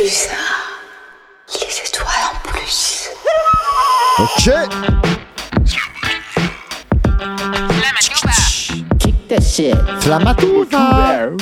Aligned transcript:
plus. 0.00 0.28
Les 1.60 1.80
étoiles 1.86 2.24
en 2.24 2.48
plus. 2.48 3.10
Ok. 4.18 4.46
Kick 8.98 9.28
that 9.28 9.42
shit. 9.42 9.76
Flamatouva. 10.00 11.36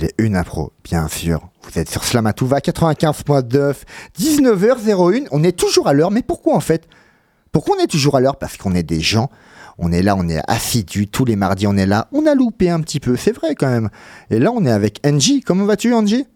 Il 0.00 0.06
est 0.06 0.14
une 0.18 0.34
impro, 0.34 0.72
bien 0.82 1.08
sûr. 1.08 1.40
Vous 1.62 1.78
êtes 1.78 1.90
sur 1.90 2.04
Slamatouva 2.04 2.60
95.9, 2.60 3.74
19h01. 4.18 5.26
On 5.30 5.44
est 5.44 5.52
toujours 5.52 5.88
à 5.88 5.92
l'heure, 5.92 6.10
mais 6.10 6.22
pourquoi 6.22 6.54
en 6.54 6.60
fait? 6.60 6.88
Pourquoi 7.52 7.76
on 7.78 7.84
est 7.84 7.86
toujours 7.86 8.16
à 8.16 8.20
l'heure? 8.20 8.36
Parce 8.36 8.56
qu'on 8.56 8.74
est 8.74 8.82
des 8.82 9.00
gens. 9.00 9.28
On 9.76 9.92
est 9.92 10.02
là, 10.02 10.16
on 10.16 10.26
est 10.28 10.40
assidus. 10.48 11.08
Tous 11.08 11.26
les 11.26 11.36
mardis, 11.36 11.66
on 11.66 11.76
est 11.76 11.84
là. 11.86 12.08
On 12.12 12.24
a 12.26 12.34
loupé 12.34 12.70
un 12.70 12.80
petit 12.80 12.98
peu, 12.98 13.16
c'est 13.16 13.32
vrai 13.32 13.54
quand 13.54 13.68
même. 13.68 13.90
Et 14.30 14.38
là, 14.38 14.52
on 14.54 14.64
est 14.64 14.70
avec 14.70 15.00
Angie. 15.06 15.42
Comment 15.42 15.66
vas-tu, 15.66 15.92
Angie? 15.92 16.26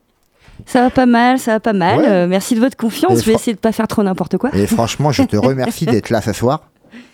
Ça 0.66 0.82
va 0.82 0.90
pas 0.90 1.06
mal, 1.06 1.38
ça 1.38 1.52
va 1.52 1.60
pas 1.60 1.72
mal. 1.72 2.00
Ouais. 2.00 2.08
Euh, 2.08 2.26
merci 2.26 2.54
de 2.54 2.60
votre 2.60 2.76
confiance. 2.76 3.18
Et 3.18 3.20
Je 3.22 3.26
vais 3.26 3.32
essayer 3.32 3.54
de 3.54 3.58
pas 3.58 3.72
faire 3.72 3.88
trop 3.88 4.02
n'importe 4.02 4.36
quoi. 4.36 4.50
Et 4.54 4.66
franchement, 4.66 5.10
je 5.10 5.22
te 5.22 5.36
remercie 5.38 5.86
d'être 5.86 6.10
là 6.10 6.20
ce 6.20 6.32
soir. 6.34 6.68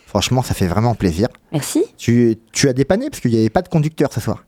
Franchement, 0.06 0.42
ça 0.42 0.54
fait 0.54 0.66
vraiment 0.66 0.96
plaisir. 0.96 1.28
Merci. 1.52 1.84
Tu, 1.96 2.36
tu 2.52 2.68
as 2.68 2.72
dépanné 2.72 3.08
parce 3.08 3.20
qu'il 3.20 3.30
n'y 3.30 3.38
avait 3.38 3.50
pas 3.50 3.62
de 3.62 3.68
conducteur 3.68 4.12
ce 4.12 4.20
soir. 4.20 4.44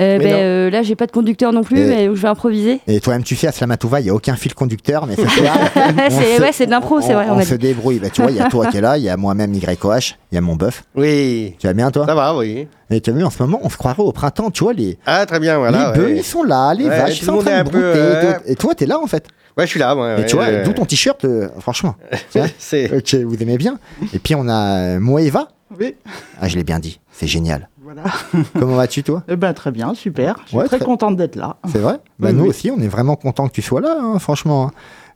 Euh, 0.00 0.18
ben, 0.18 0.32
euh, 0.32 0.70
là, 0.70 0.82
j'ai 0.82 0.96
pas 0.96 1.06
de 1.06 1.12
conducteur 1.12 1.52
non 1.52 1.62
plus, 1.62 1.78
Et- 1.80 1.86
mais 1.86 2.04
je 2.06 2.10
vais 2.20 2.28
improviser. 2.28 2.80
Et 2.86 3.00
toi-même, 3.00 3.22
tu 3.24 3.36
sais, 3.36 3.46
à 3.46 3.52
Slamatouva, 3.52 4.00
il 4.00 4.04
n'y 4.04 4.10
a 4.10 4.14
aucun 4.14 4.36
fil 4.36 4.54
conducteur, 4.54 5.06
mais 5.06 5.14
c'est 5.16 5.28
se- 5.28 6.40
ouais, 6.42 6.52
c'est 6.52 6.66
de 6.66 6.70
l'impro, 6.70 7.00
c'est 7.00 7.12
vrai. 7.14 7.26
On, 7.30 7.40
se 7.42 7.54
débrouille. 7.54 7.98
Bah, 7.98 8.08
tu 8.10 8.22
vois, 8.22 8.30
il 8.30 8.36
y 8.36 8.40
a 8.40 8.48
toi 8.48 8.66
qui 8.66 8.78
est 8.78 8.80
là, 8.80 8.96
il 8.96 9.04
y 9.04 9.08
a 9.10 9.16
moi-même 9.16 9.52
YOH, 9.54 10.14
il 10.30 10.34
y 10.34 10.38
a 10.38 10.40
mon 10.40 10.56
bœuf. 10.56 10.84
Oui, 10.96 11.54
Tu 11.58 11.66
vas 11.66 11.72
bien, 11.74 11.90
toi? 11.90 12.06
Ça 12.06 12.14
va, 12.14 12.36
oui. 12.36 12.66
Et 12.90 13.00
tu 13.00 13.10
as 13.10 13.12
vu, 13.12 13.24
en 13.24 13.30
ce 13.30 13.42
moment, 13.42 13.60
on 13.62 13.68
se 13.70 13.76
croirait 13.76 14.02
au 14.02 14.12
printemps, 14.12 14.50
tu 14.50 14.64
vois, 14.64 14.72
les, 14.72 14.98
Ah, 15.06 15.24
très 15.26 15.40
bien, 15.40 15.58
voilà. 15.58 15.92
les 15.94 15.98
bœufs, 16.00 16.16
ils 16.16 16.24
sont 16.24 16.42
là, 16.42 16.72
les 16.74 16.84
Ouais, 16.84 16.90
vaches, 16.98 17.20
ils 17.20 17.24
sont 17.24 17.32
en 17.34 17.38
train 17.38 17.62
de 17.62 17.70
peu, 17.70 17.78
brouter. 17.78 17.98
euh, 18.26 18.34
Et 18.46 18.54
toi, 18.56 18.74
t'es 18.74 18.86
là, 18.86 18.98
en 18.98 19.06
fait? 19.06 19.26
Ouais, 19.56 19.66
je 19.66 19.70
suis 19.70 19.80
là, 19.80 19.94
ouais. 19.94 20.22
Et 20.22 20.26
tu 20.26 20.36
vois, 20.36 20.50
d'où 20.64 20.72
ton 20.72 20.86
t-shirt, 20.86 21.24
euh, 21.26 21.48
franchement. 21.60 21.94
C'est. 22.58 22.90
ok, 22.96 23.14
vous 23.26 23.42
aimez 23.42 23.58
bien? 23.58 23.78
Et 24.14 24.18
puis, 24.18 24.34
on 24.34 24.48
a 24.48 24.98
Moeva. 24.98 25.48
Oui, 25.78 25.94
Ah, 26.40 26.48
je 26.48 26.56
l'ai 26.56 26.64
bien 26.64 26.78
dit, 26.78 27.00
c'est 27.12 27.26
génial. 27.26 27.68
Voilà. 27.94 28.10
Comment 28.58 28.76
vas-tu, 28.76 29.02
toi? 29.02 29.22
Eh 29.28 29.36
ben, 29.36 29.52
très 29.52 29.70
bien, 29.70 29.94
super. 29.94 30.36
Je 30.44 30.48
suis 30.48 30.56
Ouais, 30.58 30.66
très, 30.66 30.76
très- 30.78 30.84
contente 30.86 31.16
d'être 31.16 31.36
là. 31.36 31.56
C'est 31.70 31.78
vrai? 31.78 31.98
Bah, 32.18 32.28
Oui, 32.30 32.34
Nous 32.34 32.42
oui. 32.44 32.48
aussi, 32.48 32.70
on 32.70 32.80
est 32.80 32.88
vraiment 32.88 33.16
content 33.16 33.46
que 33.48 33.52
tu 33.52 33.62
sois 33.62 33.80
là, 33.80 33.96
hein, 34.00 34.18
franchement. 34.18 34.66
hein. 34.66 34.70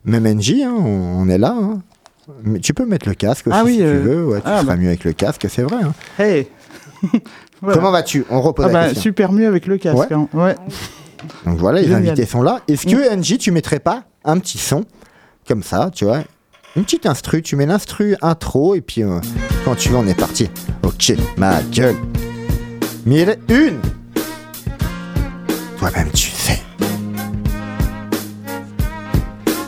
Même 0.05 0.25
NJ, 0.27 0.61
hein, 0.63 0.73
on, 0.75 1.27
est 1.29 1.37
là. 1.37 1.55
hein. 1.59 1.81
Mais 2.43 2.59
tu 2.59 2.73
peux 2.73 2.85
mettre 2.85 3.07
le 3.07 3.15
casque 3.15 3.47
aussi 3.47 3.57
Ah 3.59 3.63
oui, 3.65 3.73
si 3.73 3.77
tu 3.79 3.83
euh, 3.83 3.99
veux. 4.01 4.25
Ouais, 4.25 4.37
tu 4.41 4.43
ah, 4.47 4.61
seras 4.61 4.63
bah. 4.63 4.75
mieux 4.77 4.87
avec 4.87 5.03
le 5.03 5.13
casque, 5.13 5.45
c'est 5.49 5.63
vrai. 5.63 5.77
Hey 6.19 6.47
Voilà. 7.61 7.77
Comment 7.77 7.91
vas-tu? 7.91 8.23
On 8.29 8.39
repose 8.41 8.65
Ah 8.65 8.67
la 8.67 8.73
bah, 8.73 8.83
question. 8.85 9.01
super 9.01 9.31
mieux 9.31 9.47
avec 9.47 9.65
le 9.65 9.77
casque. 9.77 10.11
Ouais. 10.33 10.55
Donc 11.45 11.57
voilà, 11.57 11.79
les 11.81 11.87
Génial. 11.87 12.07
invités 12.09 12.25
sont 12.25 12.41
là. 12.43 12.61
Est-ce 12.67 12.85
que 12.85 13.15
NJ, 13.15 13.37
tu 13.39 13.51
mettrais 13.51 13.79
pas 13.79 14.03
un 14.23 14.37
petit 14.39 14.59
son 14.59 14.83
comme 15.47 15.63
ça, 15.63 15.89
tu 15.93 16.05
vois? 16.05 16.19
Une 16.75 16.83
petite 16.83 17.07
instru, 17.07 17.41
tu 17.41 17.55
mets 17.55 17.65
l'instru 17.65 18.15
intro 18.21 18.75
et 18.75 18.81
puis 18.81 19.01
euh, 19.03 19.19
quand 19.65 19.75
tu 19.75 19.89
veux, 19.89 19.97
on 19.97 20.05
est 20.07 20.17
parti. 20.19 20.49
Ok, 20.83 21.13
ma 21.37 21.61
gueule. 21.63 21.95
Mille 23.07 23.37
une 23.47 23.79
Toi-même, 25.79 26.11
tu 26.11 26.29
sais. 26.29 26.59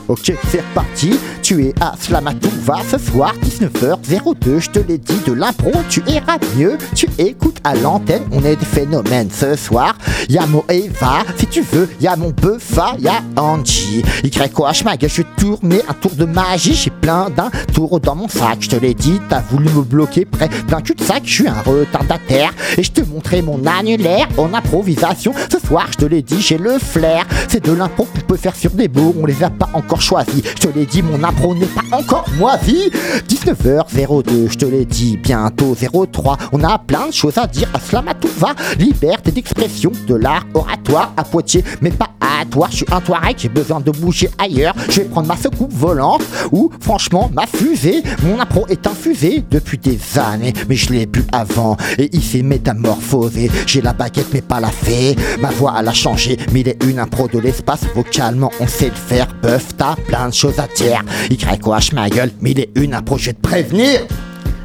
Ok, 0.09 0.33
c'est 0.49 0.59
reparti. 0.59 1.17
Tu 1.49 1.65
es 1.65 1.73
à 1.82 1.95
Slamatouva 1.99 2.77
ce 2.87 2.99
soir, 2.99 3.33
19h02. 3.43 4.60
Je 4.60 4.70
te 4.70 4.77
l'ai 4.77 4.99
dit, 4.99 5.17
de 5.26 5.33
l'impro, 5.33 5.71
tu 5.89 6.04
iras 6.05 6.37
mieux. 6.55 6.77
Tu 6.93 7.08
écoutes 7.17 7.58
à 7.64 7.73
l'antenne, 7.73 8.21
on 8.32 8.43
est 8.43 8.55
des 8.55 8.65
phénomènes 8.65 9.32
ce 9.32 9.55
soir. 9.55 9.98
Y'a 10.30 10.45
mon 10.45 10.64
Eva, 10.70 11.23
si 11.38 11.48
tu 11.48 11.61
veux, 11.61 11.89
y'a 11.99 12.15
mon 12.15 12.30
Buffa, 12.30 12.93
y'a 12.99 13.23
Angie. 13.36 14.04
YOH, 14.23 14.83
ma 14.86 14.95
gueule, 14.95 15.09
je 15.09 15.15
suis 15.15 15.26
tourné 15.38 15.82
un 15.89 15.93
tour 15.93 16.11
de 16.11 16.26
magie. 16.26 16.76
J'ai 16.76 16.92
plein 16.92 17.32
d'un 17.32 17.49
tour 17.73 17.99
dans 17.99 18.14
mon 18.14 18.27
sac. 18.27 18.58
Je 18.59 18.70
te 18.70 18.76
l'ai 18.76 18.93
dit, 18.93 19.20
t'as 19.27 19.42
voulu 19.49 19.70
me 19.70 19.82
bloquer 19.82 20.26
près 20.26 20.49
d'un 20.67 20.82
cul-de-sac. 20.82 21.23
Je 21.26 21.33
suis 21.33 21.48
un 21.48 21.61
retardataire 21.65 22.54
et 22.77 22.83
je 22.83 22.92
te 22.92 23.02
montrais 23.02 23.42
mon 23.42 23.65
annulaire 23.65 24.27
en 24.38 24.54
improvisation. 24.54 25.33
Ce 25.52 25.58
soir, 25.58 25.88
je 25.93 25.98
te 25.98 26.05
l'ai 26.05 26.21
dit, 26.21 26.42
j'ai 26.42 26.59
le 26.59 26.77
flair. 26.77 27.26
C'est 27.48 27.65
de 27.65 27.71
l'impro 27.71 28.04
qu'on 28.04 28.20
peut 28.20 28.38
faire 28.38 28.55
sur 28.55 28.70
des 28.70 28.88
mots, 28.88 29.15
on 29.20 29.26
les 29.26 29.43
a 29.43 29.49
pas 29.49 29.70
encore 29.73 30.04
choisis. 30.04 30.43
Je 30.45 30.67
te 30.67 30.77
l'ai 30.77 30.86
dit, 30.86 31.02
mon 31.02 31.23
n'est 31.48 31.66
pas 31.66 31.98
encore 31.98 32.26
moisi. 32.38 32.92
19h02, 33.27 34.52
je 34.52 34.58
te 34.58 34.66
l'ai 34.66 34.86
dit, 34.86 35.17
bientôt 35.17 35.76
03. 35.76 36.38
On 36.52 36.64
a 36.64 36.77
plein 36.77 37.08
de 37.08 37.14
choses 37.14 37.38
à 37.38 37.48
dire 37.48 37.70
à 37.73 37.80
Slamatouva. 37.80 38.54
Liberté 38.77 39.32
d'expression, 39.32 39.92
de 40.08 40.16
l'art 40.16 40.45
oratoire 40.54 41.14
à 41.17 41.23
Poitiers, 41.23 41.64
mais 41.82 41.92
pas 41.92 42.10
à 42.20 42.45
toi. 42.45 42.67
Je 42.70 42.77
suis 42.77 42.86
un 42.92 43.02
Touareg, 43.02 43.38
j'ai 43.38 43.50
besoin 43.50 43.80
de 43.80 43.92
bouger 43.92 44.30
ailleurs. 44.38 44.73
Je 44.89 45.02
vais 45.02 45.08
prendre 45.08 45.27
ma 45.27 45.38
secoupe 45.38 45.73
volante 45.73 46.22
ou 46.52 46.72
franchement 46.80 47.30
ma 47.33 47.45
fusée. 47.45 48.04
Mon 48.23 48.39
impro 48.39 48.66
est 48.70 48.86
infusé 48.88 49.44
depuis 49.50 49.77
des 49.77 50.00
années, 50.17 50.54
mais 50.67 50.76
je 50.76 50.92
l'ai 50.92 51.06
bu 51.06 51.23
avant 51.32 51.77
et 51.98 52.10
il 52.14 52.21
s'est 52.21 52.42
métamorphosé. 52.42 53.50
J'ai 53.66 53.82
la 53.82 53.94
baguette 53.94 54.33
mais 54.33 54.42
pas 54.42 54.60
la 54.60 54.70
fée. 54.70 55.16
Ma 55.42 55.50
voix 55.50 55.76
elle 55.80 55.88
a 55.88 55.94
changé, 55.94 56.38
mais 56.52 56.61
il 56.61 56.70
est 56.70 56.83
une 56.83 57.00
impro 57.00 57.27
de 57.27 57.39
l'espace. 57.39 57.82
Vocalement 57.95 58.52
on 58.60 58.67
sait 58.67 58.89
le 58.89 58.95
faire. 58.95 59.27
Bœuf, 59.42 59.76
t'as 59.77 59.95
plein 59.95 60.30
de 60.30 60.33
choses 60.33 60.60
à 60.60 60.67
dire. 60.76 61.04
YOH 61.29 61.93
ma 61.93 62.09
gueule, 62.09 62.31
mais 62.41 62.51
il 62.51 62.59
est 62.59 62.69
une 62.75 62.91
vais 62.93 63.33
te 63.33 63.41
prévenir. 63.41 64.01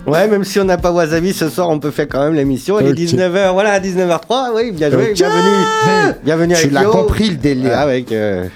Ouais, 0.06 0.28
même 0.28 0.44
si 0.44 0.60
on 0.60 0.64
n'a 0.64 0.76
pas 0.76 0.92
Wasabi 0.92 1.32
ce 1.32 1.48
soir, 1.48 1.70
on 1.70 1.78
peut 1.78 1.90
faire 1.90 2.08
quand 2.08 2.22
même 2.22 2.34
l'émission. 2.34 2.78
Il 2.80 2.88
est 2.88 2.92
19h, 2.92 3.52
voilà, 3.52 3.80
19h03. 3.80 4.50
Oui, 4.54 4.72
bien 4.72 4.90
joué, 4.90 5.12
bienvenue. 5.14 6.14
Bienvenue 6.24 6.54
Tu 6.60 6.70
l'as 6.70 6.84
compris 6.84 7.30
le 7.30 7.36
délire. 7.36 7.72
Ah, 7.74 7.80
avec. 7.82 8.12
euh, 8.12 8.46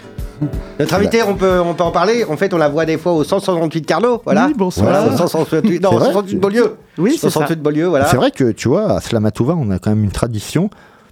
Notre 0.79 0.95
invité, 0.95 1.23
on 1.23 1.35
peut, 1.35 1.59
on 1.61 1.73
peut 1.75 1.85
en 1.85 1.91
parler. 1.91 2.25
En 2.29 2.37
fait, 2.37 2.53
on 2.53 2.59
la 2.59 2.69
voit 2.69 2.85
des 2.85 2.99
fois 2.99 3.13
au 3.13 3.25
168 3.25 3.87
Carlo, 3.87 4.21
voilà. 4.25 4.47
Oui, 4.49 4.55
bonsoir. 4.57 4.89
Voilà, 4.91 5.07
au 5.13 5.17
168, 5.17 5.83
non, 5.83 5.89
C'est 5.91 5.97
au 5.97 5.99
vrai 5.99 6.07
168 6.09 6.37
Beaulieu. 6.39 6.75
Oui, 6.99 7.13
c'est 7.13 7.27
ça. 7.29 7.41
168 7.41 7.63
Beaulieu, 7.63 7.87
voilà. 7.87 8.07
C'est 8.07 8.17
vrai 8.17 8.31
que 8.31 8.53
tu 8.53 8.69
vois, 8.69 8.97
à 8.97 9.01
Slamatouva, 9.01 9.55
on 9.59 9.71
a 9.71 9.79
quand 9.79 9.91
même 9.91 10.05
une 10.05 10.13
tradition. 10.13 10.69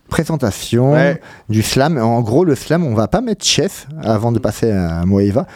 Présentation 0.09 0.93
Ouais. 0.93 1.21
du 1.49 1.63
slam. 1.63 1.99
En 1.99 2.21
gros, 2.21 2.45
le 2.45 2.55
slam, 2.55 2.85
on 2.85 2.95
va 2.95 3.09
pas 3.09 3.21
mettre 3.21 3.45
chef 3.45 3.87
avant 4.03 4.33
de 4.33 4.39
passer 4.39 4.71
à 4.71 5.05
Moeva. 5.05 5.47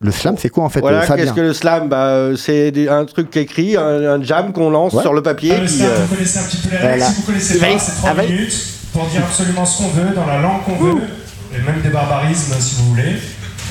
Le 0.00 0.10
slam, 0.10 0.36
c'est 0.38 0.48
quoi 0.48 0.64
en 0.64 0.68
fait, 0.70 0.80
Voilà, 0.80 1.02
Fabien 1.02 1.24
qu'est-ce 1.24 1.34
que 1.36 1.40
le 1.42 1.52
slam? 1.52 1.88
Bah, 1.88 2.06
euh, 2.06 2.36
C'est 2.36 2.88
un 2.88 3.04
truc 3.04 3.36
écrit, 3.36 3.76
un, 3.76 3.82
un 3.82 4.22
jam 4.22 4.52
qu'on 4.52 4.70
lance 4.70 4.94
Ouais. 4.94 5.02
sur 5.02 5.12
le 5.12 5.22
papier. 5.22 5.52
Ah, 5.56 5.60
le 5.60 5.68
slam, 5.68 5.90
euh, 5.90 6.04
vous 6.08 6.14
connaissez 6.14 6.38
un 6.38 6.42
petit 6.44 6.56
peu 6.56 6.70
les 6.70 6.76
règles. 6.78 6.88
voilà. 6.98 7.06
Si 7.06 7.20
vous 7.20 7.26
connaissez 7.26 7.58
pas, 7.58 7.78
c'est 7.78 7.92
3 7.92 8.10
ah, 8.10 8.14
vas-y. 8.14 8.32
minutes 8.32 8.66
pour 8.92 9.06
dire 9.06 9.22
absolument 9.22 9.64
ce 9.66 9.78
qu'on 9.82 9.88
veut, 9.90 10.14
dans 10.14 10.26
la 10.26 10.38
langue 10.40 10.62
qu'on 10.64 10.76
veut, 10.76 11.00
et 11.54 11.62
même 11.62 11.80
des 11.82 11.90
barbarismes 11.90 12.54
si 12.58 12.76
vous 12.76 12.88
voulez. 12.90 13.16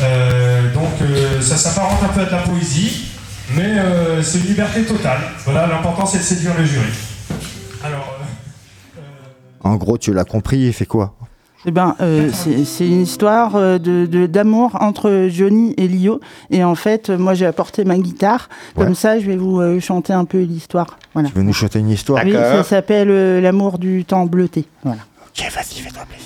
Euh, 0.02 0.74
donc 0.74 0.92
euh, 1.02 1.42
ça 1.42 1.58
s'apparente 1.58 2.00
un 2.04 2.14
peu 2.14 2.22
à 2.22 2.26
de 2.26 2.32
la 2.32 2.38
poésie, 2.38 3.08
mais 3.56 3.64
euh, 3.80 4.22
c'est 4.22 4.38
une 4.38 4.46
liberté 4.46 4.84
totale. 4.84 5.20
Voilà, 5.44 5.68
l'important 5.68 6.06
c'est 6.06 6.20
de 6.20 6.24
séduire 6.24 6.54
le 6.58 6.64
jury. 6.64 6.86
En 9.64 9.76
gros, 9.76 9.98
tu 9.98 10.14
l'as 10.14 10.24
compris, 10.26 10.72
c'est 10.74 10.86
quoi 10.86 11.14
Eh 11.66 11.72
ben, 11.72 11.96
euh, 12.02 12.30
c'est 12.34 12.88
une 12.88 13.02
histoire 13.02 13.56
euh, 13.56 13.78
de 13.78 14.06
de- 14.06 14.26
d'amour 14.28 14.78
entre 14.80 15.28
Johnny 15.30 15.74
et 15.78 15.88
Lio. 15.88 16.20
Et 16.50 16.64
en 16.64 16.76
fait, 16.76 17.10
euh, 17.10 17.18
moi, 17.18 17.34
j'ai 17.34 17.46
apporté 17.46 17.84
ma 17.86 17.98
guitare. 17.98 18.48
Ouais. 18.78 18.86
Comme 18.86 18.96
ça, 18.96 19.20
je 19.20 19.26
vais 19.26 19.36
vous 19.36 19.60
euh, 19.60 19.80
chanter 19.80 20.14
un 20.14 20.26
peu 20.26 20.40
l'histoire. 20.42 20.98
Voilà. 21.14 21.30
Tu 21.30 21.36
veux 21.36 21.44
nous 21.44 21.54
chanter 21.54 21.80
une 21.80 21.90
histoire 21.90 22.24
Oui, 22.24 22.34
ça 22.34 22.64
s'appelle 22.64 23.10
euh, 23.12 23.42
L'amour 23.42 23.78
du 23.80 24.06
temps 24.06 24.26
bleuté. 24.26 24.66
Voilà. 24.84 25.02
Ok, 25.28 25.44
vas-y, 25.54 25.82
fais-toi 25.82 26.04
plaisir. 26.10 26.26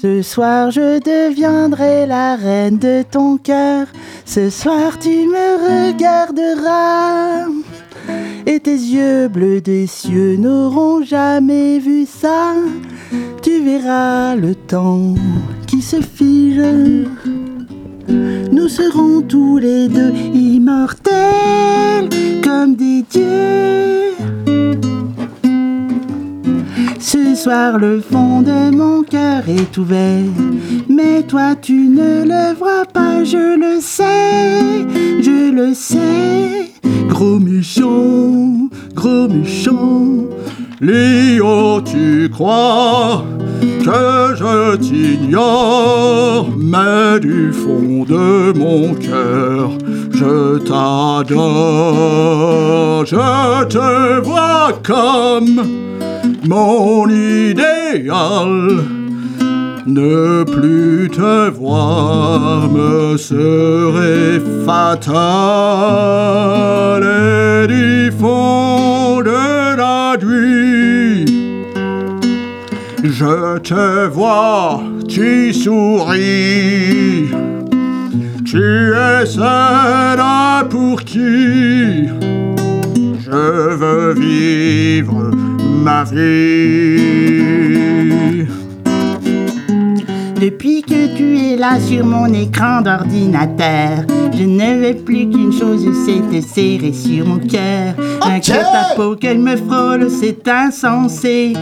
Ce 0.00 0.22
soir, 0.22 0.70
je 0.70 1.00
deviendrai 1.00 2.06
la 2.06 2.36
reine 2.36 2.78
de 2.78 3.02
ton 3.02 3.36
cœur. 3.36 3.88
Ce 4.24 4.48
soir, 4.48 4.96
tu 5.00 5.08
me 5.08 5.90
regarderas. 5.90 7.46
Et 8.46 8.60
tes 8.60 8.70
yeux 8.70 9.28
bleus 9.28 9.60
des 9.60 9.86
cieux 9.86 10.36
n'auront 10.36 11.02
jamais 11.02 11.78
vu 11.78 12.06
ça. 12.06 12.54
Tu 13.42 13.62
verras 13.62 14.34
le 14.36 14.54
temps 14.54 15.14
qui 15.66 15.82
se 15.82 16.00
fige. 16.00 16.62
Nous 18.08 18.68
serons 18.68 19.20
tous 19.22 19.58
les 19.58 19.88
deux 19.88 20.12
immortels 20.32 22.08
comme 22.42 22.74
des 22.74 23.02
dieux. 23.10 24.14
Ce 27.00 27.34
soir, 27.36 27.78
le 27.78 28.00
fond 28.00 28.42
de 28.42 28.74
mon 28.74 29.02
cœur 29.02 29.48
est 29.48 29.76
ouvert. 29.78 30.24
Mais 30.88 31.22
toi, 31.22 31.54
tu 31.54 31.88
ne 31.88 32.24
le 32.24 32.54
vois 32.54 32.84
pas, 32.92 33.22
je 33.24 33.56
le 33.56 33.80
sais, 33.80 34.84
je 35.20 35.52
le 35.52 35.74
sais. 35.74 36.72
Gros 37.08 37.38
méchant, 37.38 38.68
gros 38.94 39.28
méchant, 39.28 40.24
Léo, 40.80 41.80
tu 41.82 42.28
crois 42.30 43.24
que 43.60 44.34
je 44.36 44.76
t'ignore, 44.76 46.48
mais 46.56 47.20
du 47.20 47.52
fond 47.52 48.04
de 48.04 48.52
mon 48.58 48.94
cœur, 48.94 49.70
je 50.12 50.58
t'adore. 50.58 51.38
Je 53.06 53.64
te 53.64 54.20
vois 54.20 54.72
comme 54.82 55.62
mon 56.48 57.06
idéal. 57.08 58.52
Ne 59.86 60.44
plus 60.44 61.08
te 61.10 61.50
voir 61.50 62.70
me 62.70 63.16
serait 63.16 64.40
fatal 64.64 65.12
et 67.02 67.66
du 67.66 68.10
fond 68.18 69.20
de 69.20 69.76
la 69.76 70.16
nuit. 70.22 71.26
Je 73.04 73.58
te 73.58 74.06
vois, 74.08 74.82
tu 75.06 75.52
souris. 75.52 77.28
Tu 78.44 78.92
es 78.94 79.26
celle 79.26 80.20
pour 80.70 81.02
qui 81.02 82.08
je 83.20 83.74
veux 83.80 84.14
vivre 84.14 85.30
Depuis 90.40 90.82
que 90.82 91.16
tu 91.16 91.38
es 91.38 91.56
là 91.56 91.78
sur 91.80 92.04
mon 92.04 92.26
écran 92.32 92.80
d'ordinateur, 92.80 94.04
je 94.36 94.44
ne 94.44 94.86
veux 94.86 94.96
plus 94.96 95.28
qu'une 95.28 95.52
chose, 95.52 95.86
c'est 96.04 96.22
te 96.30 96.40
serrer 96.46 96.92
sur 96.92 97.26
mon 97.26 97.38
cœur. 97.38 97.94
Un 98.22 98.40
ta 98.40 98.94
peau 98.96 99.16
qu'elle 99.16 99.38
me 99.38 99.56
frôle, 99.56 100.10
c'est 100.10 100.48
insensé. 100.48 101.54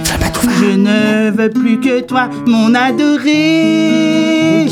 Je 0.61 0.77
ne 0.77 1.31
veux 1.31 1.51
plus 1.51 1.79
que 1.81 2.01
toi, 2.01 2.29
mon 2.47 2.75
adoré. 2.75 4.67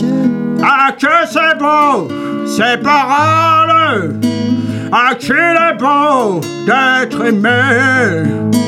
Ah 0.63 0.93
que 0.99 1.07
c'est 1.31 1.59
beau, 1.59 2.09
ces 2.47 2.77
paroles? 2.83 4.21
Ah 4.93 5.15
qu'il 5.19 5.35
est 5.35 5.77
beau 5.79 6.41
d'être 6.67 7.25
aimé? 7.27 8.64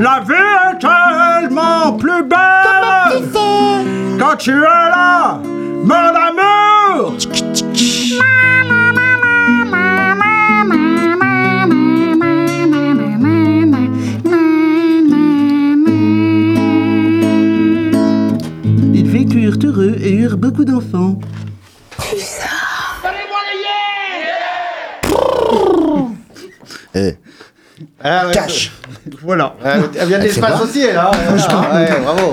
La 0.00 0.20
vie 0.20 0.32
est 0.32 0.78
tellement 0.78 1.92
plus 1.92 2.22
belle 2.22 3.28
Quand 4.18 4.34
tu 4.38 4.50
es 4.52 4.54
là, 4.60 5.38
mon 5.84 5.94
amour. 5.94 7.16
Ils 18.94 19.06
vécurent 19.06 19.58
heureux 19.62 19.96
et 20.00 20.14
eurent 20.14 20.38
beaucoup 20.38 20.64
d'enfants. 20.64 21.18
Eh, 26.94 27.16
Ah, 28.02 28.26
ouais, 28.26 28.32
cash 28.32 28.72
Voilà. 29.22 29.54
Elle 29.64 29.80
vient 30.08 30.18
de 30.18 30.24
Elle 30.24 30.32
sait 30.32 30.40
l'espace 30.40 30.60
aussi, 30.62 30.80
elle, 30.82 30.96
hein 30.98 31.10
Ah, 31.48 31.74
Ouais, 31.74 32.00
bravo. 32.02 32.32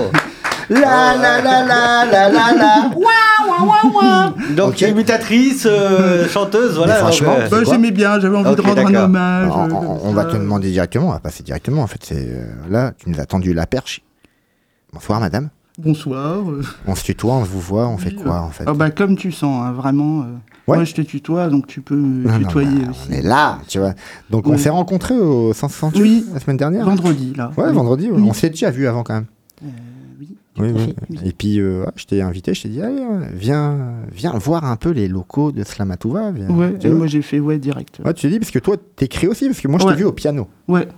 La 0.70 1.16
la 1.16 1.40
la 1.40 1.64
la 1.64 2.04
la 2.04 2.28
la 2.28 2.52
la 2.58 4.32
Donc, 4.54 4.68
Ok. 4.72 4.80
imitatrice, 4.82 5.66
euh, 5.66 6.28
chanteuse, 6.28 6.76
voilà. 6.76 6.94
Mais 6.94 6.98
franchement, 7.00 7.36
euh, 7.38 7.48
Bah, 7.48 7.56
J'aimais 7.64 7.90
bien, 7.90 8.20
j'avais 8.20 8.36
envie 8.36 8.54
de 8.54 8.60
rendre 8.60 8.86
un 8.86 8.94
hommage. 9.04 9.50
on, 9.50 9.60
euh, 9.60 9.64
on- 9.64 9.68
comme 9.68 9.86
on 10.08 10.12
va 10.12 10.24
te 10.26 10.36
demander 10.36 10.70
directement, 10.70 11.08
on 11.08 11.12
va 11.12 11.20
passer 11.20 11.42
directement 11.42 11.82
en 11.82 11.86
fait. 11.86 12.00
C'est 12.04 12.16
euh, 12.28 12.44
là, 12.68 12.92
tu 12.98 13.08
nous 13.08 13.18
as 13.18 13.24
tendu 13.26 13.54
la 13.54 13.66
perche. 13.66 14.02
Bonsoir 14.92 15.20
madame. 15.20 15.48
Bonsoir. 15.78 16.40
On 16.86 16.94
se 16.94 17.04
tutoie, 17.04 17.34
on 17.34 17.44
se 17.44 17.50
vous 17.50 17.60
voit, 17.60 17.86
on 17.88 17.96
fait 17.98 18.10
Oui, 18.10 18.16
quoi 18.22 18.40
en 18.40 18.50
fait 18.50 18.64
Ah 18.66 18.74
bah 18.74 18.90
comme 18.90 19.16
tu 19.16 19.32
sens, 19.32 19.64
hein, 19.66 19.72
vraiment. 19.72 20.26
Euh, 20.68 20.72
Ouais. 20.72 20.76
Moi 20.78 20.84
je 20.84 20.94
te 20.94 21.00
tutoie, 21.02 21.48
donc 21.48 21.66
tu 21.66 21.80
peux 21.80 21.96
me 21.96 22.26
Non, 22.28 22.32
non, 22.32 22.38
tutoyer 22.46 22.80
bah, 22.84 22.90
aussi. 22.90 23.08
On 23.10 23.12
est 23.14 23.22
là, 23.22 23.58
tu 23.68 23.78
vois. 23.78 23.94
Donc 24.30 24.46
on 24.46 24.58
s'est 24.58 24.68
rencontrés 24.68 25.18
au 25.18 25.52
168 25.52 26.00
Oui. 26.02 26.24
la 26.34 26.40
semaine 26.40 26.56
dernière. 26.58 26.84
Vendredi 26.84 27.32
là. 27.36 27.50
Ouais, 27.56 27.64
Oui. 27.68 27.72
vendredi. 27.74 28.10
On 28.12 28.32
s'est 28.32 28.50
déjà 28.50 28.70
vu 28.70 28.86
avant 28.86 29.02
quand 29.02 29.14
même. 29.14 29.26
oui, 30.20 30.28
Oui. 30.58 30.94
Et 31.24 31.32
puis 31.32 31.60
euh, 31.60 31.84
je 31.96 32.04
t'ai 32.04 32.20
invité, 32.20 32.52
je 32.54 32.62
t'ai 32.62 32.68
dit 32.68 32.82
allez, 32.82 33.00
ouais, 33.00 33.28
viens, 33.34 33.76
viens 34.12 34.32
voir 34.38 34.64
un 34.64 34.76
peu 34.76 34.90
les 34.90 35.06
locaux 35.08 35.52
de 35.52 35.62
Slamatouva. 35.64 36.32
Viens. 36.32 36.50
Ouais, 36.50 36.74
et 36.82 36.88
moi 36.90 37.06
j'ai 37.06 37.22
fait 37.22 37.38
ouais 37.40 37.58
direct. 37.58 38.00
Ouais, 38.04 38.12
tu 38.14 38.22
t'es 38.22 38.30
dit 38.30 38.38
parce 38.40 38.50
que 38.50 38.58
toi 38.58 38.76
t'écris 38.96 39.26
aussi 39.28 39.46
parce 39.46 39.60
que 39.60 39.68
moi 39.68 39.78
je 39.80 39.86
t'ai 39.86 39.94
vu 39.94 40.04
au 40.04 40.12
piano. 40.12 40.48
Ouais. 40.66 40.88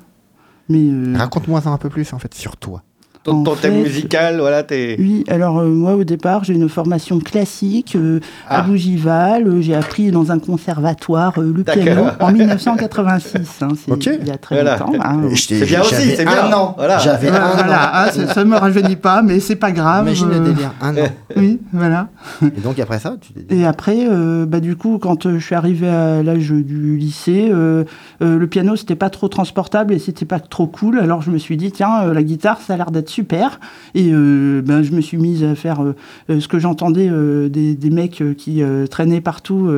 Mais 0.68 0.88
euh, 0.90 1.14
Raconte-moi 1.16 1.60
un 1.66 1.76
peu 1.78 1.88
plus 1.90 2.12
en 2.12 2.18
fait 2.18 2.32
sur 2.34 2.56
toi. 2.56 2.82
Ton, 3.22 3.42
thème 3.44 3.74
fait- 3.74 3.82
musical, 3.82 4.38
voilà, 4.40 4.62
t'es. 4.62 4.96
oui, 4.98 5.24
alors 5.28 5.58
euh, 5.58 5.68
moi 5.68 5.94
au 5.94 6.04
départ 6.04 6.42
j'ai 6.44 6.54
une 6.54 6.70
formation 6.70 7.18
classique 7.18 7.94
euh, 7.94 8.18
à 8.48 8.60
Ah. 8.60 8.62
Bougival. 8.62 9.46
Euh, 9.46 9.60
j'ai 9.60 9.74
appris 9.74 10.10
dans 10.10 10.32
un 10.32 10.38
conservatoire 10.38 11.34
euh, 11.38 11.52
le 11.54 11.62
D'accord. 11.62 11.82
piano 11.82 12.04
en 12.18 12.32
1986. 12.32 13.62
hein, 13.62 13.68
c'est 13.76 13.92
Ok. 13.92 14.08
il 14.22 14.26
y 14.26 14.30
a 14.30 14.38
très 14.38 14.54
Voilà. 14.56 14.78
longtemps. 14.78 14.92
hein. 15.02 15.20
Et 15.30 15.34
je 15.36 15.48
t'ai- 15.48 15.58
C'est 15.58 15.66
bien 15.66 15.82
aussi, 15.82 15.94
c'est 16.16 16.24
bien. 16.24 16.44
Un 16.46 16.52
an. 16.54 16.74
Voilà. 16.78 16.96
J'avais 16.98 17.28
un 17.28 17.32
voilà, 17.54 17.74
an. 17.86 17.90
ah, 17.92 18.10
ça, 18.10 18.26
ça 18.34 18.44
me 18.44 18.56
rajeunit 18.56 18.96
pas, 18.96 19.20
mais 19.22 19.38
c'est 19.40 19.56
pas 19.56 19.70
grave. 19.72 20.06
Imagine 20.06 20.28
le 20.30 20.40
délire, 20.40 20.72
un 20.80 20.96
an. 20.96 21.06
Oui, 21.36 21.60
voilà. 21.72 22.08
Et 22.42 22.60
donc 22.60 22.78
après 22.80 22.98
ça, 22.98 23.16
tu 23.20 23.32
t'es 23.32 23.54
dit. 23.54 23.60
Et 23.62 23.66
après, 23.66 23.98
euh, 24.08 24.46
bah, 24.46 24.60
du 24.60 24.76
coup, 24.76 24.98
quand 24.98 25.26
euh, 25.26 25.38
je 25.38 25.44
suis 25.44 25.54
arrivé 25.54 25.88
à 25.88 26.22
l'âge 26.22 26.50
du 26.50 26.96
lycée, 26.96 27.48
euh, 27.52 27.84
euh, 28.22 28.38
le 28.38 28.46
piano, 28.46 28.76
c'était 28.76 28.96
pas 28.96 29.10
trop 29.10 29.28
transportable 29.28 29.92
et 29.94 29.98
c'était 29.98 30.24
pas 30.24 30.40
trop 30.40 30.66
cool. 30.66 30.98
Alors 30.98 31.22
je 31.22 31.30
me 31.30 31.38
suis 31.38 31.56
dit, 31.56 31.70
tiens, 31.70 32.02
euh, 32.04 32.14
la 32.14 32.22
guitare, 32.22 32.58
ça 32.66 32.74
a 32.74 32.76
l'air 32.76 32.90
d'être 32.90 33.09
super. 33.10 33.60
Et 33.94 34.10
euh, 34.12 34.62
ben, 34.62 34.82
je 34.82 34.92
me 34.92 35.00
suis 35.00 35.16
mise 35.16 35.44
à 35.44 35.54
faire 35.54 35.82
euh, 35.82 36.40
ce 36.40 36.48
que 36.48 36.58
j'entendais 36.58 37.08
euh, 37.10 37.48
des, 37.48 37.90
mecs 37.90 38.22
qui 38.36 38.62
traînaient 38.88 39.20
partout 39.20 39.68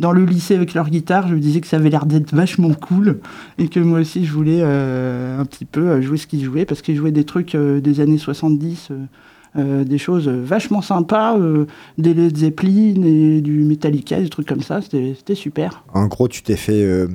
dans 0.00 0.12
le 0.12 0.24
lycée 0.24 0.54
avec 0.54 0.72
leur 0.72 0.88
guitare. 0.88 1.28
Je 1.28 1.34
me 1.34 1.40
disais 1.40 1.60
que 1.60 1.66
ça 1.66 1.76
avait 1.76 1.90
l'air 1.90 2.06
d'être 2.06 2.34
vachement 2.34 2.72
cool 2.72 3.20
et 3.58 3.68
que 3.68 3.78
moi 3.78 4.00
aussi, 4.00 4.24
je 4.24 4.32
voulais 4.32 4.62
un 4.62 5.44
petit 5.44 5.66
peu 5.66 6.00
jouer 6.00 6.16
ce 6.16 6.26
qu'ils 6.26 6.42
jouaient 6.42 6.64
parce 6.64 6.80
qu'ils 6.80 6.96
jouaient 6.96 7.12
des 7.12 7.24
trucs 7.24 7.54
des 7.54 8.00
années 8.00 8.18
70. 8.18 8.88
euh, 8.90 8.94
euh, 9.56 9.82
des 9.82 9.96
choses 9.96 10.28
vachement 10.28 10.82
sympas, 10.82 11.36
des 11.96 12.12
Led 12.12 12.36
Zeppelin 12.36 13.02
et 13.02 13.40
du 13.40 13.64
Metallica, 13.64 14.20
des 14.20 14.28
trucs 14.28 14.46
comme 14.46 14.60
ça, 14.60 14.80
c'était 14.82 15.34
super. 15.34 15.84
En 15.94 16.06
gros, 16.06 16.28
tu 16.28 16.42
t'es 16.42 16.56
fait. 16.56 17.08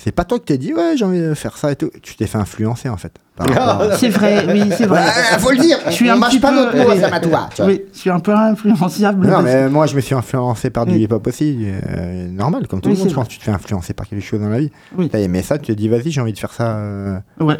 C'est 0.00 0.12
pas 0.12 0.24
toi 0.24 0.38
qui 0.38 0.44
t'es 0.44 0.58
dit 0.58 0.72
ouais 0.72 0.96
j'ai 0.96 1.04
envie 1.04 1.20
de 1.20 1.34
faire 1.34 1.56
ça 1.58 1.72
et 1.72 1.76
tout. 1.76 1.90
Tu 2.02 2.14
t'es 2.14 2.26
fait 2.28 2.38
influencer 2.38 2.88
en 2.88 2.96
fait. 2.96 3.12
à- 3.40 3.96
C'est 3.96 4.08
vrai, 4.10 4.46
oui, 4.48 4.62
c'est 4.76 4.86
vrai. 4.86 5.00
Ouais, 5.00 5.38
faut 5.38 5.50
le 5.50 5.58
dire. 5.58 5.76
Je 5.86 5.90
suis 5.90 6.08
on 6.10 6.14
un 6.14 6.20
pas 6.20 6.28
peu- 6.30 6.54
notre 6.54 6.76
mot 6.76 6.90
à 7.36 7.66
oui. 7.66 7.82
Je 7.92 7.98
suis 7.98 8.10
un 8.10 8.20
peu 8.20 8.32
influenciable. 8.32 9.26
Non, 9.26 9.42
mais 9.42 9.68
moi, 9.68 9.86
je 9.86 9.96
me 9.96 10.00
suis 10.00 10.14
influencé 10.14 10.70
par 10.70 10.86
du 10.86 10.94
Oui. 10.94 11.02
hip-hop 11.02 11.26
aussi. 11.26 11.58
euh, 11.66 12.28
normal, 12.28 12.66
comme 12.68 12.80
tout 12.80 12.88
Oui, 12.90 12.94
le 12.94 13.00
monde, 13.00 13.10
je 13.10 13.14
pense. 13.14 13.28
Tu 13.28 13.38
te 13.38 13.44
fais 13.44 13.50
influencer 13.50 13.92
par 13.92 14.06
quelque 14.08 14.24
chose 14.24 14.40
dans 14.40 14.48
la 14.48 14.60
vie. 14.60 14.70
Oui. 14.96 15.08
T'as 15.08 15.18
aimé 15.18 15.42
ça, 15.42 15.58
tu 15.58 15.72
te 15.72 15.78
dis, 15.78 15.88
vas-y, 15.88 16.10
j'ai 16.12 16.20
envie 16.20 16.32
de 16.32 16.38
faire 16.38 16.52
ça. 16.52 16.76
euh. 16.76 17.18
Ouais. 17.40 17.56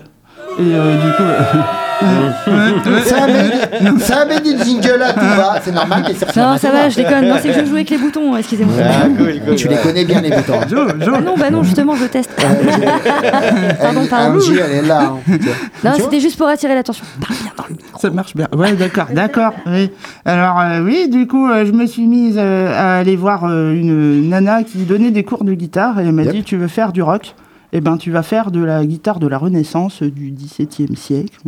Et 0.59 0.63
euh, 0.75 0.95
du 0.97 1.13
coup. 1.13 1.23
Ça 3.05 3.27
met, 3.27 3.99
ça 3.99 4.25
met 4.25 4.39
des 4.41 4.57
jingles 4.65 5.03
à 5.03 5.13
tout 5.13 5.19
va, 5.37 5.59
c'est 5.61 5.73
normal, 5.73 6.05
mais 6.07 6.15
c'est 6.17 6.37
Non, 6.37 6.57
ça 6.57 6.71
va, 6.71 6.89
je 6.89 6.95
déconne. 6.97 7.27
Non, 7.29 7.35
c'est 7.43 7.49
que 7.49 7.59
je 7.61 7.65
joue 7.65 7.75
avec 7.75 7.91
les 7.91 7.99
boutons, 7.99 8.37
excusez-moi. 8.37 8.75
Ah, 8.81 9.07
cool, 9.17 9.41
cool. 9.45 9.57
Tu 9.57 9.67
les 9.67 9.77
connais 9.79 10.05
bien, 10.05 10.21
les 10.21 10.31
boutons. 10.31 10.61
Jo, 10.71 10.77
Jo. 11.01 11.13
Ah 11.17 11.21
non, 11.21 11.35
bah 11.37 11.51
non, 11.51 11.65
justement, 11.65 11.97
je 11.97 12.05
teste. 12.05 12.31
Pardon, 13.81 14.07
pardon. 14.09 14.39
Elle 14.49 14.85
est 14.85 14.87
là. 14.87 15.15
hein. 15.29 15.39
Non, 15.85 15.93
Tu 15.97 16.03
c'était 16.03 16.21
juste 16.21 16.39
pour 16.39 16.47
attirer 16.47 16.75
l'attention. 16.77 17.05
Parle 17.21 17.35
bien 17.41 17.51
dans 17.57 17.65
le 17.69 17.75
micro. 17.75 17.99
Ça 18.01 18.11
marche 18.11 18.37
bien. 18.37 18.47
Ouais, 18.57 18.73
d'accord, 18.75 19.07
d'accord. 19.13 19.53
Oui. 19.67 19.91
Alors, 20.25 20.61
euh, 20.61 20.81
oui, 20.85 21.09
du 21.09 21.27
coup, 21.27 21.49
euh, 21.51 21.67
je 21.67 21.73
me 21.73 21.87
suis 21.87 22.07
mise 22.07 22.37
euh, 22.39 22.73
à 22.77 22.99
aller 22.99 23.17
voir 23.17 23.45
euh, 23.45 23.73
une 23.75 24.29
nana 24.29 24.63
qui 24.63 24.79
donnait 24.85 25.11
des 25.11 25.25
cours 25.25 25.43
de 25.45 25.53
guitare 25.55 25.99
et 25.99 26.05
elle 26.05 26.13
m'a 26.13 26.23
Yep. 26.23 26.33
dit 26.33 26.43
Tu 26.45 26.57
veux 26.57 26.69
faire 26.69 26.93
du 26.93 27.03
rock? 27.03 27.35
Eh 27.73 27.81
ben, 27.81 27.97
tu 27.99 28.11
vas 28.11 28.23
faire 28.23 28.51
de 28.51 28.63
la 28.65 28.85
guitare 28.87 29.19
de 29.19 29.27
la 29.27 29.37
Renaissance 29.39 30.03
euh, 30.03 30.11
du 30.11 30.31
XVIIe 30.31 30.97
siècle, 30.97 31.39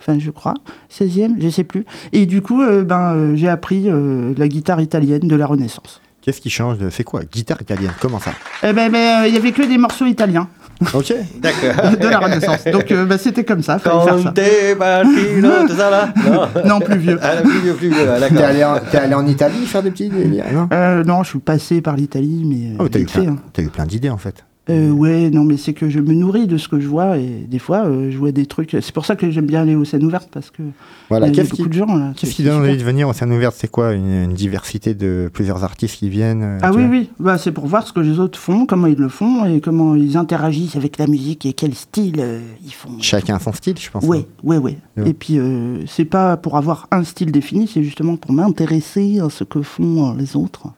enfin, 0.00 0.18
je 0.20 0.30
crois, 0.30 0.54
16e, 0.92 1.34
je 1.40 1.48
sais 1.48 1.64
plus. 1.64 1.84
Et 2.12 2.26
du 2.26 2.42
coup, 2.42 2.62
euh, 2.62 2.84
ben, 2.84 3.14
euh, 3.14 3.36
j'ai 3.36 3.48
appris 3.48 3.84
euh, 3.90 4.32
la 4.36 4.46
guitare 4.48 4.80
italienne 4.80 5.26
de 5.26 5.34
la 5.36 5.46
Renaissance. 5.46 6.00
Qu'est-ce 6.22 6.40
qui 6.40 6.48
change. 6.48 6.78
C'est 6.90 7.04
quoi 7.04 7.20
Guitare 7.24 7.60
italienne, 7.60 7.92
comment 8.00 8.18
ça? 8.20 8.32
Eh 8.62 8.72
ben, 8.72 8.90
ben, 8.90 9.24
euh, 9.24 9.28
il 9.28 9.34
y 9.34 9.36
avait 9.36 9.52
que 9.52 9.62
des 9.62 9.76
morceaux 9.76 10.06
italiens 10.06 10.48
Ok. 10.94 11.12
D'accord. 11.40 11.90
de 12.00 12.06
la 12.08 12.18
Renaissance. 12.18 12.64
Donc, 12.72 12.90
euh, 12.92 13.04
ben, 13.04 13.18
c'était 13.18 13.44
comme 13.44 13.62
ça, 13.62 13.78
fallait 13.78 14.04
faire 14.04 14.18
ça. 14.20 14.28
Conte, 14.30 14.78
Martino, 14.78 15.50
tout 15.68 15.74
ça 15.76 15.90
là? 15.90 16.14
Non. 16.24 16.48
Non, 16.64 16.80
plus 16.80 16.98
vieux. 16.98 17.18
Ah, 17.20 17.42
plus 17.42 17.58
vieux, 17.60 17.74
plus 17.74 17.88
vieux, 17.88 18.06
T'es 18.30 18.42
allé, 18.42 18.64
en... 18.64 18.78
t'es 18.78 18.96
allé 18.98 19.14
en 19.14 19.26
Italie 19.26 19.66
faire 19.66 19.82
des 19.82 19.90
petits 19.90 20.08
délires 20.08 20.46
non? 20.52 20.68
Euh, 20.72 21.02
non, 21.04 21.22
je 21.24 21.30
suis 21.30 21.38
passé 21.40 21.80
par 21.82 21.96
l'Italie, 21.96 22.44
mais 22.46 22.76
Oh, 22.78 22.88
t'as 22.88 23.00
eu, 23.00 23.02
vite 23.02 23.10
fait, 23.10 23.22
plein... 23.22 23.32
hein. 23.32 23.38
t'as 23.52 23.62
eu 23.62 23.68
plein 23.68 23.84
d'idées 23.86 24.10
en 24.10 24.16
fait. 24.18 24.44
Euh, 24.70 24.90
ouais, 24.90 25.28
non, 25.28 25.44
mais 25.44 25.58
c'est 25.58 25.74
que 25.74 25.90
je 25.90 26.00
me 26.00 26.14
nourris 26.14 26.46
de 26.46 26.56
ce 26.56 26.68
que 26.68 26.80
je 26.80 26.88
vois 26.88 27.18
et 27.18 27.44
des 27.46 27.58
fois, 27.58 27.84
euh, 27.84 28.10
je 28.10 28.16
vois 28.16 28.32
des 28.32 28.46
trucs. 28.46 28.70
C'est 28.80 28.92
pour 28.92 29.04
ça 29.04 29.14
que 29.14 29.30
j'aime 29.30 29.44
bien 29.44 29.60
aller 29.60 29.74
aux 29.74 29.84
scènes 29.84 30.04
ouvertes 30.04 30.30
parce 30.32 30.50
que 30.50 30.62
Voilà, 31.10 31.28
il 31.28 31.36
y 31.36 31.40
a 31.40 31.42
beaucoup 31.44 31.64
qui, 31.64 31.68
de 31.68 31.72
gens. 31.74 31.94
là, 31.94 32.12
qu'est-ce 32.16 32.34
qui 32.34 32.44
donne 32.44 32.62
envie 32.62 32.78
de 32.78 32.82
venir 32.82 33.06
en 33.06 33.12
scène 33.12 33.30
ouverte 33.32 33.54
C'est 33.58 33.70
quoi 33.70 33.92
une, 33.92 34.24
une 34.24 34.32
diversité 34.32 34.94
de 34.94 35.28
plusieurs 35.30 35.64
artistes 35.64 35.96
qui 35.96 36.08
viennent 36.08 36.42
euh, 36.42 36.58
Ah 36.62 36.72
oui, 36.72 36.84
oui, 36.88 37.10
bah, 37.20 37.36
c'est 37.36 37.52
pour 37.52 37.66
voir 37.66 37.86
ce 37.86 37.92
que 37.92 38.00
les 38.00 38.18
autres 38.18 38.38
font, 38.38 38.64
comment 38.64 38.86
ils 38.86 38.96
le 38.96 39.10
font 39.10 39.44
et 39.44 39.60
comment 39.60 39.96
ils 39.96 40.16
interagissent 40.16 40.76
avec 40.76 40.96
la 40.96 41.06
musique 41.08 41.44
et 41.44 41.52
quel 41.52 41.74
style 41.74 42.16
euh, 42.20 42.40
ils 42.64 42.72
font. 42.72 42.96
Chacun 43.00 43.38
son 43.38 43.52
style, 43.52 43.76
je 43.78 43.90
pense. 43.90 44.04
Ouais, 44.04 44.26
ouais. 44.44 44.56
Ouais. 44.56 44.78
Et 45.04 45.12
puis, 45.12 45.38
c'est 45.86 46.06
pas 46.06 46.38
pour 46.38 46.56
avoir 46.56 46.88
un 46.90 47.04
style 47.04 47.32
défini, 47.32 47.68
c'est 47.68 47.82
justement 47.82 48.16
pour 48.16 48.32
m'intéresser 48.32 49.20
à 49.20 49.28
ce 49.28 49.44
que 49.44 49.60
font 49.60 50.14
les 50.14 50.36
autres, 50.36 50.68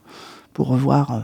pour 0.54 0.74
voir 0.74 1.12
euh, 1.12 1.20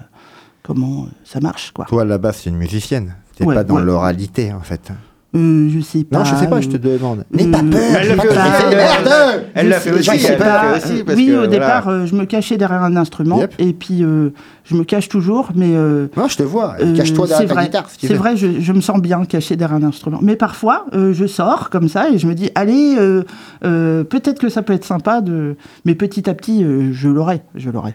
comment 0.62 1.04
euh, 1.04 1.10
ça 1.24 1.40
marche, 1.40 1.72
quoi. 1.72 1.84
Toi, 1.86 2.02
à 2.02 2.04
la 2.04 2.18
base, 2.18 2.36
c'est 2.42 2.50
une 2.50 2.56
musicienne. 2.56 3.14
T'es 3.36 3.44
Ouais, 3.44 3.54
pas 3.54 3.64
dans 3.64 3.76
ouais. 3.76 3.82
l'oralité, 3.82 4.52
en 4.52 4.60
fait. 4.60 4.90
Euh, 5.34 5.70
je 5.74 5.80
sais 5.80 6.04
pas. 6.04 6.18
non, 6.18 6.24
je 6.26 6.34
sais 6.34 6.46
pas, 6.46 6.60
je 6.60 6.68
te 6.68 6.76
euh, 6.76 6.98
demande. 6.98 7.24
N'aie 7.32 7.46
pas 7.46 7.62
peur, 7.62 7.80
Elle 7.98 8.08
le 8.10 8.14
n'aie 8.16 8.20
fait 8.20 8.28
pas 8.28 8.34
aussi, 8.34 8.62
peur. 8.62 8.70
elle- 8.70 8.76
Merde 8.76 9.44
Elle 9.54 9.68
l'a 9.70 9.80
fait 9.80 9.90
aussi, 9.92 10.02
je 10.02 10.18
sais 10.18 10.32
elle 10.34 10.38
l'a 10.38 10.44
pas. 10.44 10.74
fait 10.80 10.92
aussi. 10.92 11.04
parce 11.04 11.16
oui, 11.16 11.26
que, 11.28 11.30
au 11.32 11.34
voilà. 11.36 11.46
départ, 11.48 11.88
euh, 11.88 12.04
je 12.04 12.14
me 12.14 12.24
cachais 12.26 12.56
derrière 12.58 12.82
un 12.82 12.96
instrument 12.96 13.38
Yep. 13.38 13.54
et 13.58 13.72
puis 13.72 14.04
euh, 14.04 14.28
je 14.64 14.74
me 14.74 14.84
cache 14.84 15.08
toujours, 15.08 15.48
mais 15.54 15.70
euh, 15.74 16.08
Non, 16.18 16.28
je 16.28 16.36
te 16.36 16.42
vois. 16.42 16.76
Cache-toi 16.94 17.26
c'est 17.26 17.32
derrière 17.32 17.48
ta 17.48 17.54
vrai. 17.54 17.64
guitare, 17.64 17.88
si 17.88 17.96
tu 17.96 18.06
C'est 18.08 18.14
vrai, 18.14 18.36
je, 18.36 18.60
je 18.60 18.72
me 18.74 18.82
sens 18.82 19.00
bien 19.00 19.24
caché 19.24 19.56
derrière 19.56 19.78
un 19.78 19.84
instrument. 19.84 20.18
Mais 20.20 20.36
parfois, 20.36 20.84
euh, 20.92 21.14
je 21.14 21.24
sors 21.26 21.70
comme 21.70 21.88
ça 21.88 22.10
et 22.10 22.18
je 22.18 22.26
me 22.26 22.34
dis, 22.34 22.50
allez, 22.54 22.96
euh, 22.98 23.22
euh, 23.64 24.04
peut-être 24.04 24.38
que 24.38 24.50
ça 24.50 24.60
peut 24.60 24.74
être 24.74 24.84
sympa 24.84 25.22
de. 25.22 25.56
Mais 25.86 25.94
petit 25.94 26.28
à 26.28 26.34
petit, 26.34 26.62
euh, 26.62 26.90
je 26.92 27.08
l'aurai, 27.08 27.40
je 27.54 27.70
l'aurai. 27.70 27.94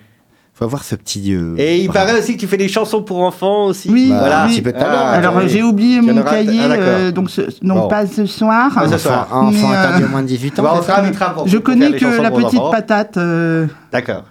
Faut 0.58 0.64
avoir 0.66 0.84
ce 0.84 0.96
petit. 0.96 1.36
euh, 1.36 1.54
Et 1.58 1.78
il 1.82 1.88
bras. 1.88 2.00
paraît 2.06 2.18
aussi 2.20 2.34
que 2.36 2.40
tu 2.40 2.48
fais 2.48 2.58
des 2.58 2.68
chansons 2.68 3.04
pour 3.04 3.22
enfants 3.22 3.66
aussi. 3.66 3.90
Oui, 3.92 4.10
Bah, 4.10 4.18
voilà. 4.20 4.44
un 4.44 4.48
oui. 4.48 4.54
petit 4.56 4.62
peu. 4.64 4.74
Ah, 4.76 5.12
Alors, 5.12 5.36
oui. 5.38 5.44
euh, 5.44 5.48
j'ai 5.48 5.62
oublié 5.62 6.02
mon 6.02 6.24
cahier, 6.24 6.62
ah, 6.64 6.72
euh, 6.74 7.12
donc 7.12 7.30
ce- 7.30 7.42
Bon. 7.82 7.88
pas 7.88 8.08
ce 8.08 8.26
soir. 8.26 8.72
Ah, 8.76 8.88
ce 8.90 8.98
soir. 8.98 9.28
enfant 9.32 9.52
Mais, 9.52 9.64
euh, 9.64 9.80
interdit 9.80 10.04
au 10.06 10.08
moins 10.08 10.24
de 10.24 10.28
18 10.28 10.58
ans. 10.60 10.64
On 10.74 10.82
se 10.82 10.88
pour- 11.36 11.48
Je 11.48 11.58
pour 11.58 11.66
faire 11.68 11.76
connais 11.76 11.92
que 12.00 12.22
la 12.22 12.32
petite 12.32 12.62
patate 12.72 13.18
euh, 13.18 13.68
D'accord. 13.92 14.24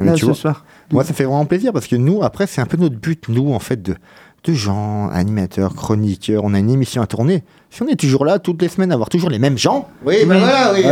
Là 0.00 0.16
ce 0.16 0.24
vois, 0.26 0.34
soir. 0.34 0.64
Moi, 0.92 1.04
ça 1.04 1.12
fait 1.14 1.24
vraiment 1.24 1.44
plaisir 1.44 1.72
parce 1.72 1.86
que 1.86 1.96
nous, 1.96 2.22
après, 2.24 2.46
c'est 2.48 2.60
un 2.60 2.66
peu 2.66 2.76
notre 2.76 2.96
but, 2.96 3.28
nous, 3.28 3.52
en 3.52 3.58
fait, 3.60 3.80
de, 3.82 3.94
de 4.44 4.52
gens, 4.54 5.08
animateurs, 5.10 5.74
chroniqueurs. 5.74 6.42
On 6.44 6.54
a 6.54 6.58
une 6.58 6.70
émission 6.70 7.02
à 7.02 7.06
tourner. 7.06 7.42
Si 7.70 7.82
on 7.82 7.88
est 7.88 7.96
toujours 7.96 8.24
là 8.24 8.38
toutes 8.38 8.62
les 8.62 8.68
semaines, 8.68 8.92
avoir 8.92 9.08
toujours 9.10 9.28
les 9.30 9.38
mêmes 9.38 9.58
gens. 9.58 9.88
Oui, 10.06 10.16
ben 10.26 10.38
voilà, 10.38 10.72
oui. 10.74 10.82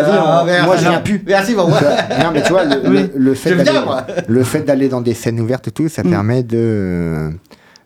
Moi, 0.64 0.76
je 0.76 0.88
viens 0.88 1.00
plus. 1.00 1.22
Merci, 1.26 1.54
bon, 1.54 1.66
ouais. 1.66 1.72
non, 2.22 2.30
mais 2.32 2.42
tu 2.42 2.50
vois, 2.50 2.64
le, 2.64 2.80
le- 2.88 3.10
le 3.16 3.34
fait 3.34 3.54
d'aller- 3.56 3.80
moi. 3.84 4.06
le 4.28 4.42
fait 4.44 4.60
d'aller 4.62 4.88
dans 4.88 5.00
des 5.00 5.14
scènes 5.14 5.40
ouvertes 5.40 5.68
et 5.68 5.70
tout, 5.70 5.88
ça 5.88 6.02
Mm. 6.04 6.10
permet 6.10 6.42
de, 6.42 7.30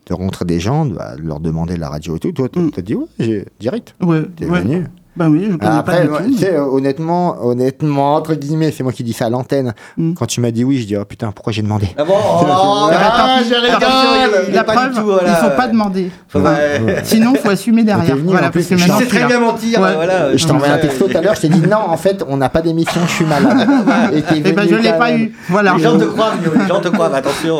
de 0.07 0.15
rencontrer 0.15 0.45
des 0.45 0.59
gens, 0.61 0.87
de, 0.87 0.95
bah, 0.95 1.15
de 1.17 1.23
leur 1.23 1.39
demander 1.41 1.77
la 1.77 1.89
radio 1.89 2.17
et 2.17 2.19
tout. 2.19 2.33
Toi, 2.33 2.49
t'as 2.53 2.61
Mm. 2.61 2.71
dit, 2.83 2.95
ouais, 2.97 3.07
j'ai 3.21 3.45
direct. 3.61 3.95
Ouais, 4.03 4.23
T'es 4.37 4.47
ouais. 4.47 4.61
venu. 4.63 4.87
Bah 5.17 5.27
oui, 5.29 5.49
je 5.51 5.57
connais 5.57 5.73
Après, 5.77 6.07
pas 6.07 6.21
du 6.23 6.31
tout. 6.31 6.39
tu 6.39 6.45
sais, 6.45 6.57
honnêtement, 6.57 7.45
honnêtement, 7.45 8.15
entre 8.15 8.35
guillemets, 8.35 8.71
c'est 8.71 8.83
moi 8.85 8.93
qui 8.93 9.03
dis 9.03 9.13
ça 9.13 9.27
à 9.27 9.31
l'antenne. 9.31 9.75
Mm. 9.97 10.15
Quand 10.15 10.27
tu 10.27 10.41
m'as 10.41 10.53
dit 10.53 10.63
oui, 10.63 10.79
je 10.79 10.87
dis, 10.87 10.97
oh 10.97 11.05
putain, 11.05 11.33
pourquoi 11.33 11.53
j'ai 11.53 11.63
demandé? 11.63 11.89
Ah 11.99 12.05
bon, 12.05 12.15
oh, 12.17 12.89
Ah, 12.93 13.41
je 13.43 13.55
rigole, 13.55 14.55
la 14.55 14.65
preuve, 14.65 14.91
du 14.91 14.97
tout, 15.01 15.05
voilà. 15.07 15.29
il 15.31 15.35
faut 15.51 15.57
pas 15.57 15.67
demander. 15.67 16.11
Faut 16.29 16.41
pas- 16.41 16.51
Ouais. 16.53 17.01
Sinon, 17.05 17.35
faut 17.35 17.51
assumer 17.51 17.83
derrière. 17.83 18.15
Venu, 18.17 18.29
en 18.29 18.31
Voilà, 18.33 18.51
plus, 18.51 18.63
parce 18.67 18.83
que 18.83 18.89
je 18.89 18.93
sais 18.99 19.07
très 19.07 19.27
bien 19.27 19.41
mentir, 19.41 19.81
Ouais. 19.81 19.95
voilà. 19.95 20.37
Je 20.37 20.47
t'ai 20.47 20.53
envoyé 20.53 20.73
un 20.73 20.79
texto 20.79 21.09
tout 21.09 21.17
à 21.17 21.21
l'heure, 21.21 21.35
je 21.35 21.41
t'ai 21.43 21.49
dit 21.49 21.61
non, 21.69 21.79
en 21.89 21.97
fait, 21.97 22.25
on 22.29 22.37
n'a 22.37 22.49
pas 22.49 22.63
d'émission, 22.63 23.01
je 23.07 23.13
suis 23.13 23.25
malade. 23.25 23.69
Et 24.15 24.23
t'es 24.23 24.35
Eh 24.45 24.53
ben, 24.53 24.65
venu 24.65 24.77
je 24.77 24.83
l'ai 24.83 24.93
pas 24.97 25.13
eu. 25.13 25.33
Voilà. 25.49 25.75
Les 25.77 25.83
gens 25.83 25.99
te 25.99 26.05
croient, 26.05 26.33
les 26.61 26.67
gens 26.69 26.81
te 26.81 26.89
croient, 26.89 27.15
attention. 27.15 27.59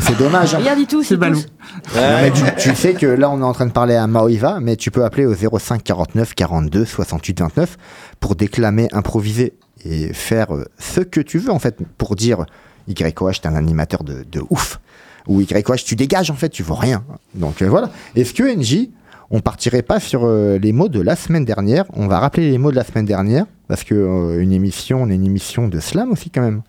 C'est 0.00 0.16
dommage. 0.18 0.54
hein. 0.54 0.58
Regarde, 0.60 0.78
dit 0.78 0.86
tout, 0.86 1.02
C'est 1.02 1.18
tu, 1.18 2.42
tu 2.70 2.74
sais 2.76 2.94
que 2.94 3.06
là, 3.06 3.28
on 3.30 3.40
est 3.40 3.44
en 3.44 3.52
train 3.52 3.66
de 3.66 3.72
parler 3.72 3.96
à 3.96 4.06
Maoiva, 4.06 4.58
mais 4.60 4.76
tu 4.76 4.90
peux 4.90 5.04
appeler 5.04 5.26
au 5.26 5.34
05 5.34 5.82
49 5.82 6.34
42 6.34 6.75
68 6.84 7.40
29 7.40 7.76
pour 8.20 8.36
déclamer, 8.36 8.88
improviser 8.92 9.54
et 9.84 10.12
faire 10.12 10.54
euh, 10.54 10.64
ce 10.78 11.00
que 11.00 11.20
tu 11.20 11.38
veux, 11.38 11.50
en 11.50 11.58
fait, 11.58 11.78
pour 11.98 12.16
dire 12.16 12.46
YOH, 12.88 13.32
t'es 13.42 13.48
un 13.48 13.54
animateur 13.54 14.04
de, 14.04 14.24
de 14.30 14.42
ouf. 14.50 14.80
Ou 15.28 15.40
YOH, 15.40 15.76
tu 15.84 15.96
dégages, 15.96 16.30
en 16.30 16.34
fait, 16.34 16.50
tu 16.50 16.62
vois 16.62 16.78
rien. 16.78 17.04
Donc 17.34 17.62
euh, 17.62 17.68
voilà. 17.68 17.90
Est-ce 18.14 18.32
que 18.32 18.42
NJ, 18.44 18.88
on 19.30 19.40
partirait 19.40 19.82
pas 19.82 20.00
sur 20.00 20.24
euh, 20.24 20.58
les 20.58 20.72
mots 20.72 20.88
de 20.88 21.00
la 21.00 21.16
semaine 21.16 21.44
dernière? 21.44 21.84
On 21.94 22.06
va 22.06 22.18
rappeler 22.20 22.50
les 22.50 22.58
mots 22.58 22.70
de 22.70 22.76
la 22.76 22.84
semaine 22.84 23.06
dernière, 23.06 23.46
parce 23.68 23.84
que 23.84 23.94
euh, 23.94 24.40
une 24.40 24.52
émission, 24.52 25.02
on 25.02 25.10
est 25.10 25.14
une 25.14 25.26
émission 25.26 25.68
de 25.68 25.80
slam 25.80 26.12
aussi, 26.12 26.30
quand 26.30 26.42
même. 26.42 26.62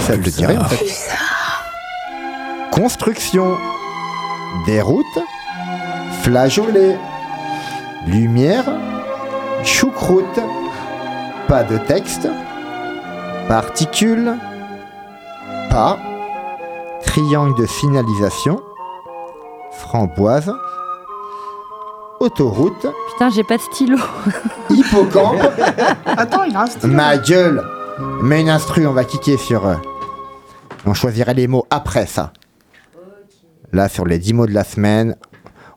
Ça 0.00 0.14
le 0.14 0.22
dirait, 0.22 0.58
en 0.58 0.64
fait. 0.64 0.84
Construction. 2.70 3.56
Déroute. 4.66 5.06
Flageolet. 6.22 6.98
Lumière. 8.06 8.64
Choucroute. 9.64 10.40
Pas 11.48 11.62
de 11.64 11.78
texte. 11.78 12.28
Particules. 13.48 14.34
Pas. 15.70 15.98
Triangle 17.04 17.58
de 17.60 17.66
signalisation. 17.66 18.60
Framboise. 19.72 20.52
Autoroute. 22.20 22.86
Putain, 23.12 23.30
j'ai 23.30 23.44
pas 23.44 23.56
de 23.56 23.62
stylo. 23.62 23.96
Hippocampe. 24.70 25.40
Attends, 26.06 26.44
il 26.44 26.56
reste. 26.56 26.84
Ma 26.84 27.16
gueule 27.16 27.64
Mets 28.22 28.40
une 28.42 28.48
instru, 28.50 28.86
on 28.86 28.92
va 28.92 29.04
kicker 29.04 29.36
sur... 29.38 29.66
euh, 29.66 29.74
On 30.86 30.94
choisira 30.94 31.32
les 31.34 31.48
mots 31.48 31.66
après 31.70 32.06
ça. 32.06 32.32
Là, 33.72 33.88
sur 33.88 34.06
les 34.06 34.18
10 34.18 34.32
mots 34.34 34.46
de 34.46 34.52
la 34.54 34.64
semaine, 34.64 35.16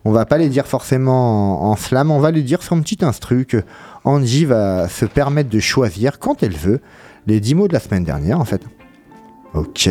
on 0.06 0.12
va 0.12 0.26
pas 0.26 0.38
les 0.38 0.50
dire 0.50 0.68
forcément 0.68 1.64
en, 1.64 1.76
slam, 1.76 2.12
on 2.12 2.20
va 2.20 2.32
les 2.32 2.42
dire 2.42 2.62
sur 2.62 2.76
une 2.76 2.84
petite 2.84 3.04
instru 3.04 3.46
que 3.46 3.64
Angie 4.04 4.46
va 4.46 4.90
se 4.90 5.06
permettre 5.06 5.50
de 5.50 5.60
choisir 5.60 6.20
quand 6.20 6.44
elle 6.44 6.56
veut 6.56 6.82
les 7.26 7.40
10 7.40 7.56
mots 7.56 7.68
de 7.68 7.74
la 7.74 7.80
semaine 7.80 8.04
dernière, 8.04 8.40
en 8.40 8.46
fait. 8.46 8.62
Ok. 9.54 9.90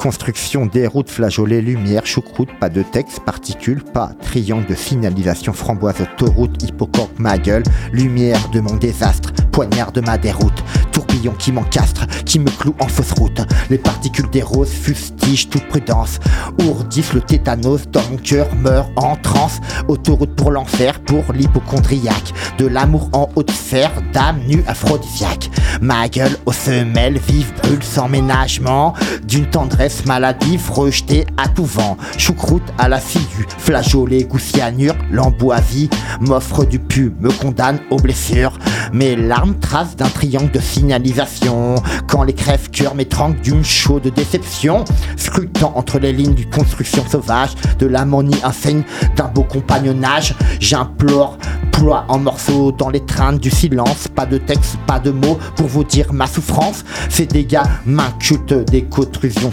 Construction, 0.00 0.64
déroute, 0.64 1.10
flageolet, 1.10 1.60
lumière, 1.60 2.06
choucroute, 2.06 2.48
pas 2.58 2.70
de 2.70 2.82
texte, 2.82 3.20
particules, 3.20 3.84
pas, 3.84 4.12
triangle 4.22 4.64
de 4.64 4.74
signalisation, 4.74 5.52
framboise, 5.52 6.00
autoroute, 6.00 6.62
hippocampe, 6.62 7.18
ma 7.18 7.36
gueule, 7.36 7.64
lumière 7.92 8.48
de 8.48 8.60
mon 8.60 8.76
désastre, 8.76 9.30
poignard 9.52 9.92
de 9.92 10.00
ma 10.00 10.16
déroute, 10.16 10.64
tourbillon 10.90 11.32
qui 11.32 11.52
m'encastre, 11.52 12.06
qui 12.24 12.38
me 12.38 12.48
cloue 12.48 12.74
en 12.80 12.88
fausse 12.88 13.12
route, 13.12 13.42
les 13.68 13.76
particules 13.76 14.30
des 14.30 14.40
roses 14.40 14.70
fustigent 14.70 15.50
toute 15.50 15.68
prudence, 15.68 16.18
ourdissent 16.64 17.12
le 17.12 17.20
tétanos 17.20 17.86
dans 17.92 18.02
mon 18.10 18.16
cœur, 18.16 18.48
meurt 18.54 18.90
en 18.96 19.16
transe, 19.16 19.60
autoroute 19.86 20.34
pour 20.34 20.50
l'enfer, 20.50 20.98
pour 21.00 21.30
l'hypochondriaque, 21.34 22.32
de 22.56 22.66
l'amour 22.66 23.10
en 23.12 23.28
haute 23.36 23.50
sphère, 23.50 23.92
dame 24.14 24.40
nue 24.48 24.64
aphrodisiaque, 24.66 25.50
ma 25.82 26.08
gueule 26.08 26.38
aux 26.46 26.52
semelles 26.52 27.18
vive 27.18 27.52
brûle 27.62 27.82
sans 27.82 28.08
ménagement, 28.08 28.94
d'une 29.24 29.46
tendresse 29.46 29.89
maladive 30.06 30.70
rejetée 30.70 31.26
à 31.36 31.48
tout 31.48 31.64
vent, 31.64 31.96
choucroute 32.16 32.62
à 32.78 32.88
la 32.88 32.98
figure, 32.98 33.46
flageolet, 33.58 34.24
goussianure, 34.24 34.94
l'emboisie, 35.10 35.90
m'offre 36.20 36.64
du 36.64 36.78
pu, 36.78 37.12
me 37.20 37.30
condamne 37.30 37.80
aux 37.90 37.98
blessures, 37.98 38.58
mes 38.92 39.16
larmes 39.16 39.58
tracent 39.58 39.96
d'un 39.96 40.08
triangle 40.08 40.50
de 40.50 40.60
signalisation, 40.60 41.76
quand 42.08 42.22
les 42.22 42.32
crèves-cœurs 42.32 42.94
m'étranglent 42.94 43.40
d'une 43.40 43.64
chaude 43.64 44.12
déception, 44.14 44.84
scrutant 45.16 45.72
entre 45.76 45.98
les 45.98 46.12
lignes 46.12 46.34
d'une 46.34 46.50
construction 46.50 47.04
sauvage, 47.08 47.50
de 47.78 47.86
l'ammonie 47.86 48.38
insaigne 48.42 48.82
d'un 49.16 49.28
beau 49.28 49.42
compagnonnage, 49.42 50.34
j'implore, 50.58 51.38
ploie 51.72 52.04
en 52.08 52.18
morceaux 52.18 52.72
dans 52.72 52.90
l'étreinte 52.90 53.40
du 53.40 53.50
silence, 53.50 54.08
pas 54.08 54.26
de 54.26 54.38
texte, 54.38 54.76
pas 54.86 54.98
de 54.98 55.10
mots 55.10 55.38
pour 55.56 55.66
vous 55.66 55.84
dire 55.84 56.12
ma 56.12 56.26
souffrance, 56.26 56.84
ces 57.08 57.26
dégâts 57.26 57.62
m'incultent 57.86 58.70
des 58.70 58.82
contrusions 58.82 59.50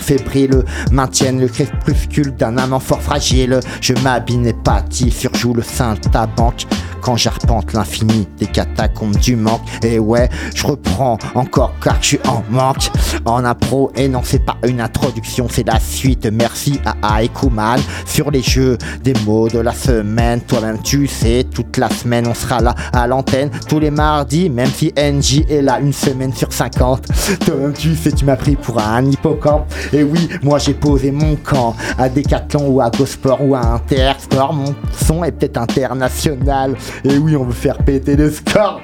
maintiennent 0.91 1.39
le 1.39 1.47
crépuscule 1.47 2.35
d'un 2.35 2.57
amant 2.57 2.79
fort 2.79 3.01
fragile, 3.01 3.59
je 3.81 3.93
m'habille 4.03 4.37
n'épathie, 4.37 5.11
surjoue 5.11 5.53
le 5.53 5.63
saint 5.63 5.95
à 6.13 6.27
banque, 6.27 6.65
quand 7.01 7.15
j'arpente 7.15 7.73
l'infini 7.73 8.27
des 8.37 8.47
catacombes 8.47 9.15
du 9.17 9.35
manque. 9.35 9.61
Et 9.83 9.99
ouais, 9.99 10.29
je 10.53 10.65
reprends 10.67 11.17
encore 11.35 11.73
car 11.81 11.97
je 12.01 12.07
suis 12.07 12.19
en 12.27 12.43
manque. 12.49 12.89
En 13.25 13.45
impro, 13.45 13.91
et 13.95 14.07
non, 14.07 14.21
c'est 14.23 14.43
pas 14.45 14.57
une 14.67 14.81
introduction, 14.81 15.47
c'est 15.49 15.65
la 15.65 15.79
suite. 15.79 16.27
Merci 16.31 16.79
à 16.85 17.23
Aikuman 17.23 17.79
sur 18.05 18.31
les 18.31 18.41
jeux 18.41 18.77
des 19.03 19.13
mots 19.25 19.47
de 19.47 19.59
la 19.59 19.73
semaine. 19.73 20.41
Toi-même, 20.41 20.81
tu 20.81 21.07
sais, 21.07 21.45
toute 21.49 21.77
la 21.77 21.89
semaine, 21.89 22.27
on 22.27 22.33
sera 22.33 22.61
là 22.61 22.75
à 22.93 23.07
l'antenne 23.07 23.49
tous 23.67 23.79
les 23.79 23.91
mardis, 23.91 24.49
même 24.49 24.69
si 24.69 24.93
NJ 24.97 25.43
est 25.49 25.61
là 25.61 25.79
une 25.79 25.93
semaine 25.93 26.33
sur 26.33 26.51
50. 26.51 27.07
Toi-même, 27.45 27.73
tu 27.73 27.95
sais, 27.95 28.11
tu 28.11 28.25
m'as 28.25 28.35
pris 28.35 28.55
pour 28.55 28.79
un 28.79 29.05
hippocampe. 29.05 29.71
Et 29.93 30.03
oui, 30.03 30.16
moi 30.43 30.59
j'ai 30.59 30.73
posé 30.73 31.11
mon 31.11 31.35
camp 31.35 31.75
à 31.97 32.09
Decathlon 32.09 32.67
ou 32.69 32.81
à 32.81 32.89
Gosport 32.89 33.43
ou 33.43 33.55
à 33.55 33.59
Intersport. 33.59 34.53
Mon 34.53 34.75
son 34.91 35.23
est 35.23 35.31
peut-être 35.31 35.57
international. 35.57 36.75
Et 37.03 37.17
oui, 37.17 37.35
on 37.35 37.43
veut 37.43 37.53
faire 37.53 37.77
péter 37.77 38.15
le 38.15 38.31
score. 38.31 38.81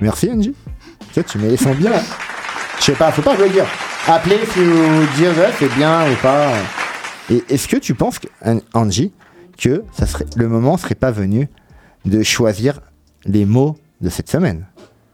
Merci 0.00 0.30
Angie. 0.30 0.54
Tu 1.08 1.14
sais, 1.14 1.24
tu 1.24 1.38
mets 1.38 1.48
les 1.48 1.56
sons 1.56 1.74
bien. 1.74 1.92
Je 2.78 2.84
sais 2.84 2.92
pas, 2.92 3.10
faut 3.10 3.22
pas 3.22 3.36
le 3.36 3.48
dire. 3.48 3.66
Appelez 4.06 4.38
si 4.52 4.60
vous 4.64 5.06
dire 5.16 5.32
c'est 5.58 5.74
bien 5.74 6.10
ou 6.10 6.14
pas. 6.22 6.52
Et 7.30 7.44
est-ce 7.50 7.68
que 7.68 7.76
tu 7.76 7.94
penses, 7.94 8.20
Angie, 8.72 9.12
que 9.58 9.82
ça 9.92 10.06
serait, 10.06 10.24
le 10.36 10.48
moment 10.48 10.76
serait 10.76 10.94
pas 10.94 11.10
venu 11.10 11.48
de 12.04 12.22
choisir 12.22 12.80
les 13.24 13.44
mots 13.44 13.76
de 14.00 14.08
cette 14.08 14.30
semaine? 14.30 14.66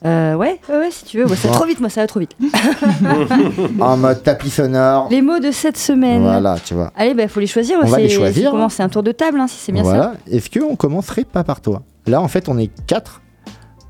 Euh, 0.06 0.34
ouais, 0.34 0.61
ouais, 0.68 0.76
ouais, 0.78 0.90
si 0.90 1.04
tu 1.06 1.18
veux. 1.18 1.26
Ouais, 1.26 1.34
c'est 1.37 1.49
trop 1.49 1.64
vite, 1.64 1.80
moi, 1.80 1.88
ça 1.88 2.02
va 2.02 2.06
trop 2.06 2.20
vite. 2.20 2.37
En 3.80 3.96
mode 3.96 4.23
tapis 4.23 4.50
sonore. 4.50 5.08
Les 5.11 5.23
mots 5.23 5.38
de 5.38 5.50
cette 5.50 5.78
semaine. 5.78 6.20
Voilà, 6.23 6.58
tu 6.62 6.75
vois. 6.75 6.92
Allez, 6.94 7.14
bah, 7.14 7.26
faut 7.28 7.40
les 7.40 7.46
choisir. 7.46 7.78
On 7.82 7.87
va 7.87 7.96
c'est- 7.96 8.02
les 8.02 8.08
choisir, 8.11 8.50
c'est 8.52 8.56
hein. 8.58 8.68
C'est 8.68 8.82
un 8.82 8.88
tour 8.90 9.02
de 9.02 9.12
table, 9.12 9.40
hein, 9.40 9.46
si 9.49 9.56
c'est 9.56 9.73
bien 9.73 9.82
voilà. 9.82 10.02
ça. 10.26 10.30
Est-ce 10.30 10.50
qu'on 10.50 10.76
commencerait 10.76 11.25
pas 11.25 11.42
par 11.42 11.61
toi? 11.62 11.82
Là, 12.06 12.20
en 12.20 12.28
fait, 12.28 12.49
on 12.50 12.58
est 12.58 12.70
quatre, 12.87 13.23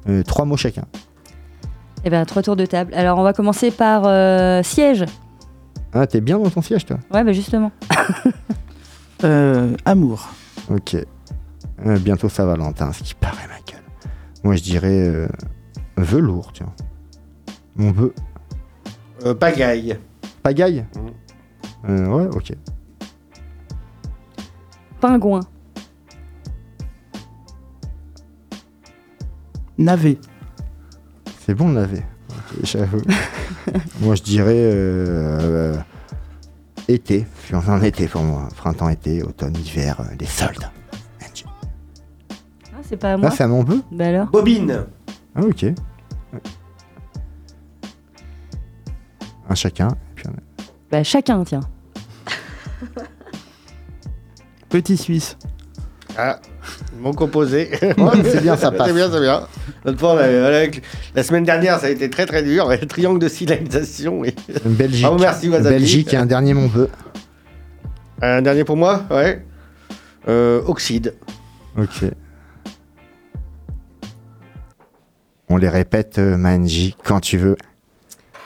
euh, 0.09 0.23
trois 0.23 0.45
mots 0.45 0.57
chacun. 0.57 0.85
Eh 2.05 2.11
ben, 2.11 2.25
trois 2.27 2.43
tours 2.43 2.57
de 2.57 2.67
table. 2.67 2.95
Alors, 2.95 3.19
on 3.19 3.23
va 3.25 3.33
commencer 3.33 3.71
par 3.73 4.03
euh, 4.07 4.63
siège. 4.63 5.05
Ah, 5.93 6.07
t'es 6.07 6.21
bien 6.21 6.39
dans 6.39 6.51
ton 6.51 6.63
siège, 6.63 6.85
toi? 6.87 6.99
Ouais, 7.13 7.25
bah, 7.25 7.33
justement. 7.33 7.73
Euh, 9.23 9.75
amour. 9.87 10.29
Ok. 10.71 10.97
Euh, 10.97 11.99
bientôt 11.99 12.29
Saint-Valentin, 12.29 12.93
ce 12.93 13.03
qui 13.03 13.15
paraît, 13.15 13.47
ma 13.49 13.55
gueule. 13.73 13.81
Moi, 14.43 14.57
je 14.57 14.63
dirais 14.63 14.89
euh, 15.09 15.29
velours, 15.97 16.53
tiens. 16.53 16.73
Mon 17.77 17.93
vœu. 17.93 18.15
Euh, 19.25 19.35
pagaille. 19.35 19.99
Pagaille 20.43 20.85
Euh, 21.89 22.07
Ouais, 22.09 22.27
ok. 22.35 22.53
Pingouin. 25.01 25.41
Navet. 29.79 30.19
C'est 31.41 31.55
bon, 31.55 31.69
on. 31.69 32.03
Ok, 32.31 32.61
j'avoue. 32.65 33.03
moi, 34.01 34.15
je 34.15 34.23
dirais 34.23 34.53
euh, 34.55 35.75
euh, 35.75 35.77
été. 36.89 37.27
Je 37.43 37.47
suis 37.47 37.55
en 37.57 37.83
été 37.83 38.07
pour 38.09 38.23
moi. 38.23 38.49
Printemps, 38.57 38.89
été, 38.89 39.23
automne, 39.23 39.57
hiver, 39.57 40.01
euh, 40.01 40.15
les 40.19 40.27
soldes. 40.27 40.71
Ah, 42.73 42.79
c'est 42.83 42.97
pas 42.97 43.15
à 43.15 43.17
moi. 43.17 43.29
Là, 43.29 43.35
c'est 43.37 43.45
à 43.45 43.49
mon 43.49 43.63
vœu 43.65 43.83
Bah 43.93 44.07
alors 44.09 44.27
Bobine. 44.29 44.87
Ah, 45.35 45.41
ok. 45.43 45.67
Un 49.49 49.55
chacun. 49.55 49.89
et 49.89 50.15
puis 50.15 50.27
a- 50.27 50.63
Bah, 50.91 51.03
chacun, 51.05 51.45
tiens. 51.45 51.61
Petit 54.69 54.97
Suisse. 54.97 55.37
Ah, 56.17 56.39
mon 57.01 57.13
composé. 57.13 57.71
Ouais, 57.99 58.23
c'est 58.25 58.41
bien, 58.43 58.57
ça 58.57 58.71
passe. 58.73 58.89
C'est 58.89 58.95
bien, 58.95 59.11
c'est 59.11 59.21
bien. 59.21 59.47
L'autre 59.85 59.99
fois, 59.99 60.15
on 60.15 60.19
avait- 60.19 60.39
avec- 60.39 60.83
la 61.15 61.23
semaine 61.23 61.45
dernière, 61.45 61.79
ça 61.81 61.87
a 61.87 61.91
été 61.91 62.09
très 62.11 62.27
très 62.27 62.43
dur. 62.43 62.69
Le 62.69 62.79
triangle 62.87 63.19
de 63.19 63.29
signalisation. 63.29 64.25
Et... 64.25 64.35
Belgique. 64.65 65.07
Ah, 65.09 65.17
merci, 65.19 65.49
Wasabi. 65.49 65.69
Belgique 65.77 66.15
et 66.15 66.17
un 66.17 66.27
dernier 66.27 66.55
mon 66.55 66.67
vœu. 66.69 66.89
Un 68.23 68.43
dernier 68.43 68.65
pour 68.65 68.77
moi 68.77 69.03
Ouais. 69.11 69.45
Euh, 70.29 70.63
oxyde. 70.67 71.15
Ok. 71.77 72.05
On 75.49 75.57
les 75.57 75.69
répète, 75.69 76.19
euh, 76.19 76.37
Manji, 76.37 76.97
quand 77.05 77.21
tu 77.21 77.37
veux. 77.39 77.57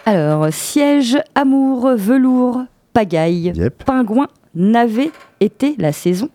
Alors, 0.06 0.52
siège, 0.52 1.18
amour, 1.34 1.90
velours, 1.96 2.62
pagaille, 2.92 3.52
Yep. 3.54 3.84
pingouin, 3.84 4.28
navet, 4.54 5.10
été, 5.40 5.74
la 5.78 5.92
saison, 5.92 6.28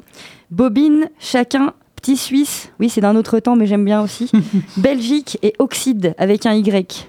bobine, 0.51 1.09
chacun, 1.19 1.73
petit 1.95 2.15
suisse, 2.17 2.69
oui 2.79 2.89
c'est 2.89 3.01
d'un 3.01 3.15
autre 3.15 3.39
temps 3.39 3.55
mais 3.55 3.65
j'aime 3.65 3.83
bien 3.85 4.01
aussi, 4.01 4.31
Belgique 4.77 5.37
et 5.41 5.53
oxyde 5.59 6.13
avec 6.17 6.45
un 6.45 6.53
Y. 6.53 7.07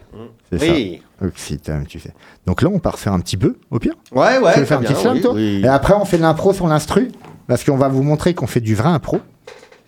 C'est 0.53 0.61
Oui. 0.71 1.01
ça. 1.21 1.27
Occitane, 1.27 1.87
tu 1.87 2.01
sais. 2.01 2.13
Donc 2.47 2.61
là, 2.61 2.69
on 2.73 2.79
part 2.81 2.99
faire 2.99 3.13
un 3.13 3.21
petit 3.21 3.37
peu, 3.37 3.57
au 3.71 3.79
pire. 3.79 3.95
Ouais, 4.13 4.39
ouais. 4.39 4.53
tu 4.55 4.61
veux 4.61 4.65
faire 4.67 4.79
un 4.81 4.83
petit 4.83 4.95
slam, 4.95 5.15
oui, 5.15 5.21
toi 5.23 5.33
oui. 5.35 5.61
Et 5.65 5.69
après, 5.69 5.95
on 5.95 6.05
fait 6.05 6.17
de 6.19 6.23
l'impro 6.23 6.53
sur 6.53 6.67
l'instru. 6.67 7.09
Parce 7.47 7.63
qu'on 7.63 7.77
va 7.77 7.89
vous 7.89 8.03
montrer 8.03 8.35
qu'on 8.35 8.47
fait 8.49 8.61
du 8.61 8.75
vrai 8.75 8.89
impro. 8.89 9.21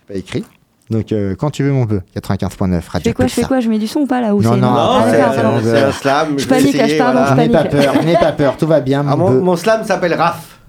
C'est 0.07 0.13
pas 0.13 0.19
écrit. 0.19 0.43
Donc, 0.89 1.11
euh, 1.11 1.35
quand 1.35 1.49
tu 1.51 1.63
veux, 1.63 1.71
mon 1.71 1.85
peu. 1.85 1.99
95.9, 2.15 2.81
Je 2.85 2.89
Radio 2.91 3.09
fais 3.09 3.13
quoi, 3.13 3.27
je 3.27 3.33
fais 3.33 3.43
quoi? 3.43 3.59
Je 3.59 3.69
mets 3.69 3.77
du 3.79 3.87
son 3.87 4.01
ou 4.01 4.05
pas 4.07 4.21
là 4.21 4.33
ou 4.35 4.41
Non, 4.41 4.53
c'est- 4.53 4.59
non, 4.59 4.71
Non, 4.71 4.77
Ah, 4.77 5.05
c'est 5.11 5.19
pardon. 5.19 5.57
un 5.57 5.91
slam. 5.91 6.39
Je 6.39 6.47
panique, 6.47 6.75
je 6.87 6.97
pars, 6.97 7.11
voilà. 7.11 7.27
je 7.31 7.35
N'aie 7.35 7.49
pas 7.49 7.63
panique. 7.65 7.71
peur, 7.85 8.03
n'aie 8.03 8.17
pas 8.17 8.31
peur, 8.31 8.57
tout 8.57 8.67
va 8.67 8.79
bien, 8.79 9.03
mon 9.03 9.11
Ah, 9.27 9.31
mon, 9.31 9.55
slam 9.57 9.83
s'appelle 9.83 10.13
Raph. 10.13 10.59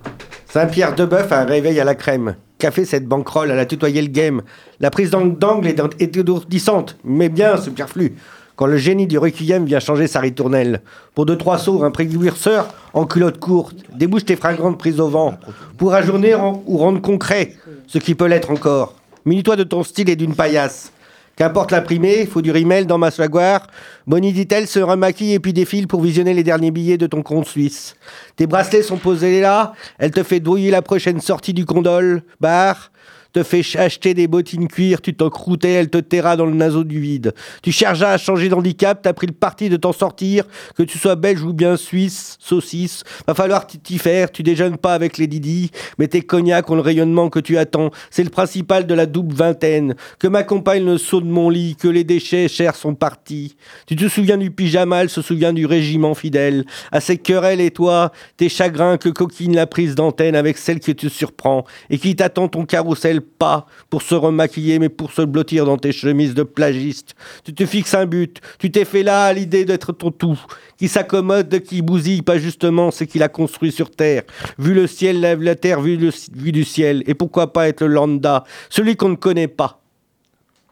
Saint-Pierre 0.51 0.95
de 0.95 1.05
Bœuf 1.05 1.31
a 1.31 1.41
un 1.41 1.45
réveil 1.45 1.79
à 1.79 1.85
la 1.85 1.95
crème. 1.95 2.35
Café 2.59 2.85
cette 2.85 3.07
banquerolle, 3.07 3.51
elle 3.53 3.59
a 3.59 3.67
tutoyé 3.67 4.03
le 4.03 4.09
game. 4.09 4.43
La 4.81 4.91
prise 4.91 5.11
d'angle 5.11 5.67
est 5.69 5.81
étourdissante, 6.01 6.97
mais 7.05 7.29
bien 7.29 7.57
superflue. 7.57 8.15
Quand 8.57 8.67
le 8.67 8.77
génie 8.77 9.07
du 9.07 9.19
requiem 9.19 9.65
vient 9.67 9.79
changer 9.79 10.09
sa 10.09 10.19
ritournelle. 10.19 10.81
Pour 11.15 11.27
deux, 11.27 11.37
trois 11.39 11.59
sauts, 11.59 11.85
un 11.85 11.93
précurseur 11.93 12.67
en 12.93 13.05
culotte 13.07 13.39
courte. 13.39 13.77
Débouche 13.95 14.25
tes 14.25 14.35
fragrantes 14.35 14.79
prises 14.79 14.99
au 14.99 15.07
vent. 15.09 15.35
Pour 15.77 15.95
ajourner 15.95 16.35
en- 16.35 16.61
ou 16.67 16.77
rendre 16.79 17.01
concret 17.01 17.55
ce 17.87 17.99
qui 17.99 18.17
peut 18.17 18.27
l'être 18.27 18.51
encore. 18.51 18.95
Munis-toi 19.29 19.57
de 19.57 19.63
ton 19.65 19.83
style 19.83 20.09
et 20.09 20.17
d'une 20.17 20.35
paillasse. 20.35 20.91
Qu'importe 21.37 21.71
l'imprimé, 21.71 22.25
faut 22.25 22.41
du 22.41 22.51
rimel 22.51 22.87
dans 22.87 22.97
ma 22.97 23.11
saguare. 23.11 23.67
Bonnie 24.07 24.33
dit-elle 24.33 24.67
se 24.67 24.79
remaquille 24.81 25.35
et 25.35 25.39
puis 25.39 25.53
défile 25.53 25.87
pour 25.87 26.01
visionner 26.01 26.33
les 26.33 26.43
derniers 26.43 26.71
billets 26.71 26.97
de 26.97 27.07
ton 27.07 27.23
compte 27.23 27.47
suisse. 27.47 27.95
Tes 28.37 28.47
bracelets 28.47 28.83
sont 28.83 28.97
posés 28.97 29.43
là, 29.43 29.75
elle 29.99 30.13
te 30.13 30.23
fait 30.23 30.41
douiller 30.41 30.71
la 30.71 30.81
prochaine 30.81 31.21
sortie 31.21 31.53
du 31.53 31.67
condol, 31.67 32.23
bar, 32.41 32.91
te 33.33 33.43
fait 33.43 33.63
ch- 33.63 33.77
acheter 33.77 34.15
des 34.15 34.27
bottines 34.27 34.69
cuir, 34.69 35.01
tu 35.01 35.15
t'en 35.15 35.31
croûtais, 35.31 35.73
elle 35.73 35.91
te 35.91 35.99
terra 35.99 36.37
dans 36.37 36.47
le 36.47 36.55
naseau 36.55 36.85
du 36.85 37.01
vide. 37.01 37.35
Tu 37.63 37.73
cherchas 37.73 38.13
à 38.13 38.19
changer 38.19 38.49
d'handicap, 38.49 39.01
t'as 39.03 39.13
pris 39.13 39.27
le 39.27 39.33
parti 39.33 39.69
de 39.69 39.77
t'en 39.77 39.93
sortir, 39.93 40.45
que 40.77 40.83
tu 40.83 40.99
sois 40.99 41.17
belge 41.17 41.43
ou 41.43 41.53
bien 41.53 41.77
suisse, 41.77 42.37
saucisse, 42.41 43.05
va 43.27 43.35
falloir 43.35 43.67
t'y- 43.67 43.99
faire, 43.99 44.31
tu 44.31 44.43
déjeunes 44.43 44.77
pas 44.77 44.95
avec 44.95 45.19
les 45.19 45.27
Didi, 45.27 45.71
mais 45.99 46.09
tes 46.09 46.23
cognacs 46.23 46.71
ont 46.71 46.75
le 46.75 46.81
rayonnement 46.81 47.29
que 47.31 47.41
tu 47.41 47.59
attends, 47.59 47.91
c'est 48.11 48.25
le 48.25 48.31
principal 48.31 48.87
de 48.87 48.95
la 48.95 49.07
double 49.07 49.35
vingtaine, 49.35 49.95
que 50.19 50.27
ma 50.29 50.43
compagne 50.43 50.85
ne 50.85 50.97
saute 50.97 51.25
de 51.25 51.31
mon 51.31 51.51
lit, 51.51 51.77
que 51.77 51.89
les 51.89 52.05
déchets 52.05 52.49
chers 52.49 52.77
sont 52.77 52.95
partis. 52.95 53.57
Tu 53.87 53.97
te 53.97 54.09
souviens 54.09 54.39
du 54.39 54.51
pyjama, 54.51 55.03
elle 55.03 55.11
se 55.11 55.23
souvient 55.23 55.53
du 55.53 55.67
régiment 55.67 56.15
fidèle, 56.15 56.65
à 56.93 57.01
ces 57.01 57.19
querelles 57.19 57.61
et 57.61 57.71
toi, 57.71 58.13
tes 58.37 58.49
chagrins 58.49 58.97
que 58.97 59.09
coquine 59.09 59.55
la 59.55 59.67
prise 59.67 59.95
d'antenne 59.95 60.35
avec 60.37 60.59
celle 60.59 60.81
qui 60.81 60.95
te 60.95 61.09
surprend, 61.09 61.65
et 61.91 61.99
qui 61.99 62.17
t'attend 62.17 62.49
ton 62.49 62.65
carrousel 62.65 63.18
pas 63.21 63.67
pour 63.91 64.03
se 64.03 64.15
remaquiller, 64.15 64.79
mais 64.79 64.89
pour 64.89 65.13
se 65.13 65.23
blottir 65.23 65.65
dans 65.65 65.77
tes 65.77 65.93
chemises 65.93 66.35
de 66.35 66.43
plagiste. 66.43 67.15
Tu 67.45 67.55
te 67.55 67.67
fixes 67.67 67.95
un 67.95 68.07
but, 68.07 68.41
tu 68.59 68.71
t'es 68.71 68.85
fait 68.85 69.03
là 69.03 69.25
à 69.25 69.33
l'idée 69.33 69.65
d'être 69.65 69.93
ton 69.93 70.11
tout, 70.11 70.39
qui 70.77 70.89
s'accommode, 70.89 71.61
qui 71.61 71.83
bousille 71.83 72.23
pas 72.23 72.39
justement 72.39 72.91
ce 72.91 73.05
qu'il 73.05 73.23
a 73.23 73.29
construit 73.29 73.73
sur 73.73 73.91
terre. 73.91 74.23
Vu 74.59 74.75
le 74.75 74.87
ciel, 74.87 75.21
lève 75.21 75.43
la 75.43 75.55
terre, 75.55 75.81
vu, 75.81 75.97
le, 75.97 76.11
vu 76.35 76.53
du 76.53 76.65
ciel, 76.65 77.03
et 77.07 77.15
pourquoi 77.15 77.53
pas 77.53 77.69
être 77.69 77.83
le 77.83 77.95
lambda, 77.95 78.45
celui 78.71 78.97
qu'on 78.97 79.11
ne 79.11 79.17
connaît 79.17 79.49
pas. 79.49 79.81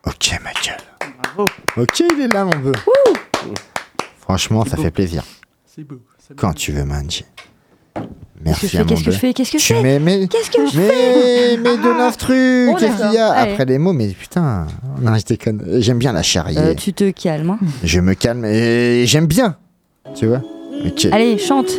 Ok, 0.06 0.38
ma 0.42 0.52
gueule. 0.52 1.46
Ok, 1.76 2.00
il 2.00 2.20
est 2.22 2.32
là, 2.32 2.44
mon 2.44 2.59
bœuf. 2.59 2.87
Franchement, 4.18 4.64
ça 4.64 4.76
fait 4.76 4.90
plaisir. 4.90 5.24
C'est 5.64 5.85
beau. 5.85 6.00
Quand 6.37 6.52
tu 6.52 6.72
veux, 6.72 6.85
Manji. 6.85 7.24
Qu'est-ce 8.61 8.72
que 8.72 8.76
Merci 8.76 8.87
Qu'est-ce 8.87 9.04
que 9.04 9.11
je 9.11 9.18
fais 9.18 9.32
Qu'est-ce 9.35 9.52
que 9.52 9.59
je 9.59 9.64
fais 9.64 9.98
mais, 9.98 10.26
Qu'est-ce 10.28 10.50
que 10.50 10.66
je 10.66 10.70
fais 10.72 11.56
mais, 11.56 11.56
mais 11.62 11.76
de 11.76 11.88
l'instru, 11.98 12.68
Oh, 12.70 12.76
qu'est-ce 12.78 12.96
qu'il 13.02 13.12
y 13.14 13.18
a. 13.18 13.30
Allez. 13.32 13.52
Après 13.52 13.64
les 13.64 13.78
mots, 13.78 13.92
mais 13.92 14.09
putain, 14.09 14.66
non, 15.00 15.14
je 15.16 15.24
déconne. 15.24 15.62
J'aime 15.78 15.98
bien 15.98 16.12
la 16.12 16.22
charrier. 16.22 16.59
Euh, 16.59 16.74
Tu 16.74 16.92
te 16.92 17.11
calmes. 17.11 17.50
hein. 17.50 17.59
Je 17.82 18.00
me 18.00 18.14
calme 18.14 18.44
et 18.44 19.04
j'aime 19.06 19.26
bien. 19.26 19.56
Tu 20.14 20.26
vois. 20.26 20.42
Allez, 21.12 21.38
chante. 21.38 21.70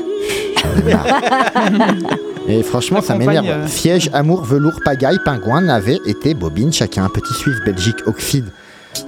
Et 2.49 2.63
franchement, 2.63 3.01
ça 3.01 3.15
m'énerve. 3.15 3.45
euh. 3.47 3.67
Siège, 3.67 4.09
amour, 4.13 4.43
velours, 4.43 4.79
pagaille, 4.85 5.19
pingouin, 5.25 5.61
navet, 5.61 5.99
été, 6.05 6.33
bobine, 6.33 6.71
chacun 6.71 7.03
un 7.05 7.09
petit 7.09 7.33
suisse, 7.33 7.57
Belgique, 7.65 7.97
oxyde. 8.05 8.45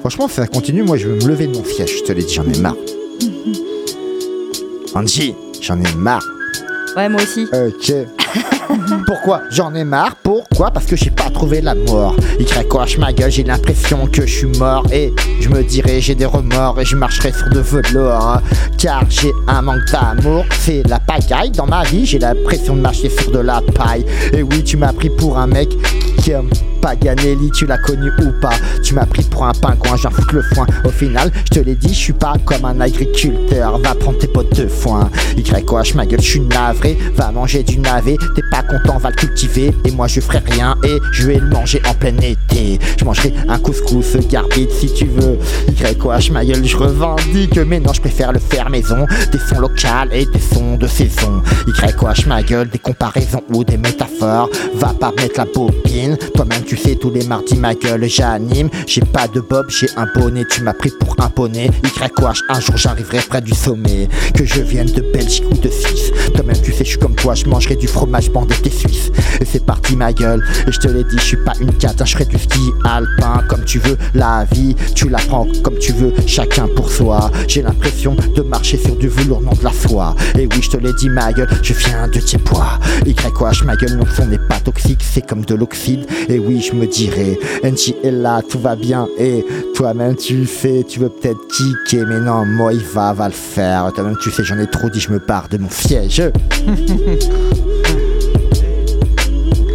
Franchement, 0.01 0.27
ça 0.27 0.45
continue, 0.45 0.83
moi 0.83 0.97
je 0.97 1.07
veux 1.07 1.15
me 1.15 1.25
lever 1.27 1.47
de 1.47 1.55
mon 1.57 1.63
siège, 1.63 1.99
je 1.99 2.03
te 2.03 2.11
l'ai 2.11 2.23
dit, 2.23 2.33
j'en 2.33 2.43
ai 2.43 2.59
marre. 2.59 2.75
Angie, 4.93 5.33
j'en 5.61 5.79
ai 5.79 5.95
marre. 5.95 6.25
Ouais, 6.95 7.09
moi 7.09 7.21
aussi. 7.21 7.47
Ok. 7.53 7.93
Pourquoi 9.05 9.41
J'en 9.49 9.73
ai 9.73 9.83
marre? 9.83 10.15
Pourquoi? 10.17 10.71
Parce 10.71 10.85
que 10.85 10.95
j'ai 10.95 11.09
pas 11.09 11.29
trouvé 11.29 11.61
la 11.61 11.75
mort. 11.75 12.15
Il 12.39 12.45
craquage 12.45 12.97
ma 12.97 13.11
gueule, 13.13 13.31
j'ai 13.31 13.43
l'impression 13.43 14.05
que 14.07 14.25
je 14.25 14.31
suis 14.31 14.59
mort. 14.59 14.85
Et 14.91 15.13
je 15.39 15.49
me 15.49 15.63
dirais, 15.63 16.01
j'ai 16.01 16.15
des 16.15 16.25
remords 16.25 16.79
et 16.79 16.85
je 16.85 16.95
marcherai 16.95 17.31
sur 17.31 17.49
de 17.49 17.59
velours. 17.59 18.41
Car 18.77 19.03
j'ai 19.09 19.31
un 19.47 19.61
manque 19.61 19.85
d'amour. 19.91 20.45
C'est 20.59 20.83
la 20.87 20.99
pagaille 20.99 21.51
dans 21.51 21.65
ma 21.65 21.83
vie. 21.83 22.05
J'ai 22.05 22.19
l'impression 22.19 22.75
de 22.75 22.81
marcher 22.81 23.09
sur 23.09 23.31
de 23.31 23.39
la 23.39 23.61
paille. 23.61 24.05
Et 24.33 24.43
oui, 24.43 24.63
tu 24.63 24.77
m'as 24.77 24.93
pris 24.93 25.09
pour 25.09 25.37
un 25.37 25.47
mec 25.47 25.69
qui, 26.21 26.33
Paganelli, 26.81 27.51
tu 27.51 27.65
l'as 27.65 27.77
connu 27.77 28.11
ou 28.21 28.31
pas? 28.39 28.53
Tu 28.83 28.93
m'as 28.93 29.05
pris 29.05 29.23
pour 29.23 29.45
un 29.45 29.51
pingouin, 29.51 29.95
j'en 29.97 30.09
foutre 30.09 30.35
le 30.35 30.41
foin. 30.41 30.65
Au 30.85 30.89
final, 30.89 31.31
je 31.45 31.59
te 31.59 31.59
l'ai 31.59 31.75
dit, 31.75 31.89
je 31.89 31.99
suis 31.99 32.13
pas 32.13 32.33
comme 32.45 32.65
un 32.65 32.79
agriculteur. 32.79 33.77
Va 33.79 33.95
prendre 33.95 34.17
tes 34.17 34.27
potes 34.27 34.55
de 34.55 34.67
foin. 34.67 35.09
YH, 35.37 35.95
ma 35.95 36.05
gueule, 36.05 36.21
je 36.21 36.29
suis 36.29 36.39
navré. 36.41 36.97
Va 37.15 37.31
manger 37.31 37.63
du 37.63 37.79
navet, 37.79 38.17
t'es 38.35 38.43
pas 38.51 38.63
content, 38.63 38.97
va 38.97 39.09
le 39.09 39.15
cultiver. 39.15 39.73
Et 39.85 39.91
moi, 39.91 40.07
je 40.07 40.19
ferai 40.21 40.39
rien 40.39 40.75
et 40.83 40.97
je 41.11 41.27
vais 41.27 41.39
le 41.39 41.47
manger 41.47 41.81
en 41.87 41.93
plein 41.93 42.17
été. 42.17 42.79
Je 42.97 43.05
mangerai 43.05 43.33
un 43.47 43.59
couscous 43.59 44.17
garbite 44.29 44.71
si 44.71 44.93
tu 44.93 45.05
veux. 45.05 45.37
YH, 45.67 46.31
ma 46.31 46.45
gueule, 46.45 46.65
je 46.65 46.77
revendique. 46.77 47.57
Mais 47.57 47.79
non, 47.79 47.93
je 47.93 48.01
préfère 48.01 48.31
le 48.31 48.39
faire 48.39 48.69
maison. 48.69 49.05
Des 49.31 49.39
sons 49.39 49.59
locales 49.59 50.09
et 50.11 50.25
des 50.25 50.39
sons 50.39 50.77
de 50.77 50.87
saison. 50.87 51.41
YH, 51.67 52.27
ma 52.27 52.41
gueule, 52.43 52.69
des 52.69 52.79
comparaisons 52.79 53.43
ou 53.53 53.63
des 53.63 53.77
métaphores. 53.77 54.49
Va 54.75 54.93
pas 54.93 55.11
mettre 55.17 55.39
la 55.39 55.45
bobine. 55.45 56.17
Toi-même, 56.35 56.63
tu 56.69 56.77
sais, 56.77 56.95
tous 56.95 57.09
les 57.09 57.25
mardis, 57.25 57.55
ma 57.55 57.73
gueule, 57.73 58.07
j'anime. 58.07 58.69
J'ai 58.85 59.01
pas 59.01 59.27
de 59.27 59.39
bob, 59.41 59.65
j'ai 59.69 59.87
un 59.97 60.05
bonnet. 60.13 60.45
Tu 60.45 60.61
m'as 60.61 60.73
pris 60.73 60.91
pour 60.99 61.15
un 61.17 61.27
poney. 61.27 61.71
YH, 61.83 62.41
un 62.47 62.59
jour 62.59 62.77
j'arriverai 62.77 63.17
près 63.27 63.41
du 63.41 63.55
sommet. 63.55 64.07
Que 64.35 64.45
je 64.45 64.61
vienne 64.61 64.85
de 64.85 65.01
Belgique 65.11 65.45
ou 65.49 65.55
de 65.55 65.67
Suisse. 65.67 66.11
Toi-même, 66.35 66.61
tu 66.61 66.71
sais, 66.71 66.85
je 66.85 66.89
suis 66.89 66.99
comme 66.99 67.15
toi, 67.15 67.33
je 67.33 67.45
mangerai 67.45 67.75
du 67.75 67.87
fromage 67.87 68.29
bandé 68.29 68.53
des 68.63 68.69
Suisses. 68.69 69.09
Et 69.41 69.45
c'est 69.45 69.65
parti, 69.65 69.95
ma 69.95 70.13
gueule. 70.13 70.45
Et 70.67 70.71
je 70.71 70.79
te 70.79 70.87
l'ai 70.87 71.03
dit, 71.05 71.17
je 71.17 71.23
suis 71.23 71.37
pas 71.37 71.53
une 71.59 71.73
cata, 71.73 72.05
je 72.05 72.13
ferai 72.13 72.25
du 72.25 72.37
ski 72.37 72.59
alpin 72.85 73.41
comme 73.47 73.65
tu 73.65 73.79
veux. 73.79 73.97
La 74.13 74.45
vie, 74.51 74.75
tu 74.93 75.09
la 75.09 75.17
prends 75.17 75.47
comme 75.63 75.79
tu 75.79 75.91
veux, 75.93 76.13
chacun 76.27 76.67
pour 76.75 76.91
soi. 76.91 77.31
J'ai 77.47 77.63
l'impression 77.63 78.15
de 78.35 78.41
marcher 78.43 78.77
sur 78.77 78.95
du 78.95 79.07
velours, 79.07 79.41
non 79.41 79.53
de 79.53 79.63
la 79.63 79.71
foi. 79.71 80.15
Et 80.37 80.45
oui, 80.45 80.61
je 80.61 80.69
te 80.69 80.77
l'ai 80.77 80.93
dit, 80.93 81.09
ma 81.09 81.33
gueule, 81.33 81.49
je 81.63 81.73
viens 81.73 82.07
de 82.07 82.19
Tiépois. 82.19 82.79
YH, 83.07 83.63
ma 83.65 83.75
gueule, 83.75 83.97
non, 83.97 84.05
son 84.15 84.27
n'est 84.27 84.37
pas 84.37 84.59
toxique, 84.59 85.01
c'est 85.01 85.25
comme 85.25 85.43
de 85.45 85.55
l'oxyde. 85.55 86.05
Et 86.27 86.37
oui, 86.37 86.58
je 86.59 86.73
me 86.73 86.85
dirais, 86.85 87.37
NG 87.63 87.95
est 88.03 88.11
là, 88.11 88.41
tout 88.47 88.59
va 88.59 88.75
bien. 88.75 89.07
Et 89.17 89.45
toi-même, 89.75 90.15
tu 90.15 90.45
sais, 90.45 90.85
tu 90.87 90.99
veux 90.99 91.09
peut-être 91.09 91.39
kicker, 91.47 92.05
mais 92.07 92.19
non, 92.19 92.45
moi, 92.45 92.73
il 92.73 92.83
va, 92.93 93.13
va 93.13 93.27
le 93.27 93.33
faire. 93.33 93.91
Toi-même, 93.93 94.17
tu 94.21 94.31
sais, 94.31 94.43
j'en 94.43 94.59
ai 94.59 94.67
trop 94.67 94.89
dit, 94.89 94.99
je 94.99 95.11
me 95.11 95.19
barre 95.19 95.47
de 95.49 95.57
mon 95.57 95.69
siège. 95.69 96.21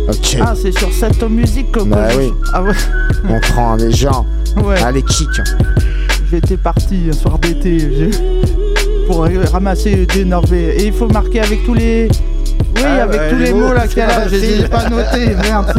ok. 0.09 0.37
Ah, 0.41 0.55
c'est 0.55 0.77
sur 0.77 0.93
cette 0.93 1.23
musique 1.23 1.73
que 1.73 1.81
Bah 1.81 2.09
oui. 2.17 2.33
Ah 2.53 2.63
ouais. 2.63 2.73
On 3.29 3.41
prend 3.41 3.77
les 3.77 3.93
gens. 3.93 4.27
Ouais. 4.63 4.81
Allez, 4.83 5.03
kick. 5.03 5.29
J'étais 6.31 6.57
parti 6.57 7.09
un 7.09 7.13
soir 7.13 7.39
d'été 7.39 8.11
pour 9.07 9.27
ramasser 9.53 10.07
des 10.07 10.25
Norvégiens. 10.25 10.75
Et 10.77 10.87
il 10.87 10.93
faut 10.93 11.09
marquer 11.09 11.41
avec 11.41 11.65
tous 11.65 11.75
les. 11.75 12.09
Oui, 12.77 12.83
Ah, 12.85 13.03
avec 13.05 13.31
tous 13.31 13.37
les 13.37 13.53
mots, 13.53 13.73
là 13.73 13.87
qu'il 13.87 13.99
y 13.99 14.01
a 14.03 14.07
là. 14.09 14.15
pas 14.21 14.29
Je 14.29 14.37
les 14.37 14.45
ai 14.45 14.57
facile. 14.67 14.69
pas 14.69 14.89
notés, 14.91 15.35
merde. 15.43 15.75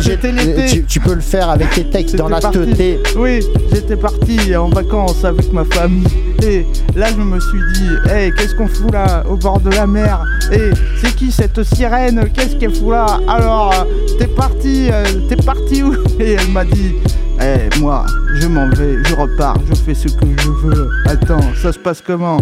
C'était 0.00 0.32
l'été. 0.32 0.66
Tu, 0.66 0.84
tu 0.84 1.00
peux 1.00 1.14
le 1.14 1.20
faire 1.20 1.48
avec 1.50 1.70
tes 1.70 1.84
textes 1.84 2.16
dans 2.16 2.28
la 2.28 2.38
J'étais 2.40 2.58
teuté. 2.58 2.98
Oui, 3.16 3.40
j'étais 3.72 3.96
parti 3.96 4.54
en 4.56 4.68
vacances 4.68 5.24
avec 5.24 5.52
ma 5.52 5.64
famille. 5.64 6.06
Et 6.42 6.66
là, 6.94 7.06
je 7.10 7.16
me 7.22 7.40
suis 7.40 7.60
dit, 7.74 8.10
hey, 8.12 8.30
qu'est-ce 8.32 8.54
qu'on 8.54 8.68
fout 8.68 8.92
là, 8.92 9.24
au 9.28 9.36
bord 9.36 9.60
de 9.60 9.70
la 9.70 9.86
mer? 9.86 10.22
Et 10.52 10.70
c'est 11.02 11.14
qui 11.16 11.32
cette 11.32 11.62
sirène? 11.64 12.28
Qu'est-ce 12.32 12.56
qu'elle 12.56 12.74
fout 12.74 12.90
là? 12.92 13.18
Alors, 13.26 13.72
t'es 14.18 14.26
parti, 14.26 14.88
euh, 14.92 15.04
t'es 15.28 15.36
parti 15.36 15.82
où? 15.82 15.94
Et 16.20 16.32
elle 16.34 16.48
m'a 16.52 16.64
dit, 16.64 16.94
hey, 17.40 17.68
moi, 17.80 18.04
je 18.40 18.46
m'en 18.46 18.68
vais, 18.68 18.98
je 19.04 19.14
repars, 19.14 19.56
je 19.68 19.74
fais 19.74 19.94
ce 19.94 20.08
que 20.08 20.26
je 20.38 20.48
veux. 20.50 20.88
Attends, 21.06 21.40
ça 21.60 21.72
se 21.72 21.78
passe 21.78 22.02
comment? 22.06 22.38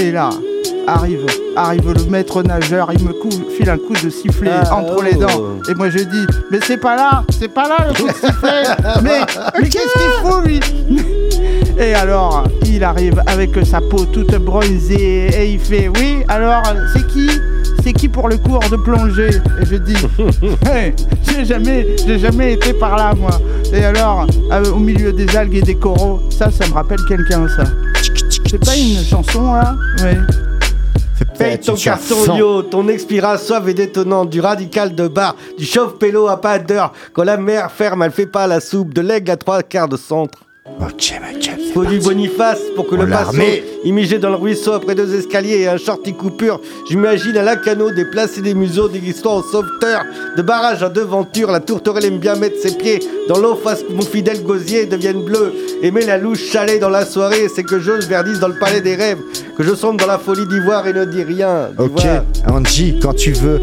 Et 0.00 0.12
là, 0.12 0.30
arrive, 0.86 1.26
arrive 1.56 1.92
le 1.92 2.04
maître 2.10 2.42
nageur, 2.42 2.90
il 2.92 3.04
me 3.04 3.12
cou- 3.12 3.28
file 3.56 3.70
un 3.70 3.78
coup 3.78 3.94
de 4.02 4.10
sifflet 4.10 4.50
Ah, 4.52 4.74
entre 4.76 5.02
les 5.02 5.14
oh. 5.16 5.20
dents. 5.20 5.42
Et 5.70 5.74
moi 5.74 5.90
je 5.90 5.98
dis, 5.98 6.26
mais 6.50 6.58
c'est 6.62 6.76
pas 6.78 6.96
là, 6.96 7.22
c'est 7.30 7.48
pas 7.52 7.68
là 7.68 7.86
le 7.88 7.94
coup 7.94 8.08
de 8.08 8.12
sifflet. 8.14 8.62
mais 9.02 9.20
mais 9.60 9.68
qu'est-ce 9.68 9.92
qu'il 9.92 10.30
faut 10.30 10.40
lui? 10.40 10.60
Et 11.78 11.94
alors, 11.94 12.44
il 12.64 12.82
arrive 12.82 13.22
avec 13.26 13.50
sa 13.66 13.82
peau 13.82 14.06
toute 14.06 14.34
bronzée 14.36 15.26
et 15.26 15.52
il 15.52 15.58
fait, 15.60 15.88
oui, 15.88 16.22
alors 16.26 16.62
c'est 16.94 17.06
qui? 17.06 17.28
C'est 17.84 17.92
qui 17.92 18.08
pour 18.08 18.30
le 18.30 18.38
cours 18.38 18.60
de 18.70 18.76
plongée? 18.76 19.28
Et 19.60 19.66
je 19.66 19.76
dis, 19.76 19.94
Hey, 20.72 20.94
j'ai 21.30 21.44
jamais, 21.44 21.86
j'ai 22.06 22.18
jamais 22.18 22.54
été 22.54 22.72
par 22.72 22.96
là 22.96 23.12
moi. 23.14 23.38
Et 23.74 23.84
alors, 23.84 24.26
euh, 24.52 24.70
au 24.72 24.78
milieu 24.78 25.12
des 25.12 25.36
algues 25.36 25.56
et 25.56 25.60
des 25.62 25.74
coraux, 25.74 26.22
ça, 26.30 26.50
ça 26.50 26.66
me 26.66 26.72
rappelle 26.72 27.00
quelqu'un 27.06 27.46
ça. 27.46 27.64
C'est 28.48 28.64
pas 28.64 28.74
une 28.74 29.04
chanson 29.04 29.52
là? 29.52 29.74
Oui. 30.02 30.16
Paye 31.38 31.58
ton 31.58 31.74
carton 31.74 32.36
yo, 32.36 32.62
ton 32.62 32.88
expira 32.88 33.36
soif 33.38 33.66
et 33.68 33.74
détonnante, 33.74 34.30
du 34.30 34.40
radical 34.40 34.94
de 34.94 35.08
bar, 35.08 35.36
du 35.58 35.64
chauffe-pélo 35.64 36.28
à 36.28 36.40
pas 36.40 36.58
d'heure. 36.58 36.92
Quand 37.12 37.24
la 37.24 37.36
mer 37.36 37.70
ferme, 37.70 38.02
elle 38.02 38.10
fait 38.10 38.26
pas 38.26 38.46
la 38.46 38.60
soupe, 38.60 38.94
de 38.94 39.00
l'aigle 39.00 39.30
à 39.30 39.36
trois 39.36 39.62
quarts 39.62 39.88
de 39.88 39.96
centre. 39.96 40.38
Faut 41.72 41.84
du 41.84 41.98
Boniface 41.98 42.60
pour 42.74 42.86
que 42.86 42.94
le 42.94 43.08
passant 43.08 43.32
immigré 43.84 44.18
dans 44.18 44.30
le 44.30 44.36
ruisseau 44.36 44.72
après 44.72 44.94
deux 44.94 45.14
escaliers 45.14 45.60
et 45.60 45.68
un 45.68 45.76
shorty 45.76 46.14
coupure. 46.14 46.60
J'imagine 46.88 47.36
à 47.36 47.42
la 47.42 47.56
canot 47.56 47.90
déplacer 47.90 48.40
des 48.40 48.54
museaux, 48.54 48.88
des 48.88 48.98
histoires 48.98 49.36
au 49.36 49.42
sauveteur, 49.42 50.02
de 50.36 50.42
barrage 50.42 50.82
à 50.82 50.88
devanture. 50.88 51.50
La 51.50 51.60
tourterelle 51.60 52.06
aime 52.06 52.18
bien 52.18 52.34
mettre 52.36 52.58
ses 52.60 52.76
pieds 52.76 53.00
dans 53.28 53.38
l'eau 53.38 53.54
face 53.54 53.82
que 53.82 53.92
mon 53.92 54.02
fidèle 54.02 54.42
gosier 54.42 54.86
devienne 54.86 55.22
bleu. 55.22 55.52
Aimer 55.82 56.04
la 56.04 56.18
louche 56.18 56.44
chalet 56.50 56.80
dans 56.80 56.90
la 56.90 57.04
soirée, 57.04 57.48
c'est 57.54 57.64
que 57.64 57.78
j'ose 57.78 58.08
verdisse 58.08 58.40
dans 58.40 58.48
le 58.48 58.58
palais 58.58 58.80
des 58.80 58.96
rêves, 58.96 59.18
que 59.56 59.62
je 59.62 59.74
sombre 59.74 59.98
dans 59.98 60.06
la 60.06 60.18
folie 60.18 60.46
d'ivoire 60.46 60.86
et 60.86 60.92
ne 60.92 61.04
dis 61.04 61.22
rien. 61.22 61.70
Ok. 61.78 62.02
Angie, 62.48 62.98
quand 63.00 63.14
tu 63.14 63.32
veux. 63.32 63.60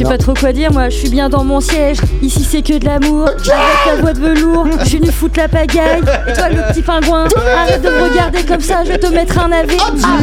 Je 0.00 0.04
sais 0.06 0.10
Non. 0.10 0.16
pas 0.16 0.22
trop 0.22 0.32
quoi 0.32 0.52
dire, 0.54 0.72
moi 0.72 0.88
je 0.88 0.96
suis 0.96 1.10
bien 1.10 1.28
dans 1.28 1.44
mon 1.44 1.60
siège. 1.60 1.98
Ici 2.22 2.42
c'est 2.50 2.62
que 2.62 2.78
de 2.78 2.86
l'amour. 2.86 3.28
Avec 3.28 3.44
ta 3.84 4.00
voix 4.00 4.14
de 4.14 4.18
velours, 4.20 4.66
je 4.82 4.88
suis 4.88 4.98
venu 4.98 5.10
foutre 5.10 5.38
la 5.38 5.46
pagaille. 5.48 6.00
Et 6.26 6.32
toi 6.34 6.48
le 6.48 6.72
petit 6.72 6.80
pingouin, 6.80 7.26
arrête 7.54 7.82
de 7.82 7.88
me 7.90 8.04
regarder 8.04 8.42
comme 8.44 8.62
ça, 8.62 8.82
je 8.82 8.92
vais 8.92 8.98
te 8.98 9.08
mettre 9.08 9.38
un 9.38 9.48
navet. 9.48 9.76
Ah, 10.02 10.16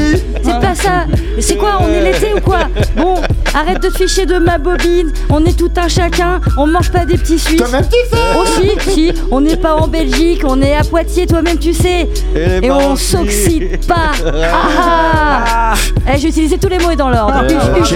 c'est 0.44 0.60
pas 0.60 0.74
ça. 0.74 1.06
C'est 1.40 1.58
quoi, 1.58 1.78
on 1.82 1.90
est 1.90 2.02
l'été 2.02 2.34
ou 2.34 2.42
quoi? 2.42 2.62
Bon, 2.96 3.22
arrête 3.54 3.84
de 3.84 3.90
te 3.90 3.98
ficher 3.98 4.26
de 4.26 4.40
ma 4.40 4.58
bobine. 4.58 5.12
On 5.30 5.46
est 5.46 5.56
tout 5.56 5.70
un 5.78 5.88
chacun, 5.88 6.42
on 6.58 6.66
mange 6.66 6.92
pas 6.92 7.06
des 7.06 7.18
petits 7.20 7.38
Suisses. 7.38 7.58
Toi-même, 7.58 7.84
tu 7.86 8.16
sais. 8.16 8.24
Oh 8.36 8.44
si, 8.84 8.92
si, 8.92 9.14
on 9.30 9.42
n'est 9.42 9.58
pas 9.58 9.76
en 9.76 9.88
Belgique, 9.88 10.42
on 10.44 10.60
est 10.60 10.76
à 10.76 10.84
Poitiers, 10.84 11.28
toi-même 11.28 11.60
tu 11.60 11.74
sais. 11.76 12.10
Et 12.36 12.72
on 12.72 12.96
s'oxyde 12.96 13.86
pas. 13.86 14.12
Ah, 14.50 15.74
ah. 15.74 15.74
Eh, 16.14 16.18
J'ai 16.18 16.30
utilisé 16.30 16.58
tous 16.58 16.70
les 16.70 16.80
mots 16.80 16.96
dans 16.96 17.10
l'ordre. 17.10 17.44
Euh, 17.44 17.80
huche. 17.82 17.94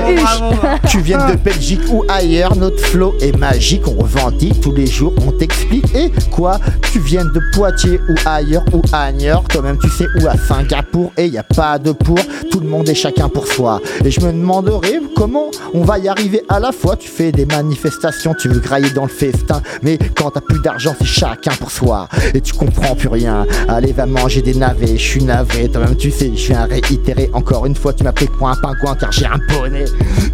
Tu 0.89 0.99
viens 0.99 1.29
de 1.29 1.35
Belgique 1.35 1.70
ou 1.91 2.03
ailleurs, 2.07 2.55
notre 2.55 2.79
flow 2.79 3.13
est 3.21 3.37
magique, 3.37 3.87
on 3.87 4.01
revendique 4.01 4.61
tous 4.61 4.73
les 4.73 4.87
jours, 4.87 5.13
on 5.25 5.31
t'explique. 5.31 5.85
Et 5.95 6.11
quoi 6.29 6.59
Tu 6.91 6.99
viens 6.99 7.25
de 7.25 7.41
Poitiers 7.53 7.99
ou 8.09 8.15
ailleurs 8.25 8.63
ou 8.73 8.81
ailleurs, 8.91 9.43
toi-même 9.43 9.77
tu 9.77 9.89
sais 9.89 10.05
où 10.19 10.27
à 10.27 10.37
Singapour 10.37 11.11
et 11.17 11.27
y 11.27 11.37
a 11.37 11.43
pas 11.43 11.79
de 11.79 11.91
pour, 11.91 12.19
tout 12.49 12.59
le 12.59 12.67
monde 12.67 12.87
est 12.89 12.95
chacun 12.95 13.29
pour 13.29 13.47
soi. 13.47 13.81
Et 14.03 14.11
je 14.11 14.21
me 14.21 14.31
demanderais 14.31 14.99
comment 15.15 15.51
on 15.73 15.83
va 15.83 15.99
y 15.99 16.07
arriver 16.07 16.43
à 16.49 16.59
la 16.59 16.71
fois. 16.71 16.95
Tu 16.95 17.09
fais 17.09 17.31
des 17.31 17.45
manifestations, 17.45 18.33
tu 18.33 18.49
veux 18.49 18.59
grailler 18.59 18.89
dans 18.91 19.03
le 19.03 19.09
festin, 19.09 19.61
mais 19.81 19.97
quand 20.15 20.31
t'as 20.31 20.41
plus 20.41 20.61
d'argent, 20.61 20.95
c'est 20.97 21.05
chacun 21.05 21.51
pour 21.59 21.71
soi. 21.71 22.07
Et 22.33 22.41
tu 22.41 22.53
comprends 22.53 22.95
plus 22.95 23.09
rien. 23.09 23.45
Allez, 23.67 23.91
va 23.91 24.05
manger 24.05 24.41
des 24.41 24.53
navets, 24.53 24.97
je 24.97 25.03
suis 25.03 25.23
navré, 25.23 25.69
toi-même 25.69 25.95
tu 25.95 26.11
sais, 26.11 26.31
je 26.35 26.47
viens 26.47 26.65
réitérer 26.65 27.29
encore 27.33 27.65
une 27.65 27.75
fois, 27.75 27.93
tu 27.93 28.03
m'as 28.03 28.11
pris 28.11 28.27
pour 28.27 28.49
un 28.49 28.55
pingouin 28.55 28.95
car 28.95 29.11
j'ai 29.11 29.25
un 29.25 29.39
bonnet. 29.49 29.85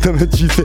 Toi-même 0.02 0.30
tu 0.30 0.48
sais, 0.48 0.64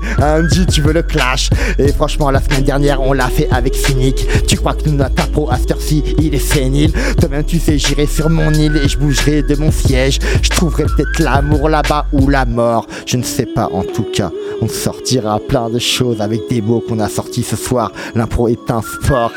Tu 0.68 0.80
veux 0.80 0.92
le 0.92 1.02
clash. 1.02 1.50
Et 1.78 1.92
franchement, 1.92 2.30
la 2.30 2.40
semaine 2.40 2.62
dernière, 2.62 3.00
on 3.00 3.12
l'a 3.12 3.28
fait 3.28 3.48
avec 3.50 3.74
Cynic. 3.74 4.26
Tu 4.46 4.56
crois 4.56 4.74
que 4.74 4.88
nous, 4.88 4.96
notre 4.96 5.28
pro 5.30 5.50
heure-ci, 5.50 6.02
il 6.18 6.34
est 6.34 6.38
sénile? 6.38 6.92
Toi-même 7.18 7.44
tu 7.44 7.58
sais, 7.58 7.78
j'irai 7.78 8.06
sur 8.06 8.30
mon 8.30 8.52
île 8.52 8.76
et 8.76 8.88
je 8.88 8.98
bougerai 8.98 9.42
de 9.42 9.54
mon 9.56 9.70
siège. 9.70 10.18
Je 10.42 10.50
trouverai 10.50 10.84
peut-être 10.84 11.18
l'amour 11.18 11.68
là-bas 11.68 12.06
ou 12.12 12.28
la 12.28 12.44
mort. 12.44 12.86
Je 13.06 13.16
ne 13.16 13.22
sais 13.22 13.46
pas, 13.46 13.68
en 13.72 13.82
tout 13.82 14.06
cas, 14.12 14.30
on 14.60 14.68
sortira 14.68 15.38
plein 15.40 15.68
de 15.68 15.78
choses 15.78 16.20
avec 16.20 16.48
des 16.48 16.60
mots 16.60 16.82
qu'on 16.86 17.00
a 17.00 17.08
sortis 17.08 17.42
ce 17.42 17.56
soir. 17.56 17.92
L'impro 18.14 18.48
est 18.48 18.70
un 18.70 18.82
sport. 18.82 19.32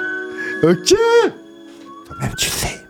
Ok? 0.64 0.94
Toi-même 2.06 2.34
tu 2.38 2.50
sais. 2.50 2.85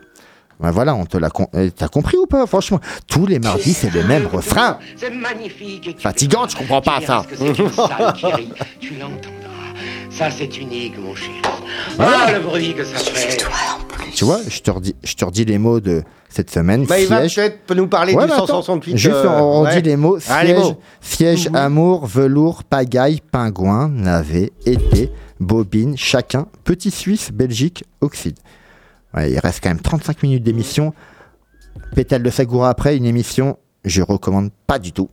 Ben 0.60 0.70
voilà, 0.70 0.94
on 0.94 1.04
te 1.04 1.18
l'a 1.18 1.28
con- 1.30 1.48
euh, 1.54 1.68
T'as 1.74 1.88
compris 1.88 2.16
ou 2.16 2.26
pas? 2.26 2.46
Franchement, 2.46 2.80
tous 3.06 3.26
les 3.26 3.38
mardis, 3.38 3.74
c'est 3.74 3.92
le 3.92 4.02
même 4.04 4.26
refrain. 4.26 4.78
C'est 4.96 5.10
magnifique. 5.10 5.86
et 5.88 5.94
tu 5.94 6.00
Fatigant, 6.00 6.44
fais- 6.46 6.52
je 6.52 6.56
comprends 6.56 6.80
pas 6.80 6.98
Tu 7.00 7.06
ça. 7.06 7.24
que. 7.28 7.34
Tu 8.80 8.94
l'entendras. 8.94 9.40
Ça, 10.10 10.30
c'est 10.30 10.56
unique, 10.58 10.98
mon 10.98 11.14
chéri. 11.14 11.30
Voilà. 11.96 12.18
Ah, 12.28 12.32
le 12.32 12.40
bruit 12.40 12.74
que 12.74 12.84
ça 12.84 12.96
fait. 12.96 13.36
Tu 14.14 14.24
vois, 14.24 14.40
je 14.48 14.60
te 14.60 14.70
redis, 14.70 14.94
je 15.04 15.14
te 15.14 15.24
redis 15.26 15.44
les 15.44 15.58
mots 15.58 15.78
de 15.80 16.02
cette 16.30 16.50
semaine. 16.50 16.86
Bah, 16.86 16.98
il 16.98 17.06
va 17.08 17.20
peut-être 17.20 17.74
nous 17.74 17.86
parler 17.86 18.14
Ouais, 18.14 18.22
du 18.24 18.28
mais 18.30 18.34
attends, 18.34 18.46
168. 18.46 18.96
Juste, 18.96 19.14
euh, 19.14 19.28
on 19.38 19.64
ouais. 19.64 19.76
dit 19.76 19.82
les 19.82 19.96
mots. 19.96 20.16
Ah, 20.30 20.42
les 20.42 20.54
Siège, 20.54 20.62
mots. 20.64 20.80
siège 21.02 21.48
amour, 21.52 22.06
velours, 22.06 22.64
pagaille, 22.64 23.20
pingouin, 23.30 23.88
navet, 23.88 24.52
été, 24.64 25.10
bobine, 25.38 25.98
chacun, 25.98 26.46
petit 26.64 26.90
suisse, 26.90 27.30
Belgique, 27.30 27.84
oxyde. 28.00 28.38
Ouais, 29.16 29.30
il 29.32 29.38
reste 29.38 29.62
quand 29.62 29.70
même 29.70 29.80
35 29.80 30.22
minutes 30.22 30.42
d'émission. 30.42 30.92
Pétale 31.94 32.22
de 32.22 32.30
Sagoura 32.30 32.70
après, 32.70 32.96
une 32.96 33.06
émission, 33.06 33.56
je 33.84 34.02
recommande 34.02 34.50
pas 34.66 34.78
du 34.78 34.92
tout. 34.92 35.08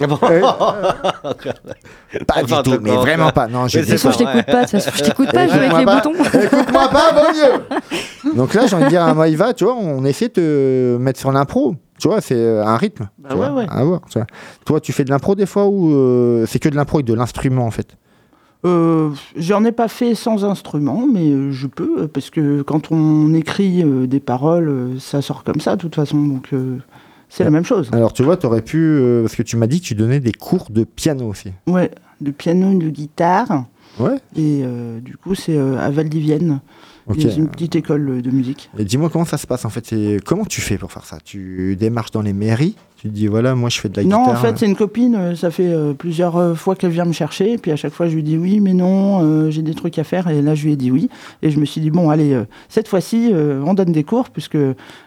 Ah 0.00 0.04
Euh, 0.30 0.42
Pas 2.26 2.42
du 2.42 2.52
tout, 2.62 2.78
mais 2.82 2.94
vraiment 2.96 3.30
pas. 3.30 3.46
Non, 3.46 3.66
c'est 3.68 3.82
façon, 3.84 4.10
je 4.12 4.18
t'écoute 4.18 4.44
pas. 4.46 4.66
Je 4.66 5.02
t'écoute 5.02 5.32
pas. 5.32 5.46
Je 5.46 5.52
joue 5.52 5.58
avec 5.58 5.70
Écoute-moi 5.70 5.78
les 5.80 5.84
pas. 5.86 5.96
boutons. 6.02 6.38
Écoute-moi 6.42 6.88
pas, 6.88 7.12
bon 7.14 7.32
Dieu 7.32 8.32
Donc 8.34 8.52
là, 8.54 8.66
j'ai 8.66 8.76
envie 8.76 8.84
de 8.84 8.88
dire 8.90 9.02
à 9.02 9.14
Maïva, 9.14 9.54
tu 9.54 9.64
vois, 9.64 9.74
on 9.74 10.04
essaie 10.04 10.28
de 10.28 10.32
te 10.34 10.96
mettre 10.98 11.18
sur 11.18 11.32
l'impro. 11.32 11.76
Tu 11.98 12.08
vois, 12.08 12.20
c'est 12.20 12.34
euh, 12.34 12.62
un 12.64 12.76
rythme. 12.76 13.08
Bah 13.18 13.30
tu 13.32 13.36
ouais, 13.36 13.48
vois, 13.48 13.56
ouais. 13.62 13.66
à 13.70 13.84
voir, 13.84 14.02
tu 14.10 14.18
vois. 14.18 14.26
Toi, 14.66 14.80
tu 14.80 14.92
fais 14.92 15.04
de 15.04 15.10
l'impro 15.10 15.34
des 15.34 15.46
fois 15.46 15.66
ou 15.66 15.90
euh, 15.94 16.44
c'est 16.46 16.58
que 16.58 16.68
de 16.68 16.76
l'impro 16.76 16.98
avec 16.98 17.06
de 17.06 17.14
l'instrument 17.14 17.64
en 17.64 17.70
fait? 17.70 17.96
Euh, 18.66 19.10
J'en 19.36 19.64
ai 19.64 19.72
pas 19.72 19.88
fait 19.88 20.14
sans 20.14 20.44
instrument, 20.44 21.06
mais 21.10 21.30
euh, 21.30 21.52
je 21.52 21.66
peux, 21.66 22.08
parce 22.08 22.30
que 22.30 22.62
quand 22.62 22.90
on 22.90 23.32
écrit 23.34 23.82
euh, 23.82 24.06
des 24.06 24.20
paroles, 24.20 24.96
ça 24.98 25.22
sort 25.22 25.44
comme 25.44 25.60
ça, 25.60 25.76
de 25.76 25.80
toute 25.80 25.94
façon. 25.94 26.18
Donc, 26.22 26.48
euh, 26.52 26.78
c'est 27.28 27.44
la 27.44 27.50
même 27.50 27.64
chose. 27.64 27.88
Alors, 27.92 28.12
tu 28.12 28.22
vois, 28.22 28.36
tu 28.36 28.46
aurais 28.46 28.62
pu. 28.62 29.00
parce 29.22 29.36
que 29.36 29.42
tu 29.42 29.56
m'as 29.56 29.66
dit 29.66 29.80
que 29.80 29.86
tu 29.86 29.94
donnais 29.94 30.20
des 30.20 30.32
cours 30.32 30.68
de 30.70 30.84
piano 30.84 31.26
aussi. 31.28 31.50
Ouais, 31.66 31.90
de 32.20 32.30
piano, 32.30 32.76
de 32.78 32.88
guitare. 32.88 33.64
Ouais. 33.98 34.16
Et 34.36 34.62
du 35.00 35.16
coup, 35.16 35.34
c'est 35.34 35.58
à 35.58 35.90
Valdivienne, 35.90 36.60
Ok. 37.08 37.18
dans 37.18 37.30
une 37.30 37.48
petite 37.48 37.76
école 37.76 38.20
de 38.20 38.30
musique. 38.30 38.68
Et 38.78 38.84
dis-moi 38.84 39.10
comment 39.10 39.24
ça 39.24 39.38
se 39.38 39.46
passe 39.46 39.64
en 39.64 39.70
fait. 39.70 39.94
Comment 40.24 40.44
tu 40.44 40.60
fais 40.60 40.76
pour 40.76 40.90
faire 40.90 41.04
ça? 41.04 41.18
Tu 41.24 41.76
démarches 41.76 42.10
dans 42.10 42.22
les 42.22 42.32
mairies? 42.32 42.74
Tu 42.98 43.08
te 43.08 43.12
dis 43.12 43.26
voilà, 43.26 43.54
moi 43.54 43.68
je 43.68 43.78
fais 43.78 43.90
de 43.90 43.96
la 43.98 44.04
non, 44.04 44.20
guitare. 44.20 44.40
en 44.40 44.42
fait, 44.42 44.58
c'est 44.58 44.66
une 44.66 44.74
copine, 44.74 45.14
euh, 45.16 45.34
ça 45.34 45.50
fait 45.50 45.68
euh, 45.68 45.92
plusieurs 45.92 46.36
euh, 46.36 46.54
fois 46.54 46.74
qu'elle 46.74 46.92
vient 46.92 47.04
me 47.04 47.12
chercher, 47.12 47.52
et 47.52 47.58
puis 47.58 47.70
à 47.70 47.76
chaque 47.76 47.92
fois, 47.92 48.08
je 48.08 48.14
lui 48.14 48.22
dis 48.22 48.38
oui, 48.38 48.58
mais 48.58 48.72
non, 48.72 49.20
euh, 49.22 49.50
j'ai 49.50 49.60
des 49.60 49.74
trucs 49.74 49.98
à 49.98 50.04
faire, 50.04 50.28
et 50.28 50.40
là, 50.40 50.54
je 50.54 50.64
lui 50.64 50.72
ai 50.72 50.76
dit 50.76 50.90
oui. 50.90 51.10
Et 51.42 51.50
je 51.50 51.60
me 51.60 51.66
suis 51.66 51.82
dit, 51.82 51.90
bon, 51.90 52.08
allez, 52.08 52.32
euh, 52.32 52.44
cette 52.70 52.88
fois-ci, 52.88 53.32
euh, 53.34 53.62
on 53.66 53.74
donne 53.74 53.92
des 53.92 54.02
cours, 54.02 54.30
puisque 54.30 54.56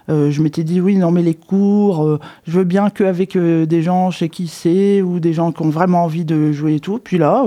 je 0.07 0.41
m'étais 0.41 0.63
dit 0.63 0.81
oui, 0.81 0.97
non, 0.97 1.09
mais 1.09 1.23
les 1.23 1.33
cours, 1.33 2.19
je 2.47 2.51
veux 2.51 2.63
bien 2.63 2.89
qu'avec 2.89 3.37
des 3.37 3.81
gens 3.81 4.09
chez 4.09 4.29
qui 4.29 4.47
c'est, 4.47 5.01
ou 5.01 5.19
des 5.19 5.33
gens 5.33 5.51
qui 5.51 5.61
ont 5.63 5.69
vraiment 5.69 6.03
envie 6.03 6.25
de 6.25 6.51
jouer 6.51 6.75
et 6.75 6.79
tout. 6.79 6.99
Puis 7.03 7.19
là, 7.19 7.45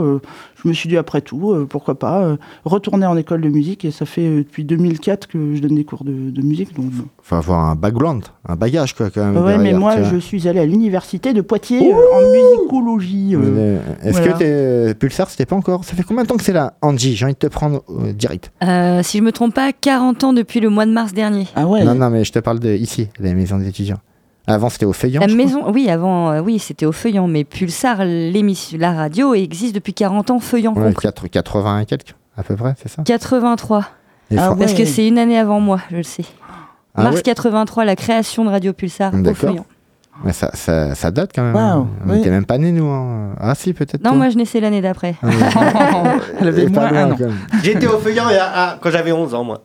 je 0.62 0.68
me 0.68 0.72
suis 0.72 0.88
dit, 0.88 0.96
après 0.96 1.22
tout, 1.22 1.66
pourquoi 1.68 1.96
pas, 1.96 2.36
retourner 2.64 3.04
en 3.06 3.16
école 3.16 3.40
de 3.40 3.48
musique, 3.48 3.84
et 3.84 3.90
ça 3.90 4.06
fait 4.06 4.41
depuis 4.42 4.64
2004 4.64 5.26
que 5.28 5.54
je 5.54 5.60
donne 5.60 5.74
des 5.74 5.84
cours 5.84 6.04
de, 6.04 6.30
de 6.30 6.42
musique, 6.42 6.74
donc 6.74 6.86
bon. 6.90 7.04
Faut 7.22 7.34
avoir 7.36 7.60
un 7.60 7.74
background, 7.74 8.24
un 8.48 8.56
bagage 8.56 8.94
quoi 8.94 9.10
quand 9.10 9.24
même. 9.32 9.42
Ouais, 9.44 9.58
mais 9.58 9.72
moi, 9.72 10.02
je 10.02 10.16
suis 10.16 10.46
allé 10.48 10.60
à 10.60 10.66
l'université 10.66 11.32
de 11.32 11.40
Poitiers 11.40 11.92
euh, 11.92 11.96
en 12.14 12.20
musicologie. 12.32 13.34
euh. 13.34 13.40
Euh, 13.42 13.78
Est-ce 14.02 14.18
voilà. 14.20 14.32
que 14.32 14.38
t'es 14.88 14.94
Pulsar, 14.94 15.30
c'était 15.30 15.46
pas 15.46 15.56
encore? 15.56 15.84
Ça 15.84 15.94
fait 15.94 16.02
combien 16.02 16.22
de 16.24 16.28
temps 16.28 16.36
que 16.36 16.44
c'est 16.44 16.52
là 16.52 16.74
Angie, 16.82 17.14
j'ai 17.16 17.24
envie 17.24 17.34
de 17.34 17.38
te 17.38 17.46
prendre 17.46 17.82
euh, 17.90 18.12
direct. 18.12 18.50
Euh, 18.62 19.02
si 19.02 19.18
je 19.18 19.22
me 19.22 19.32
trompe 19.32 19.54
pas, 19.54 19.72
40 19.72 20.24
ans 20.24 20.32
depuis 20.32 20.60
le 20.60 20.68
mois 20.70 20.86
de 20.86 20.92
mars 20.92 21.12
dernier. 21.12 21.46
Ah 21.54 21.66
ouais 21.66 21.84
Non, 21.84 21.94
non, 21.94 22.10
mais 22.10 22.24
je 22.24 22.32
te 22.32 22.38
parle 22.38 22.58
de 22.60 22.70
ici, 22.74 23.08
la 23.18 23.32
maison 23.34 23.58
des 23.58 23.68
étudiants. 23.68 23.98
Avant, 24.48 24.68
c'était 24.70 24.86
au 24.86 24.92
Feuillant. 24.92 25.20
La 25.20 25.28
je 25.28 25.34
crois. 25.34 25.44
maison, 25.46 25.70
oui, 25.72 25.88
avant, 25.88 26.30
euh, 26.32 26.40
oui, 26.40 26.58
c'était 26.58 26.84
au 26.84 26.90
Feuillant, 26.90 27.28
mais 27.28 27.44
Pulsar, 27.44 28.04
l'émission, 28.04 28.76
la 28.76 28.92
radio 28.92 29.34
existe 29.34 29.72
depuis 29.74 29.94
40 29.94 30.30
ans, 30.32 30.40
Feuillant 30.40 30.74
Ouais, 30.74 30.82
compris. 30.88 31.02
4 31.04 31.28
80 31.28 31.78
et 31.80 31.86
quelques, 31.86 32.14
à 32.36 32.42
peu 32.42 32.56
près, 32.56 32.74
c'est 32.82 32.88
ça? 32.88 33.02
83. 33.04 33.84
Ah 34.38 34.54
Parce 34.58 34.72
Ouais. 34.72 34.78
que 34.78 34.84
c'est 34.84 35.06
une 35.08 35.18
année 35.18 35.38
avant 35.38 35.60
moi, 35.60 35.80
je 35.90 35.96
le 35.96 36.02
sais. 36.02 36.24
Ah 36.94 37.04
Mars 37.04 37.16
ouais 37.16 37.22
83, 37.22 37.84
la 37.84 37.96
création 37.96 38.44
de 38.44 38.50
Radio 38.50 38.72
Pulsar 38.72 39.12
au. 39.12 39.34
Feuillant. 39.34 39.66
Mais 40.24 40.32
ça, 40.32 40.50
ça, 40.54 40.94
ça 40.94 41.10
date 41.10 41.30
quand 41.34 41.42
même. 41.42 41.56
Hein. 41.56 41.88
On 42.06 42.10
oui. 42.10 42.16
n'était 42.18 42.30
même 42.30 42.44
pas 42.44 42.58
nés, 42.58 42.70
nous. 42.70 42.86
hein. 42.86 43.30
Ah, 43.40 43.54
si, 43.54 43.72
peut-être. 43.72 44.04
Non, 44.04 44.10
toi. 44.10 44.18
moi 44.18 44.28
je 44.28 44.36
naissais 44.36 44.60
l'année 44.60 44.80
d'après. 44.82 45.14
Ah, 45.22 45.26
oui. 45.26 45.34
Elle 46.40 46.48
avait 46.48 46.64
Et 46.64 46.68
pas 46.70 46.80
moins 46.82 46.90
loin, 46.90 47.00
un 47.00 47.10
an. 47.12 47.16
quand 47.18 47.24
même. 47.26 47.38
J'étais 47.62 47.86
au 47.86 47.98
feuillant 47.98 48.28
il 48.28 48.34
y 48.34 48.38
a- 48.38 48.78
quand 48.80 48.90
j'avais 48.90 49.10
11 49.12 49.34
ans, 49.34 49.42
moi. 49.44 49.62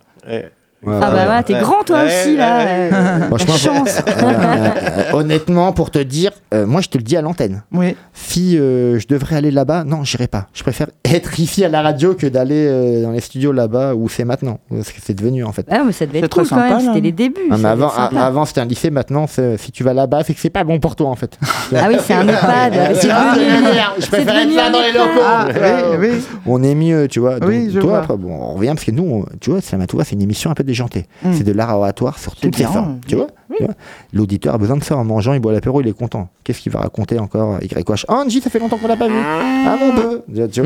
Ouais, 0.88 1.00
Ah 1.02 1.12
bah 1.12 1.30
ouais. 1.36 1.44
t'es 1.44 1.54
grand 1.60 1.84
toi 1.86 2.04
Ouais, 2.04 2.06
aussi 2.06 2.38
là. 2.38 2.58
ouais. 2.60 2.90
euh, 2.94 3.28
Franchement, 3.28 3.54
chance. 3.56 4.02
Euh, 4.18 5.14
honnêtement, 5.14 5.72
pour 5.74 5.92
te 5.92 6.00
dire, 6.00 6.32
euh, 6.54 6.66
moi 6.66 6.82
je 6.82 6.88
te 6.90 6.98
le 6.98 7.04
dis 7.04 7.16
à 7.18 7.22
l'antenne. 7.22 7.64
Oui. 7.72 7.96
Si 8.14 8.58
euh, 8.58 9.00
je 9.00 9.08
devrais 9.08 9.36
aller 9.36 9.52
là-bas, 9.52 9.84
non, 9.84 10.04
j'irai 10.04 10.28
pas. 10.28 10.48
Je 10.54 10.64
préfère 10.64 10.88
être 11.06 11.40
ici 11.40 11.64
à 11.64 11.70
la 11.70 11.82
radio 11.82 12.14
que 12.14 12.28
d'aller 12.28 12.68
euh, 12.68 13.04
dans 13.04 13.12
les 13.12 13.20
studios 13.22 13.52
là-bas 13.52 13.94
où 13.96 14.10
c'est 14.10 14.26
maintenant. 14.26 14.60
Parce 14.70 14.92
que 14.92 15.00
c'est 15.04 15.14
devenu 15.14 15.44
en 15.44 15.52
fait. 15.52 15.66
Ah, 15.70 15.82
mais 15.86 15.92
ça 15.92 16.06
devait 16.06 16.20
être 16.20 16.30
cool 16.34 16.46
très 16.46 16.56
sympa, 16.56 16.80
c'était 16.80 17.02
les 17.02 17.12
débuts. 17.12 17.36
Ah, 17.52 17.56
mais 17.58 17.70
avant, 17.70 17.88
être 17.88 17.96
sympa. 17.96 18.20
a- 18.20 18.26
avant 18.26 18.46
c'était 18.46 18.62
un 18.62 18.66
lycée, 18.66 18.90
maintenant 18.90 19.26
si 19.28 19.72
tu 19.72 19.84
vas 19.84 19.94
là-bas, 19.94 20.24
c'est 20.26 20.34
que 20.34 20.40
c'est 20.40 20.50
pas 20.50 20.64
bon 20.64 20.80
pour 20.80 20.96
toi 20.96 21.10
en 21.10 21.16
fait. 21.16 21.38
Ah 21.76 21.86
oui, 21.90 21.96
c'est 22.02 22.14
un 22.14 22.28
EHPAD. 22.28 22.74
c'est 22.96 23.10
Ah, 23.12 23.34
devenu- 23.36 23.68
je 23.98 24.02
c'est 24.04 24.10
préfère 24.10 24.36
être 24.36 24.44
devenu 24.46 24.56
là 24.56 24.70
dans 24.70 24.80
les 24.82 24.92
locaux. 24.94 25.22
Ah, 25.26 25.46
oui, 26.00 26.08
oui. 26.12 26.22
On 26.46 26.64
est 26.64 26.76
mieux, 26.76 27.08
tu 27.08 27.20
vois. 27.20 27.40
Donc, 27.40 27.52
toi, 27.80 28.00
après, 28.00 28.18
bon, 28.18 28.32
on 28.32 28.54
revient 28.56 28.70
parce 28.70 28.84
que 28.86 28.92
nous, 28.92 29.26
tu 29.40 29.50
vois, 29.52 29.62
Slamatouva, 29.62 30.04
c'est 30.04 30.16
une 30.16 30.22
émission 30.22 30.50
un 30.52 30.54
peu 30.54 30.64
déjantée. 30.78 31.08
Mm. 31.24 31.34
C'est 31.34 31.44
de 31.44 31.52
l'art 31.52 31.76
oratoire 31.78 32.18
sur 32.20 32.34
toutes 32.36 32.44
les 32.44 32.50
bien, 32.52 32.68
formes. 32.72 33.00
Tu 33.08 33.16
vois, 33.16 33.28
L'auditeur 34.14 34.56
a 34.56 34.58
besoin 34.58 34.78
de 34.78 34.84
ça. 34.84 34.96
En 34.98 35.04
mangeant, 35.04 35.34
il 35.34 35.40
boit 35.40 35.52
l'apéro, 35.54 35.82
il 35.82 35.88
est 35.88 35.94
content. 35.98 36.30
Qu'est-ce 36.44 36.60
qu'il 36.60 36.72
va 36.72 36.80
raconter 36.82 37.18
encore 37.20 37.58
YH 37.62 38.06
Angie, 38.08 38.42
ça 38.42 38.50
fait 38.50 38.60
longtemps 38.60 38.78
qu'on 38.78 38.88
l'a 38.88 38.96
pas 38.98 39.08
vu. 39.08 39.16
Ah 39.18 39.76
mon 39.80 39.94
bœuf 39.94 40.22
Tu 40.28 40.36
vois, 40.36 40.48
tu 40.48 40.62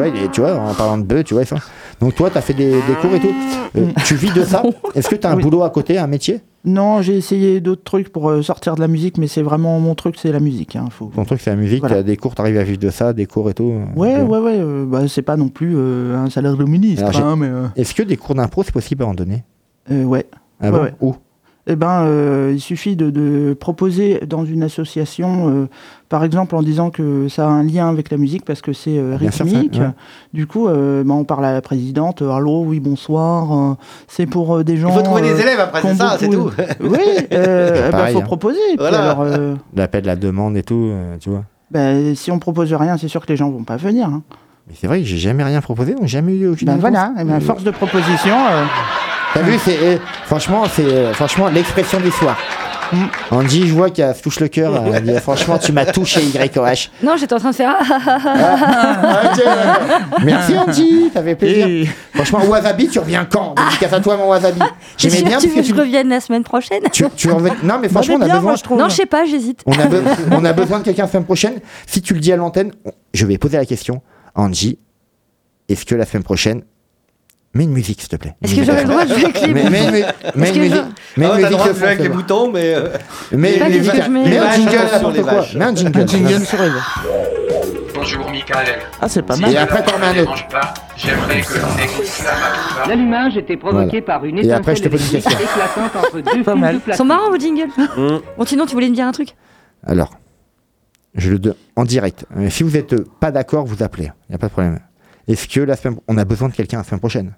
vois, 0.00 0.08
il 0.14 0.22
est- 0.24 0.30
tu 0.32 0.40
vois, 0.40 0.54
en 0.54 0.74
parlant 0.74 0.98
de 0.98 1.02
bœuf, 1.04 1.24
tu 1.24 1.34
vois. 1.34 1.44
fait- 1.44 1.56
Donc 2.00 2.14
toi, 2.14 2.30
tu 2.30 2.38
as 2.38 2.40
fait 2.40 2.54
des, 2.54 2.70
des 2.70 2.94
cours 3.00 3.12
et 3.14 3.20
tout. 3.20 3.34
Euh, 3.76 3.88
tu 4.04 4.14
vis 4.14 4.32
de 4.32 4.44
ça 4.44 4.62
Est-ce 4.94 5.08
que 5.08 5.16
tu 5.16 5.26
as 5.26 5.30
un 5.30 5.36
boulot 5.36 5.62
à 5.64 5.70
côté, 5.70 5.98
un 5.98 6.06
métier 6.06 6.40
Non, 6.66 7.00
j'ai 7.00 7.16
essayé 7.16 7.60
d'autres 7.60 7.84
trucs 7.84 8.08
pour 8.10 8.28
euh, 8.28 8.42
sortir 8.42 8.74
de 8.74 8.80
la 8.80 8.88
musique, 8.88 9.18
mais 9.18 9.28
c'est 9.28 9.42
vraiment 9.42 9.78
mon 9.78 9.94
truc, 9.94 10.16
c'est 10.18 10.32
la 10.32 10.40
musique. 10.40 10.74
Hein, 10.74 10.88
faut... 10.90 11.12
Ton 11.14 11.24
truc, 11.24 11.40
c'est 11.40 11.50
la 11.50 11.56
musique. 11.56 11.78
Voilà. 11.80 11.94
Tu 11.94 12.00
as 12.00 12.02
des 12.02 12.16
cours, 12.16 12.34
tu 12.34 12.40
arrives 12.42 12.58
à 12.58 12.64
vivre 12.64 12.78
de 12.78 12.90
ça, 12.90 13.12
des 13.12 13.26
cours 13.26 13.48
et 13.50 13.54
tout. 13.54 13.70
euh, 13.72 13.84
Ouais, 13.98 14.20
ouais, 14.20 14.38
ouais. 14.40 14.56
euh, 14.58 14.84
bah, 14.84 15.06
c'est 15.06 15.22
pas 15.22 15.36
non 15.36 15.48
plus 15.48 15.74
euh, 15.76 16.16
un 16.16 16.28
salaire 16.28 16.56
de 16.56 16.64
ministre, 16.64 17.16
hein, 17.20 17.36
mais 17.36 17.46
euh, 17.46 17.66
Est-ce 17.76 17.94
que 17.94 18.02
des 18.02 18.16
cours 18.16 18.34
d'impro, 18.34 18.64
c'est 18.64 18.72
possible 18.72 19.04
à 19.04 19.06
en 19.06 19.14
donner 19.14 19.44
euh, 19.92 20.02
ouais. 20.04 20.26
Ah 20.60 20.70
Ouais, 20.72 20.78
bon 20.78 20.82
ouais. 20.84 20.94
Où? 21.00 21.14
Eh 21.68 21.74
ben, 21.74 22.04
euh, 22.04 22.52
il 22.54 22.60
suffit 22.60 22.94
de, 22.94 23.10
de 23.10 23.52
proposer 23.58 24.20
dans 24.24 24.44
une 24.44 24.62
association, 24.62 25.48
euh, 25.50 25.68
par 26.08 26.22
exemple, 26.22 26.54
en 26.54 26.62
disant 26.62 26.90
que 26.90 27.26
ça 27.28 27.46
a 27.46 27.48
un 27.50 27.64
lien 27.64 27.88
avec 27.88 28.10
la 28.12 28.18
musique 28.18 28.44
parce 28.44 28.60
que 28.62 28.72
c'est 28.72 28.96
euh, 28.98 29.18
sûr, 29.18 29.32
ça, 29.32 29.44
rythmique. 29.44 29.74
ouais. 29.80 29.90
Du 30.32 30.46
coup, 30.46 30.68
euh, 30.68 31.02
ben, 31.02 31.14
on 31.14 31.24
parle 31.24 31.44
à 31.44 31.52
la 31.52 31.60
présidente. 31.62 32.22
Allô, 32.22 32.62
oui, 32.64 32.78
bonsoir. 32.78 33.76
c'est 34.06 34.26
pour 34.26 34.58
euh, 34.58 34.62
des 34.62 34.76
gens. 34.76 34.90
Il 34.90 34.94
faut 34.94 35.02
trouver 35.02 35.22
euh, 35.22 35.34
des 35.34 35.40
élèves 35.42 35.58
après, 35.58 35.82
c'est 35.82 35.94
ça, 35.96 36.16
c'est 36.20 36.28
tout. 36.28 36.50
Oui, 36.80 36.98
euh, 37.32 37.72
eh 37.74 37.80
ben, 37.82 37.90
Pareil, 37.90 38.12
faut 38.14 38.20
hein. 38.20 38.24
proposer. 38.24 38.58
Voilà. 38.78 39.02
alors, 39.10 39.22
euh, 39.22 39.54
L'appel, 39.74 40.04
la 40.04 40.14
demande 40.14 40.56
et 40.56 40.62
tout, 40.62 40.86
euh, 40.92 41.16
tu 41.18 41.30
vois. 41.30 41.42
ben, 41.72 42.14
si 42.14 42.30
on 42.30 42.38
propose 42.38 42.72
rien, 42.74 42.96
c'est 42.96 43.08
sûr 43.08 43.26
que 43.26 43.32
les 43.32 43.36
gens 43.36 43.50
vont 43.50 43.64
pas 43.64 43.76
venir. 43.76 44.06
hein. 44.06 44.22
Mais 44.68 44.74
c'est 44.80 44.86
vrai 44.86 45.00
que 45.00 45.04
j'ai 45.06 45.18
jamais 45.18 45.42
rien 45.42 45.60
proposé, 45.60 45.94
donc 45.96 46.06
jamais 46.06 46.34
eu 46.36 46.46
aucune 46.46 46.66
Ben 46.66 46.74
réponse. 46.74 46.90
voilà, 46.90 47.12
eh 47.20 47.24
ben, 47.24 47.40
force 47.40 47.64
de 47.64 47.70
proposition. 47.72 48.34
Euh, 49.36 49.40
T'as 49.40 49.42
vu, 49.50 49.58
c'est 49.64 49.78
euh, 49.82 49.98
franchement, 50.24 50.64
c'est 50.72 50.82
euh, 50.84 51.12
franchement 51.12 51.48
l'expression 51.48 52.00
du 52.00 52.10
soir. 52.10 52.36
Mm. 52.92 52.96
Andy, 53.32 53.66
je 53.66 53.72
vois 53.74 53.90
qu'elle 53.90 54.14
se 54.14 54.22
touche 54.22 54.38
le 54.38 54.46
cœur. 54.46 54.80
Elle 54.94 55.02
dit, 55.02 55.18
franchement, 55.18 55.58
tu 55.58 55.72
m'as 55.72 55.86
touché, 55.86 56.20
YOH. 56.22 56.88
Non, 57.02 57.16
j'étais 57.16 57.34
en 57.34 57.38
train 57.40 57.50
de 57.50 57.54
faire. 57.56 57.74
ah, 57.80 57.98
ah, 58.06 58.58
ah, 59.02 59.20
ok, 59.32 59.38
ouais. 59.38 60.24
Merci 60.24 60.56
Andy, 60.56 61.10
ça 61.12 61.20
fait 61.22 61.34
plaisir. 61.34 61.66
et- 61.66 61.88
Franchement, 62.14 62.44
Wasabi, 62.46 62.86
tu 62.88 63.00
reviens 63.00 63.24
quand? 63.24 63.54
Dédicace 63.56 63.92
à 63.92 64.00
toi, 64.00 64.16
mon 64.16 64.28
Wasabi. 64.28 64.60
J'aimais 64.98 65.22
bien 65.22 65.38
que 65.38 65.42
tu 65.42 65.48
veux 65.48 65.54
que 65.56 65.62
je 65.64 65.74
revienne 65.74 66.08
la 66.08 66.20
semaine 66.20 66.44
prochaine 66.44 66.82
tu, 66.92 67.04
tu 67.16 67.28
reviens- 67.30 67.56
Non, 67.64 67.78
mais 67.82 67.88
franchement, 67.88 68.16
on 68.18 68.22
a 68.22 68.24
besoin. 68.26 68.40
moi, 68.40 68.54
je. 68.54 68.74
Non, 68.74 68.88
je 68.88 68.94
sais 68.94 69.06
pas, 69.06 69.24
j'hésite. 69.24 69.62
On 69.66 69.72
be- 69.72 70.02
on 70.30 70.44
a 70.44 70.52
besoin 70.52 70.78
de 70.78 70.84
quelqu'un 70.84 71.02
la 71.02 71.08
semaine 71.08 71.24
prochaine. 71.24 71.54
Si 71.88 72.00
tu 72.02 72.14
le 72.14 72.20
dis 72.20 72.32
à 72.32 72.36
l'antenne, 72.36 72.70
je 73.12 73.26
vais 73.26 73.36
poser 73.36 73.56
la 73.56 73.66
question. 73.66 74.00
Angie, 74.36 74.78
est-ce 75.68 75.84
que 75.84 75.96
la 75.96 76.06
semaine 76.06 76.22
prochaine, 76.22 76.62
mets 77.56 77.64
une 77.64 77.72
musique, 77.72 78.00
s'il 78.00 78.08
te 78.08 78.16
plaît. 78.16 78.34
Est-ce 78.42 78.54
que 78.54 78.64
j'aurais 78.64 78.82
le 78.82 78.88
droit 78.88 79.04
de 79.04 79.14
jouer 79.14 79.24
avec 79.24 79.40
les 79.40 79.52
boutons 79.52 79.70
mets- 79.70 79.70
mets- 79.70 80.06
mets 80.36 80.46
Est-ce 80.46 80.54
une 80.54 80.60
musique. 80.62 80.74
Mets 81.16 81.20
Ah, 81.26 81.36
une 81.36 81.44
musique 81.44 81.74
jouer 81.76 81.86
avec 81.86 81.98
les 82.00 82.08
boutons, 82.08 82.50
mais. 82.52 82.74
euh, 82.74 82.88
Mets 83.32 83.60
un 83.60 83.70
jingle, 83.70 84.88
sur 84.98 85.10
les 85.10 85.22
vaches. 85.22 85.54
Mets 85.54 85.64
un 85.64 85.68
Un 85.68 85.74
jingle. 85.76 86.08
jingle 86.08 86.44
sur 86.46 86.62
les 86.62 86.70
Bonjour 87.94 88.30
Michael. 88.30 88.66
Ah, 89.00 89.08
c'est 89.08 89.22
pas 89.22 89.36
mal. 89.36 89.52
Et 89.52 89.56
après, 89.56 89.82
t'en 89.82 89.98
mets 89.98 90.06
un 90.06 90.22
autre. 90.22 90.34
J'aimerais 90.96 91.40
que 91.40 91.54
l'on 91.54 91.82
écoute. 91.84 92.22
L'allumage 92.88 93.36
était 93.36 93.56
provoqué 93.56 94.00
par 94.00 94.24
une 94.24 94.38
Et 94.38 94.52
après, 94.52 94.76
je 94.76 94.82
te 94.82 94.88
étincelle 94.88 94.90
pose 94.90 95.08
une 95.10 95.16
électrique 95.16 95.38
question. 95.38 95.62
éclatante 95.82 96.04
entre 96.04 96.20
deux 96.36 96.42
Pas 96.44 96.54
mal. 96.54 96.80
Ils 96.86 96.94
sont 96.94 97.04
marrants 97.04 97.30
vos 97.30 97.38
jingles. 97.38 97.68
Hum. 97.96 98.20
Bon, 98.38 98.44
sinon, 98.44 98.66
tu 98.66 98.74
voulais 98.74 98.88
me 98.88 98.94
dire 98.94 99.06
un 99.06 99.12
truc 99.12 99.30
Alors, 99.84 100.12
je 101.14 101.30
le 101.30 101.38
donne 101.38 101.54
en 101.74 101.84
direct. 101.84 102.26
Euh, 102.36 102.48
Si 102.50 102.62
vous 102.62 102.70
n'êtes 102.70 102.94
pas 103.18 103.30
d'accord, 103.30 103.64
vous 103.66 103.82
appelez. 103.82 104.10
Il 104.28 104.32
n'y 104.32 104.34
a 104.36 104.38
pas 104.38 104.46
de 104.48 104.52
problème. 104.52 104.78
Est-ce 105.26 105.48
que 105.48 105.60
la 105.60 105.74
semaine, 105.76 105.98
on 106.06 106.16
a 106.18 106.24
besoin 106.24 106.48
de 106.48 106.54
quelqu'un 106.54 106.78
la 106.78 106.84
semaine 106.84 107.00
prochaine? 107.00 107.32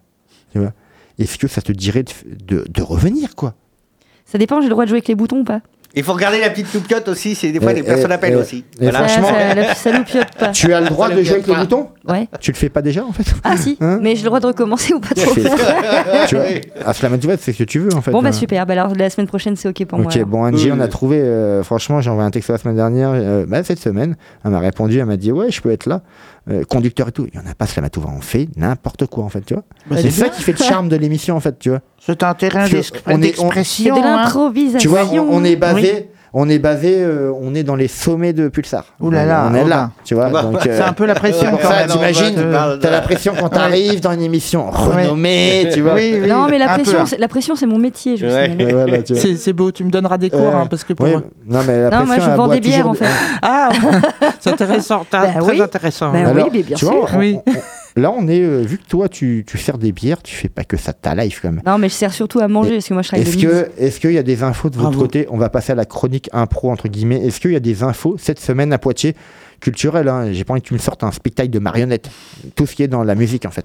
Tu 0.52 0.58
vois 0.58 0.72
Est-ce 1.18 1.38
que 1.38 1.48
ça 1.48 1.61
te 1.62 1.72
dirait 1.72 2.02
de, 2.04 2.12
de- 2.46 2.64
de 2.68 2.82
revenir, 2.82 3.34
quoi? 3.34 3.54
Ça 4.24 4.38
dépend, 4.38 4.61
j'ai 4.61 4.66
le 4.66 4.70
droit 4.72 4.84
de 4.84 4.88
jouer 4.90 4.98
avec 4.98 5.08
les 5.08 5.14
boutons 5.14 5.38
ou 5.40 5.44
pas? 5.44 5.61
Il 5.94 6.02
faut 6.04 6.12
regarder 6.12 6.38
la 6.38 6.50
petite 6.50 6.72
loupiote 6.74 7.08
aussi, 7.08 7.34
c'est 7.34 7.50
des 7.50 7.61
fois 7.61 7.72
les 7.72 7.82
personnes 7.82 8.12
appellent 8.12 8.37
aussi. 8.37 8.62
Voilà. 8.78 9.08
franchement- 9.08 9.28
ça, 9.28 9.48
ça, 9.48 9.54
la- 9.54 9.74
ça 9.74 9.90
loupiote 9.98 10.34
pas. 10.38 10.48
Tu 10.50 10.72
as 10.74 10.82
le 10.82 10.88
droit 10.90 11.08
Ça 11.08 11.14
de 11.16 11.22
jouer 11.22 11.34
avec 11.37 11.46
les 11.46 11.54
boutons? 11.54 11.88
Ouais. 12.06 12.28
Tu 12.40 12.50
le 12.52 12.56
fais 12.58 12.68
pas 12.68 12.82
déjà, 12.82 13.06
en 13.06 13.11
fait? 13.12 13.24
Ah 13.42 13.56
si, 13.56 13.78
Hein? 13.80 13.98
Mais 14.02 14.14
j'ai 14.14 14.20
le 14.22 14.26
droit 14.26 14.38
de 14.38 14.46
recommencer 14.46 14.92
ou 14.92 15.00
pas 15.00 15.14
trop. 15.14 15.32
tu 15.34 15.40
vois 16.37 16.44
À 16.84 16.92
cela, 16.92 17.16
tu 17.16 17.26
vois, 17.26 17.38
c'est 17.38 17.52
ce 17.54 17.58
que 17.58 17.64
tu 17.64 17.78
veux, 17.78 17.94
en 17.94 18.02
fait. 18.02 18.11
Bon 18.11 18.20
bah 18.22 18.28
hein. 18.28 18.32
super, 18.32 18.66
bah 18.66 18.74
alors 18.74 18.94
la 18.94 19.08
semaine 19.08 19.26
prochaine 19.28 19.56
c'est 19.56 19.66
ok 19.70 19.87
pour 19.87 19.98
moi. 19.98 20.08
Ok, 20.08 20.16
alors. 20.16 20.28
bon, 20.28 20.44
Angie, 20.44 20.66
Oui, 20.70 20.76
on 20.76 20.80
a 20.80 20.88
trouvé, 20.88 21.20
euh, 21.20 21.62
franchement, 21.64 22.02
j'ai 22.02 22.11
envoyé 22.11 22.26
un 22.28 22.30
texte 22.30 22.50
la 22.50 22.58
semaine 22.58 22.76
dernière, 22.76 23.12
euh, 23.14 23.46
bah, 23.48 23.64
cette 23.64 23.78
semaine, 23.80 24.16
elle 24.44 24.50
m'a 24.50 24.58
répondu, 24.61 24.98
elle 24.98 25.06
m'a 25.06 25.16
dit, 25.16 25.32
ouais, 25.32 25.50
je 25.50 25.62
peux 25.62 25.70
être 25.70 25.87
là, 25.87 26.02
Euh, 26.50 26.64
conducteur 26.64 27.08
et 27.08 27.12
tout. 27.12 27.26
Il 27.32 27.38
n'y 27.38 27.46
en 27.46 27.50
a 27.50 27.54
pas, 27.54 27.66
cela 27.66 27.82
m'a 27.82 27.90
tout, 27.90 28.02
on 28.06 28.22
fait 28.22 28.48
n'importe 28.56 29.04
quoi, 29.06 29.22
en 29.24 29.28
fait, 29.28 29.42
tu 29.42 29.52
vois. 29.54 29.64
Bah, 29.90 29.96
c'est 30.00 30.11
ça 30.11 30.24
bien. 30.24 30.32
qui 30.32 30.42
fait 30.42 30.52
le 30.52 30.64
charme 30.64 30.88
de 30.88 30.96
l'émission, 30.96 31.37
en 31.37 31.40
fait, 31.40 31.58
tu 31.58 31.68
vois. 31.68 31.80
C'est 32.00 32.22
un 32.22 32.32
terrain 32.32 32.61
Parce 32.61 32.70
que 32.70 32.76
d'exp- 32.76 33.02
on 33.06 33.11
est- 33.11 33.14
on- 33.14 33.18
d'expression. 33.18 33.94
C'est 33.94 34.00
de 34.00 34.06
hein. 34.06 34.16
l'improvisation. 34.24 34.78
Tu 34.78 34.88
vois, 34.88 35.04
on, 35.12 35.28
on 35.30 35.44
est 35.44 35.56
basé, 35.56 35.92
Oui. 35.94 36.04
On 36.40 36.48
est 36.48 36.61
basé, 36.61 36.98
euh, 37.03 37.33
on 37.42 37.53
est 37.55 37.64
dans 37.64 37.74
les 37.74 37.88
sommets 37.88 38.33
de 38.33 38.46
Pulsar. 38.48 38.85
Ouh 39.01 39.11
là 39.11 39.24
là, 39.24 39.48
on 39.51 39.55
est 39.57 39.62
oh 39.64 39.68
là, 39.68 39.77
bah. 39.77 39.90
tu 40.05 40.14
vois. 40.14 40.29
Bah, 40.29 40.42
donc, 40.42 40.59
C'est 40.62 40.81
un 40.81 40.92
peu 40.92 41.05
la 41.05 41.16
pression 41.16 41.51
pour 41.57 41.61
ça, 41.61 41.79
même. 41.81 41.88
t'imagines, 41.88 42.35
t'as 42.81 42.90
la 42.90 43.01
pression 43.01 43.35
quand 43.38 43.48
t'arrives 43.48 44.01
dans 44.01 44.12
une 44.12 44.22
émission 44.22 44.70
renommée, 44.70 45.68
tu 45.72 45.81
vois. 45.81 45.94
Oui, 45.94 46.18
oui, 46.22 46.29
Non, 46.29 46.46
mais 46.48 46.59
la 46.59 46.68
peu, 46.68 46.83
pression, 46.83 47.01
hein. 47.01 47.07
c'est- 47.07 47.18
la 47.18 47.29
pression, 47.29 47.57
c'est 47.57 47.66
mon 47.66 47.79
métier. 47.79 48.16
Je 48.16 48.27
Ouais. 48.27 48.57
voilà, 48.70 48.98
vois. 48.98 49.16
C'est 49.37 49.53
beau, 49.53 49.72
tu 49.72 49.83
me 49.85 49.90
donneras 49.90 50.16
des 50.18 50.31
cours, 50.31 50.40
Euh, 50.40 50.62
hein, 50.62 50.66
parce 50.70 50.85
que 50.85 50.92
pour... 50.92 51.07
oui, 51.07 51.14
non, 51.46 51.61
mais 51.66 51.83
la 51.83 51.90
Non, 51.90 51.96
moi, 51.98 52.07
pression, 52.07 52.24
je 52.27 52.31
elle 52.31 52.37
vends 52.37 52.48
des 52.48 52.61
bières, 52.61 52.88
en 52.88 52.94
fait. 52.94 53.07
Ah, 53.42 53.70
c'est 54.40 54.51
intéressant, 54.51 55.05
t'as- 55.11 55.27
Bah 55.27 55.40
très 55.40 55.51
oui. 55.53 55.61
intéressant. 55.62 56.12
Bah 56.12 56.18
Alors, 56.20 56.35
oui, 56.37 56.51
mais 56.53 56.62
bien 56.62 56.77
tu 56.77 56.87
sûr. 56.87 57.09
Là, 57.98 58.11
on 58.11 58.26
est, 58.28 58.40
euh, 58.40 58.62
vu 58.62 58.78
que 58.78 58.87
toi, 58.88 59.08
tu, 59.08 59.44
tu 59.46 59.58
sers 59.58 59.78
des 59.78 59.92
bières, 59.92 60.22
tu 60.22 60.34
fais 60.34 60.48
pas 60.48 60.64
que 60.64 60.76
ça 60.76 60.92
de 60.92 60.98
ta 61.00 61.14
life 61.14 61.40
quand 61.42 61.50
même. 61.52 61.62
Non, 61.66 61.78
mais 61.78 61.88
je 61.88 61.94
sers 61.94 62.12
surtout 62.12 62.40
à 62.40 62.48
manger, 62.48 62.72
parce 62.74 62.88
que 62.88 62.94
moi, 62.94 63.02
je 63.02 63.08
travaille 63.08 63.26
Est-ce 63.28 63.37
que, 63.38 63.70
est-ce 63.78 64.00
qu'il 64.00 64.12
y 64.12 64.18
a 64.18 64.22
des 64.22 64.42
infos 64.42 64.70
de 64.70 64.76
votre 64.76 64.90
Bravo. 64.90 65.02
côté? 65.04 65.26
On 65.30 65.37
va 65.38 65.48
passer 65.50 65.72
à 65.72 65.74
la 65.74 65.84
chronique 65.84 66.28
impro 66.32 66.70
entre 66.70 66.88
guillemets. 66.88 67.24
Est-ce 67.26 67.40
qu'il 67.40 67.52
y 67.52 67.56
a 67.56 67.61
des 67.61 67.82
infos 67.82 68.16
cette 68.18 68.40
semaine 68.40 68.72
à 68.72 68.78
Poitiers? 68.78 69.14
Culturelles 69.61 70.08
hein 70.08 70.32
J'ai 70.32 70.44
pas 70.44 70.52
envie 70.52 70.62
que 70.62 70.68
tu 70.68 70.74
me 70.74 70.78
sortes 70.78 71.02
un 71.02 71.11
spectacle 71.12 71.50
de 71.50 71.58
marionnettes. 71.58 72.11
Tout 72.54 72.66
ce 72.66 72.74
qui 72.76 72.82
est 72.82 72.88
dans 72.88 73.02
la 73.02 73.14
musique 73.14 73.44
en 73.44 73.50
fait. 73.50 73.64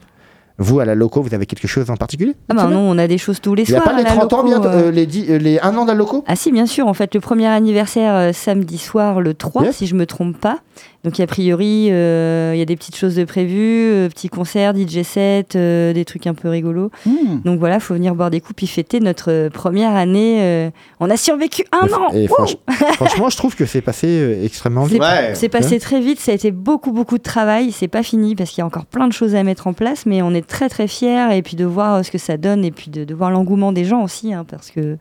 Vous 0.59 0.79
à 0.79 0.85
la 0.85 0.93
loco, 0.93 1.19
vous 1.23 1.33
avez 1.33 1.47
quelque 1.47 1.67
chose 1.67 1.89
en 1.89 1.95
particulier? 1.97 2.35
Ah 2.47 2.53
bah 2.53 2.67
non, 2.67 2.79
on 2.79 2.97
a 2.99 3.07
des 3.07 3.17
choses 3.17 3.41
tous 3.41 3.55
les 3.55 3.63
Il 3.63 3.71
n'y 3.71 3.75
a 3.75 3.81
soirs. 3.81 3.95
pas 3.95 3.99
les 3.99 4.05
à 4.05 4.09
la 4.09 4.15
30 4.19 4.33
ans 4.33 4.43
bientôt, 4.43 4.67
euh. 4.67 4.83
euh, 4.87 4.91
les, 4.91 5.07
dix- 5.07 5.25
euh, 5.31 5.37
les 5.39 5.59
1 5.59 5.75
an 5.75 5.83
de 5.83 5.87
la 5.89 5.95
loco? 5.95 6.23
Ah 6.27 6.35
si, 6.35 6.51
bien 6.51 6.67
sûr. 6.67 6.87
En 6.87 6.93
fait, 6.93 7.13
le 7.15 7.21
premier 7.21 7.47
anniversaire 7.47 8.13
euh, 8.13 8.33
samedi 8.33 8.77
soir, 8.77 9.19
le 9.19 9.33
3, 9.33 9.63
Yes. 9.63 9.77
si 9.77 9.87
je 9.87 9.95
me 9.95 10.05
trompe 10.05 10.37
pas. 10.37 10.59
Donc, 11.03 11.19
a 11.19 11.27
priori, 11.27 11.89
euh, 11.91 12.51
il 12.55 12.59
y 12.59 12.61
a 12.61 12.65
des 12.65 12.77
petites 12.77 12.95
choses 12.95 13.15
de 13.15 13.25
prévues, 13.25 13.91
euh, 13.91 14.07
petits 14.09 14.29
concerts, 14.29 14.73
DJ 14.73 15.03
set, 15.03 15.55
euh, 15.55 15.91
des 15.91 16.05
trucs 16.05 16.27
un 16.27 16.33
peu 16.33 16.47
rigolos. 16.49 16.91
Hmm. 17.05 17.41
Donc 17.43 17.59
voilà, 17.59 17.79
faut 17.81 17.93
venir 17.93 18.15
boire 18.15 18.29
des 18.29 18.39
coups 18.39 18.55
puis 18.55 18.67
fêter 18.67 18.99
notre 19.01 19.29
euh, 19.31 19.49
première 19.49 19.95
année. 19.95 20.37
euh, 20.41 20.69
on 21.01 21.09
a 21.09 21.17
survécu 21.17 21.65
un 21.73 21.87
an. 21.93 22.09
Et 22.13 22.27
Wouh 22.29 22.35
franch- 22.35 22.55
franchement, 22.95 23.29
je 23.29 23.35
trouve 23.37 23.55
que 23.55 23.65
c'est 23.65 23.81
passé 23.81 24.07
euh, 24.07 24.45
extrêmement 24.45 24.85
C'est 24.85 24.93
vite. 24.93 25.01
Ouais. 25.01 25.31
c'est 25.35 25.49
passé 25.49 25.79
très 25.79 25.99
vite, 25.99 26.19
ça 26.21 26.31
a 26.31 26.35
été 26.35 26.51
beaucoup 26.51 26.91
beaucoup 26.93 27.17
de 27.17 27.23
travail, 27.23 27.71
c'est 27.73 27.87
pas 27.89 28.03
fini 28.03 28.35
parce 28.35 28.49
qu'il 28.51 28.59
y 28.59 28.61
a 28.61 28.65
encore 28.65 28.85
plein 28.85 29.07
de 29.09 29.13
choses 29.13 29.35
à 29.35 29.43
mettre 29.43 29.67
en 29.67 29.73
place, 29.73 30.05
mais 30.05 30.21
on 30.21 30.33
est 30.33 30.47
très 30.47 30.69
très 30.69 30.87
fiers 30.87 31.35
et 31.35 31.41
puis 31.41 31.57
de 31.57 31.65
voir 31.65 31.95
euh, 31.95 32.03
ce 32.03 32.11
que 32.11 32.17
ça 32.17 32.37
donne 32.37 32.63
et 32.63 32.71
puis 32.71 32.89
de, 32.89 33.03
de 33.03 33.13
voir 33.13 33.29
l'engouement 33.29 33.73
des 33.73 33.83
gens 33.83 34.03
aussi, 34.03 34.33
hein, 34.33 34.45
parce 34.49 34.71
que 34.71 34.97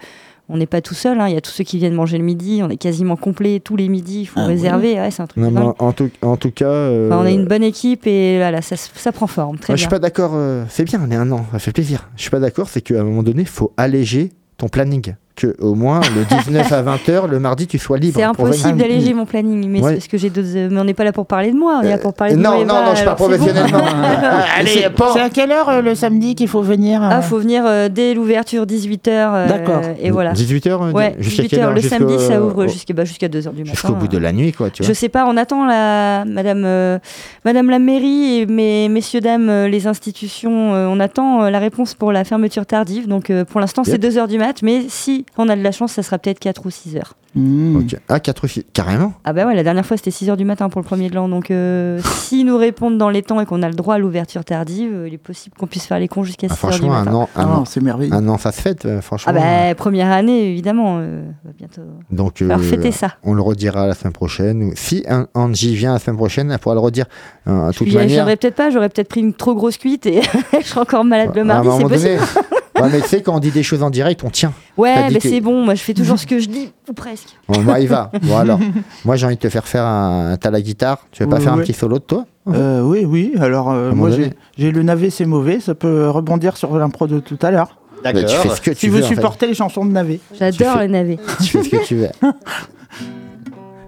on 0.53 0.59
n'est 0.59 0.67
pas 0.67 0.81
tout 0.83 0.95
seul, 0.95 1.19
hein, 1.19 1.29
il 1.29 1.35
y 1.35 1.37
a 1.37 1.41
tous 1.41 1.51
ceux 1.51 1.65
qui 1.65 1.79
viennent 1.79 1.95
manger 1.95 2.19
le 2.19 2.25
midi, 2.25 2.61
on 2.63 2.69
est 2.69 2.77
quasiment 2.77 3.17
complet 3.17 3.59
tous 3.59 3.75
les 3.75 3.89
midis, 3.89 4.21
il 4.21 4.27
faut 4.27 4.39
Ah 4.41 4.47
réserver, 4.47 4.95
ouais, 4.95 5.11
c'est 5.11 5.23
un 5.23 5.27
truc. 5.27 5.43
Non, 5.43 5.51
dingue. 5.51 5.73
en, 5.79 5.93
tout, 5.93 6.11
en 6.21 6.37
tout 6.37 6.51
cas. 6.51 6.67
euh, 6.67 7.09
Enfin, 7.09 7.23
on 7.23 7.25
a 7.27 7.31
une 7.31 7.47
bonne 7.47 7.63
équipe 7.63 8.07
et 8.07 8.37
voilà, 8.37 8.61
ça, 8.63 8.77
ça 8.77 9.11
prend 9.13 9.27
forme, 9.27 9.59
très 9.59 9.73
moi, 9.73 9.77
je 9.77 9.81
suis 9.81 9.89
pas 9.91 9.99
d'accord. 9.99 10.33
euh, 10.35 10.65
c'est 10.69 10.85
bien, 10.85 11.01
on 11.05 11.11
est 11.11 11.17
un 11.17 11.31
an, 11.33 11.47
ça 11.53 11.59
fait 11.59 11.73
plaisir. 11.73 12.11
Je 12.17 12.23
suis 12.23 12.31
pas 12.31 12.39
d'accord, 12.41 12.69
c'est 12.69 12.83
qu'à 12.83 13.01
un 13.01 13.05
moment 13.05 13.23
donné, 13.23 13.43
il 13.43 13.49
faut 13.49 13.73
alléger 13.79 14.31
ton 14.59 14.69
planning. 14.69 15.15
Que 15.35 15.57
au 15.61 15.75
moins 15.75 16.01
le 16.15 16.25
19 16.37 16.71
à 16.73 16.83
20h, 16.83 17.27
le 17.27 17.39
mardi, 17.41 17.67
tu 17.67 17.79
sois 17.79 17.97
libre. 17.97 18.17
C'est 18.19 18.23
impossible 18.23 18.77
d'alléger 18.77 19.15
mon 19.15 19.25
planning, 19.25 19.67
mais 19.67 19.81
Ouais. 19.81 19.89
c'est 19.89 19.95
parce 19.97 20.09
que 20.09 20.19
j'ai 20.19 20.31
euh, 20.37 20.69
Mais 20.71 20.79
on 20.81 20.85
n'est 20.85 20.93
pas 20.93 21.05
là 21.05 21.13
pour 21.13 21.25
parler 21.25 21.53
de 21.53 21.57
moi, 21.57 21.81
on 21.81 21.87
est 21.87 21.89
là 21.89 21.97
pour 21.97 22.13
parler 22.13 22.35
de 22.37 22.39
non, 22.41 22.51
moi 22.51 22.65
non, 22.67 22.75
Eva, 22.81 22.85
non, 22.91 22.95
je 22.95 23.05
parle 23.05 23.17
alors 23.17 23.19
c'est 23.19 23.39
bon. 23.39 23.45
professionnellement. 23.47 23.79
Allez, 24.59 24.71
C'est 25.15 25.21
à 25.21 25.31
quelle 25.31 25.51
heure 25.53 25.69
euh, 25.71 25.81
le 25.81 25.95
samedi 25.95 26.35
qu'il 26.35 26.49
faut 26.49 26.61
venir 26.61 27.03
euh 27.03 27.09
Ah, 27.11 27.23
faut 27.23 27.39
venir 27.39 27.65
euh, 27.67 27.89
dès 27.89 28.13
l'ouverture 28.13 28.67
18h. 28.67 29.49
D'accord. 29.49 29.81
Et 30.03 30.11
voilà. 30.11 30.35
18h 30.35 30.93
Ouais, 30.93 31.17
jusqu'à 31.19 31.45
18h. 31.45 31.49
quelle 31.49 31.61
heure? 31.61 31.71
Le 31.73 31.81
Jusqu'au- 31.81 31.97
samedi, 31.97 32.19
ça 32.27 32.43
ouvre 32.43 32.67
jusqu'à 32.67 32.93
bah, 32.93 33.05
jusqu'à 33.07 33.29
2h 33.29 33.53
du 33.55 33.61
matin. 33.65 33.73
Jusqu'au 33.73 33.95
bout 33.95 34.09
de 34.09 34.19
la 34.19 34.33
nuit, 34.33 34.53
quoi, 34.53 34.69
tu 34.69 34.83
vois. 34.83 34.89
Je 34.89 34.93
sais 34.95 35.09
pas, 35.09 35.25
on 35.27 35.39
attend 35.39 35.65
la 35.65 36.25
Madame, 36.27 36.63
euh, 36.67 36.99
Madame 37.47 37.71
la 37.71 37.79
mairie 37.79 38.41
et 38.41 38.47
mes, 38.47 38.91
messieurs, 38.91 39.21
dames, 39.23 39.49
euh, 39.49 39.67
les 39.69 39.87
institutions, 39.87 40.75
euh, 40.75 40.87
on 40.91 41.01
attend 41.01 41.45
euh, 41.45 41.51
la 41.51 41.59
réponse 41.59 41.95
pour 41.95 42.13
la 42.13 42.25
fermeture 42.25 42.67
tardive. 42.67 43.09
Donc 43.09 43.31
euh, 43.31 43.45
pour 43.47 43.61
l'instant, 43.61 43.83
c'est 43.85 43.93
Yep. 43.93 44.13
2h 44.13 44.29
du 44.29 44.39
mat, 44.39 44.63
mais 44.63 44.83
si 44.89 45.22
on 45.39 45.49
a 45.49 45.57
de 45.57 45.63
la 45.63 45.73
chance, 45.73 45.93
ça 45.93 46.03
sera 46.03 46.19
peut-être 46.19 46.39
4 46.39 46.67
ou 46.67 46.71
6 46.71 46.97
heures. 46.97 47.15
Hmm. 47.35 47.77
Ok. 47.77 47.97
Ah, 48.11 48.21
4 48.21 48.47
filles, 48.47 48.65
carrément. 48.75 49.15
Ah 49.25 49.33
bah 49.33 49.47
ouais, 49.47 49.55
la 49.55 49.63
dernière 49.63 49.87
fois 49.87 49.97
c'était 49.97 50.11
6h 50.11 50.37
du 50.37 50.45
matin 50.45 50.69
pour 50.69 50.83
le 50.83 50.85
premier 50.87 51.09
de 51.09 51.15
l'an, 51.15 51.31
donc 51.31 51.51
euh, 51.51 51.99
s'ils 52.05 52.45
nous 52.45 52.59
répondent 52.59 52.99
dans 52.99 53.09
les 53.09 53.23
temps 53.23 53.41
et 53.41 53.47
qu'on 53.47 53.63
a 53.63 53.69
le 53.69 53.75
droit 53.75 53.95
à 53.95 53.99
l'ouverture 53.99 54.45
tardive, 54.45 54.93
euh, 54.93 55.09
il 55.09 55.15
est 55.15 55.19
possible 55.19 55.57
qu'on 55.59 55.67
puisse 55.67 55.87
faire 55.87 55.99
les 55.99 56.09
cons 56.09 56.25
jusqu'à 56.25 56.49
6h 56.49 56.51
Ah, 56.51 56.55
du 56.55 56.59
franchement, 56.59 56.89
matin. 56.91 57.11
un 57.11 57.15
an, 57.15 57.29
Ah, 57.35 57.49
an, 57.61 57.65
c'est 57.65 57.81
merveilleux. 57.83 58.13
un 58.13 58.29
an, 58.29 58.37
ça 58.37 58.53
se 58.53 58.61
fête, 58.61 58.85
euh, 58.85 59.01
franchement. 59.01 59.33
Ah 59.35 59.69
bah 59.69 59.75
première 59.77 60.13
année 60.13 60.51
évidemment, 60.51 60.99
euh, 61.01 61.23
on 61.45 61.49
va 61.49 61.55
bientôt 61.57 61.81
Donc, 62.11 62.43
euh, 62.43 62.59
fêter 62.59 62.93
ça. 62.93 63.15
on 63.23 63.33
le 63.33 63.41
redira 63.41 63.87
la 63.87 63.95
semaine 63.95 64.13
prochaine. 64.13 64.73
Si 64.75 65.03
un- 65.09 65.27
Angie 65.33 65.75
vient 65.75 65.95
la 65.95 65.99
semaine 66.01 66.19
prochaine, 66.19 66.51
elle 66.51 66.59
pourra 66.59 66.75
le 66.75 66.81
redire. 66.83 67.07
Euh, 67.49 67.69
de 67.69 67.73
toute 67.73 67.87
manière. 67.95 68.09
viendrai 68.09 68.37
peut-être 68.37 68.57
pas, 68.57 68.69
j'aurais 68.69 68.91
peut-être 68.91 69.09
pris 69.09 69.21
une 69.21 69.33
trop 69.33 69.55
grosse 69.55 69.79
cuite 69.79 70.05
et 70.05 70.21
je 70.61 70.67
serai 70.67 70.81
encore 70.81 71.05
malade 71.05 71.31
le 71.35 71.41
à 71.41 71.45
un 71.45 71.63
mardi, 71.63 71.71
c'est 71.79 71.83
possible. 71.89 72.19
donné- 72.19 72.52
Ouais, 72.81 72.89
mais 72.91 73.01
tu 73.03 73.09
sais, 73.09 73.21
quand 73.23 73.35
on 73.37 73.39
dit 73.39 73.51
des 73.51 73.63
choses 73.63 73.83
en 73.83 73.91
direct, 73.91 74.23
on 74.25 74.31
tient. 74.31 74.53
Ouais, 74.79 75.11
mais 75.11 75.19
que- 75.19 75.29
c'est 75.29 75.41
bon, 75.41 75.63
moi 75.65 75.75
je 75.75 75.83
fais 75.83 75.93
toujours 75.95 76.19
ce 76.19 76.27
que 76.27 76.39
je 76.39 76.49
dis, 76.49 76.73
ou 76.89 76.93
presque. 76.95 77.29
Bon, 77.49 77.61
moi, 77.61 77.81
il 77.81 77.89
va. 77.89 78.11
Bon, 78.23 78.37
alors, 78.39 78.59
moi, 79.05 79.17
j'ai 79.17 79.27
envie 79.27 79.37
de 79.37 79.41
te 79.41 79.49
faire 79.51 79.67
faire 79.69 79.85
un. 79.85 80.37
T'as 80.41 80.51
la 80.51 80.61
guitare. 80.63 81.07
Tu 81.13 81.23
veux 81.23 81.29
pas 81.29 81.39
faire 81.41 81.53
un 81.53 81.59
petit 81.59 81.75
solo 81.75 81.99
de 81.99 82.05
toi 82.05 82.25
Euh, 82.49 82.81
oui, 82.83 83.05
oui. 83.05 83.35
Alors, 83.39 83.71
euh, 83.71 83.93
moi, 83.93 84.11
j'ai 84.57 84.73
le 84.73 84.83
navet, 84.83 85.11
c'est 85.11 85.27
mauvais. 85.27 85.61
Ça 85.61 85.75
peut 85.75 86.09
rebondir 86.09 86.57
sur 86.57 86.77
l'impro 86.79 87.07
de 87.07 87.21
tout 87.21 87.39
à 87.43 87.51
l'heure. 87.51 87.77
Bah, 88.03 88.13
Tu 88.13 88.27
fais 88.27 88.49
ce 88.49 88.61
que 88.61 88.71
tu 88.71 88.77
Si 88.77 88.89
veux. 88.89 89.05
en 89.05 89.07
fait. 89.09 89.15
supportez 89.15 89.47
les 89.47 89.55
chansons 89.55 89.85
de 89.85 89.93
navet. 89.93 90.19
J'adore 90.37 90.75
fais- 90.79 90.87
le 90.87 90.93
navet. 90.93 91.19
Tu 91.45 91.45
fais 91.59 91.63
ce 91.63 91.69
que 91.69 91.85
tu 91.87 91.97
veux. 91.97 92.09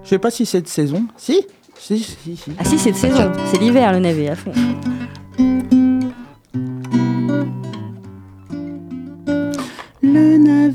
Je 0.03 0.09
sais 0.09 0.19
pas 0.19 0.29
si 0.31 0.45
c'est 0.45 0.61
de 0.61 0.67
saison. 0.67 1.03
Si? 1.17 1.45
Si, 1.79 1.99
si, 1.99 2.37
si. 2.37 2.51
Ah 2.59 2.63
si, 2.63 2.77
c'est 2.77 2.91
de 2.91 2.95
saison, 2.95 3.31
c'est 3.51 3.59
l'hiver 3.59 3.91
le 3.91 3.99
navet 3.99 4.29
à 4.29 4.35
fond. 4.35 4.51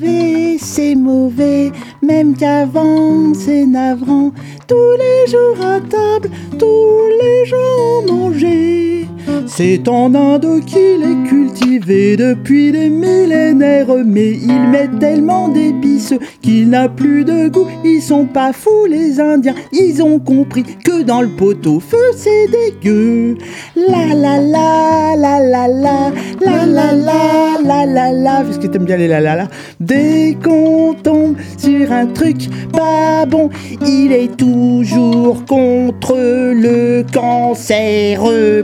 C'est 0.02 0.94
mauvais, 0.94 1.72
même 2.02 2.34
qu'avant, 2.34 3.34
c'est 3.34 3.66
navrant. 3.66 4.32
Tous 4.70 4.76
les 4.76 5.28
jours 5.33 5.66
à 5.66 5.80
table, 5.80 6.30
tous 6.56 7.09
les 7.20 7.44
jours 7.44 8.04
manger. 8.06 9.09
C'est 9.46 9.88
en 9.88 10.14
Inde 10.14 10.64
qu'il 10.64 11.02
est 11.02 11.28
cultivé 11.28 12.16
depuis 12.16 12.70
des 12.70 12.88
millénaires, 12.88 13.92
mais 14.06 14.30
il 14.30 14.68
met 14.68 14.88
tellement 15.00 15.48
d'épices 15.48 16.14
qu'il 16.40 16.70
n'a 16.70 16.88
plus 16.88 17.24
de 17.24 17.48
goût. 17.48 17.66
Ils 17.85 18.00
sont 18.00 18.26
pas 18.26 18.52
fous 18.52 18.87
les 18.88 19.18
Indiens, 19.20 19.56
ils 19.72 20.00
ont 20.02 20.20
compris 20.20 20.62
que 20.62 21.02
dans 21.02 21.20
le 21.20 21.28
pot-au-feu 21.28 22.12
c'est 22.16 22.46
dégueu. 22.48 23.37
La 23.74 24.14
la 24.14 24.38
la 24.38 25.16
la 25.16 25.40
la 25.40 25.68
la 25.68 26.09
la 26.40 26.66
la 26.66 26.94
la 26.94 27.59
la 27.62 27.87
la 27.87 28.12
la, 28.12 28.42
parce 28.44 28.59
que 28.59 28.68
t'aimes 28.68 28.85
bien 28.85 28.96
les 28.96 29.09
la 29.09 29.20
la 29.20 29.35
la. 29.35 29.48
Dès 29.80 30.37
qu'on 30.42 30.94
tombe 30.94 31.35
sur 31.59 31.90
un 31.90 32.06
truc 32.06 32.48
pas 32.72 33.26
bon, 33.26 33.50
il 33.85 34.12
est 34.12 34.37
toujours 34.61 35.44
contre 35.46 36.14
le 36.16 37.03
cancer. 37.12 38.20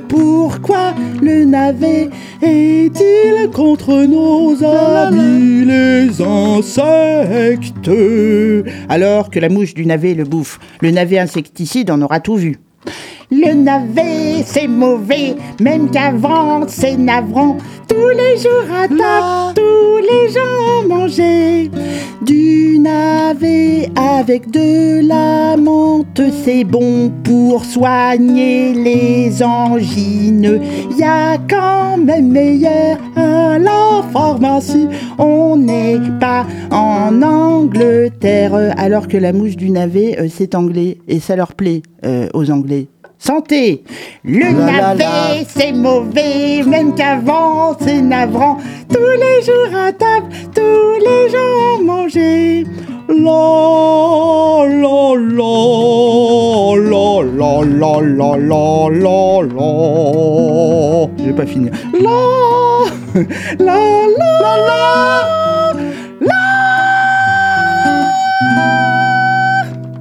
Pourquoi 0.09 0.95
le 1.23 1.45
navet 1.45 2.11
est-il 2.43 3.51
contre 3.51 4.05
nos 4.05 4.63
amis 4.63 5.65
les 5.65 6.21
insectes? 6.21 7.91
Alors 8.91 9.31
que 9.31 9.41
la 9.41 9.49
mouche 9.49 9.73
du 9.73 9.87
navet 9.87 10.13
le 10.13 10.25
bouffe, 10.25 10.59
le 10.83 10.91
navet 10.91 11.19
insecticide 11.19 11.91
en 11.91 12.03
aura 12.03 12.21
tout 12.21 12.37
vu. 12.37 12.59
Le 13.31 13.55
navet, 13.55 14.45
c'est 14.45 14.69
mauvais, 14.69 15.35
même 15.61 15.91
qu'avant, 15.91 16.61
c'est 16.69 16.97
navrant. 16.97 17.57
Tous 17.89 18.11
les 18.11 18.37
jours 18.37 18.71
à 18.73 18.87
table, 18.87 19.55
tous 19.57 19.99
les 19.99 20.33
gens 20.33 20.89
mangeaient 20.89 21.69
du 22.23 22.79
navet 22.79 23.89
avec 23.97 24.51
de 24.51 25.07
la 25.07 25.57
menthe. 25.57 26.23
C'est 26.45 26.63
bon 26.63 27.11
pour 27.25 27.65
soigner 27.65 28.73
les 28.73 29.43
angines. 29.43 30.61
Y 30.97 31.03
a 31.03 31.39
quand 31.51 31.97
même 31.97 32.31
meilleur 32.31 32.99
à 33.17 33.59
la 33.59 34.03
pharmacie. 34.13 34.89
On 35.19 35.57
n'est 35.57 35.99
pas 36.21 36.47
en 36.71 37.23
Angleterre, 37.23 38.75
alors 38.77 39.09
que 39.09 39.17
la 39.17 39.33
mouche 39.33 39.57
du 39.57 39.71
navet, 39.71 40.17
euh, 40.21 40.29
c'est 40.31 40.55
anglais 40.55 40.99
et 41.09 41.19
ça 41.19 41.35
leur 41.35 41.55
plaît 41.55 41.83
euh, 42.05 42.29
aux 42.35 42.51
Anglais. 42.51 42.87
Santé 43.19 43.83
Le 44.25 44.53
navet, 44.53 45.45
c'est 45.49 45.73
mauvais, 45.73 46.63
même 46.65 46.95
qu'avant, 46.95 47.77
c'est 47.81 48.01
navrant. 48.03 48.59
Tous 48.93 48.99
les 48.99 49.43
jours 49.43 49.75
à 49.75 49.93
table, 49.93 50.29
tous 50.55 50.99
les 51.01 51.29
gens 51.31 51.83
manger. 51.83 52.65
La, 53.09 54.65
la, 54.69 55.15
la, 55.17 55.55
la, 56.77 57.13
la, 57.25 57.63
la, 57.65 57.93
la, 58.03 58.37
la, 58.47 58.89
la, 58.91 59.43
la. 59.55 59.71
J'ai 61.25 61.33
pas 61.33 61.47
fini. 61.47 61.71
La, 61.95 62.21
la, 63.61 63.79
la, 64.19 64.31
la, 64.41 64.77
la. 66.21 66.37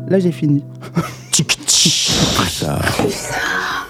Là, 0.09 0.19
j'ai 0.19 0.31
fini. 0.31 0.63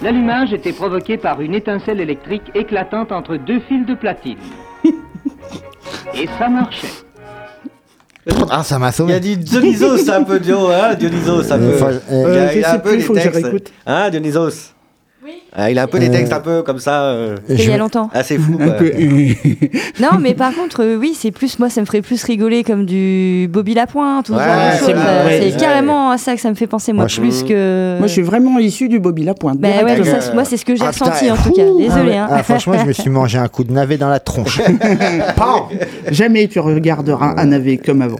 L'allumage 0.02 0.52
était 0.52 0.72
provoqué 0.72 1.16
par 1.16 1.40
une 1.40 1.54
étincelle 1.54 2.00
électrique 2.00 2.42
éclatante 2.54 3.12
entre 3.12 3.36
deux 3.36 3.60
fils 3.60 3.86
de 3.86 3.94
platine. 3.94 4.36
Et 6.14 6.28
ça 6.38 6.48
marchait. 6.48 6.88
Ah, 8.50 8.62
ça 8.64 8.78
m'a 8.78 8.88
Il 8.88 8.90
y 8.90 8.92
sauvé. 8.94 9.14
a 9.14 9.20
dit 9.20 9.36
Dionysos 9.36 10.10
un 10.10 10.24
peu, 10.24 10.40
Dio, 10.40 10.68
hein 10.68 10.94
Dionysos 10.94 11.52
un 11.52 11.60
Euh, 11.60 11.78
peu. 11.78 12.00
euh, 12.12 12.32
Il 12.34 12.38
a, 12.38 12.54
il 12.54 12.64
a 12.64 12.72
un 12.72 12.78
peu 12.78 12.98
je 12.98 13.12
textes. 13.12 13.34
réécoute. 13.34 13.72
Hein, 13.86 14.10
Dionysos 14.10 14.72
Ah, 15.54 15.70
Il 15.70 15.78
a 15.78 15.82
un 15.82 15.86
peu 15.86 15.98
des 15.98 16.08
Euh, 16.08 16.12
textes 16.12 16.32
un 16.32 16.40
peu 16.40 16.62
comme 16.62 16.78
ça. 16.78 17.02
euh, 17.04 17.36
il 17.48 17.64
y 17.68 17.72
a 17.72 17.76
longtemps. 17.78 18.10
assez 18.12 18.38
fou. 18.38 18.56
Un 18.60 18.64
quoi. 18.66 18.74
peu. 18.74 18.92
Non, 20.00 20.18
mais 20.20 20.34
par 20.34 20.54
contre, 20.54 20.82
euh, 20.82 20.96
oui, 20.96 21.14
c'est 21.18 21.30
plus 21.30 21.58
moi, 21.58 21.70
ça 21.70 21.80
me 21.80 21.86
ferait 21.86 22.02
plus 22.02 22.22
rigoler 22.24 22.62
comme 22.64 22.84
du 22.86 23.48
Bobby 23.50 23.74
Lapointe 23.74 24.28
ou 24.28 24.34
ce 24.34 24.38
Ouais, 24.38 24.44
genre 24.44 24.72
de 24.72 24.84
c'est 24.84 24.92
Euh, 24.94 25.24
ouais, 25.26 25.40
ouais. 25.52 25.56
carrément 25.58 26.10
à 26.10 26.18
ça 26.18 26.34
que 26.34 26.40
ça 26.40 26.50
me 26.50 26.54
fait 26.54 26.66
penser, 26.66 26.92
moi, 26.92 27.02
Moi, 27.04 27.08
je- 27.08 27.20
plus 27.20 27.42
que. 27.42 27.96
Moi, 27.98 28.06
je 28.06 28.12
suis 28.12 28.22
vraiment 28.22 28.58
issu 28.58 28.88
du 28.88 28.98
Bobby 29.00 29.24
Lapointe. 29.24 29.58
Bah 29.58 29.68
ouais, 29.68 29.84
mais 29.84 29.94
directement. 29.96 30.20
ça, 30.20 30.34
moi, 30.34 30.44
c'est 30.44 30.56
ce 30.56 30.64
que 30.64 30.74
j'ai 30.76 30.82
Ah, 30.84 30.88
ressenti 30.88 31.24
putain, 31.24 31.32
en 31.34 31.36
tout 31.36 31.52
cas. 31.52 31.64
Désolé. 31.78 31.88
Ah 31.90 32.04
ouais. 32.04 32.16
hein. 32.16 32.28
Ah, 32.30 32.42
franchement, 32.42 32.74
je 32.78 32.84
me 32.86 32.92
suis 32.92 33.10
mangé 33.10 33.38
un 33.38 33.48
coup 33.48 33.64
de 33.64 33.72
navet 33.72 33.96
dans 33.96 34.08
la 34.08 34.20
tronche. 34.20 34.60
Jamais 36.10 36.48
tu 36.48 36.60
regarderas 36.60 37.34
un 37.38 37.46
navet 37.46 37.78
comme 37.78 38.02
avant. 38.02 38.18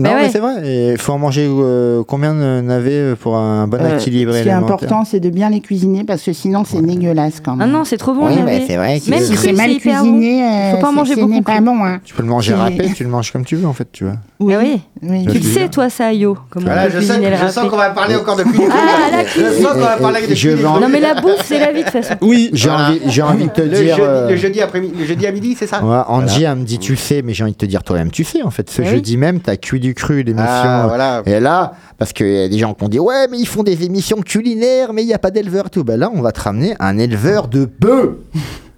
Non, 0.00 0.10
Bah 0.10 0.16
mais 0.16 0.22
ouais. 0.24 0.30
c'est 0.32 0.38
vrai. 0.38 0.92
Il 0.94 0.98
faut 0.98 1.12
en 1.12 1.18
manger 1.18 1.46
euh, 1.48 2.02
combien 2.06 2.34
de 2.34 2.60
navets 2.62 3.14
pour 3.20 3.36
un 3.36 3.68
bon 3.68 3.78
Euh, 3.80 3.98
équilibre 3.98 4.32
Ce 4.32 4.42
qui 4.42 4.48
est 4.48 4.52
important, 4.52 5.04
c'est 5.04 5.20
de 5.20 5.30
bien 5.30 5.50
les 5.50 5.60
cuisiner 5.60 6.04
parce 6.04 6.22
que 6.22 6.32
sinon, 6.32 6.64
c'est 6.66 6.80
dégueulasse 6.82 7.40
quand 7.44 7.52
Ah 7.52 7.56
même. 7.66 7.70
non, 7.70 7.84
c'est 7.84 7.98
trop 7.98 8.14
bon. 8.14 8.26
Oui, 8.28 8.36
navet. 8.36 8.64
c'est 8.66 8.76
vrai 8.76 9.00
Même 9.08 9.20
si 9.20 9.36
c'est 9.36 9.52
mal 9.52 9.76
cuisiné, 9.76 10.42
euh, 10.42 10.70
Faut 10.72 10.80
pas 10.80 10.88
en 10.88 10.92
manger 10.92 11.16
beaucoup 11.16 11.42
pas 11.42 11.60
bon. 11.60 11.84
Hein. 11.84 12.00
Tu 12.04 12.14
peux 12.14 12.22
le 12.22 12.28
manger 12.28 12.54
râpé, 12.54 12.90
tu 12.94 13.04
le 13.04 13.10
manges 13.10 13.30
comme 13.30 13.44
tu 13.44 13.56
veux 13.56 13.66
en 13.66 13.72
fait, 13.74 13.88
tu 13.92 14.04
vois. 14.04 14.14
bon. 14.40 14.50
Ah 14.54 14.58
oui. 14.62 14.80
oui. 15.02 15.26
Tu 15.26 15.38
le 15.38 15.42
Je 15.44 15.48
sais, 15.48 15.68
toi, 15.68 15.90
ça, 15.90 16.12
Yo. 16.12 16.36
Comment 16.50 16.66
Voilà, 16.66 16.88
je, 16.88 16.98
sais, 17.00 17.14
je 17.22 17.48
sens 17.52 17.68
qu'on 17.68 17.76
va 17.76 17.90
parler 17.90 18.16
encore 18.16 18.36
de 18.36 18.42
cuisine. 18.44 18.68
Ah, 18.72 19.10
la 19.16 19.24
Je 19.24 19.28
cuisine. 19.30 19.62
sens 19.62 19.72
qu'on 19.74 19.80
va 19.80 19.96
parler 19.98 20.26
de 20.26 20.34
Je 20.34 20.48
vais 20.48 20.54
cuisine. 20.56 20.80
Non, 20.80 20.88
mais 20.88 21.00
la 21.00 21.14
bouffe, 21.14 21.44
c'est 21.44 21.58
la 21.58 21.72
vie 21.72 21.80
de 21.80 21.90
toute 21.90 21.92
façon. 22.02 22.14
Oui. 22.22 22.48
J'ai 22.54 22.70
envie, 22.70 23.00
j'ai 23.06 23.22
envie 23.22 23.44
de 23.44 23.50
te 23.50 23.60
dire. 23.62 23.96
euh, 24.00 24.30
le 24.30 24.36
jeudi 24.36 24.60
après 24.62 24.80
le 24.80 25.04
jeudi 25.04 25.26
à 25.26 25.32
midi, 25.32 25.54
c'est 25.58 25.66
ça? 25.66 25.84
Ouais, 25.84 25.98
Angie, 26.08 26.44
elle 26.44 26.56
me 26.56 26.64
dit 26.64 26.78
tu 26.78 26.96
sais, 26.96 27.20
mais 27.22 27.34
j'ai 27.34 27.44
envie 27.44 27.52
de 27.52 27.58
te 27.58 27.66
dire 27.66 27.82
toi-même 27.82 28.10
tu 28.10 28.24
sais 28.24 28.42
en 28.42 28.50
fait. 28.50 28.70
Ce 28.70 28.80
oui. 28.82 28.88
jeudi 28.88 29.16
même, 29.16 29.40
t'as 29.40 29.56
cuit 29.56 29.80
du 29.80 29.89
cru 29.94 30.22
l'émission. 30.22 30.44
Ah, 30.48 30.84
voilà. 30.86 31.22
Et 31.26 31.40
là, 31.40 31.72
parce 31.98 32.12
qu'il 32.12 32.26
y 32.32 32.42
a 32.42 32.48
des 32.48 32.58
gens 32.58 32.74
qui 32.74 32.84
ont 32.84 32.88
dit 32.88 32.98
ouais, 32.98 33.28
mais 33.30 33.38
ils 33.38 33.46
font 33.46 33.62
des 33.62 33.84
émissions 33.84 34.20
culinaires, 34.20 34.92
mais 34.92 35.02
il 35.02 35.06
n'y 35.06 35.14
a 35.14 35.18
pas 35.18 35.30
d'éleveur 35.30 35.70
tout. 35.70 35.84
Ben 35.84 35.98
là, 35.98 36.10
on 36.12 36.20
va 36.22 36.32
te 36.32 36.40
ramener 36.40 36.74
un 36.80 36.98
éleveur 36.98 37.48
de 37.48 37.68
bœufs. 37.78 38.18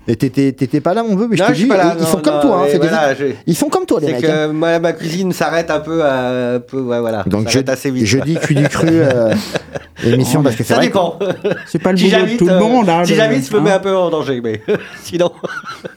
Et 0.08 0.16
t'étais 0.16 0.50
t'étais 0.50 0.80
pas 0.80 0.94
là, 0.94 1.04
mon 1.04 1.14
bœuf, 1.14 1.28
mais 1.30 1.36
je 1.36 1.42
Non, 1.42 1.48
te 1.48 1.52
je 1.52 1.58
suis 1.58 1.64
dis, 1.64 1.70
pas 1.70 1.76
là, 1.76 1.92
ils, 1.94 2.00
ils 2.00 2.02
non, 2.02 2.08
sont 2.08 2.20
comme 2.20 2.34
non, 2.34 2.40
toi. 2.40 2.56
hein, 2.56 2.62
mais 2.64 2.72
c'est 2.72 2.78
des- 2.80 2.88
voilà, 2.88 3.14
je- 3.14 3.24
Ils 3.46 3.54
sont 3.56 3.68
comme 3.68 3.86
toi, 3.86 4.00
les 4.00 4.06
C'est 4.08 4.12
mecs. 4.14 4.24
hein. 4.24 4.48
que 4.48 4.52
moi, 4.52 4.78
ma 4.80 4.92
cuisine 4.94 5.32
s'arrête 5.32 5.70
un 5.70 5.78
peu, 5.78 6.02
à, 6.04 6.54
un 6.54 6.58
peu 6.60 6.80
ouais, 6.80 6.98
voilà. 6.98 7.22
Donc 7.26 7.48
je, 7.48 7.60
assez 7.70 7.90
vite. 7.92 8.04
jeudi 8.06 8.34
cuit 8.34 8.56
du 8.56 8.68
cru 8.68 8.88
euh, 8.90 9.32
émission 10.04 10.42
parce 10.42 10.56
que 10.56 10.64
c'est 10.64 10.70
Ça 10.74 10.80
vrai. 10.80 10.86
dépend. 10.86 11.18
C'est 11.66 11.78
pas 11.80 11.92
le 11.92 11.98
Si 11.98 12.10
boulot 12.10 12.26
de 12.26 12.36
tout 12.36 12.46
le 12.46 12.52
euh, 12.52 12.58
monde. 12.58 12.88
hein, 12.88 13.02
si 13.04 13.14
j'invite, 13.14 13.48
je 13.48 13.54
me 13.54 13.60
hein. 13.60 13.62
mets 13.62 13.70
un 13.70 13.78
peu 13.78 13.94
en 13.96 14.10
danger, 14.10 14.40
mais 14.42 14.60
sinon, 15.04 15.30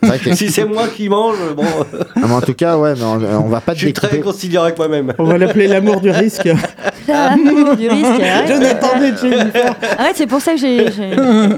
c'est 0.03 0.35
si 0.35 0.49
c'est 0.51 0.65
moi 0.65 0.87
qui 0.87 1.09
mange, 1.09 1.37
bon, 1.55 1.63
Ah, 2.15 2.19
mais 2.27 2.33
en 2.33 2.41
tout 2.41 2.53
cas, 2.53 2.77
ouais, 2.77 2.93
mais 2.95 3.03
on, 3.03 3.45
on 3.45 3.49
va 3.49 3.61
pas 3.61 3.73
je 3.73 3.79
te 3.79 3.85
suis 3.85 3.93
très 3.93 4.19
conciliant 4.19 4.63
avec 4.63 4.77
moi-même. 4.77 5.13
On 5.17 5.23
va 5.23 5.37
l'appeler 5.39 5.65
l'amour 5.67 5.99
du 5.99 6.11
risque. 6.11 6.47
L'amour 7.07 7.75
du 7.75 7.87
risque. 7.89 8.05
arrête. 8.21 8.47
Jonathan 8.47 8.99
de 8.99 9.05
Jennifer. 9.17 9.75
Arrête, 9.97 10.15
c'est 10.15 10.27
pour 10.27 10.41
ça 10.41 10.53
que 10.53 10.59
j'ai 10.59 10.85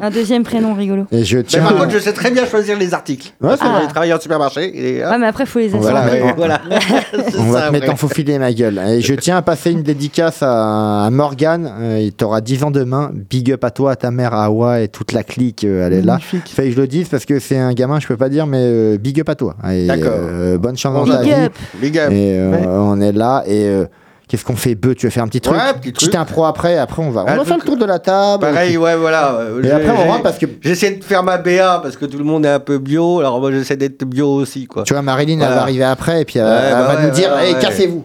un 0.02 0.10
deuxième 0.10 0.43
prénom 0.43 0.74
rigolo. 0.74 1.06
Et 1.12 1.24
je 1.26 1.38
Mais 1.38 1.43
tiens. 1.43 1.64
par 1.64 1.76
contre, 1.76 1.91
je 1.91 2.00
sais 2.00 2.14
très 2.14 2.32
bien 2.32 2.37
choisir 2.46 2.78
les 2.78 2.94
articles. 2.94 3.32
Ouais, 3.42 3.52
c'est 3.58 3.64
Ah. 3.66 3.70
vrai. 3.70 3.82
J'ai 3.84 3.88
travaillé 3.88 4.14
en 4.14 4.20
supermarché. 4.20 4.72
Et, 4.98 5.04
hop, 5.04 5.12
Ouais, 5.12 5.18
mais 5.18 5.28
après, 5.28 5.46
faut 5.46 5.60
les 5.60 5.70
Voilà, 5.70 6.06
ouais, 6.06 6.34
voilà. 6.38 6.62
On 7.40 7.44
va 7.52 7.62
ça, 7.62 7.68
te 7.68 7.72
mettre 7.72 7.86
ouais. 7.88 7.92
en 7.94 7.96
faux 7.96 8.08
filet, 8.08 8.38
ma 8.40 8.52
gueule. 8.54 8.80
Et 8.90 9.02
je 9.02 9.14
tiens 9.16 9.38
à 9.38 9.42
passer 9.42 9.72
une 9.72 9.84
dédicace 9.84 10.44
à, 10.44 11.06
à 11.06 11.10
Morgane. 11.10 11.72
Euh, 11.80 12.00
il 12.02 12.14
t'aura 12.14 12.42
10 12.42 12.64
ans 12.64 12.72
demain. 12.72 13.12
Big 13.30 13.52
up 13.52 13.64
à 13.64 13.72
toi, 13.72 13.92
à 13.92 13.96
ta 13.96 14.12
mère, 14.12 14.34
à 14.34 14.46
Awa 14.46 14.82
et 14.82 14.88
toute 14.88 15.12
la 15.14 15.24
clique. 15.24 15.64
euh, 15.64 15.88
elle 15.88 15.94
est 15.94 16.02
là. 16.02 16.14
Magnifique. 16.14 16.48
Fait 16.54 16.66
que 16.66 16.72
je 16.72 16.78
le 16.82 16.88
dise 16.88 17.08
parce 17.10 17.26
que 17.26 17.40
c'est 17.40 17.58
un 17.58 17.74
gamin, 17.74 18.00
je 18.00 18.08
peux 18.08 18.18
pas 18.18 18.30
dire, 18.30 18.46
mais 18.48 18.62
euh, 18.62 18.98
big 18.98 19.20
up 19.22 19.30
à 19.30 19.36
toi. 19.36 19.56
Et, 19.72 19.88
D'accord. 19.88 20.12
euh, 20.14 20.58
bonne 20.58 20.78
chance 20.78 20.94
dans 20.94 21.04
Big 21.04 21.14
ta 21.14 21.22
vie. 21.40 21.46
up. 21.46 21.54
Big 21.82 21.98
up. 21.98 22.12
Et 22.12 22.34
euh, 22.38 22.52
Ouais. 22.52 22.66
on 22.68 23.00
est 23.02 23.12
là. 23.12 23.44
Et 23.48 23.66
euh, 23.66 23.86
qu'est-ce 24.28 24.44
qu'on 24.46 24.56
fait, 24.56 24.76
Beu 24.76 24.94
Tu 24.96 25.06
veux 25.06 25.10
faire 25.10 25.24
un 25.24 25.28
petit 25.28 25.42
truc 25.42 25.56
Ouais, 25.58 25.74
petit 25.82 25.94
truc. 25.94 26.16
impro 26.16 26.46
après. 26.46 26.78
Après, 26.78 27.02
on 27.02 27.10
va, 27.12 27.24
on 27.24 27.28
Un 27.28 27.36
va 27.38 27.46
faire 27.46 27.58
le 27.58 27.64
tour 27.64 27.78
de 27.78 27.86
la 27.86 28.00
table. 28.00 28.42
Pareil, 28.42 28.78
ouais, 28.78 28.96
voilà. 28.96 29.34
euh, 29.36 29.64
Et 29.64 29.72
après, 29.72 29.90
on 29.90 30.08
rentre 30.08 30.24
parce 30.24 30.38
que. 30.38 30.46
J'essaie 30.62 30.92
de 30.96 31.04
faire 31.04 31.24
ma 31.24 31.38
BA 31.38 31.80
parce 31.82 31.98
que 31.98 32.06
tout 32.06 32.18
le 32.18 32.24
monde 32.24 32.46
est 32.46 32.50
un 32.50 32.60
peu 32.60 32.78
bio. 32.78 33.20
Alors 33.20 33.40
moi, 33.40 33.52
j'essaie 33.52 33.78
d'être 33.78 34.04
bio 34.06 34.28
aussi, 34.34 34.66
quoi. 34.68 34.84
Tu 34.84 34.94
vois, 34.94 35.02
Marilyn, 35.02 35.40
elle 35.40 35.50
va 35.54 35.62
arriver 35.62 35.84
après 35.84 36.22
et 36.22 36.26
puis 36.26 36.40
elle, 36.40 36.46
Ouais, 36.46 36.52
elle 36.66 36.72
bah 36.74 36.84
va 36.88 36.96
ouais, 36.96 37.04
nous 37.08 37.12
dire 37.12 37.38
Hey, 37.38 37.56
cassez-vous 37.60 38.04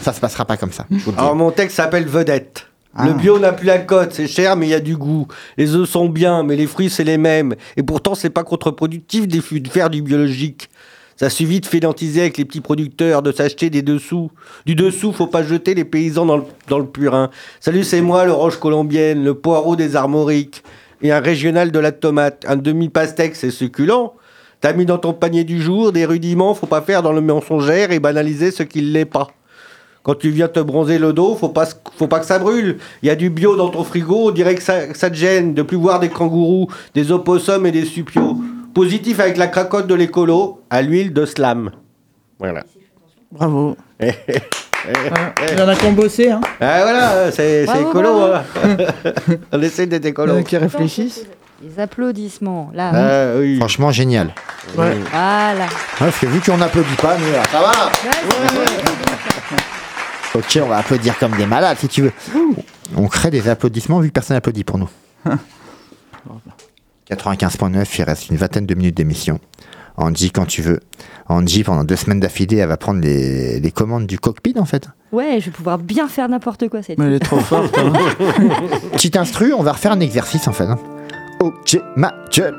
Ça 0.00 0.12
se 0.12 0.20
passera 0.20 0.44
pas 0.44 0.56
comme 0.56 0.72
ça. 0.72 0.86
Alors 1.18 1.34
mon 1.34 1.50
texte 1.50 1.76
s'appelle 1.76 2.06
Vedette. 2.06 2.66
Ah. 2.96 3.06
Le 3.06 3.12
bio 3.14 3.40
n'a 3.40 3.52
plus 3.52 3.66
la 3.66 3.78
cote, 3.78 4.10
c'est 4.12 4.28
cher 4.28 4.54
mais 4.54 4.66
il 4.66 4.70
y 4.70 4.74
a 4.74 4.78
du 4.80 4.96
goût. 4.96 5.26
Les 5.58 5.74
œufs 5.74 5.88
sont 5.88 6.08
bien 6.08 6.44
mais 6.44 6.54
les 6.54 6.68
fruits 6.68 6.90
c'est 6.90 7.02
les 7.02 7.18
mêmes. 7.18 7.54
Et 7.76 7.82
pourtant 7.82 8.14
c'est 8.14 8.30
pas 8.30 8.44
contre-productif 8.44 9.26
de 9.26 9.40
faire 9.68 9.90
du 9.90 10.00
biologique. 10.00 10.70
Ça 11.16 11.30
suffit 11.30 11.60
de 11.60 11.66
fédantiser 11.66 12.22
avec 12.22 12.38
les 12.38 12.44
petits 12.44 12.60
producteurs, 12.60 13.22
de 13.22 13.30
s'acheter 13.30 13.70
des 13.70 13.82
dessous. 13.82 14.30
Du 14.66 14.74
dessous, 14.74 15.12
faut 15.12 15.28
pas 15.28 15.44
jeter 15.44 15.74
les 15.74 15.84
paysans 15.84 16.26
dans 16.26 16.78
le, 16.78 16.86
purin. 16.86 17.30
Salut, 17.60 17.84
c'est 17.84 18.00
moi, 18.00 18.24
le 18.24 18.32
roche 18.32 18.58
colombienne, 18.58 19.22
le 19.22 19.34
poireau 19.34 19.76
des 19.76 19.94
armoriques. 19.94 20.64
Et 21.02 21.12
un 21.12 21.20
régional 21.20 21.70
de 21.70 21.78
la 21.78 21.92
tomate. 21.92 22.44
Un 22.48 22.56
demi-pastèque, 22.56 23.36
c'est 23.36 23.50
succulent. 23.50 24.14
T'as 24.60 24.72
mis 24.72 24.86
dans 24.86 24.98
ton 24.98 25.12
panier 25.12 25.44
du 25.44 25.60
jour 25.60 25.92
des 25.92 26.06
rudiments, 26.06 26.54
faut 26.54 26.66
pas 26.66 26.80
faire 26.80 27.02
dans 27.02 27.12
le 27.12 27.20
mensongère 27.20 27.92
et 27.92 28.00
banaliser 28.00 28.50
ce 28.50 28.62
qui 28.62 28.80
l'est 28.80 29.04
pas. 29.04 29.28
Quand 30.02 30.14
tu 30.14 30.30
viens 30.30 30.48
te 30.48 30.60
bronzer 30.60 30.98
le 30.98 31.12
dos, 31.12 31.34
faut 31.34 31.48
pas, 31.48 31.66
faut 31.96 32.08
pas 32.08 32.18
que 32.18 32.26
ça 32.26 32.38
brûle. 32.38 32.78
Il 33.02 33.06
y 33.06 33.10
a 33.10 33.14
du 33.14 33.30
bio 33.30 33.56
dans 33.56 33.68
ton 33.68 33.84
frigo, 33.84 34.28
on 34.28 34.30
dirait 34.30 34.54
que 34.54 34.62
ça, 34.62 34.86
que 34.86 34.96
ça 34.96 35.10
te 35.10 35.16
gêne 35.16 35.54
de 35.54 35.62
plus 35.62 35.76
voir 35.76 36.00
des 36.00 36.08
kangourous, 36.08 36.68
des 36.94 37.12
opossums 37.12 37.66
et 37.66 37.72
des 37.72 37.84
supios. 37.84 38.38
Positif 38.74 39.20
avec 39.20 39.36
la 39.36 39.46
cracotte 39.46 39.86
de 39.86 39.94
l'écolo, 39.94 40.62
à 40.68 40.82
l'huile 40.82 41.12
de 41.12 41.24
slam. 41.24 41.70
Voilà. 42.38 42.64
Bravo. 43.30 43.76
Il 44.00 45.58
y 45.58 45.62
en 45.62 45.68
a 45.68 45.74
qui 45.76 45.86
ont 45.86 45.92
bossé, 45.92 46.30
hein, 46.30 46.40
Ah 46.60 46.80
voilà, 46.82 47.30
c'est 47.32 47.64
c'est 47.64 47.72
Bravo, 47.72 47.88
écolo. 47.90 48.12
bravo. 48.18 48.34
hein. 48.34 49.14
on 49.52 49.62
essaie 49.62 49.86
d'être 49.86 50.04
écolo. 50.04 50.42
qui 50.42 50.56
réfléchissent. 50.58 51.24
Les 51.62 51.80
applaudissements, 51.80 52.70
là. 52.74 52.90
Ah 52.92 53.38
oui. 53.38 53.56
Franchement, 53.58 53.90
génial. 53.92 54.34
Ouais. 54.76 54.94
Voilà. 55.10 55.64
Ouais, 55.64 55.66
parce 55.98 56.18
que 56.18 56.26
vu 56.26 56.40
qu'on 56.40 56.58
n'applaudit 56.58 56.96
pas, 56.96 57.16
nous, 57.16 57.32
là, 57.32 57.42
ça 57.50 57.60
va 57.60 57.72
Ok, 60.34 60.58
on 60.62 60.66
va 60.66 60.78
applaudir 60.78 61.16
comme 61.18 61.32
des 61.36 61.46
malades, 61.46 61.78
si 61.78 61.88
tu 61.88 62.02
veux. 62.02 62.12
On 62.96 63.06
crée 63.06 63.30
des 63.30 63.48
applaudissements 63.48 64.00
vu 64.00 64.08
que 64.08 64.12
personne 64.14 64.36
n'applaudit 64.36 64.64
pour 64.64 64.76
nous. 64.78 64.88
95.9, 67.10 67.86
il 67.98 68.02
reste 68.04 68.30
une 68.30 68.36
vingtaine 68.36 68.66
de 68.66 68.74
minutes 68.74 68.96
d'émission. 68.96 69.38
Angie, 69.96 70.30
quand 70.32 70.46
tu 70.46 70.60
veux. 70.62 70.80
Angie, 71.28 71.62
pendant 71.62 71.84
deux 71.84 71.94
semaines 71.96 72.18
d'affilée, 72.18 72.56
elle 72.56 72.68
va 72.68 72.76
prendre 72.76 73.00
les, 73.00 73.60
les 73.60 73.70
commandes 73.70 74.06
du 74.06 74.18
cockpit, 74.18 74.54
en 74.58 74.64
fait. 74.64 74.88
Ouais, 75.12 75.38
je 75.38 75.46
vais 75.46 75.50
pouvoir 75.52 75.78
bien 75.78 76.08
faire 76.08 76.28
n'importe 76.28 76.68
quoi 76.68 76.82
cette 76.82 76.98
Mais 76.98 77.06
elle 77.06 77.12
est 77.14 77.18
trop 77.20 77.38
forte. 77.38 77.76
hein. 77.78 77.92
Petit 78.92 79.16
instru, 79.16 79.52
on 79.52 79.62
va 79.62 79.72
refaire 79.72 79.92
un 79.92 80.00
exercice, 80.00 80.48
en 80.48 80.52
fait. 80.52 80.64
hein. 80.64 80.78
Ok, 81.40 81.78
ma 81.96 82.12
gueule. 82.34 82.56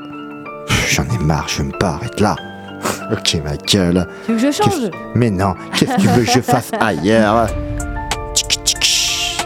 J'en 0.89 1.03
ai 1.03 1.17
marre, 1.23 1.49
je 1.49 1.57
veux 1.61 1.67
me 1.69 1.77
pas 1.77 1.89
arrêter 1.95 2.23
là. 2.23 2.35
ok, 3.11 3.37
ma 3.43 3.57
gueule. 3.57 4.07
Tu 4.25 4.31
veux 4.33 4.37
que 4.39 4.45
je 4.45 4.51
change? 4.63 4.89
Mais 5.15 5.29
non, 5.29 5.55
qu'est-ce 5.73 5.95
que 5.95 6.01
tu 6.01 6.07
veux 6.07 6.23
que 6.23 6.31
je 6.31 6.39
fasse 6.41 6.71
ailleurs? 6.79 7.47
Tchic. 8.33 9.41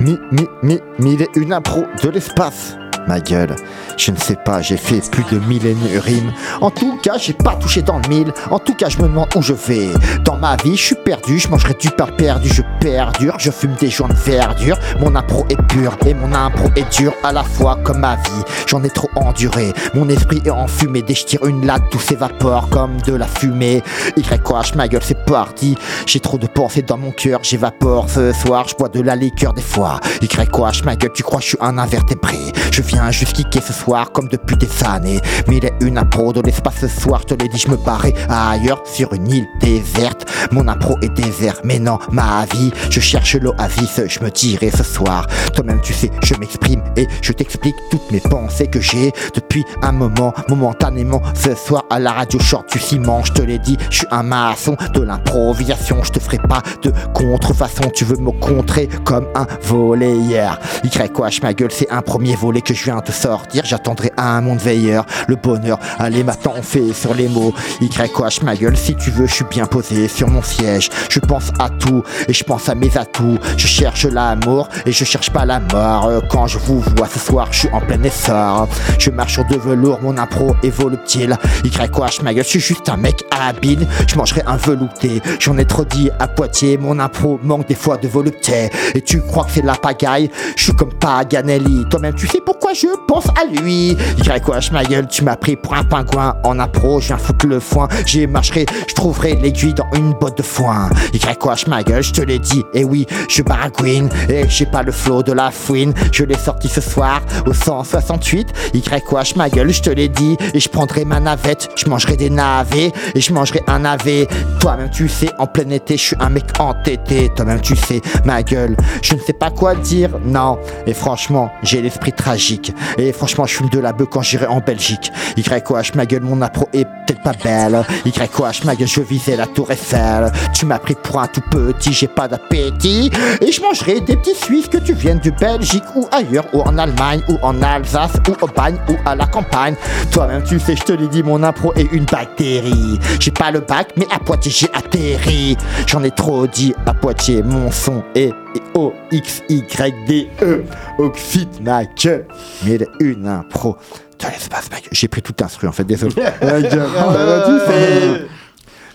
Mi, 0.00 0.18
mi, 0.32 0.46
mi, 0.62 0.78
mille 0.98 1.22
et 1.22 1.28
une 1.36 1.52
impro 1.52 1.84
de 2.02 2.08
l'espace. 2.10 2.76
Ma 3.06 3.20
gueule, 3.20 3.54
je 3.96 4.10
ne 4.10 4.16
sais 4.16 4.36
pas, 4.36 4.60
j'ai 4.60 4.76
fait 4.76 5.00
plus 5.10 5.24
de 5.32 5.38
mille 5.46 5.66
et 5.66 5.72
une 5.72 5.98
rimes. 5.98 6.32
En 6.60 6.70
tout 6.70 6.98
cas, 7.02 7.16
j'ai 7.18 7.32
pas 7.32 7.54
touché 7.56 7.82
dans 7.82 7.98
le 7.98 8.08
mille. 8.08 8.32
En 8.50 8.58
tout 8.58 8.74
cas, 8.74 8.88
je 8.88 8.98
me 8.98 9.04
demande 9.04 9.28
où 9.34 9.42
je 9.42 9.52
vais. 9.52 9.88
Dans 10.24 10.36
ma 10.36 10.56
vie, 10.56 10.76
je 10.76 10.82
suis 10.82 10.96
perdu, 11.04 11.38
je 11.38 11.48
mangerai 11.48 11.74
du 11.74 11.90
pain 11.90 12.06
perdu, 12.06 12.48
je 12.52 12.62
perdure, 12.80 13.34
je 13.38 13.50
fume 13.50 13.74
des 13.80 13.90
joints 13.90 14.08
de 14.08 14.14
verdure. 14.14 14.78
Mon 15.00 15.14
impro 15.14 15.46
est 15.48 15.60
pur 15.68 15.96
et 16.06 16.14
mon 16.14 16.32
impro 16.32 16.68
est 16.76 16.96
dur 16.96 17.12
à 17.22 17.32
la 17.32 17.42
fois 17.42 17.78
comme 17.82 18.00
ma 18.00 18.16
vie. 18.16 18.44
J'en 18.66 18.82
ai 18.84 18.90
trop 18.90 19.08
enduré, 19.16 19.72
mon 19.94 20.08
esprit 20.08 20.42
est 20.44 20.50
enfumé. 20.50 21.02
Dès 21.02 21.14
que 21.14 21.20
je 21.20 21.24
tire 21.24 21.44
une 21.46 21.66
latte, 21.66 21.88
tout 21.90 22.00
s'évapore 22.00 22.68
comme 22.68 23.00
de 23.02 23.14
la 23.14 23.26
fumée. 23.26 23.82
YH, 24.16 24.74
ma 24.76 24.88
gueule, 24.88 25.02
c'est 25.02 25.24
parti. 25.24 25.76
J'ai 26.06 26.20
trop 26.20 26.38
de 26.38 26.46
pensées 26.46 26.82
dans 26.82 26.98
mon 26.98 27.12
cœur, 27.12 27.40
j'évapore 27.42 28.10
ce 28.10 28.32
soir, 28.32 28.66
je 28.68 28.76
bois 28.76 28.88
de 28.88 29.00
la 29.00 29.16
liqueur 29.16 29.54
des 29.54 29.62
fois. 29.62 30.00
YH, 30.20 30.84
ma 30.84 30.96
gueule, 30.96 31.12
tu 31.14 31.22
crois 31.22 31.38
que 31.38 31.44
je 31.44 31.48
suis 31.50 31.58
un 31.60 31.78
invertébré? 31.78 32.36
Je 32.70 32.82
viens 32.82 33.10
juste 33.10 33.32
kicker 33.32 33.62
ce 33.62 33.72
soir 33.72 33.85
comme 34.12 34.28
depuis 34.28 34.56
des 34.56 34.68
années. 34.84 35.20
Mais 35.46 35.58
il 35.58 35.64
est 35.64 35.74
une 35.80 35.98
impro 35.98 36.32
de 36.32 36.40
l'espace 36.40 36.80
ce 36.80 36.88
soir, 36.88 37.20
je 37.20 37.34
te 37.34 37.42
l'ai 37.42 37.48
dit, 37.48 37.58
je 37.58 37.68
me 37.68 37.76
barrais 37.76 38.12
ailleurs 38.28 38.82
sur 38.84 39.12
une 39.12 39.28
île 39.28 39.46
déserte. 39.60 40.26
Mon 40.50 40.66
impro 40.68 40.96
est 41.02 41.08
désert, 41.08 41.60
mais 41.64 41.78
non, 41.78 41.98
ma 42.10 42.44
vie, 42.46 42.72
je 42.90 43.00
cherche 43.00 43.36
l'oasis, 43.36 44.00
je 44.08 44.20
me 44.20 44.30
dirai 44.30 44.70
ce 44.70 44.82
soir. 44.82 45.26
Toi-même, 45.54 45.80
tu 45.80 45.92
sais, 45.92 46.10
je 46.22 46.34
m'exprime 46.34 46.82
et 46.96 47.06
je 47.22 47.32
t'explique 47.32 47.76
toutes 47.90 48.10
mes 48.10 48.20
pensées 48.20 48.66
que 48.66 48.80
j'ai 48.80 49.12
depuis 49.34 49.64
un 49.82 49.92
moment, 49.92 50.34
momentanément. 50.48 51.22
Ce 51.34 51.54
soir 51.54 51.84
à 51.90 51.98
la 51.98 52.12
radio 52.12 52.40
short 52.40 52.70
du 52.72 52.78
ciment, 52.78 53.22
je 53.24 53.32
te 53.32 53.42
l'ai 53.42 53.58
dit, 53.58 53.76
je 53.90 53.98
suis 53.98 54.06
un 54.10 54.22
maçon 54.22 54.76
de 54.94 55.00
l'improvisation. 55.00 56.02
Je 56.02 56.10
te 56.10 56.18
ferai 56.18 56.38
pas 56.38 56.62
de 56.82 56.92
contrefaçon, 57.14 57.90
tu 57.94 58.04
veux 58.04 58.16
me 58.16 58.32
contrer 58.32 58.88
comme 59.04 59.26
un 59.34 59.46
volleyeur. 59.62 60.58
YH, 60.84 61.42
ma 61.42 61.54
gueule, 61.54 61.72
c'est 61.72 61.90
un 61.90 62.02
premier 62.02 62.34
volet 62.34 62.60
que 62.60 62.74
je 62.74 62.84
viens 62.84 63.00
de 63.04 63.12
sortir. 63.12 63.64
J'attendrai 63.76 64.10
un 64.16 64.40
monde 64.40 64.58
veilleur. 64.58 65.04
Le 65.28 65.36
bonheur, 65.36 65.78
allez, 65.98 66.24
on 66.46 66.62
fait 66.62 66.94
sur 66.94 67.12
les 67.12 67.28
mots. 67.28 67.52
YH 67.82 68.42
ma 68.42 68.56
gueule, 68.56 68.76
si 68.76 68.94
tu 68.94 69.10
veux, 69.10 69.26
je 69.26 69.34
suis 69.34 69.44
bien 69.44 69.66
posé 69.66 70.08
sur 70.08 70.28
mon 70.28 70.42
siège. 70.42 70.88
Je 71.10 71.20
pense 71.20 71.50
à 71.58 71.68
tout 71.68 72.02
et 72.26 72.32
je 72.32 72.42
pense 72.42 72.70
à 72.70 72.74
mes 72.74 72.96
atouts. 72.96 73.38
Je 73.58 73.66
cherche 73.66 74.06
l'amour 74.06 74.68
et 74.86 74.92
je 74.92 75.04
cherche 75.04 75.30
pas 75.30 75.44
la 75.44 75.60
mort. 75.60 76.10
Quand 76.30 76.46
je 76.46 76.58
vous 76.58 76.80
vois 76.96 77.06
ce 77.06 77.18
soir, 77.18 77.48
je 77.50 77.58
suis 77.60 77.68
en 77.72 77.80
plein 77.80 78.02
essor. 78.02 78.66
Je 78.98 79.10
marche 79.10 79.34
sur 79.34 79.44
de 79.44 79.56
velours, 79.56 80.00
mon 80.00 80.16
impro 80.16 80.56
est 80.62 80.70
voluptile. 80.70 81.36
YH 81.64 82.22
ma 82.22 82.32
gueule, 82.32 82.44
je 82.44 82.48
suis 82.48 82.60
juste 82.60 82.88
un 82.88 82.96
mec 82.96 83.24
habile. 83.30 83.86
Je 84.08 84.16
mangerai 84.16 84.42
un 84.46 84.56
velouté. 84.56 85.20
J'en 85.38 85.58
ai 85.58 85.66
trop 85.66 85.84
dit 85.84 86.10
à 86.18 86.28
Poitiers, 86.28 86.78
mon 86.78 86.98
impro 86.98 87.38
manque 87.42 87.68
des 87.68 87.74
fois 87.74 87.98
de 87.98 88.08
volupté. 88.08 88.70
Et 88.94 89.02
tu 89.02 89.20
crois 89.20 89.44
que 89.44 89.50
c'est 89.50 89.64
la 89.64 89.74
pagaille? 89.74 90.30
Je 90.56 90.62
suis 90.64 90.72
comme 90.72 90.94
Paganelli. 90.94 91.84
Toi-même, 91.90 92.14
tu 92.14 92.26
sais 92.26 92.40
pourquoi 92.44 92.72
je 92.72 92.86
pense 93.06 93.26
à 93.40 93.44
lui. 93.44 93.65
YH 93.72 94.72
ma 94.72 94.84
gueule, 94.84 95.06
tu 95.08 95.24
m'as 95.24 95.36
pris 95.36 95.56
pour 95.56 95.74
un 95.74 95.84
pingouin 95.84 96.34
en 96.44 96.58
impro. 96.58 97.00
Je 97.00 97.08
viens 97.08 97.18
foutre 97.18 97.46
le 97.46 97.60
foin. 97.60 97.88
J'y 98.06 98.26
marcherai, 98.26 98.66
je 98.88 98.94
trouverai 98.94 99.34
l'aiguille 99.34 99.74
dans 99.74 99.86
une 99.94 100.12
botte 100.12 100.38
de 100.38 100.42
foin. 100.42 100.88
YH 101.12 101.68
ma 101.68 101.82
gueule, 101.82 102.02
je 102.02 102.12
te 102.12 102.20
l'ai 102.20 102.38
dit. 102.38 102.64
Et 102.74 102.84
oui, 102.84 103.06
je 103.28 103.42
baragouine. 103.42 104.08
Et 104.28 104.48
j'ai 104.48 104.66
pas 104.66 104.82
le 104.82 104.92
flow 104.92 105.22
de 105.22 105.32
la 105.32 105.50
fouine. 105.50 105.92
Je 106.12 106.24
l'ai 106.24 106.36
sorti 106.36 106.68
ce 106.68 106.80
soir 106.80 107.20
au 107.46 107.52
168. 107.52 108.72
YH 108.74 109.36
ma 109.36 109.48
gueule, 109.48 109.70
je 109.70 109.82
te 109.82 109.90
l'ai 109.90 110.08
dit. 110.08 110.36
Et 110.54 110.60
je 110.60 110.68
prendrai 110.68 111.04
ma 111.04 111.20
navette. 111.20 111.68
Je 111.76 111.88
mangerai 111.88 112.16
des 112.16 112.30
navets. 112.30 112.92
Et 113.14 113.20
je 113.20 113.32
mangerai 113.32 113.62
un 113.66 113.80
navet. 113.80 114.28
Toi-même, 114.60 114.90
tu 114.90 115.08
sais, 115.08 115.30
en 115.38 115.46
plein 115.46 115.70
été, 115.70 115.96
je 115.96 116.02
suis 116.02 116.16
un 116.20 116.30
mec 116.30 116.44
entêté. 116.58 117.30
Toi-même, 117.36 117.60
tu 117.60 117.76
sais, 117.76 118.00
ma 118.24 118.42
gueule. 118.42 118.76
Je 119.02 119.14
ne 119.14 119.20
sais 119.20 119.32
pas 119.32 119.50
quoi 119.50 119.74
dire. 119.74 120.10
Non. 120.24 120.58
Et 120.86 120.94
franchement, 120.94 121.50
j'ai 121.62 121.82
l'esprit 121.82 122.12
tragique. 122.12 122.72
Et 122.98 123.12
franchement, 123.12 123.46
je 123.46 123.55
fume 123.56 123.68
de 123.70 123.78
la 123.78 123.92
bœuf 123.92 124.08
quand 124.10 124.22
j'irai 124.22 124.46
en 124.46 124.60
Belgique. 124.60 125.10
YOH, 125.36 125.94
ma 125.94 126.04
gueule, 126.04 126.22
mon 126.22 126.42
appro 126.42 126.68
est 126.74 126.84
peut-être 126.84 127.22
pas 127.22 127.32
belle. 127.32 127.84
YOH, 128.04 128.64
ma 128.64 128.74
gueule, 128.74 128.88
je 128.88 129.00
visais 129.00 129.36
la 129.36 129.46
tour 129.46 129.70
Eiffel. 129.70 130.30
Tu 130.52 130.66
m'as 130.66 130.78
pris 130.78 130.94
pour 130.94 131.20
un 131.20 131.26
tout 131.26 131.40
petit, 131.50 131.92
j'ai 131.92 132.08
pas 132.08 132.28
d'appétit. 132.28 133.10
Et 133.40 133.50
je 133.50 133.62
mangerai 133.62 134.00
des 134.00 134.16
petits 134.16 134.34
Suisses 134.34 134.68
que 134.68 134.76
tu 134.76 134.92
viennes 134.92 135.20
de 135.20 135.30
Belgique 135.30 135.84
ou 135.94 136.06
ailleurs, 136.12 136.44
ou 136.52 136.60
en 136.62 136.76
Allemagne, 136.76 137.22
ou 137.28 137.38
en 137.42 137.62
Alsace, 137.62 138.12
ou 138.28 138.44
au 138.44 138.48
bagne, 138.48 138.76
ou 138.88 138.96
à 139.06 139.14
la 139.14 139.26
campagne. 139.26 139.74
Toi-même, 140.10 140.42
tu 140.42 140.58
sais, 140.60 140.76
je 140.76 140.82
te 140.82 140.92
l'ai 140.92 141.08
dit, 141.08 141.22
mon 141.22 141.42
impro 141.42 141.72
est 141.74 141.90
une 141.92 142.04
bactérie. 142.04 143.00
J'ai 143.18 143.30
pas 143.30 143.50
le 143.50 143.60
bac, 143.60 143.92
mais 143.96 144.06
à 144.14 144.18
Poitiers, 144.18 144.52
j'ai 144.52 144.68
atterri. 144.74 145.56
J'en 145.86 146.02
ai 146.02 146.10
trop 146.10 146.46
dit 146.46 146.74
à 146.84 146.92
Poitiers, 146.92 147.42
mon 147.42 147.70
son 147.70 148.02
est 148.14 148.32
O-X-Y-D-E. 148.74 150.64
Oxyde, 150.98 151.48
ma 151.62 151.84
gueule. 151.84 152.26
Mais 152.64 152.78
une 153.00 153.26
impro 153.26 153.76
de 154.18 154.26
l'espace, 154.26 154.70
ma 154.70 154.78
gueule. 154.80 154.88
J'ai 154.92 155.08
pris 155.08 155.22
tout 155.22 155.34
instru, 155.42 155.66
en 155.68 155.72
fait, 155.72 155.84
désolé. 155.84 156.14
Ma 156.42 156.60
gueule. 156.62 156.88
Bah, 156.94 157.42
tu 157.46 157.58
sais. 157.72 158.26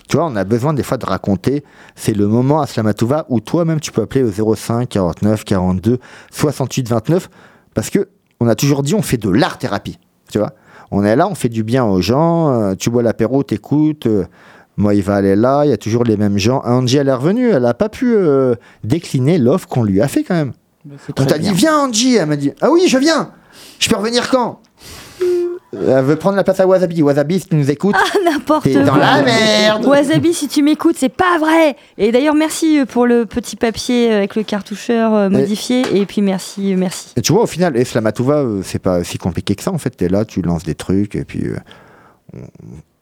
Tu 0.08 0.16
vois, 0.16 0.26
on 0.26 0.36
a 0.36 0.44
besoin 0.44 0.74
des 0.74 0.82
fois 0.82 0.98
de 0.98 1.06
raconter. 1.06 1.64
C'est 1.94 2.14
le 2.14 2.26
moment 2.26 2.60
à 2.60 2.66
Slamatouva 2.66 3.24
où 3.28 3.40
toi-même 3.40 3.80
tu 3.80 3.92
peux 3.92 4.02
appeler 4.02 4.22
au 4.24 4.54
05 4.54 4.88
49 4.88 5.44
42 5.44 5.98
68 6.32 6.88
29 6.88 7.30
parce 7.74 7.88
que 7.88 8.08
on 8.40 8.48
a 8.48 8.54
toujours 8.54 8.82
dit 8.82 8.94
on 8.94 9.00
fait 9.02 9.16
de 9.16 9.30
l'art 9.30 9.56
thérapie. 9.56 9.98
Tu 10.30 10.38
vois, 10.38 10.52
on 10.90 11.02
est 11.04 11.16
là, 11.16 11.28
on 11.28 11.34
fait 11.34 11.48
du 11.48 11.62
bien 11.62 11.84
aux 11.86 12.02
gens. 12.02 12.50
euh, 12.52 12.74
tu 12.74 12.90
bois 12.90 13.02
l'apéro, 13.02 13.42
t'écoutes. 13.42 14.06
euh, 14.06 14.24
moi, 14.76 14.94
il 14.94 15.02
va 15.02 15.16
aller 15.16 15.36
là. 15.36 15.64
Il 15.64 15.70
y 15.70 15.72
a 15.72 15.76
toujours 15.76 16.04
les 16.04 16.16
mêmes 16.16 16.38
gens. 16.38 16.62
Angie, 16.64 16.96
elle 16.96 17.08
est 17.08 17.12
revenue. 17.12 17.50
Elle 17.50 17.66
a 17.66 17.74
pas 17.74 17.88
pu 17.88 18.14
euh, 18.14 18.54
décliner 18.84 19.38
l'offre 19.38 19.68
qu'on 19.68 19.82
lui 19.84 20.00
a 20.00 20.08
fait 20.08 20.22
quand 20.24 20.34
même. 20.34 20.52
On 21.18 21.24
t'a 21.24 21.38
dit 21.38 21.52
viens 21.52 21.78
Angie. 21.78 22.16
Elle 22.16 22.26
m'a 22.26 22.36
dit 22.36 22.52
ah 22.60 22.70
oui, 22.70 22.88
je 22.88 22.98
viens. 22.98 23.30
Je 23.78 23.88
peux 23.88 23.96
revenir 23.96 24.30
quand? 24.30 24.60
Elle 25.74 26.04
veut 26.04 26.16
prendre 26.16 26.36
la 26.36 26.44
place 26.44 26.60
à 26.60 26.66
Wasabi. 26.66 27.02
Wasabi, 27.02 27.40
si 27.40 27.48
tu 27.48 27.56
nous 27.56 27.70
écoutes. 27.70 27.96
Ah, 27.98 28.18
n'importe 28.30 28.64
T'es 28.64 28.72
quoi. 28.74 28.82
dans 28.82 28.96
la 28.96 29.22
merde. 29.22 29.86
Wasabi, 29.86 30.34
si 30.34 30.46
tu 30.46 30.62
m'écoutes, 30.62 30.96
c'est 30.98 31.08
pas 31.08 31.38
vrai. 31.38 31.76
Et 31.96 32.12
d'ailleurs, 32.12 32.34
merci 32.34 32.78
euh, 32.80 32.84
pour 32.84 33.06
le 33.06 33.24
petit 33.24 33.56
papier 33.56 34.12
avec 34.12 34.36
le 34.36 34.42
cartoucheur 34.42 35.14
euh, 35.14 35.30
modifié. 35.30 35.82
Et 35.94 36.04
puis 36.04 36.20
merci, 36.20 36.74
euh, 36.74 36.76
merci. 36.76 37.08
Et 37.16 37.22
tu 37.22 37.32
vois, 37.32 37.44
au 37.44 37.46
final, 37.46 37.74
Eslamatuva, 37.76 38.34
euh, 38.42 38.60
c'est 38.62 38.80
pas 38.80 39.02
si 39.02 39.16
compliqué 39.16 39.54
que 39.54 39.62
ça. 39.62 39.70
En 39.72 39.78
fait, 39.78 39.90
t'es 39.90 40.08
là, 40.08 40.26
tu 40.26 40.42
lances 40.42 40.64
des 40.64 40.74
trucs, 40.74 41.14
et 41.14 41.24
puis 41.24 41.46
euh, 41.46 41.56
on, 42.34 42.40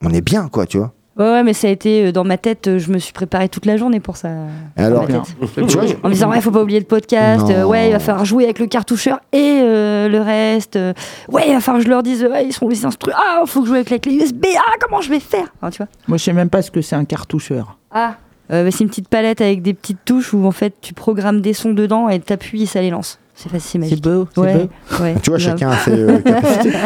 on 0.09 0.11
est 0.13 0.21
bien, 0.21 0.47
quoi, 0.49 0.67
tu 0.67 0.79
vois. 0.79 0.93
Ouais, 1.21 1.31
ouais, 1.31 1.43
mais 1.45 1.53
ça 1.53 1.69
a 1.69 1.71
été 1.71 2.07
euh, 2.07 2.13
dans 2.13 2.25
ma 2.25 2.39
tête. 2.39 2.67
euh, 2.67 2.79
Je 2.79 2.91
me 2.91 2.99
suis 2.99 3.13
préparé 3.13 3.49
toute 3.49 3.67
la 3.67 3.77
journée 3.77 4.01
pour 4.01 4.17
ça. 4.17 4.29
Et 4.77 4.81
alors, 4.83 5.07
Dans 5.07 5.19
ma 5.19 5.25
tête. 5.25 5.37
tu 5.55 5.77
vois, 5.77 5.85
En 6.03 6.09
me 6.09 6.15
disant, 6.15 6.31
ouais, 6.31 6.41
faut 6.41 6.51
pas 6.51 6.63
oublier 6.63 6.81
le 6.81 6.87
podcast. 6.87 7.47
Euh, 7.51 7.65
ouais, 7.65 7.89
il 7.91 7.93
va 7.93 7.99
falloir 7.99 8.25
jouer 8.25 8.45
avec 8.45 8.59
le 8.59 8.67
cartoucheur 8.67 9.21
et 9.33 9.61
euh, 9.63 10.09
le 10.09 10.21
reste. 10.21 10.77
euh, 10.77 10.93
ouais, 11.29 11.45
il 11.49 11.53
va 11.53 11.61
falloir 11.61 11.81
que 11.83 11.85
je 11.87 11.91
leur 11.91 12.03
dise, 12.03 12.25
ouais, 12.25 12.47
ils 12.47 12.53
sont 12.53 12.69
les 12.69 12.85
instruments. 12.85 13.17
Ah, 13.17 13.43
faut 13.47 13.61
que 13.61 13.67
je 13.67 13.69
joue 13.71 13.75
avec 13.77 13.91
la 13.91 13.99
clé 13.99 14.15
USB. 14.15 14.47
Ah, 14.57 14.73
comment 14.81 15.01
je 15.01 15.11
vais 15.11 15.21
faire? 15.21 15.47
Tu 15.71 15.77
vois 15.77 15.87
Moi, 16.09 16.17
je 16.19 16.25
sais 16.25 16.33
même 16.33 16.51
pas 16.51 16.63
ce 16.63 16.71
que 16.73 16.81
c'est 16.81 16.97
un 16.97 17.05
cartoucheur. 17.05 17.77
Ah, 17.93 18.15
euh, 18.51 18.65
bah, 18.65 18.71
c'est 18.73 18.83
une 18.83 18.89
petite 18.91 19.09
palette 19.09 19.41
avec 19.41 19.63
des 19.63 19.75
petites 19.75 20.05
touches 20.05 20.35
où 20.35 20.45
en 20.45 20.51
fait 20.51 20.75
tu 20.81 20.93
programmes 20.95 21.41
des 21.41 21.53
sons 21.53 21.73
dedans 21.73 22.09
et 22.09 22.19
t'appuies 22.19 22.63
et 22.65 22.67
ça 22.67 22.81
les 22.81 22.91
lance. 22.91 23.20
C'est 23.43 23.49
facile, 23.49 23.87
c'est 23.89 23.99
beau, 24.03 24.29
c'est 24.35 24.41
ouais, 24.43 24.55
beau. 24.55 25.03
ouais, 25.03 25.15
tu 25.23 25.31
vois, 25.31 25.39
chacun 25.39 25.71
a 25.71 25.77
ses 25.79 25.93
euh, 25.93 26.19
capacités. 26.23 26.77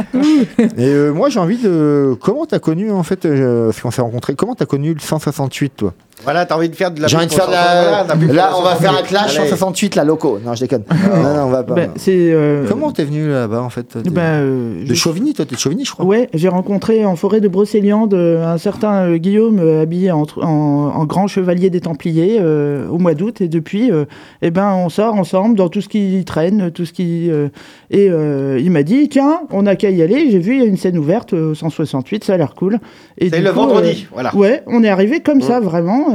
Et 0.76 0.86
euh, 0.86 1.10
moi, 1.12 1.28
j'ai 1.28 1.40
envie 1.40 1.58
de. 1.58 2.16
Comment 2.20 2.46
t'as 2.46 2.60
connu, 2.60 2.92
en 2.92 3.02
fait, 3.02 3.26
euh, 3.26 3.72
ce 3.72 3.82
qu'on 3.82 3.90
s'est 3.90 4.02
rencontrés 4.02 4.36
Comment 4.36 4.54
t'as 4.54 4.64
connu 4.64 4.94
le 4.94 5.00
168, 5.00 5.72
toi? 5.76 5.94
Voilà, 6.22 6.46
t'as 6.46 6.56
envie 6.56 6.68
de 6.70 6.74
faire 6.76 6.90
de 6.90 7.02
la 7.02 7.06
J'ai 7.08 7.16
envie 7.16 7.26
de 7.26 7.32
faire 7.32 7.48
de 7.48 7.52
la. 7.52 8.04
Là, 8.32 8.52
on 8.58 8.62
va 8.62 8.76
faire 8.76 8.92
un 8.96 9.02
clash 9.02 9.36
Allez. 9.38 9.48
168, 9.48 9.94
la 9.96 10.04
loco. 10.04 10.38
Non, 10.44 10.54
je 10.54 10.60
déconne. 10.60 10.84
non, 10.90 11.34
non, 11.34 11.42
on 11.44 11.50
va 11.50 11.62
pas. 11.64 11.74
Ben, 11.74 11.90
euh, 12.08 12.64
Comment 12.68 12.92
t'es 12.92 13.04
venu 13.04 13.28
là-bas, 13.28 13.60
en 13.60 13.68
fait 13.68 13.98
ben, 14.10 14.22
euh, 14.22 14.86
De 14.86 14.94
Chauvigny, 14.94 15.34
toi, 15.34 15.44
t'es 15.44 15.54
de 15.56 15.60
Chauvigny, 15.60 15.84
je 15.84 15.92
crois. 15.92 16.06
Ouais, 16.06 16.28
j'ai 16.32 16.48
rencontré 16.48 17.04
en 17.04 17.16
forêt 17.16 17.40
de 17.40 17.48
Brocéliande 17.48 18.14
euh, 18.14 18.46
un 18.46 18.56
certain 18.58 19.02
euh, 19.08 19.16
Guillaume 19.18 19.58
euh, 19.58 19.82
habillé 19.82 20.12
en, 20.12 20.22
en- 20.40 20.46
en 20.94 21.04
grand 21.04 21.26
chevalier 21.26 21.68
des 21.68 21.80
Templiers 21.80 22.38
euh, 22.40 22.88
au 22.88 22.98
mois 22.98 23.14
d'août 23.14 23.40
et 23.40 23.48
depuis, 23.48 23.90
euh, 23.90 24.04
eh 24.40 24.50
ben, 24.50 24.72
on 24.72 24.88
sort 24.88 25.14
ensemble 25.14 25.56
dans 25.56 25.68
tout 25.68 25.80
ce 25.82 25.88
qui 25.88 26.24
traîne, 26.24 26.70
tout 26.70 26.86
ce 26.86 26.92
qui 26.92 27.30
euh, 27.30 27.48
et 27.90 28.08
euh, 28.10 28.58
il 28.62 28.70
m'a 28.70 28.82
dit 28.82 29.08
tiens, 29.10 29.40
on 29.50 29.66
a 29.66 29.74
qu'à 29.76 29.90
y 29.90 30.00
aller. 30.02 30.30
J'ai 30.30 30.38
vu 30.38 30.54
il 30.54 30.60
y 30.60 30.62
a 30.62 30.66
une 30.66 30.76
scène 30.78 30.96
ouverte 30.96 31.34
euh, 31.34 31.50
au 31.50 31.54
168, 31.54 32.24
ça 32.24 32.34
a 32.34 32.36
l'air 32.36 32.54
cool. 32.54 32.78
C'est 33.20 33.40
le 33.40 33.50
coup, 33.50 33.56
vendredi, 33.56 34.06
euh, 34.06 34.10
voilà. 34.14 34.34
Ouais, 34.34 34.62
on 34.66 34.82
est 34.84 34.88
arrivé 34.88 35.20
comme 35.20 35.42
ça 35.42 35.60
Mm. 35.60 35.64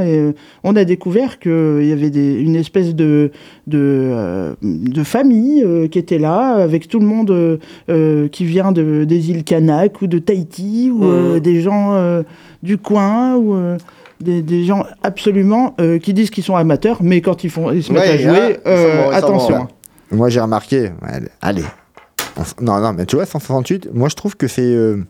Et 0.00 0.18
euh, 0.18 0.32
on 0.64 0.76
a 0.76 0.84
découvert 0.84 1.38
qu'il 1.38 1.84
y 1.84 1.92
avait 1.92 2.10
des, 2.10 2.34
une 2.40 2.56
espèce 2.56 2.94
de 2.94 3.30
de, 3.66 3.78
euh, 3.78 4.54
de 4.62 5.02
famille 5.04 5.62
euh, 5.64 5.88
qui 5.88 5.98
était 5.98 6.18
là 6.18 6.54
avec 6.54 6.88
tout 6.88 6.98
le 7.00 7.06
monde 7.06 7.30
euh, 7.30 7.56
euh, 7.88 8.28
qui 8.28 8.44
vient 8.44 8.72
de, 8.72 9.04
des 9.04 9.30
îles 9.30 9.44
Kanak 9.44 10.02
ou 10.02 10.06
de 10.06 10.18
Tahiti 10.18 10.90
ou 10.92 11.04
euh, 11.04 11.34
Mhm. 11.34 11.40
des 11.40 11.60
gens 11.62 11.94
euh, 11.94 12.22
du 12.62 12.78
coin 12.78 13.36
ou 13.36 13.54
euh, 13.54 13.76
des, 14.20 14.42
des 14.42 14.64
gens 14.64 14.84
absolument 15.02 15.74
euh, 15.80 15.98
qui 15.98 16.12
disent 16.14 16.30
qu'ils 16.30 16.44
sont 16.44 16.56
amateurs 16.56 16.98
mais 17.02 17.20
quand 17.20 17.42
ils 17.44 17.50
font 17.50 17.70
ils 17.72 17.82
se 17.82 17.92
mettent 17.92 18.02
Ouais, 18.02 18.08
à 18.10 18.16
jouer 18.18 18.56
ah, 18.64 18.68
euh, 18.68 19.10
attention. 19.12 19.68
Moi, 20.12 20.28
j'ai 20.28 20.40
remarqué. 20.40 20.90
Allez. 21.40 21.62
Non, 22.60 22.80
non, 22.80 22.92
mais 22.92 23.06
tu 23.06 23.16
vois, 23.16 23.26
168, 23.26 23.90
moi, 23.94 24.08
je 24.08 24.16
trouve 24.16 24.36
que 24.36 24.48
c'est. 24.48 24.62
euh, 24.62 25.04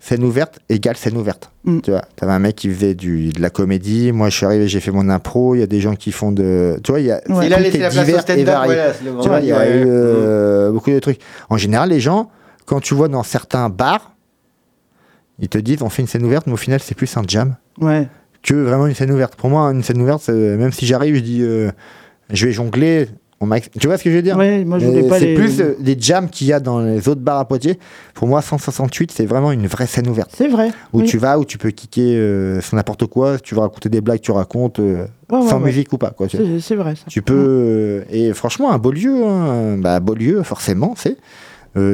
scène 0.00 0.24
ouverte 0.24 0.58
égale 0.68 0.96
scène 0.96 1.16
ouverte. 1.16 1.52
Mm. 1.64 1.80
Tu 1.80 1.90
vois, 1.90 2.02
t'avais 2.16 2.32
un 2.32 2.38
mec 2.38 2.56
qui 2.56 2.72
faisait 2.72 2.94
du, 2.94 3.32
de 3.32 3.40
la 3.40 3.50
comédie. 3.50 4.12
Moi, 4.12 4.30
je 4.30 4.36
suis 4.36 4.46
arrivé, 4.46 4.66
j'ai 4.66 4.80
fait 4.80 4.90
mon 4.90 5.08
impro. 5.10 5.54
Il 5.54 5.60
y 5.60 5.62
a 5.62 5.66
des 5.66 5.80
gens 5.80 5.94
qui 5.94 6.10
font 6.10 6.32
de. 6.32 6.80
Tu 6.82 6.90
vois, 6.90 7.00
il 7.00 7.06
y 7.06 7.12
a. 7.12 7.20
Ouais. 7.28 7.46
Il 7.46 7.54
a 7.54 7.60
laissé 7.60 7.78
la 7.78 7.90
place 7.90 8.08
au 8.08 8.18
stand-up, 8.18 8.58
voilà, 8.64 8.92
Tu 9.22 9.28
vois, 9.28 9.40
il 9.40 9.46
y 9.46 9.52
a 9.52 9.68
eu 9.68 9.84
euh, 9.86 10.72
beaucoup 10.72 10.90
de 10.90 10.98
trucs. 10.98 11.20
En 11.50 11.58
général, 11.58 11.90
les 11.90 12.00
gens, 12.00 12.30
quand 12.64 12.80
tu 12.80 12.94
vois 12.94 13.08
dans 13.08 13.22
certains 13.22 13.68
bars, 13.68 14.14
ils 15.38 15.48
te 15.48 15.58
disent 15.58 15.82
on 15.82 15.90
fait 15.90 16.02
une 16.02 16.08
scène 16.08 16.24
ouverte, 16.24 16.46
mais 16.46 16.54
au 16.54 16.58
final, 16.58 16.80
c'est 16.80 16.94
plus 16.94 17.14
un 17.16 17.22
jam 17.26 17.56
Ouais. 17.80 18.08
que 18.42 18.54
vraiment 18.54 18.86
une 18.86 18.94
scène 18.94 19.10
ouverte. 19.10 19.36
Pour 19.36 19.50
moi, 19.50 19.68
une 19.70 19.82
scène 19.82 20.00
ouverte, 20.00 20.28
même 20.28 20.72
si 20.72 20.86
j'arrive, 20.86 21.14
je 21.16 21.20
dis 21.20 21.42
euh, 21.42 21.70
je 22.30 22.46
vais 22.46 22.52
jongler. 22.52 23.08
On 23.42 23.48
tu 23.78 23.86
vois 23.86 23.96
ce 23.96 24.04
que 24.04 24.10
je 24.10 24.16
veux 24.16 24.22
dire 24.22 24.36
Ouais, 24.36 24.66
C'est 24.78 25.20
les 25.20 25.34
plus 25.34 25.60
euh, 25.62 25.74
les 25.80 25.96
jams 25.98 26.28
qu'il 26.28 26.46
y 26.48 26.52
a 26.52 26.60
dans 26.60 26.80
les 26.80 27.08
autres 27.08 27.22
bars 27.22 27.38
à 27.38 27.48
Poitiers. 27.48 27.78
Pour 28.12 28.28
moi, 28.28 28.42
168, 28.42 29.10
c'est 29.10 29.24
vraiment 29.24 29.50
une 29.50 29.66
vraie 29.66 29.86
scène 29.86 30.08
ouverte. 30.08 30.30
C'est 30.36 30.48
vrai. 30.48 30.68
Où 30.92 31.00
oui. 31.00 31.06
tu 31.06 31.16
vas, 31.16 31.38
où 31.38 31.46
tu 31.46 31.56
peux 31.56 31.70
kicker 31.70 32.16
euh, 32.18 32.60
sur 32.60 32.76
n'importe 32.76 33.06
quoi. 33.06 33.38
Tu 33.38 33.54
veux 33.54 33.62
raconter 33.62 33.88
des 33.88 34.02
blagues, 34.02 34.20
tu 34.20 34.30
racontes 34.30 34.78
euh, 34.78 35.06
Ouais, 35.32 35.40
sans 35.48 35.58
ouais. 35.58 35.66
musique 35.66 35.90
ou 35.94 35.96
pas. 35.96 36.10
Quoi. 36.10 36.26
C'est 36.28 36.74
vrai 36.74 36.96
ça. 36.96 37.04
Tu 37.08 37.22
peux. 37.22 37.34
euh, 37.34 38.02
et 38.10 38.34
franchement, 38.34 38.72
un 38.72 38.78
beau 38.78 38.92
lieu. 38.92 39.24
Hein, 39.24 39.78
bah, 39.78 40.00
beau 40.00 40.14
lieu, 40.14 40.42
forcément, 40.42 40.94
c'est 40.96 41.16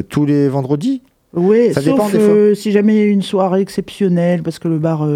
tous 0.09 0.27
les 0.27 0.49
vendredis. 0.49 1.03
Oui, 1.35 1.73
Ça 1.75 1.83
sauf 1.83 1.93
dépend 1.93 2.09
des 2.09 2.19
euh, 2.19 2.55
si 2.55 2.73
jamais 2.73 2.95
il 2.95 2.99
y 2.99 3.03
a 3.03 3.07
une 3.07 3.21
soirée 3.23 3.61
exceptionnelle 3.61 4.43
parce 4.43 4.59
que 4.59 4.69
le 4.69 4.79
bar 4.79 5.07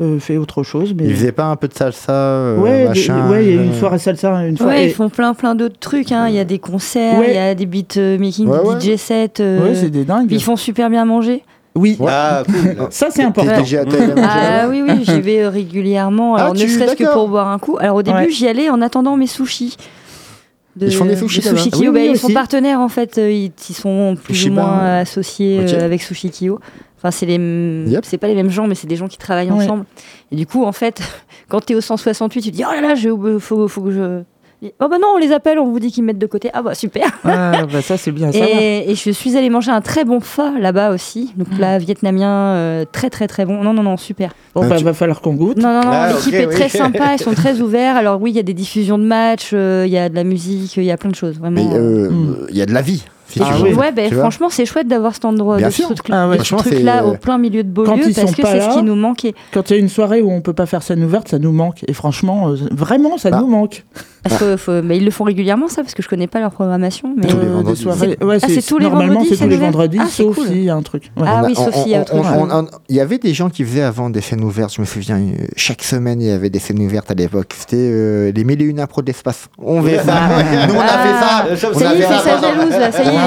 euh, 0.00 0.18
fait 0.18 0.36
autre 0.36 0.62
chose. 0.62 0.94
Mais... 0.96 1.04
ils 1.06 1.14
faisaient 1.16 1.32
pas 1.32 1.46
un 1.46 1.56
peu 1.56 1.68
de 1.68 1.74
salsa, 1.74 2.12
euh, 2.12 2.56
ouais, 2.58 2.82
des- 2.82 2.88
machin. 2.88 3.30
ouais, 3.30 3.44
il 3.46 3.54
y 3.54 3.58
a 3.58 3.62
une 3.62 3.70
euh, 3.72 3.78
soirée 3.78 3.98
salsa, 3.98 4.46
une 4.46 4.56
fois. 4.56 4.66
Ouais, 4.68 4.84
et- 4.84 4.86
ils 4.88 4.92
font 4.94 5.08
plein 5.08 5.34
plein 5.34 5.54
d'autres 5.54 5.78
trucs. 5.78 6.12
hein. 6.12 6.26
Il 6.28 6.34
y 6.34 6.38
a 6.38 6.44
des 6.44 6.58
concerts, 6.58 7.14
il 7.16 7.20
Ouais. 7.20 7.34
y 7.34 7.38
a 7.38 7.54
des 7.54 7.66
beat 7.66 7.96
euh, 7.96 8.18
making, 8.18 8.48
Ouais, 8.48 8.58
ouais. 8.60 8.76
des 8.78 8.96
DJ 8.96 8.98
sets. 8.98 9.30
euh, 9.40 9.62
Ouais, 9.68 9.74
c'est 9.74 9.90
des 9.90 10.04
dingues. 10.04 10.26
puis 10.26 10.36
ils 10.36 10.42
font 10.42 10.56
super 10.56 10.88
bien 10.90 11.04
manger. 11.04 11.42
Oui, 11.74 11.96
Ah, 12.08 12.42
cool. 12.46 12.86
ça 12.90 13.08
c'est 13.10 13.22
important. 13.22 13.52
Ah 14.22 14.66
oui, 14.68 14.82
oui, 14.82 15.04
j'y 15.04 15.20
vais 15.20 15.46
régulièrement. 15.46 16.34
Ah, 16.34 16.40
Alors, 16.42 16.54
ne 16.54 16.58
serait-ce 16.66 16.96
que 16.96 17.12
pour 17.12 17.28
boire 17.28 17.48
un 17.48 17.58
coup. 17.58 17.76
Alors, 17.80 17.96
au 17.96 18.02
début, 18.02 18.16
Ouais. 18.18 18.30
j'y 18.30 18.48
allais 18.48 18.68
en 18.70 18.80
attendant 18.82 19.16
mes 19.16 19.26
sushis. 19.28 19.76
De, 20.78 20.86
Ils 20.86 20.92
font 20.94 21.04
des 21.04 21.16
sushis, 21.16 21.40
de 21.40 21.46
là-bas. 21.46 21.58
Sushi 21.58 21.70
Oui, 21.76 21.80
Kyo. 21.86 21.92
oui, 21.92 22.06
Bah, 22.06 22.12
ils 22.12 22.18
sont 22.18 22.32
partenaires 22.32 22.80
en 22.80 22.88
fait, 22.88 23.18
euh, 23.18 23.30
ils, 23.30 23.52
ils 23.68 23.74
sont 23.74 24.16
plus 24.22 24.34
Shiba. 24.34 24.62
ou 24.62 24.66
moins 24.66 24.98
associés 25.00 25.60
euh, 25.60 25.84
avec 25.84 26.02
Sushi 26.02 26.30
Kyo. 26.30 26.60
Enfin, 26.96 27.10
c'est 27.10 27.26
les, 27.26 27.36
Yep. 27.90 28.04
c'est 28.04 28.18
pas 28.18 28.26
les 28.28 28.34
mêmes 28.34 28.50
gens, 28.50 28.66
mais 28.66 28.74
c'est 28.74 28.86
des 28.88 28.96
gens 28.96 29.06
qui 29.08 29.18
travaillent 29.18 29.50
Ouais. 29.50 29.64
ensemble. 29.64 29.84
Et 30.32 30.36
du 30.36 30.46
coup, 30.46 30.64
en 30.64 30.72
fait, 30.72 31.00
quand 31.48 31.60
t'es 31.60 31.74
au 31.74 31.80
168, 31.80 32.40
tu 32.42 32.50
te 32.50 32.56
dis 32.56 32.64
oh 32.68 32.72
là 32.72 32.80
là, 32.80 32.94
faut, 33.38 33.68
faut 33.68 33.82
que 33.82 33.90
je. 33.90 34.22
Oh 34.80 34.88
bah 34.88 34.96
non, 35.00 35.08
on 35.14 35.18
les 35.18 35.30
appelle, 35.32 35.58
on 35.60 35.66
vous 35.70 35.78
dit 35.78 35.92
qu'ils 35.92 36.02
mettent 36.02 36.18
de 36.18 36.26
côté. 36.26 36.50
Ah 36.52 36.62
bah 36.62 36.74
super. 36.74 37.06
Ah, 37.24 37.64
bah 37.72 37.80
ça, 37.80 37.96
c'est 37.96 38.10
bien. 38.10 38.32
Ça. 38.32 38.38
Et, 38.40 38.90
et 38.90 38.94
je 38.96 39.10
suis 39.12 39.36
allée 39.36 39.50
manger 39.50 39.70
un 39.70 39.80
très 39.80 40.04
bon 40.04 40.18
pho 40.18 40.42
là-bas 40.58 40.90
aussi, 40.92 41.32
donc 41.36 41.48
plat 41.50 41.78
vietnamien 41.78 42.28
euh, 42.54 42.84
très 42.90 43.08
très 43.08 43.28
très 43.28 43.44
bon. 43.46 43.62
Non 43.62 43.72
non 43.72 43.84
non 43.84 43.96
super. 43.96 44.32
Bon, 44.56 44.62
Ah, 44.64 44.68
bah, 44.68 44.76
tu- 44.78 44.84
va 44.84 44.94
falloir 44.94 45.20
qu'on 45.20 45.34
goûte. 45.34 45.58
Non 45.58 45.68
non 45.74 45.82
non, 45.82 45.90
Ah, 45.92 46.12
l'équipe 46.12 46.34
est 46.34 46.46
oui. 46.46 46.54
très 46.54 46.68
sympa, 46.68 47.14
ils 47.14 47.22
sont 47.22 47.34
très 47.34 47.60
ouverts. 47.60 47.96
Alors 47.96 48.20
oui, 48.20 48.30
il 48.32 48.36
y 48.36 48.40
a 48.40 48.42
des 48.42 48.54
diffusions 48.54 48.98
de 48.98 49.04
matchs, 49.04 49.50
euh, 49.52 49.84
il 49.86 49.92
y 49.92 49.98
a 49.98 50.08
de 50.08 50.16
la 50.16 50.24
musique, 50.24 50.76
il 50.76 50.84
y 50.84 50.90
a 50.90 50.96
plein 50.96 51.10
de 51.10 51.14
choses 51.16 51.38
vraiment. 51.38 51.62
Mais 51.70 51.76
euh, 51.76 52.10
Mm. 52.10 52.46
il 52.50 52.56
y 52.56 52.62
a 52.62 52.66
de 52.66 52.72
la 52.74 52.82
vie. 52.82 53.04
Si 53.28 53.40
Ah 53.42 53.56
oui. 53.62 53.74
ouais, 53.74 53.92
ben, 53.92 54.10
vois 54.10 54.20
franchement, 54.22 54.48
c'est 54.50 54.64
chouette 54.64 54.88
d'avoir 54.88 55.12
cet 55.14 55.26
endroit, 55.26 55.58
de 55.60 55.68
ce, 55.70 55.82
truc- 55.82 55.98
Ah 56.10 56.28
ouais. 56.28 56.38
truc-là 56.38 57.00
c'est- 57.02 57.04
au 57.04 57.12
plein 57.16 57.36
milieu 57.36 57.62
de 57.62 57.68
Beaulieu, 57.68 57.90
parce 58.14 58.34
que 58.34 58.42
c'est 58.46 58.60
ce 58.62 58.74
qui 58.78 58.82
nous 58.82 58.94
manquait. 58.94 59.34
Quand 59.52 59.68
il 59.70 59.74
y 59.74 59.76
a 59.76 59.80
une 59.80 59.88
soirée 59.90 60.22
où 60.22 60.30
on 60.30 60.40
peut 60.40 60.54
pas 60.54 60.64
faire 60.66 60.82
scène 60.82 61.04
ouverte, 61.04 61.28
ça 61.28 61.38
nous 61.38 61.52
manque. 61.52 61.84
Et 61.86 61.92
franchement, 61.92 62.48
euh, 62.48 62.56
vraiment, 62.70 63.18
ça 63.18 63.30
Bah. 63.30 63.40
nous 63.40 63.46
manque. 63.46 63.84
Parce 64.24 64.38
que, 64.40 64.56
faut- 64.56 64.82
mais 64.82 64.96
ils 64.96 65.04
le 65.04 65.10
font 65.10 65.24
régulièrement, 65.24 65.68
ça, 65.68 65.82
parce 65.82 65.94
que 65.94 66.02
je 66.02 66.08
connais 66.08 66.26
pas 66.26 66.40
leur 66.40 66.50
programmation. 66.50 67.14
Mais... 67.16 67.26
Tous 67.28 67.36
les 67.38 67.46
Euh, 67.46 67.52
vendredis. 67.54 67.82
soirées. 67.82 68.18
Ouais, 68.20 68.38
Ah, 68.42 68.46
c'est 68.48 68.62
tous 68.66 68.78
les 68.78 68.86
normalement, 68.86 69.12
vendredis, 69.14 69.28
c'est 69.30 69.36
ça 69.36 69.44
tous 69.44 69.50
les 69.50 69.56
vendredis, 69.56 69.98
Ah, 70.00 70.06
c'est 70.10 70.22
sauf 70.24 70.34
cool. 70.36 70.46
s'il 70.48 70.64
y 70.64 70.70
a 70.70 70.74
un 70.74 70.82
truc. 70.82 71.04
Ouais. 71.16 71.22
Ah 71.26 71.42
oui, 71.46 71.54
on- 71.56 71.64
Sophie, 71.66 71.78
il 71.86 71.92
y 71.92 71.94
a 71.94 72.04
on- 72.12 72.50
on- 72.50 72.66
Il 72.88 72.96
y 72.96 73.00
avait 73.00 73.18
des 73.18 73.32
gens 73.34 73.48
qui 73.48 73.64
faisaient 73.64 73.82
avant 73.82 74.10
des 74.10 74.20
scènes 74.20 74.42
ouvertes. 74.42 74.72
Je 74.74 74.80
me 74.80 74.86
souviens, 74.86 75.16
euh, 75.18 75.46
chaque 75.56 75.82
semaine, 75.82 76.20
il 76.20 76.26
y 76.28 76.30
avait 76.30 76.50
des 76.50 76.58
scènes 76.58 76.80
ouvertes 76.80 77.10
à 77.10 77.14
l'époque. 77.14 77.54
C'était 77.56 78.32
les 78.34 78.44
mille 78.44 78.60
et 78.60 78.64
une 78.64 78.80
impros 78.80 79.02
de 79.02 79.06
l'espace. 79.06 79.48
On 79.58 79.82
faisait 79.82 79.98
ça. 79.98 80.14
Nous, 80.68 80.74
on 80.74 80.80
a 80.80 80.84
Ah, 80.88 81.46
fait 81.46 81.56
ça. 81.56 81.68
On 81.70 81.78
Ça 81.78 81.84
y 81.84 81.86
a 81.86 81.92
est, 81.94 81.98
il 81.98 82.02
fait 82.02 82.30
pendant- 82.30 82.42
jalouse, 82.56 82.70
là. 82.78 82.92
Ça 82.92 83.02
y 83.04 83.06
est. 83.06 83.17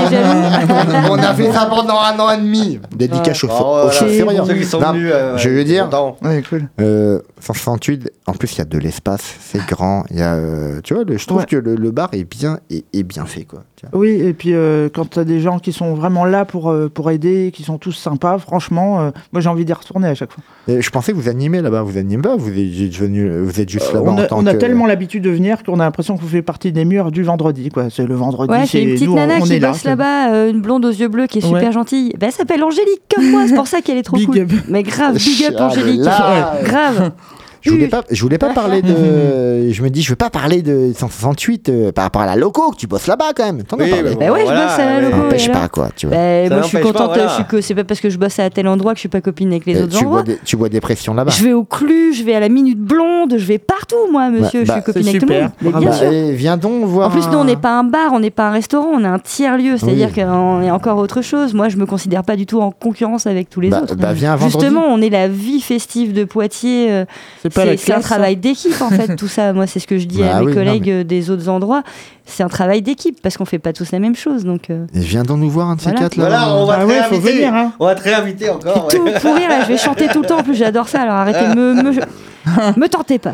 on 1.09 1.17
a 1.17 1.33
fait 1.33 1.51
ça 1.51 1.65
pendant 1.65 1.99
un 1.99 2.17
an 2.19 2.29
et 2.31 2.37
demi. 2.37 2.79
Dédicace 2.95 3.43
au, 3.43 3.47
Oh, 3.49 3.53
au 3.53 3.71
voilà. 3.83 3.91
chauffeur. 3.91 4.45
Ceux 4.47 4.53
qui 4.55 4.65
sont 4.65 4.79
Non, 4.79 4.91
venus. 4.93 5.11
euh, 5.13 5.37
je 5.37 5.49
veux 5.49 5.63
dire-. 5.63 5.89
Ouais, 6.21 6.43
cool. 6.47 6.69
Euh, 6.79 7.19
168, 7.39 8.11
en 8.27 8.33
plus 8.33 8.53
il 8.55 8.57
y 8.59 8.61
a 8.61 8.65
de 8.65 8.77
l'espace, 8.77 9.21
c'est 9.41 9.65
grand. 9.65 10.03
Il 10.11 10.19
y 10.19 10.21
a, 10.21 10.33
euh, 10.33 10.79
tu 10.83 10.93
vois, 10.93 11.03
le- 11.03 11.17
je 11.17 11.25
trouve 11.27 11.39
Ouais. 11.39 11.45
que 11.45 11.55
le, 11.55 11.75
le 11.75 11.91
bar 11.91 12.09
est 12.13 12.23
bien, 12.23 12.59
est, 12.69 12.85
est 12.93 13.03
bien 13.03 13.25
fait 13.25 13.43
quoi. 13.45 13.63
Tu 13.81 13.87
vois. 13.91 13.99
Oui, 13.99 14.09
et 14.11 14.33
puis 14.33 14.53
euh, 14.53 14.87
quand 14.93 15.09
tu 15.09 15.19
as 15.19 15.23
des 15.23 15.39
gens 15.41 15.59
qui 15.59 15.73
sont 15.73 15.93
vraiment 15.95 16.23
là 16.25 16.45
pour, 16.45 16.69
euh, 16.69 16.89
pour 16.93 17.09
aider, 17.11 17.51
qui 17.53 17.63
sont 17.63 17.77
tous 17.77 17.91
sympas, 17.93 18.37
franchement, 18.37 19.01
euh, 19.01 19.11
moi 19.33 19.41
j'ai 19.41 19.49
envie 19.49 19.65
d'y 19.65 19.73
retourner 19.73 20.07
à 20.07 20.15
chaque 20.15 20.31
fois. 20.31 20.43
Et 20.67 20.81
je 20.81 20.89
pensais 20.91 21.11
que 21.11 21.17
vous 21.17 21.27
animez 21.27 21.61
là-bas, 21.61 21.81
vous 21.81 21.97
animez 21.97 22.21
pas, 22.21 22.35
vous 22.35 22.49
êtes, 22.51 22.95
vous 23.01 23.59
êtes 23.59 23.69
juste 23.69 23.91
là-bas 23.93 24.11
on 24.11 24.17
a, 24.17 24.23
en 24.23 24.27
tant 24.27 24.37
on 24.39 24.45
a 24.45 24.53
que- 24.53 24.57
tellement 24.59 24.85
l'habitude 24.85 25.23
de 25.23 25.29
venir 25.31 25.63
qu'on 25.63 25.79
a 25.79 25.83
l'impression 25.83 26.15
qu'on 26.17 26.25
fait 26.27 26.41
partie 26.43 26.71
des 26.71 26.85
murs 26.85 27.11
du 27.11 27.23
vendredi. 27.23 27.69
quoi. 27.69 27.89
C'est 27.89 28.05
le 28.05 28.15
vendredi, 28.15 28.51
Ouais, 28.53 28.65
c'est 28.67 28.79
j'ai 28.79 28.83
une 28.83 28.93
petite 28.93 29.07
nous, 29.07 29.13
on- 29.13 29.15
nana 29.15 29.35
on 29.39 29.43
qui 29.43 29.59
là. 29.59 29.71
bosse 29.71 29.83
là-bas, 29.83 30.31
euh, 30.33 30.51
une 30.51 30.61
blonde 30.61 30.85
aux 30.85 30.89
yeux 30.91 31.07
bleus 31.07 31.27
qui 31.27 31.39
est 31.39 31.41
super 31.41 31.63
Ouais. 31.63 31.71
gentille. 31.71 32.13
Ben, 32.19 32.27
elle 32.27 32.33
s'appelle 32.33 32.63
Angélique, 32.63 33.01
comme 33.15 33.29
moi, 33.31 33.43
c'est 33.47 33.55
pour 33.55 33.67
ça 33.67 33.81
qu'elle 33.81 33.97
est 33.97 34.03
trop 34.03 34.17
Big 34.17 34.27
cool. 34.27 34.37
up. 34.39 34.51
Mais 34.69 34.83
grave, 34.83 35.15
big 35.17 35.45
up 35.49 35.55
Angélique. 35.59 36.01
Grave. 36.01 37.11
Je 37.61 37.69
voulais 37.71 37.87
pas, 37.87 38.03
je 38.09 38.21
voulais 38.21 38.37
pas 38.37 38.53
parler 38.53 38.81
de. 38.81 38.93
Je 39.71 39.83
me 39.83 39.89
dis, 39.89 40.01
je 40.01 40.09
veux 40.09 40.15
pas 40.15 40.29
parler 40.29 40.61
de 40.61 40.91
168 40.95 41.69
euh, 41.69 41.91
par 41.91 42.03
rapport 42.03 42.21
à 42.21 42.25
la 42.25 42.35
loco 42.35 42.71
que 42.71 42.75
tu 42.77 42.87
bosses 42.87 43.07
là-bas 43.07 43.31
quand 43.35 43.45
même. 43.45 43.63
T'en 43.63 43.77
as 43.77 43.83
Oui, 43.83 43.89
parlé. 43.89 44.09
mais 44.09 44.15
Ben 44.15 44.31
ouais, 44.31 44.39
je 44.41 44.45
Voilà, 44.45 44.65
bosse 44.65 44.79
à 44.79 44.85
la 44.85 44.95
ouais. 44.97 45.01
logo. 45.03 45.17
N'empêche 45.23 45.51
pas 45.51 45.67
quoi, 45.69 45.89
tu 45.95 46.07
vois. 46.07 46.15
Ça 46.15 46.21
moi, 46.21 46.61
je 46.63 46.67
suis 46.67 46.77
n'empêche 46.77 46.93
pas, 46.93 46.99
contente. 46.99 47.07
voilà. 47.15 47.27
Je 47.29 47.33
suis 47.35 47.43
que 47.45 47.61
c'est 47.61 47.75
pas 47.75 47.83
parce 47.83 47.99
que 48.01 48.09
je 48.09 48.17
bosse 48.17 48.39
à 48.39 48.49
tel 48.49 48.67
endroit 48.67 48.91
que 48.93 48.97
je 48.97 49.01
suis 49.01 49.09
pas 49.09 49.21
copine 49.21 49.49
avec 49.51 49.65
les 49.65 49.77
Euh, 49.77 49.83
autres 49.83 49.97
tu, 49.97 50.03
endroits. 50.03 50.23
bois 50.23 50.33
des, 50.33 50.39
tu 50.43 50.57
bois 50.57 50.69
des 50.69 50.81
pressions 50.81 51.13
là-bas. 51.13 51.31
Je 51.31 51.43
vais 51.43 51.53
au 51.53 51.63
Clu, 51.63 52.13
je 52.13 52.23
vais 52.23 52.33
à 52.35 52.39
la 52.39 52.49
Minute 52.49 52.79
Blonde, 52.79 53.35
je 53.37 53.45
vais 53.45 53.59
partout, 53.59 53.95
moi, 54.11 54.29
monsieur. 54.29 54.63
Bah, 54.65 54.65
je 54.65 54.71
suis 54.71 54.79
bah, 54.79 54.81
copine 54.81 55.03
c'est 55.03 55.09
avec 55.09 55.21
tout 55.21 55.27
le 55.27 55.33
super. 55.33 55.43
monde. 55.43 55.51
Mais 55.61 55.79
bien 55.79 55.89
Bah, 55.89 55.95
sûr. 55.95 56.11
et 56.11 56.31
viens 56.33 56.57
donc 56.57 56.83
voir. 56.85 57.07
En 57.07 57.11
plus, 57.11 57.27
nous, 57.27 57.37
on 57.37 57.41
un- 57.41 57.45
n'est 57.45 57.55
pas 57.55 57.77
un 57.77 57.83
bar, 57.83 58.11
on 58.13 58.19
n'est 58.19 58.31
pas 58.31 58.47
un 58.47 58.51
restaurant, 58.51 58.89
on 58.93 59.03
est 59.03 59.07
un 59.07 59.19
tiers-lieu. 59.19 59.77
C'est-à-dire 59.77 60.09
Oui. 60.15 60.23
qu'on 60.23 60.61
est 60.63 60.71
encore 60.71 60.97
autre 60.97 61.21
chose. 61.21 61.53
Moi, 61.53 61.69
je 61.69 61.77
me 61.77 61.85
considère 61.85 62.23
pas 62.23 62.35
du 62.35 62.45
tout 62.45 62.59
en 62.59 62.71
concurrence 62.71 63.27
avec 63.27 63.49
tous 63.49 63.61
les 63.61 63.69
Bah, 63.69 63.81
autres. 63.83 63.95
bah, 63.95 64.13
viens 64.13 64.35
vendredi. 64.35 64.51
Justement, 64.65 64.85
on 64.87 64.99
est 65.01 65.09
la 65.09 65.27
vie 65.27 65.61
festive 65.61 66.11
de 66.13 66.23
Poitiers. 66.23 66.91
euh, 66.91 67.05
C'est 67.41 67.50
pas 67.51 67.65
la 67.65 67.71
C'est 67.71 67.77
c'est 67.85 67.93
un 67.93 68.01
ça. 68.01 68.09
travail 68.09 68.35
d'équipe, 68.37 68.81
en 68.81 68.89
fait, 68.89 69.15
tout 69.15 69.27
ça. 69.27 69.53
Moi, 69.53 69.67
c'est 69.67 69.79
ce 69.79 69.87
que 69.87 69.97
je 69.97 70.05
dis 70.05 70.19
Bah 70.19 70.37
à 70.37 70.39
mes 70.39 70.45
oui, 70.47 70.51
non, 70.51 70.57
collègues 70.57 70.85
mais- 70.87 70.91
euh, 71.01 71.03
des 71.03 71.29
autres 71.29 71.47
endroits. 71.49 71.83
C'est 72.25 72.43
un 72.43 72.47
travail 72.49 72.81
d'équipe 72.81 73.17
parce 73.21 73.37
qu'on 73.37 73.45
fait 73.45 73.59
pas 73.59 73.73
tous 73.73 73.91
la 73.91 73.99
même 73.99 74.15
chose. 74.15 74.45
Donc, 74.45 74.69
euh, 74.69 74.85
Et 74.93 74.99
viens 74.99 75.23
donc 75.23 75.39
nous 75.39 75.49
voir 75.49 75.69
un 75.69 75.75
de 75.75 75.81
ces 75.81 75.89
Voilà. 75.89 75.99
quatre 75.99 76.15
là. 76.17 76.23
Voilà, 76.27 76.55
on 76.55 76.65
va 76.65 76.73
Ah 76.79 76.81
te 76.81 76.85
ouais, 76.87 76.93
faut 77.03 77.09
réinviter. 77.15 77.33
venir, 77.37 77.53
hein. 77.53 77.73
On 77.79 77.85
va 77.85 77.95
te 77.95 78.03
réinviter 78.03 78.49
encore. 78.49 78.87
tout 78.87 79.01
ouais. 79.03 79.19
pourrir, 79.19 79.49
là, 79.49 79.61
je 79.63 79.67
vais 79.67 79.77
chanter 79.77 80.07
tout 80.07 80.21
le 80.21 80.27
temps. 80.27 80.39
En 80.39 80.43
plus, 80.43 80.55
j'adore 80.55 80.87
ça. 80.87 81.01
Alors 81.01 81.15
arrêtez 81.15 81.47
de 81.49 81.55
me, 81.55 81.73
me, 81.83 81.91
me 82.79 82.87
tentez 82.87 83.19
pas. 83.19 83.31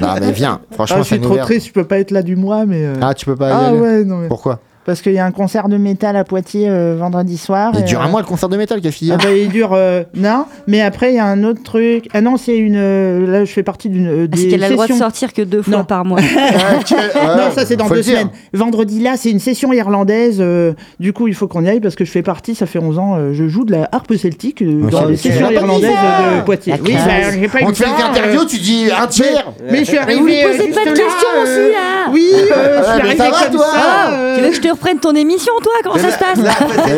Non 0.00 0.14
mais 0.20 0.32
viens, 0.32 0.60
franchement 0.72 0.96
Ah, 1.00 1.02
je 1.02 1.06
suis 1.08 1.20
trop 1.20 1.32
ouvert. 1.34 1.44
triste, 1.44 1.68
je 1.68 1.72
peux 1.72 1.84
pas 1.84 1.98
être 1.98 2.10
là 2.10 2.22
du 2.22 2.34
mois, 2.36 2.66
mais. 2.66 2.84
euh, 2.84 2.94
Ah 3.00 3.14
tu 3.14 3.26
peux 3.26 3.36
pas 3.36 3.48
y 3.48 3.52
ah 3.52 3.66
aller. 3.68 3.78
ouais, 3.78 4.04
non, 4.04 4.16
mais- 4.18 4.28
Pourquoi? 4.28 4.60
Parce 4.84 5.00
qu'il 5.02 5.12
y 5.12 5.18
a 5.18 5.24
un 5.24 5.30
concert 5.30 5.68
de 5.68 5.76
métal 5.76 6.16
à 6.16 6.24
Poitiers 6.24 6.68
euh, 6.68 6.94
vendredi 6.98 7.38
soir. 7.38 7.72
Il 7.74 7.80
et, 7.80 7.82
dure 7.84 8.00
euh, 8.00 8.04
un 8.04 8.08
mois 8.08 8.20
le 8.20 8.26
concert 8.26 8.48
de 8.48 8.56
métal 8.56 8.80
a 8.84 8.90
Ah 9.12 9.16
bah, 9.16 9.32
il 9.34 9.48
dure 9.48 9.72
euh, 9.72 10.02
non, 10.14 10.44
mais 10.66 10.80
après 10.82 11.12
il 11.12 11.16
y 11.16 11.18
a 11.18 11.24
un 11.26 11.42
autre 11.44 11.62
truc. 11.62 12.08
Ah 12.12 12.20
non, 12.20 12.36
c'est 12.36 12.56
une 12.56 12.76
euh, 12.76 13.26
là 13.30 13.44
je 13.44 13.52
fais 13.52 13.62
partie 13.62 13.88
d'une 13.88 14.06
euh, 14.06 14.28
Parce 14.28 14.42
des 14.42 14.48
qu'elle 14.48 14.64
a 14.64 14.68
le 14.68 14.74
droit 14.74 14.86
de 14.86 14.92
sortir 14.92 15.32
que 15.32 15.42
deux 15.42 15.62
fois 15.62 15.78
Non. 15.78 15.84
par 15.84 16.04
mois. 16.04 16.20
Ah, 17.16 17.36
non, 17.36 17.50
ça 17.54 17.64
c'est 17.64 17.76
dans 17.76 17.88
deux 17.88 18.02
semaines. 18.02 18.28
Vendredi 18.52 19.00
là, 19.00 19.16
c'est 19.16 19.30
une 19.30 19.38
session 19.40 19.72
irlandaise. 19.72 20.38
euh, 20.40 20.72
du 21.00 21.12
coup, 21.12 21.28
il 21.28 21.34
faut 21.34 21.46
qu'on 21.48 21.64
y 21.64 21.68
aille 21.68 21.80
parce 21.80 21.94
que 21.94 22.04
je 22.04 22.10
fais 22.10 22.22
partie. 22.22 22.54
Ça 22.54 22.66
fait 22.66 22.78
11 22.78 22.98
ans, 22.98 23.14
euh, 23.16 23.32
je 23.32 23.48
joue 23.48 23.64
de 23.64 23.72
la 23.72 23.88
harpe 23.92 24.14
celtique 24.16 24.62
euh, 24.62 24.84
Ok. 24.84 24.90
dans 24.90 25.04
les 25.06 25.16
sessions 25.16 25.50
irlandaises 25.50 25.90
de 25.90 26.42
Poitiers. 26.44 26.74
Oui, 26.84 26.94
bah, 26.94 27.30
j'ai 27.32 27.48
pas 27.48 27.60
eu 27.60 27.64
On 27.64 27.70
te 27.72 27.76
fait 27.76 27.86
une 27.86 28.02
interview, 28.10 28.40
euh, 28.40 28.46
tu 28.46 28.58
dis 28.58 28.86
un 28.96 29.06
tiers 29.06 29.52
mais 29.70 29.78
je 29.80 29.84
suis 29.84 29.92
Mais 29.94 29.98
arrivé. 29.98 30.42
vous 30.44 30.58
posez 30.58 30.70
pas 30.70 30.84
de 30.84 30.96
questions 30.96 31.28
aussi, 31.42 31.72
là 31.72 32.10
Oui, 32.12 32.30
je 32.32 32.44
suis 32.44 32.52
arrivé 32.52 33.16
ça 33.16 33.30
va, 33.30 33.46
toi 33.50 33.66
ça. 33.72 34.12
Tu 34.36 34.42
veux 34.42 34.48
que 34.50 34.56
je 34.56 34.60
te 34.60 34.73
reprenne 34.74 34.98
ton 34.98 35.14
émission, 35.14 35.52
toi 35.62 35.72
Comment 35.82 35.96
ça 35.98 36.10
se 36.10 36.18
passe 36.18 36.38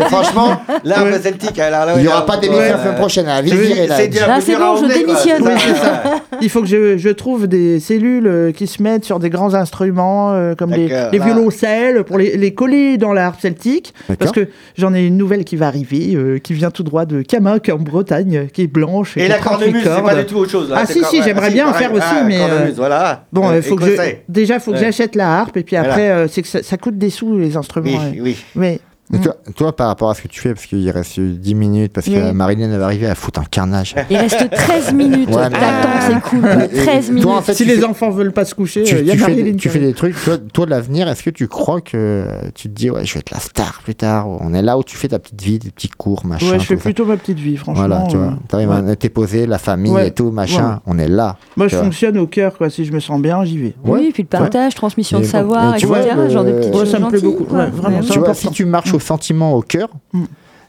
franchement, 0.08 0.60
L'arbre 0.84 1.06
Ouais. 1.12 1.20
celtique, 1.20 1.58
alors 1.58 1.86
là, 1.86 1.92
il 1.96 2.02
n'y 2.02 2.08
aura 2.08 2.26
pas 2.26 2.36
d'émission 2.36 2.62
la 2.62 2.78
semaine 2.82 2.94
prochaine. 2.96 3.28
À 3.28 3.36
C'est- 3.38 3.42
virer 3.54 3.86
là. 3.86 3.96
c'est 4.40 4.54
Ah, 4.54 4.58
bon, 4.58 4.76
je 4.76 4.84
quoi. 4.86 4.94
démissionne. 4.94 5.42
C'est 5.44 5.48
Oui, 5.54 5.60
c'est 5.60 5.74
ça. 5.74 6.02
Il 6.42 6.50
faut 6.50 6.60
que 6.60 6.66
je, 6.66 6.96
je 6.98 7.08
trouve 7.08 7.46
des 7.46 7.80
cellules 7.80 8.26
euh, 8.26 8.52
qui 8.52 8.66
se 8.66 8.82
mettent 8.82 9.04
sur 9.04 9.18
des 9.18 9.30
grands 9.30 9.54
instruments 9.54 10.32
euh, 10.32 10.54
comme 10.54 10.70
les, 10.72 10.88
D'accord, 10.88 11.12
les 11.12 11.18
là. 11.18 11.24
violoncelles 11.24 12.04
pour 12.04 12.18
les, 12.18 12.36
les 12.36 12.52
coller 12.54 12.98
dans 12.98 13.12
la 13.12 13.26
harpe 13.26 13.40
celtique. 13.40 13.94
D'accord. 14.08 14.16
Parce 14.18 14.32
que 14.32 14.48
j'en 14.76 14.92
ai 14.94 15.04
une 15.06 15.16
nouvelle 15.16 15.44
qui 15.44 15.56
va 15.56 15.66
arriver, 15.68 16.14
euh, 16.14 16.38
qui 16.38 16.52
vient 16.54 16.70
tout 16.70 16.82
droit 16.82 17.06
de 17.06 17.22
Camac 17.22 17.68
en 17.70 17.78
Bretagne, 17.78 18.48
qui 18.52 18.62
est 18.62 18.66
blanche. 18.66 19.16
Et 19.16 19.22
qui 19.22 19.28
la 19.28 19.36
a 19.36 19.38
38 19.38 19.58
cornemuse, 19.72 19.82
c'est 19.84 19.88
pas 19.88 20.00
cordes. 20.02 20.18
du 20.18 20.26
tout 20.26 20.36
autre 20.38 20.50
chose. 20.50 20.70
là. 20.70 20.76
Ah, 20.80 20.86
C'est 20.86 20.94
si, 20.94 21.04
si, 21.04 21.16
ouais, 21.18 21.22
j'aimerais 21.24 21.50
bien 21.50 21.68
en 21.68 21.72
pareil. 21.72 21.86
faire 21.86 21.94
aussi, 21.96 22.04
Ah, 22.10 22.24
mais, 22.26 22.38
cornemuse, 22.38 22.70
euh, 22.70 22.72
voilà. 22.76 23.24
Bon, 23.32 23.48
Euh, 23.50 23.56
il 23.56 23.62
faut 23.62 23.76
que 23.76 23.84
je, 23.86 23.92
écossais. 23.92 24.24
déjà, 24.28 24.58
faut 24.60 24.72
que 24.72 24.76
Ouais. 24.76 24.82
j'achète 24.84 25.14
la 25.14 25.38
harpe 25.38 25.56
et 25.56 25.62
puis 25.62 25.76
Voilà. 25.76 25.90
après, 25.92 26.10
euh, 26.10 26.28
c'est 26.28 26.42
que 26.42 26.48
ça, 26.48 26.62
ça 26.62 26.76
coûte 26.76 26.98
des 26.98 27.10
sous 27.10 27.36
les 27.38 27.56
Oui, 27.76 28.20
oui. 28.20 28.36
Mais 28.54 28.80
Et 29.14 29.18
toi, 29.20 29.36
toi, 29.54 29.76
par 29.76 29.86
rapport 29.86 30.10
à 30.10 30.14
ce 30.14 30.22
que 30.22 30.26
tu 30.28 30.40
fais, 30.40 30.52
parce 30.52 30.66
qu'il 30.66 30.90
reste 30.90 31.20
10 31.20 31.54
minutes, 31.54 31.92
parce 31.92 32.06
que 32.06 32.10
Oui. 32.28 32.32
Marilyn 32.34 32.72
elle 32.72 32.78
va 32.80 32.86
arriver 32.86 33.06
à 33.06 33.14
foutre 33.14 33.38
un 33.40 33.44
carnage. 33.44 33.94
Il 34.10 34.16
reste 34.16 34.50
13 34.50 34.92
minutes. 34.92 35.28
Ouais, 35.30 35.48
mais- 35.48 35.50
T'attends, 35.50 35.88
c'est 36.08 36.20
cool. 36.22 36.44
Et- 36.72 36.76
et 36.80 36.84
13 36.84 37.08
minutes. 37.10 37.22
Toi, 37.22 37.36
en 37.36 37.40
fait, 37.42 37.54
si 37.54 37.62
tu 37.62 37.68
les 37.68 37.76
fais- 37.76 37.84
enfants 37.84 38.10
veulent 38.10 38.32
pas 38.32 38.44
se 38.44 38.54
coucher, 38.56 38.82
tu, 38.82 38.96
il 38.98 39.06
y 39.06 39.10
a 39.10 39.12
tu 39.12 39.18
fais, 39.20 39.28
Marilyn 39.28 39.44
des- 39.44 39.50
qui 39.52 39.56
tu 39.58 39.68
fais 39.68 39.78
arrive. 39.78 39.88
des 39.90 39.94
trucs, 39.94 40.24
toi, 40.24 40.38
toi 40.52 40.64
de 40.66 40.70
l'avenir, 40.70 41.06
est-ce 41.08 41.22
que 41.22 41.30
tu 41.30 41.46
crois 41.46 41.80
que 41.80 41.92
euh, 41.96 42.26
tu 42.56 42.68
te 42.68 42.74
dis, 42.74 42.90
ouais, 42.90 43.04
je 43.04 43.14
vais 43.14 43.20
être 43.20 43.30
la 43.30 43.38
star 43.38 43.80
plus 43.84 43.94
tard 43.94 44.26
On 44.28 44.52
est 44.54 44.62
là 44.62 44.76
où 44.76 44.82
tu 44.82 44.96
fais 44.96 45.06
ta 45.08 45.20
petite 45.20 45.40
vie, 45.40 45.60
des 45.60 45.70
petits 45.70 45.88
cours, 45.88 46.26
machin. 46.26 46.50
Ouais, 46.50 46.58
je 46.58 46.64
fais 46.64 46.74
tout 46.74 46.80
ça. 46.80 46.84
plutôt 46.84 47.04
ma 47.04 47.16
petite 47.16 47.38
vie, 47.38 47.56
franchement. 47.56 47.86
Voilà, 47.86 48.04
tu 48.10 48.16
euh, 48.16 48.18
vois. 48.18 48.32
T'arrives 48.48 48.70
ouais. 48.70 48.90
à 48.90 48.96
t'es 48.96 49.08
posé, 49.08 49.46
la 49.46 49.58
famille 49.58 49.92
Ouais. 49.92 50.08
et 50.08 50.10
tout, 50.10 50.32
machin. 50.32 50.80
Ouais. 50.84 50.94
On 50.94 50.98
est 50.98 51.08
là. 51.08 51.36
Moi, 51.56 51.66
tu 51.66 51.72
je 51.72 51.76
vois. 51.76 51.84
fonctionne 51.84 52.18
au 52.18 52.26
cœur, 52.26 52.56
quoi. 52.58 52.70
Si 52.70 52.84
je 52.84 52.92
me 52.92 52.98
sens 52.98 53.20
bien, 53.22 53.44
j'y 53.44 53.58
vais. 53.58 53.74
Ouais. 53.84 54.00
Oui, 54.00 54.10
puis 54.12 54.24
le 54.24 54.28
partage, 54.28 54.74
transmission 54.74 55.18
de 55.20 55.24
bon, 55.24 55.30
savoir, 55.30 55.76
et 55.76 55.78
tu 55.78 55.86
etc. 55.86 56.00
vois, 56.16 56.28
genre 56.28 56.44
de 56.44 56.50
petites 56.52 56.72
Ouais, 56.74 56.80
choses 56.80 56.90
ça 56.90 56.98
me 56.98 57.08
plaît 57.08 57.18
gentilles, 57.20 57.30
beaucoup. 57.38 57.44
quoi. 57.44 57.58
Ouais, 57.60 57.70
vraiment, 57.70 57.96
Ouais, 57.98 58.02
ça 58.02 58.12
Tu 58.12 58.18
vois, 58.18 58.34
si 58.34 58.50
tu 58.50 58.64
marches 58.64 58.92
au 58.96 59.00
sentiment 59.00 59.54
au 59.54 59.62
cœur, 59.62 59.88
Mm. 60.12 60.24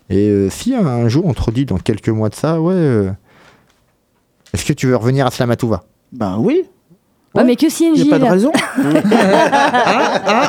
et 0.09 0.29
euh, 0.29 0.49
si 0.49 0.75
un 0.75 1.07
jour 1.09 1.25
on 1.25 1.33
te 1.33 1.41
redit 1.41 1.65
dans 1.65 1.77
quelques 1.77 2.09
mois 2.09 2.29
de 2.29 2.35
ça, 2.35 2.61
ouais, 2.61 2.73
euh, 2.75 3.11
est-ce 4.53 4.65
que 4.65 4.73
tu 4.73 4.87
veux 4.87 4.95
revenir 4.95 5.25
à 5.25 5.31
Slamatouva 5.31 5.83
Ben 6.11 6.37
oui, 6.39 6.63
Ouais, 7.37 7.43
mais 7.43 7.55
que 7.55 7.69
si 7.69 7.85
il 7.85 7.93
NJ. 7.93 8.03
n'y 8.03 8.13
a 8.13 8.19
pas 8.19 8.25
de 8.25 8.31
raison. 8.31 8.51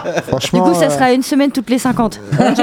Du 0.08 0.22
Franchement. 0.28 0.60
coup, 0.62 0.74
ça 0.74 0.86
euh, 0.86 0.90
sera 0.90 1.12
une 1.12 1.22
semaine 1.22 1.50
toutes 1.50 1.70
les 1.70 1.78
50. 1.78 2.20
non, 2.38 2.46
non, 2.48 2.54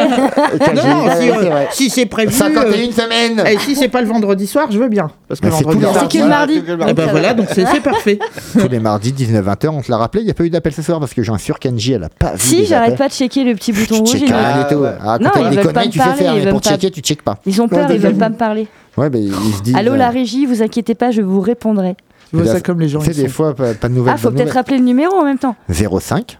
si, 1.19 1.29
euh, 1.29 1.63
si 1.71 1.89
c'est 1.89 2.05
prévu. 2.05 2.31
51 2.31 2.65
euh, 2.65 2.91
semaines 2.91 3.43
Et 3.47 3.57
si 3.59 3.75
c'est 3.75 3.87
pas 3.87 4.01
le 4.01 4.07
vendredi 4.07 4.47
soir, 4.47 4.67
je 4.71 4.79
veux 4.79 4.87
bien. 4.89 5.09
Parce 5.27 5.39
que 5.39 5.49
c'est 5.51 5.63
vendredi 5.63 5.81
tous 5.81 5.87
les 5.87 5.93
soir. 5.93 6.07
C'est 6.09 6.17
que 6.17 6.23
le 6.23 6.29
mardi. 6.29 6.61
le 6.61 6.77
Eh 6.87 6.93
ben 6.93 7.07
voilà, 7.09 7.33
donc 7.33 7.47
c'est 7.51 7.81
parfait. 7.81 8.19
Tous 8.53 8.67
les 8.67 8.79
mardis, 8.79 9.11
19-20h, 9.13 9.69
on 9.69 9.81
te 9.81 9.91
l'a 9.91 9.97
rappelé, 9.97 10.23
il 10.23 10.25
n'y 10.25 10.31
a 10.31 10.33
pas 10.33 10.43
eu 10.43 10.49
d'appel 10.49 10.73
ce 10.73 10.81
soir 10.81 10.99
parce 10.99 11.13
que 11.13 11.23
j'en 11.23 11.37
suis 11.37 11.45
sûr 11.45 11.59
qu'Angie, 11.59 11.93
elle 11.93 12.03
a 12.03 12.09
pas 12.09 12.33
vu. 12.33 12.39
Si, 12.39 12.65
j'arrête 12.65 12.97
pas 12.97 13.07
de 13.07 13.13
checker 13.13 13.43
le 13.43 13.53
petit 13.55 13.71
bouton 13.71 14.03
Tu 14.03 14.17
rouge. 14.17 14.25
du. 14.25 14.33
Ah, 14.33 15.17
Non, 15.19 15.29
quand 15.33 15.39
ils 15.39 15.43
t'as 15.43 15.49
des 15.49 15.55
veulent 15.55 15.65
pas 15.65 15.81
conneries, 15.81 15.87
me 15.87 15.91
tu 15.91 15.99
sais 15.99 16.05
parler, 16.05 16.23
faire, 16.23 16.35
mais 16.35 16.51
pour 16.51 16.61
checker, 16.61 16.91
tu 16.91 17.01
checkes 17.01 17.21
pas. 17.23 17.37
Ils 17.45 17.61
ont 17.61 17.67
peur, 17.67 17.89
ils 17.91 17.99
veulent 17.99 18.15
pas 18.15 18.29
me 18.29 18.35
parler. 18.35 18.67
Ouais, 18.97 19.09
mais 19.09 19.21
ils 19.21 19.53
se 19.53 19.61
disent. 19.61 19.75
Allô, 19.75 19.93
euh, 19.93 19.97
la 19.97 20.09
régie, 20.09 20.45
vous 20.45 20.63
inquiétez 20.63 20.95
pas, 20.95 21.11
je 21.11 21.21
vous 21.21 21.41
répondrai. 21.41 21.95
Je 22.37 22.43
vois 22.43 22.53
la- 22.53 22.59
ça 22.59 22.61
comme 22.61 22.79
les 22.79 22.87
gens. 22.89 22.99
Tu 22.99 23.05
sais, 23.07 23.11
ils 23.11 23.15
des 23.23 23.27
sont- 23.29 23.33
fois, 23.33 23.55
pas, 23.55 23.73
pas 23.73 23.87
de 23.89 23.93
nouvelles. 23.93 24.13
Ah, 24.15 24.17
faut 24.17 24.31
peut-être 24.31 24.53
rappeler 24.53 24.77
le 24.77 24.83
numéro 24.83 25.13
en 25.15 25.23
même 25.25 25.37
temps. 25.39 25.55
nouvelles. 25.69 25.99
05 25.99 26.37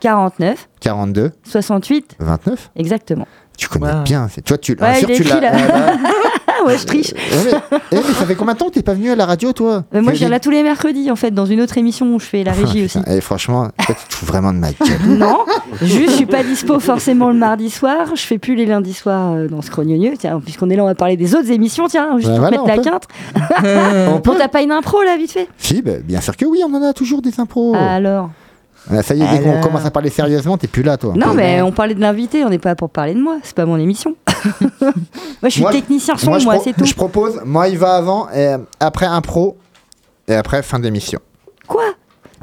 49 0.00 0.68
42 0.80 1.32
68, 1.44 2.16
29 2.20 2.70
exactement. 2.76 3.26
Tu 3.56 3.66
connais 3.68 3.92
bien. 4.04 4.28
Toi, 4.44 4.56
tu, 4.58 4.76
Ouais, 4.80 4.94
sûr, 5.00 5.08
il 5.10 5.12
est 5.12 5.16
tu 5.16 5.24
l'as. 5.24 5.52
Ah, 6.60 6.66
ouais, 6.66 6.78
je 6.78 6.84
triche. 6.84 7.12
Eh, 7.16 7.44
mais, 7.44 7.78
eh, 7.92 7.96
mais 7.96 8.14
ça 8.14 8.26
fait 8.26 8.34
combien 8.34 8.54
de 8.54 8.58
temps 8.58 8.66
que 8.68 8.74
t'es 8.74 8.82
pas 8.82 8.94
venu 8.94 9.10
à 9.10 9.16
la 9.16 9.26
radio, 9.26 9.52
toi 9.52 9.84
Mais 9.92 10.00
moi, 10.02 10.12
je 10.12 10.18
viens 10.18 10.28
là 10.28 10.40
tous 10.40 10.50
les 10.50 10.62
mercredis, 10.62 11.10
en 11.10 11.16
fait, 11.16 11.30
dans 11.30 11.46
une 11.46 11.60
autre 11.60 11.76
émission 11.78 12.14
où 12.14 12.18
je 12.20 12.24
fais 12.26 12.42
la 12.44 12.52
dit- 12.52 12.64
régie 12.64 12.84
aussi. 12.84 12.98
Ah, 13.06 13.14
Et 13.14 13.20
franchement, 13.20 13.68
toi, 13.84 13.94
tu 13.94 14.08
te 14.08 14.14
fous 14.14 14.26
vraiment 14.26 14.52
de 14.52 14.58
ma 14.58 14.68
gueule. 14.72 14.98
Non, 15.18 15.38
juste 15.82 16.10
je 16.10 16.16
suis 16.16 16.26
pas 16.26 16.42
dispo 16.42 16.80
forcément 16.80 17.28
le 17.28 17.36
mardi 17.36 17.70
soir. 17.70 18.14
Je 18.14 18.22
fais 18.22 18.38
plus 18.38 18.54
les 18.54 18.66
lundis 18.66 18.94
soirs 18.94 19.32
euh, 19.32 19.48
dans 19.48 19.62
ce 19.62 19.70
crognonieux. 19.70 20.14
Tiens, 20.18 20.40
puisqu'on 20.44 20.70
est 20.70 20.76
là, 20.76 20.82
on 20.84 20.86
va 20.86 20.94
parler 20.94 21.16
des 21.16 21.34
autres 21.34 21.50
émissions. 21.50 21.86
Tiens, 21.88 22.16
juste 22.16 22.28
Bah 22.28 22.32
pour 22.32 22.40
voilà, 22.40 22.56
mettre 22.58 22.66
la 22.66 22.74
on 22.74 22.76
peut. 22.76 22.90
quinte. 22.90 23.08
On 24.14 24.18
Bon, 24.20 24.34
t'as 24.38 24.48
pas 24.48 24.62
une 24.62 24.72
impro 24.72 25.02
là, 25.02 25.16
vite 25.16 25.32
fait? 25.32 25.48
Si, 25.58 25.80
bah, 25.82 25.92
bien 26.04 26.20
sûr 26.20 26.36
que 26.36 26.44
oui, 26.44 26.60
on 26.68 26.74
en 26.74 26.82
a 26.82 26.92
toujours 26.92 27.22
des 27.22 27.38
impôts. 27.40 27.74
Alors 27.74 28.30
Ah, 28.90 29.02
ça 29.02 29.14
y 29.14 29.22
est, 29.22 29.26
dès 29.38 29.42
qu'on 29.42 29.60
commence 29.60 29.84
à 29.84 29.90
parler 29.90 30.10
sérieusement, 30.10 30.56
t'es 30.56 30.66
plus 30.66 30.82
là, 30.82 30.96
toi. 30.96 31.12
Non, 31.16 31.34
mais 31.34 31.60
on 31.62 31.72
parlait 31.72 31.94
de 31.94 32.00
l'invité, 32.00 32.44
on 32.44 32.48
n'est 32.50 32.58
pas 32.58 32.70
là 32.70 32.74
pour 32.76 32.90
parler 32.90 33.14
de 33.14 33.20
moi. 33.20 33.36
C'est 33.42 33.54
pas 33.54 33.66
mon 33.66 33.76
émission. 33.78 34.16
moi, 34.80 34.92
je 35.44 35.48
suis 35.48 35.60
Moi, 35.62 35.72
technicien 35.72 36.16
son, 36.16 36.38
moi, 36.40 36.58
c'est 36.62 36.72
tout. 36.72 36.84
Je 36.84 36.94
propose, 36.94 37.40
moi, 37.44 37.68
il 37.68 37.78
va 37.78 37.94
avant, 37.96 38.28
et 38.34 38.54
après 38.80 39.06
impro, 39.06 39.56
et 40.26 40.34
après 40.34 40.62
fin 40.62 40.78
d'émission. 40.78 41.20
Quoi? 41.66 41.82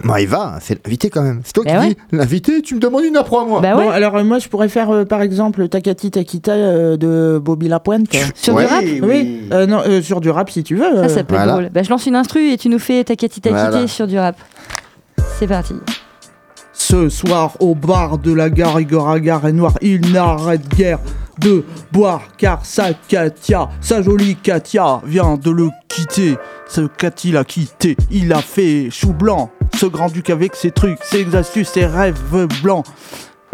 Moi, 0.03 0.19
il 0.21 0.27
va, 0.27 0.57
c'est 0.61 0.83
l'invité 0.85 1.09
quand 1.09 1.21
même. 1.21 1.39
C'est 1.45 1.53
toi 1.53 1.63
Bah 1.65 1.71
qui 1.71 1.77
ouais. 1.77 1.87
dis 1.93 1.97
l'invité, 2.11 2.61
tu 2.61 2.75
me 2.75 2.81
demandes 2.81 3.05
une 3.05 3.15
impro 3.15 3.39
à 3.39 3.45
moi. 3.45 3.61
Bah 3.61 3.75
Bon, 3.75 3.87
ouais. 3.87 3.93
alors 3.93 4.17
euh, 4.17 4.25
moi 4.25 4.39
je 4.39 4.49
pourrais 4.49 4.67
faire 4.67 4.89
euh, 4.91 5.05
par 5.05 5.21
exemple 5.21 5.69
Takati 5.69 6.11
Takita 6.11 6.51
euh, 6.51 6.97
de 6.97 7.39
Bobby 7.41 7.69
Lapointe. 7.69 8.07
Sur 8.35 8.55
Ouais. 8.55 8.65
du 8.65 8.69
rap? 8.73 8.83
Oui, 9.09 9.47
euh, 9.53 9.65
non, 9.65 9.79
euh, 9.87 10.01
sur 10.01 10.19
du 10.19 10.29
rap 10.29 10.49
si 10.49 10.63
tu 10.65 10.75
veux. 10.75 10.83
Ça, 10.83 10.99
euh. 10.99 11.07
ça 11.07 11.23
peut 11.23 11.35
être 11.35 11.47
drôle. 11.47 11.69
Bah, 11.73 11.81
je 11.81 11.89
lance 11.89 12.05
une 12.07 12.15
instru 12.17 12.51
et 12.51 12.57
tu 12.57 12.67
nous 12.67 12.77
fais 12.77 13.05
ta 13.05 13.15
quitté 13.15 13.49
Voilà. 13.49 13.87
sur 13.87 14.05
du 14.05 14.19
rap. 14.19 14.35
C'est 15.39 15.47
parti. 15.47 15.75
Ce 16.77 17.07
soir 17.09 17.55
au 17.61 17.73
bar 17.73 18.17
de 18.17 18.33
la 18.33 18.49
gare 18.49 18.81
Igor 18.81 19.09
Agar 19.09 19.47
est 19.47 19.53
noir, 19.53 19.73
il 19.81 20.11
n'arrête 20.11 20.67
guère 20.67 20.99
de 21.39 21.63
boire 21.91 22.21
car 22.37 22.65
sa 22.65 22.93
Katia, 22.93 23.69
sa 23.79 24.01
jolie 24.01 24.35
Katia 24.35 25.01
vient 25.05 25.37
de 25.37 25.51
le 25.51 25.69
quitter. 25.87 26.37
Ce 26.67 26.81
Cathy 26.81 27.31
l'a 27.31 27.45
quitté, 27.45 27.95
il 28.11 28.33
a 28.33 28.41
fait 28.41 28.89
chou 28.91 29.13
blanc. 29.13 29.51
Ce 29.77 29.85
grand-duc 29.85 30.29
avec 30.29 30.55
ses 30.55 30.71
trucs, 30.71 30.99
ses 31.01 31.35
astuces, 31.35 31.69
ses 31.69 31.85
rêves 31.85 32.47
blancs. 32.61 32.85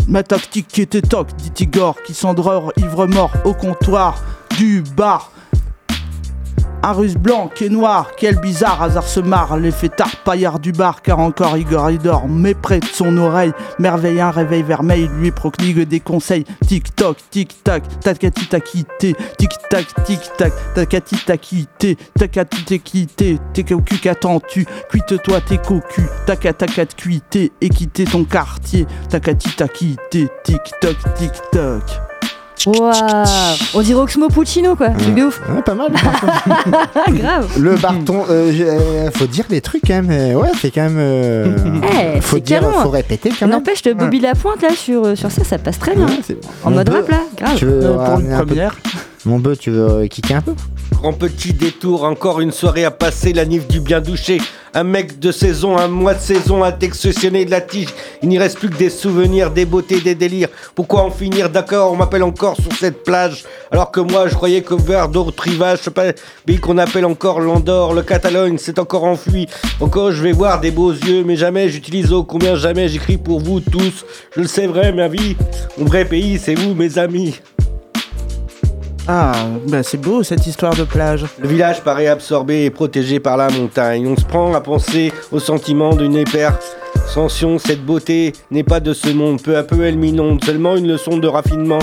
Ma 0.08 0.24
tactique 0.24 0.78
était 0.80 1.02
toc, 1.02 1.28
dit 1.38 1.64
Igor, 1.64 2.02
qui 2.02 2.14
s'endort 2.14 2.74
ivre 2.78 3.06
mort 3.06 3.32
au 3.46 3.54
comptoir 3.54 4.22
du 4.58 4.84
bar. 4.98 5.32
Un 6.84 6.94
russe 6.94 7.16
blanc 7.16 7.50
qui 7.54 7.66
est 7.66 7.70
noir, 7.70 8.12
quel 8.18 8.40
bizarre 8.40 8.82
hasard 8.82 9.08
se 9.08 9.20
marre, 9.20 9.58
les 9.58 9.70
fêtards 9.70 10.16
paillards 10.26 10.60
du 10.60 10.72
bar, 10.72 11.04
car 11.04 11.20
encore 11.20 11.56
Igor 11.58 12.28
mais 12.28 12.56
près 12.56 12.80
de 12.80 12.86
son 12.86 13.18
oreille, 13.18 13.54
merveille 13.78 14.20
un 14.20 14.32
réveil 14.32 14.64
vermeil, 14.64 15.08
lui 15.20 15.30
procligue 15.30 15.88
des 15.88 16.00
conseils, 16.00 16.44
tic 16.68 16.96
toc, 16.96 17.18
tic 17.30 17.64
tac, 17.64 17.84
takati 18.00 18.48
t'a 18.48 18.60
quitté, 18.60 19.16
tic 19.38 19.52
tac, 19.70 19.86
tic 20.06 20.20
tac, 20.38 20.54
takati 20.74 21.18
t'a 21.24 21.38
quitté, 21.38 21.98
takati 22.18 22.66
t'es 23.54 23.64
cocu 23.64 23.98
qu'attends-tu, 24.00 24.66
cuite-toi 24.90 25.42
tes 25.42 25.60
cocus, 25.60 26.10
taca 26.26 26.52
taca 26.54 26.86
te 26.88 26.96
cuiter 26.96 27.52
et 27.62 27.70
quitter 27.70 28.06
ton 28.06 28.24
quartier, 28.24 28.88
takati 29.10 29.56
t'a 29.56 29.68
quitté, 29.68 30.30
tic 30.44 30.62
Waouh 32.68 32.92
On 33.74 33.82
dirait 33.82 34.00
Oxmo 34.02 34.28
Puccino, 34.30 34.76
quoi. 34.76 34.90
Truc 34.90 35.16
de 35.16 35.24
ouf. 35.24 35.42
Ouais, 35.50 35.62
pas 35.62 35.74
mal. 35.74 35.88
Ah, 35.96 37.06
grave. 37.12 37.48
Le 37.60 37.76
Barton, 37.76 38.24
euh, 38.30 38.52
euh, 38.60 39.12
faut 39.14 39.26
dire 39.28 39.46
les 39.50 39.62
trucs 39.62 39.84
quand 39.88 39.94
même. 40.02 40.10
euh, 40.12 40.34
Ouais, 40.36 40.50
c'est 40.60 40.72
quand 40.72 40.84
même. 40.84 40.98
euh, 41.00 41.56
Eh, 42.16 42.22
faut 42.22 42.38
c'est 42.38 42.44
dire, 42.44 42.60
canon. 42.62 42.72
faut 42.84 42.90
répéter 42.90 43.30
quand 43.30 43.48
même. 43.48 43.56
N'empêche, 43.58 43.82
de 43.82 43.94
Bobby 43.94 44.20
Lapointe, 44.20 44.62
là, 44.62 44.70
sur, 44.76 45.06
euh, 45.06 45.16
sur 45.16 45.32
ça, 45.32 45.44
ça 45.44 45.58
passe 45.58 45.80
très 45.80 45.96
bien. 45.96 46.06
Ouais, 46.06 46.20
c'est- 46.26 46.38
En 46.64 46.72
mode 46.72 46.88
bœuf, 46.90 47.08
rap, 47.08 47.10
là, 47.10 47.22
grave. 47.38 47.56
Tu 47.58 47.66
veux 47.66 47.82
Euh, 47.84 47.96
pour 47.96 48.20
une 48.20 48.32
un 48.34 48.40
peu- 48.40 48.46
première. 48.48 48.76
Mon 49.26 49.38
bœuf, 49.38 49.60
tu 49.60 49.70
veux 49.70 49.88
euh, 49.88 50.08
kicker 50.08 50.38
un 50.38 50.42
peu 50.42 50.56
Grand 50.94 51.14
petit 51.14 51.54
détour, 51.54 52.04
encore 52.06 52.42
une 52.42 52.52
soirée 52.52 52.86
à 52.86 52.92
passer, 52.92 53.34
la 53.34 53.46
nif 53.46 53.68
du 53.68 53.80
bien 53.80 54.02
douché. 54.02 54.40
Un 54.74 54.84
mec 54.84 55.20
de 55.20 55.32
saison, 55.32 55.78
un 55.78 55.88
mois 55.88 56.16
de 56.16 56.20
saison, 56.20 56.64
un 56.64 56.72
textionné 56.72 57.46
de 57.46 57.52
la 57.52 57.62
tige. 57.62 57.90
Il 58.24 58.30
n'y 58.30 58.40
reste 58.40 58.58
plus 58.58 58.70
que 58.70 58.78
des 58.78 58.90
souvenirs, 58.90 59.52
des 59.52 59.66
beautés, 59.66 60.00
des 60.00 60.16
délires. 60.16 60.48
Pourquoi 60.74 61.04
en 61.04 61.12
finir 61.12 61.50
D'accord, 61.50 61.92
on 61.92 61.96
m'appelle 61.96 62.24
encore 62.24 62.56
sur 62.56 62.72
cette 62.74 63.04
plage. 63.04 63.44
Alors 63.70 63.92
que 63.92 64.00
moi, 64.00 64.28
je 64.28 64.34
croyais 64.34 64.62
que 64.62 64.74
vers 64.74 65.08
d'autres 65.08 65.44
rivages, 65.44 65.80
ce 65.80 65.90
pays 65.90 66.60
qu'on 66.60 66.78
appelle 66.80 67.06
encore 67.06 67.42
l'Andorre, 67.42 67.94
le 67.94 68.02
Catalogne, 68.02 68.58
s'est 68.58 68.80
encore 68.80 69.04
enfui. 69.04 69.48
Encore, 69.82 70.12
je 70.12 70.24
vais 70.24 70.32
voir 70.32 70.62
des 70.62 70.72
beaux 70.72 70.94
yeux, 70.94 71.24
mais 71.24 71.36
jamais 71.36 71.70
j'utilise 71.70 72.12
ô 72.12 72.24
combien 72.24 72.56
jamais 72.56 72.88
j'écris 72.88 73.18
pour 73.18 73.40
vous 73.40 73.60
tous. 73.60 74.06
Je 74.36 74.42
le 74.42 74.48
sais 74.48 74.68
vrai, 74.68 74.92
ma 74.94 75.08
vie. 75.08 75.36
Mon 75.78 75.86
vrai 75.86 76.06
pays, 76.06 76.40
c'est 76.40 76.56
vous, 76.56 76.74
mes 76.74 76.98
amis. 76.98 77.40
Ah, 79.08 79.34
bah 79.68 79.84
c'est 79.84 79.98
beau 79.98 80.22
cette 80.24 80.46
histoire 80.46 80.76
de 80.76 80.84
plage. 80.84 81.26
Le 81.40 81.48
village 81.48 81.82
paraît 81.82 82.08
absorbé 82.08 82.66
et 82.66 82.70
protégé 82.70 83.20
par 83.20 83.36
la 83.36 83.50
montagne. 83.50 84.08
On 84.08 84.16
se 84.16 84.26
prend 84.26 84.54
à 84.54 84.62
penser 84.62 85.12
au 85.32 85.40
sentiment 85.40 85.96
d'une 85.96 86.14
hypersension. 86.14 87.58
Cette 87.58 87.84
beauté 87.84 88.34
n'est 88.52 88.64
pas 88.64 88.80
de 88.80 88.94
ce 88.94 89.10
monde. 89.10 89.42
Peu 89.42 89.58
à 89.58 89.64
peu, 89.64 89.84
elle 89.86 89.98
m'inonde. 89.98 90.44
Seulement 90.44 90.76
une 90.76 90.88
leçon 90.88 91.18
de 91.18 91.28
raffinement. 91.28 91.80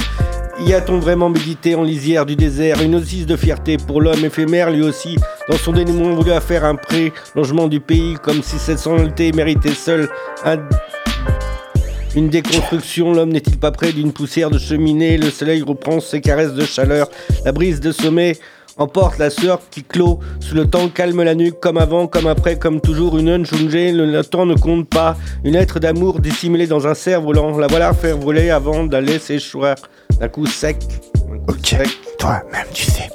Y 0.60 0.74
a-t-on 0.74 0.98
vraiment 0.98 1.28
médité 1.28 1.74
en 1.74 1.82
lisière 1.82 2.26
du 2.26 2.34
désert? 2.34 2.82
Une 2.82 2.92
notice 2.92 3.26
de 3.26 3.36
fierté 3.36 3.76
pour 3.76 4.00
l'homme 4.00 4.24
éphémère, 4.24 4.70
lui 4.70 4.82
aussi, 4.82 5.16
dans 5.48 5.56
son 5.56 5.72
dénouement 5.72 6.14
voulu 6.14 6.32
à 6.32 6.40
faire 6.40 6.64
un 6.64 6.74
pré-longement 6.74 7.68
du 7.68 7.78
pays, 7.78 8.14
comme 8.22 8.42
si 8.42 8.58
cette 8.58 8.80
sonalité 8.80 9.30
méritait 9.32 9.70
seule 9.70 10.08
un 10.44 10.56
une 12.18 12.28
déconstruction, 12.30 13.12
l'homme 13.12 13.30
n'est-il 13.30 13.58
pas 13.58 13.70
près 13.70 13.92
d'une 13.92 14.12
poussière 14.12 14.50
de 14.50 14.58
cheminée? 14.58 15.16
Le 15.18 15.30
soleil 15.30 15.62
reprend 15.62 16.00
ses 16.00 16.20
caresses 16.20 16.52
de 16.52 16.64
chaleur. 16.64 17.08
La 17.44 17.52
brise 17.52 17.80
de 17.80 17.92
sommet 17.92 18.36
emporte 18.76 19.18
la 19.18 19.30
sueur 19.30 19.60
qui 19.70 19.84
clôt 19.84 20.18
sous 20.40 20.54
le 20.54 20.66
temps, 20.68 20.88
calme 20.88 21.22
la 21.22 21.34
nuque 21.34 21.60
comme 21.60 21.78
avant, 21.78 22.06
comme 22.08 22.26
après, 22.26 22.58
comme 22.58 22.80
toujours. 22.80 23.18
Une 23.18 23.28
unchungée, 23.28 23.92
le, 23.92 24.04
le 24.06 24.24
temps 24.24 24.46
ne 24.46 24.54
compte 24.54 24.88
pas. 24.88 25.16
Une 25.44 25.54
lettre 25.54 25.78
d'amour 25.78 26.20
dissimulée 26.20 26.66
dans 26.66 26.86
un 26.88 26.94
cerf 26.94 27.20
volant. 27.20 27.56
La 27.56 27.68
voilà 27.68 27.92
faire 27.94 28.18
voler 28.18 28.50
avant 28.50 28.84
d'aller 28.84 29.18
s'échouer 29.20 29.74
d'un 30.18 30.28
coup 30.28 30.46
sec. 30.46 30.76
Un 31.32 31.38
coup 31.38 31.52
Ok. 31.52 31.66
sec. 31.66 31.88
Toi-même, 32.18 32.66
tu 32.74 32.84
sais. 32.84 33.08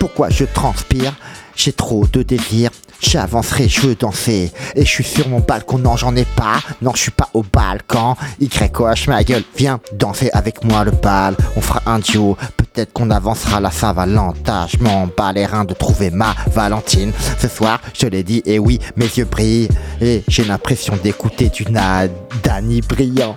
Pourquoi 0.00 0.30
je 0.30 0.44
transpire? 0.44 1.12
J'ai 1.56 1.72
trop 1.72 2.06
de 2.06 2.22
désir. 2.22 2.70
J'avancerai, 3.00 3.68
je 3.68 3.80
veux 3.80 3.94
danser. 3.94 4.52
Et 4.74 4.84
je 4.84 4.90
suis 4.90 5.04
sur 5.04 5.28
mon 5.28 5.40
balcon, 5.40 5.78
non, 5.78 5.96
j'en 5.96 6.14
ai 6.16 6.24
pas. 6.24 6.60
Non, 6.82 6.92
je 6.94 7.02
suis 7.02 7.10
pas 7.10 7.28
au 7.34 7.42
balcon. 7.42 8.14
Y 8.40 8.48
ma 9.08 9.24
gueule, 9.24 9.42
viens 9.56 9.80
danser 9.92 10.30
avec 10.32 10.64
moi 10.64 10.84
le 10.84 10.90
bal. 10.90 11.36
On 11.56 11.60
fera 11.60 11.82
un 11.86 11.98
duo. 11.98 12.36
Peut-être 12.56 12.92
qu'on 12.92 13.10
avancera 13.10 13.60
la 13.60 13.70
Saint-Valentin. 13.70 14.66
Je 14.68 14.78
m'en 14.82 15.06
bats 15.06 15.32
les 15.32 15.46
reins 15.46 15.64
de 15.64 15.74
trouver 15.74 16.10
ma 16.10 16.34
Valentine. 16.52 17.12
Ce 17.38 17.48
soir, 17.48 17.80
je 17.94 18.06
l'ai 18.06 18.22
dit, 18.22 18.42
et 18.44 18.58
oui, 18.58 18.78
mes 18.96 19.06
yeux 19.06 19.24
brillent. 19.24 19.68
Et 20.00 20.22
j'ai 20.28 20.44
l'impression 20.44 20.94
d'écouter 21.02 21.48
du 21.48 21.64
Nadani 21.70 22.82
brillant. 22.82 23.36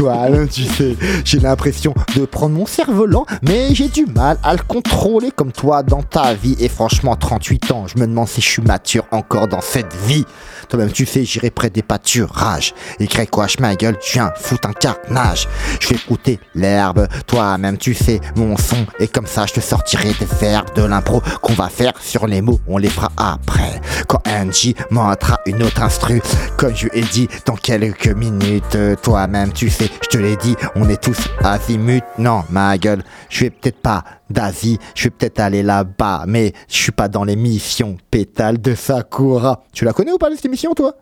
Toi, 0.00 0.14
hein, 0.14 0.46
tu 0.46 0.62
sais, 0.62 0.96
j'ai 1.26 1.40
l'impression 1.40 1.92
de 2.16 2.24
prendre 2.24 2.54
mon 2.54 2.64
cerf-volant, 2.64 3.26
mais 3.42 3.74
j'ai 3.74 3.88
du 3.88 4.06
mal 4.06 4.38
à 4.42 4.54
le 4.54 4.60
contrôler 4.66 5.30
comme 5.30 5.52
toi 5.52 5.82
dans 5.82 6.02
ta 6.02 6.32
vie. 6.32 6.56
Et 6.58 6.70
franchement, 6.70 7.16
38 7.16 7.70
ans, 7.70 7.86
je 7.86 8.00
me 8.00 8.06
demande 8.06 8.26
si 8.26 8.40
je 8.40 8.48
suis 8.48 8.62
mature 8.62 9.04
encore 9.10 9.46
dans 9.46 9.60
cette 9.60 9.94
vie. 10.06 10.24
Toi-même, 10.70 10.90
tu 10.90 11.04
sais, 11.04 11.24
j'irai 11.24 11.50
près 11.50 11.68
des 11.68 11.82
pâturages. 11.82 12.72
Et 12.98 13.08
quoi, 13.26 13.46
ma 13.58 13.74
gueule, 13.74 13.98
je 14.02 14.12
viens 14.12 14.32
foutre 14.36 14.68
un 14.68 14.72
carnage. 14.72 15.46
Je 15.80 15.88
vais 15.88 15.96
écouter 15.96 16.40
l'herbe. 16.54 17.06
Toi-même, 17.26 17.76
tu 17.76 17.92
sais, 17.92 18.20
mon 18.36 18.56
son. 18.56 18.86
Et 19.00 19.08
comme 19.08 19.26
ça, 19.26 19.44
je 19.44 19.52
te 19.52 19.60
sortirai 19.60 20.14
des 20.18 20.28
verbes 20.40 20.74
de 20.76 20.82
l'impro 20.82 21.20
qu'on 21.42 21.52
va 21.52 21.68
faire 21.68 21.92
sur 22.00 22.26
les 22.26 22.40
mots. 22.40 22.60
On 22.68 22.78
les 22.78 22.88
fera 22.88 23.10
après. 23.18 23.82
Quand 24.06 24.22
Angie 24.26 24.74
montrera 24.90 25.40
une 25.44 25.62
autre 25.62 25.82
instru, 25.82 26.22
comme 26.56 26.74
je 26.74 26.86
lui 26.86 27.00
ai 27.00 27.02
dit 27.02 27.28
dans 27.44 27.56
quelques 27.56 28.08
minutes. 28.08 28.78
Toi-même, 29.02 29.52
tu 29.52 29.68
sais, 29.68 29.89
je 30.02 30.08
te 30.08 30.18
l'ai 30.18 30.36
dit, 30.36 30.56
on 30.76 30.88
est 30.88 31.02
tous 31.02 31.28
azimut. 31.42 32.02
Non, 32.18 32.42
ma 32.50 32.76
gueule, 32.78 33.02
je 33.28 33.44
vais 33.44 33.50
peut-être 33.50 33.80
pas 33.80 34.04
d'Asie, 34.28 34.78
je 34.94 35.04
vais 35.04 35.10
peut-être 35.10 35.40
aller 35.40 35.62
là-bas, 35.62 36.24
mais 36.26 36.52
je 36.68 36.76
suis 36.76 36.92
pas 36.92 37.08
dans 37.08 37.24
l'émission 37.24 37.96
Pétale 38.10 38.60
de 38.60 38.74
Sakura. 38.74 39.62
Tu 39.72 39.84
la 39.84 39.92
connais 39.92 40.12
ou 40.12 40.18
pas 40.18 40.28
cette 40.34 40.44
émission, 40.46 40.72
toi? 40.74 40.94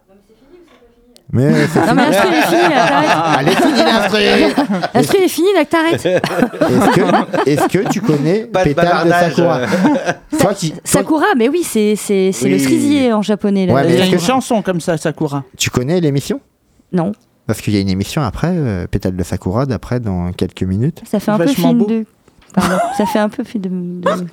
Mais 1.31 1.67
c'est 1.67 1.81
Non, 1.87 1.95
mais 1.95 2.11
l'instru, 2.11 2.29
est 2.57 2.69
là, 2.71 2.87
t'arrêtes. 2.89 3.39
Elle 3.41 3.49
est 3.49 3.57
finie 3.57 3.83
l'instru 3.85 4.89
L'instru, 4.95 5.19
est 5.19 5.29
finie, 5.29 5.53
là, 5.55 5.65
que 5.67 5.71
t'arrêtes. 5.71 6.07
Est-ce 6.07 6.91
que, 6.95 7.51
est-ce 7.51 7.69
que 7.69 7.89
tu 7.93 8.01
connais 8.01 8.45
Pas 8.47 8.61
de 8.65 8.69
Pétale 8.73 8.87
de 9.05 9.11
bavardage. 9.11 9.35
Sakura? 9.35 9.61
Toi 10.41 10.55
qui, 10.55 10.71
toi- 10.71 10.81
Sakura, 10.85 11.27
mais 11.37 11.51
oui, 11.51 11.63
c'est 11.65 11.97
c'est- 11.97 12.33
c'est 12.33 12.49
le 12.49 12.55
Oui. 12.55 12.61
cerisier 12.63 13.13
en 13.13 13.21
japonais. 13.21 13.67
là. 13.67 13.75
Ouais, 13.75 13.85
mais 13.85 13.93
Il 13.93 13.99
y 13.99 14.03
a 14.03 14.07
une 14.07 14.19
chanson 14.19 14.63
comme 14.63 14.81
ça, 14.81 14.97
Sakura. 14.97 15.45
tu 15.59 15.69
connais 15.69 16.01
l'émission? 16.01 16.41
Non, 16.95 17.13
Parce 17.49 17.61
qu'il 17.61 17.75
y 17.75 17.77
a 17.77 17.81
une 17.81 17.89
émission 17.89 18.23
après, 18.23 18.53
euh, 18.53 18.87
Pétale 18.87 19.17
de 19.17 19.23
Sakura, 19.25 19.67
d'après, 19.67 19.99
dans 19.99 20.31
quelques 20.33 20.63
minutes. 20.63 21.03
ça 21.11 21.19
fait 21.19 21.31
un 21.33 21.39
peu 21.39 21.47
film 21.49 21.79
beau. 21.79 21.87
de... 21.87 22.05
Pardon, 22.55 22.77
ça 22.97 23.05
fait 23.07 23.19
un 23.19 23.29
peu 23.29 23.43
film 23.43 24.01
de... 24.01 24.09
de- 24.11 24.27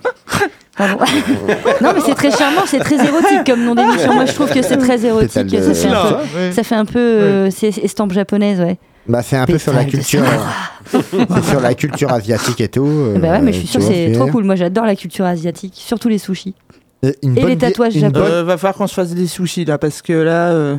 Pardon. 0.78 0.98
non, 1.82 1.92
mais 1.96 2.02
c'est 2.06 2.14
très 2.16 2.30
charmant, 2.32 2.62
c'est 2.68 2.80
très 2.80 2.96
érotique 2.96 3.46
comme 3.46 3.64
nom 3.64 3.74
d'émission. 3.74 4.14
Moi, 4.14 4.26
je 4.26 4.34
trouve 4.34 4.50
que 4.52 4.62
c'est 4.62 4.78
très 4.78 5.04
érotique. 5.06 5.30
Pétale 5.34 5.48
de- 5.48 5.74
Ça 5.74 5.74
fait 5.74 5.96
un 5.96 6.04
peu, 6.14 6.52
ça 6.52 6.64
fait 6.64 6.76
un 6.76 6.86
peu 6.86 7.00
euh, 7.00 7.50
c'est 7.50 7.70
estampe 7.78 8.12
japonaise, 8.12 8.60
ouais. 8.60 8.78
Bah, 9.08 9.22
c'est 9.24 9.38
un 9.38 9.46
peu 9.46 9.58
sur 9.58 9.72
la 9.72 9.86
Pétale 9.86 9.92
de 10.02 10.06
culture. 10.06 10.24
c'est 10.92 11.44
sur 11.50 11.62
la 11.62 11.74
culture 11.74 12.12
asiatique 12.12 12.60
et 12.60 12.68
tout. 12.68 12.86
euh, 12.86 13.18
bah 13.20 13.32
ouais, 13.32 13.42
mais 13.42 13.54
je 13.54 13.60
suis 13.60 13.68
tu 13.68 13.72
sûre 13.72 13.80
que 13.82 13.86
vois, 13.86 13.94
c'est 13.96 14.12
trop 14.12 14.28
cool. 14.28 14.44
Moi, 14.44 14.56
j'adore 14.56 14.86
la 14.86 14.96
culture 14.98 15.26
asiatique, 15.26 15.74
surtout 15.78 16.10
les 16.10 16.18
sushis. 16.18 16.56
Et, 17.04 17.16
une 17.24 17.38
Et 17.38 17.42
bonne 17.42 17.50
les 17.52 17.58
tatouages 17.58 17.96
une 17.96 18.02
japonais. 18.02 18.26
bonne- 18.26 18.34
Euh, 18.34 18.44
va 18.44 18.58
falloir 18.58 18.76
qu'on 18.76 18.88
se 18.88 18.94
fasse 18.96 19.14
des 19.14 19.28
sushis 19.28 19.64
là, 19.64 19.78
parce 19.78 20.02
que 20.02 20.12
là, 20.14 20.50
euh, 20.50 20.76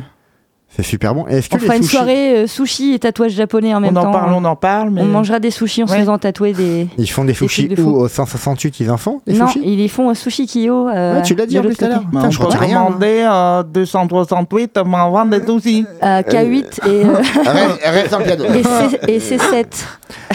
C'est 0.77 0.83
super 0.83 1.15
bon. 1.15 1.25
Est-ce 1.25 1.49
que 1.49 1.55
On 1.55 1.59
fera 1.59 1.75
une 1.75 1.81
soirée 1.83 2.37
euh, 2.43 2.47
sushi 2.47 2.93
et 2.93 2.99
tatouage 2.99 3.31
japonais 3.31 3.73
en 3.73 3.77
on 3.77 3.81
même 3.81 3.97
en 3.97 4.03
temps. 4.03 4.11
parle, 4.11 4.31
on 4.33 4.45
en 4.45 4.55
parle, 4.55 4.91
mais 4.91 5.01
On 5.01 5.05
mangera 5.05 5.39
des 5.39 5.49
sushis 5.49 5.81
en 5.81 5.87
se 5.87 5.93
Ouais. 5.93 5.99
faisant 6.01 6.19
tatouer 6.19 6.53
des. 6.53 6.87
Ils 6.99 7.09
font 7.09 7.25
des 7.25 7.33
sushis 7.33 7.67
de 7.67 7.81
où. 7.81 7.95
Au 7.95 8.07
168, 8.07 8.79
ils 8.81 8.91
en 8.91 8.97
font 8.97 9.19
des 9.25 9.33
non, 9.33 9.47
sushis 9.47 9.61
ils 9.65 9.77
les 9.77 9.87
font 9.87 10.07
au 10.09 10.13
sushi 10.13 10.45
Kyo. 10.45 10.87
euh, 10.87 11.15
Ouais, 11.15 11.21
tu 11.23 11.33
l'as 11.33 11.47
dit 11.47 11.57
en 11.57 11.63
plus 11.63 11.75
tout 11.75 11.85
à 11.85 11.87
l'heure. 11.87 12.03
je 12.29 12.39
on 12.39 12.45
retiens 12.45 12.59
rien. 12.59 12.81
hein. 12.81 12.89
à 13.25 13.63
268, 13.63 14.77
on 14.77 14.85
m'en 14.85 15.11
des 15.31 15.39
sushis. 15.41 15.85
Euh, 16.03 16.21
K8 16.21 16.87
et, 16.87 17.05
euh, 17.05 17.13
Reste- 17.45 17.81
Reste 17.83 18.11
dans 18.11 18.19
le 18.19 18.23
piano. 18.25 18.45
et, 18.45 18.63
C- 18.63 18.99
et 19.07 19.19
C7. 19.19 19.65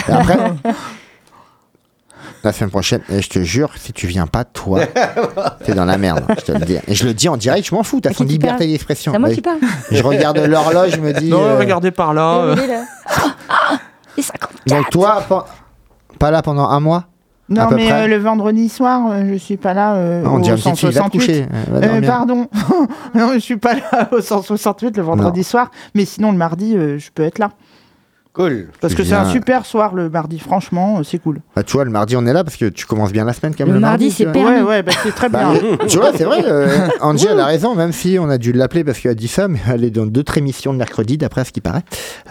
Et 0.09 0.11
après, 0.11 0.37
la 2.43 2.51
semaine 2.51 2.69
prochaine, 2.69 3.01
et 3.09 3.21
je 3.21 3.29
te 3.29 3.39
jure, 3.39 3.71
si 3.77 3.93
tu 3.93 4.07
viens 4.07 4.27
pas, 4.27 4.43
toi, 4.43 4.81
t'es 5.65 5.73
dans 5.73 5.85
la 5.85 5.97
merde, 5.97 6.23
je 6.37 6.41
te 6.43 6.51
le 6.51 6.59
dis. 6.59 6.77
Et 6.87 6.93
je 6.95 7.05
le 7.05 7.13
dis 7.13 7.29
en 7.29 7.37
direct, 7.37 7.67
je 7.67 7.73
m'en 7.75 7.83
fous, 7.83 8.01
t'as 8.01 8.09
À 8.09 8.13
son 8.13 8.23
qui 8.23 8.29
tu 8.29 8.33
liberté 8.33 8.67
d'expression. 8.67 9.11
C'est 9.13 9.19
moi 9.19 9.29
qui 9.31 9.41
parle. 9.41 9.59
Je 9.91 10.03
regarde 10.03 10.37
l'horloge, 10.39 10.91
je 10.95 10.99
me 11.01 11.13
dis. 11.13 11.29
Non, 11.29 11.43
euh, 11.43 11.57
regardez 11.59 11.91
par 11.91 12.13
là. 12.13 12.37
euh. 12.39 12.55
Il 12.57 12.63
est 12.63 12.67
là. 12.67 12.83
Ah, 13.49 13.77
Et 14.17 14.21
54. 14.21 14.65
Donc 14.67 14.89
toi, 14.89 15.23
pas, 15.27 15.45
pas 16.19 16.31
là 16.31 16.41
pendant 16.41 16.67
un 16.69 16.79
mois 16.79 17.05
Non, 17.49 17.69
mais 17.71 17.91
euh, 17.91 18.07
le 18.07 18.17
vendredi 18.17 18.69
soir, 18.69 19.01
euh, 19.11 19.23
je 19.31 19.35
suis 19.35 19.57
pas 19.57 19.73
là 19.73 19.95
euh, 19.95 20.23
Ah, 20.25 20.29
On 20.31 20.35
au 20.35 20.39
dirait 20.41 20.55
une 20.57 20.61
petite 20.61 20.77
fille, 20.77 20.89
va 20.91 21.09
te 21.09 21.17
168. 21.17 21.19
coucher. 21.19 21.47
elle 21.51 21.71
va 21.73 21.77
Euh, 21.77 21.89
dormir. 21.89 22.09
pardon, 22.09 22.47
non, 23.15 23.31
je 23.33 23.39
suis 23.39 23.57
pas 23.57 23.73
là 23.75 24.09
au 24.11 24.21
168 24.21 24.97
le 24.97 25.03
vendredi 25.03 25.43
soir, 25.43 25.71
mais 25.95 26.05
sinon 26.05 26.31
le 26.31 26.37
mardi, 26.37 26.75
euh, 26.75 26.97
je 26.99 27.09
peux 27.13 27.23
être 27.23 27.39
là. 27.39 27.51
Cool. 28.33 28.69
Parce 28.81 28.95
que 28.95 29.03
c'est 29.03 29.13
un 29.13 29.29
super 29.29 29.63
soir 29.63 29.93
le 29.93 30.09
mardi, 30.09 30.39
franchement, 30.39 30.97
euh, 30.97 31.03
c'est 31.03 31.19
cool. 31.19 31.39
Bah, 31.55 31.61
tu 31.61 31.73
vois, 31.73 31.85
le 31.85 31.91
mardi, 31.91 32.15
on 32.17 32.25
est 32.25 32.33
là 32.33 32.43
parce 32.43 32.57
que 32.57 32.65
tu 32.65 32.87
commences 32.87 33.11
bien 33.11 33.25
la 33.25 33.33
semaine 33.33 33.53
quand 33.55 33.63
même. 33.65 33.75
Le 33.75 33.79
mardi, 33.79 34.09
c'est 34.09 34.25
permis. 34.25 34.57
Ouais, 34.57 34.61
ouais, 34.63 34.81
bah, 34.83 34.91
c'est 35.03 35.13
très 35.13 35.29
Bah, 35.29 35.51
bien. 35.53 35.77
tu 35.87 35.97
vois, 35.99 36.11
c'est 36.15 36.23
vrai, 36.23 36.43
euh, 36.43 36.87
Angie, 37.01 37.27
elle 37.29 37.39
a 37.39 37.45
raison, 37.45 37.75
même 37.75 37.91
si 37.91 38.17
on 38.19 38.29
a 38.31 38.39
dû 38.39 38.51
l'appeler 38.51 38.83
parce 38.83 38.97
qu'elle 38.99 39.11
a 39.11 39.15
dit 39.15 39.27
ça, 39.27 39.47
mais 39.47 39.59
elle 39.71 39.83
est 39.83 39.91
dans 39.91 40.07
d'autres 40.07 40.35
émissions 40.39 40.73
de 40.73 40.79
mercredi, 40.79 41.19
d'après 41.19 41.45
ce 41.45 41.51
qui 41.51 41.61
paraît. 41.61 41.83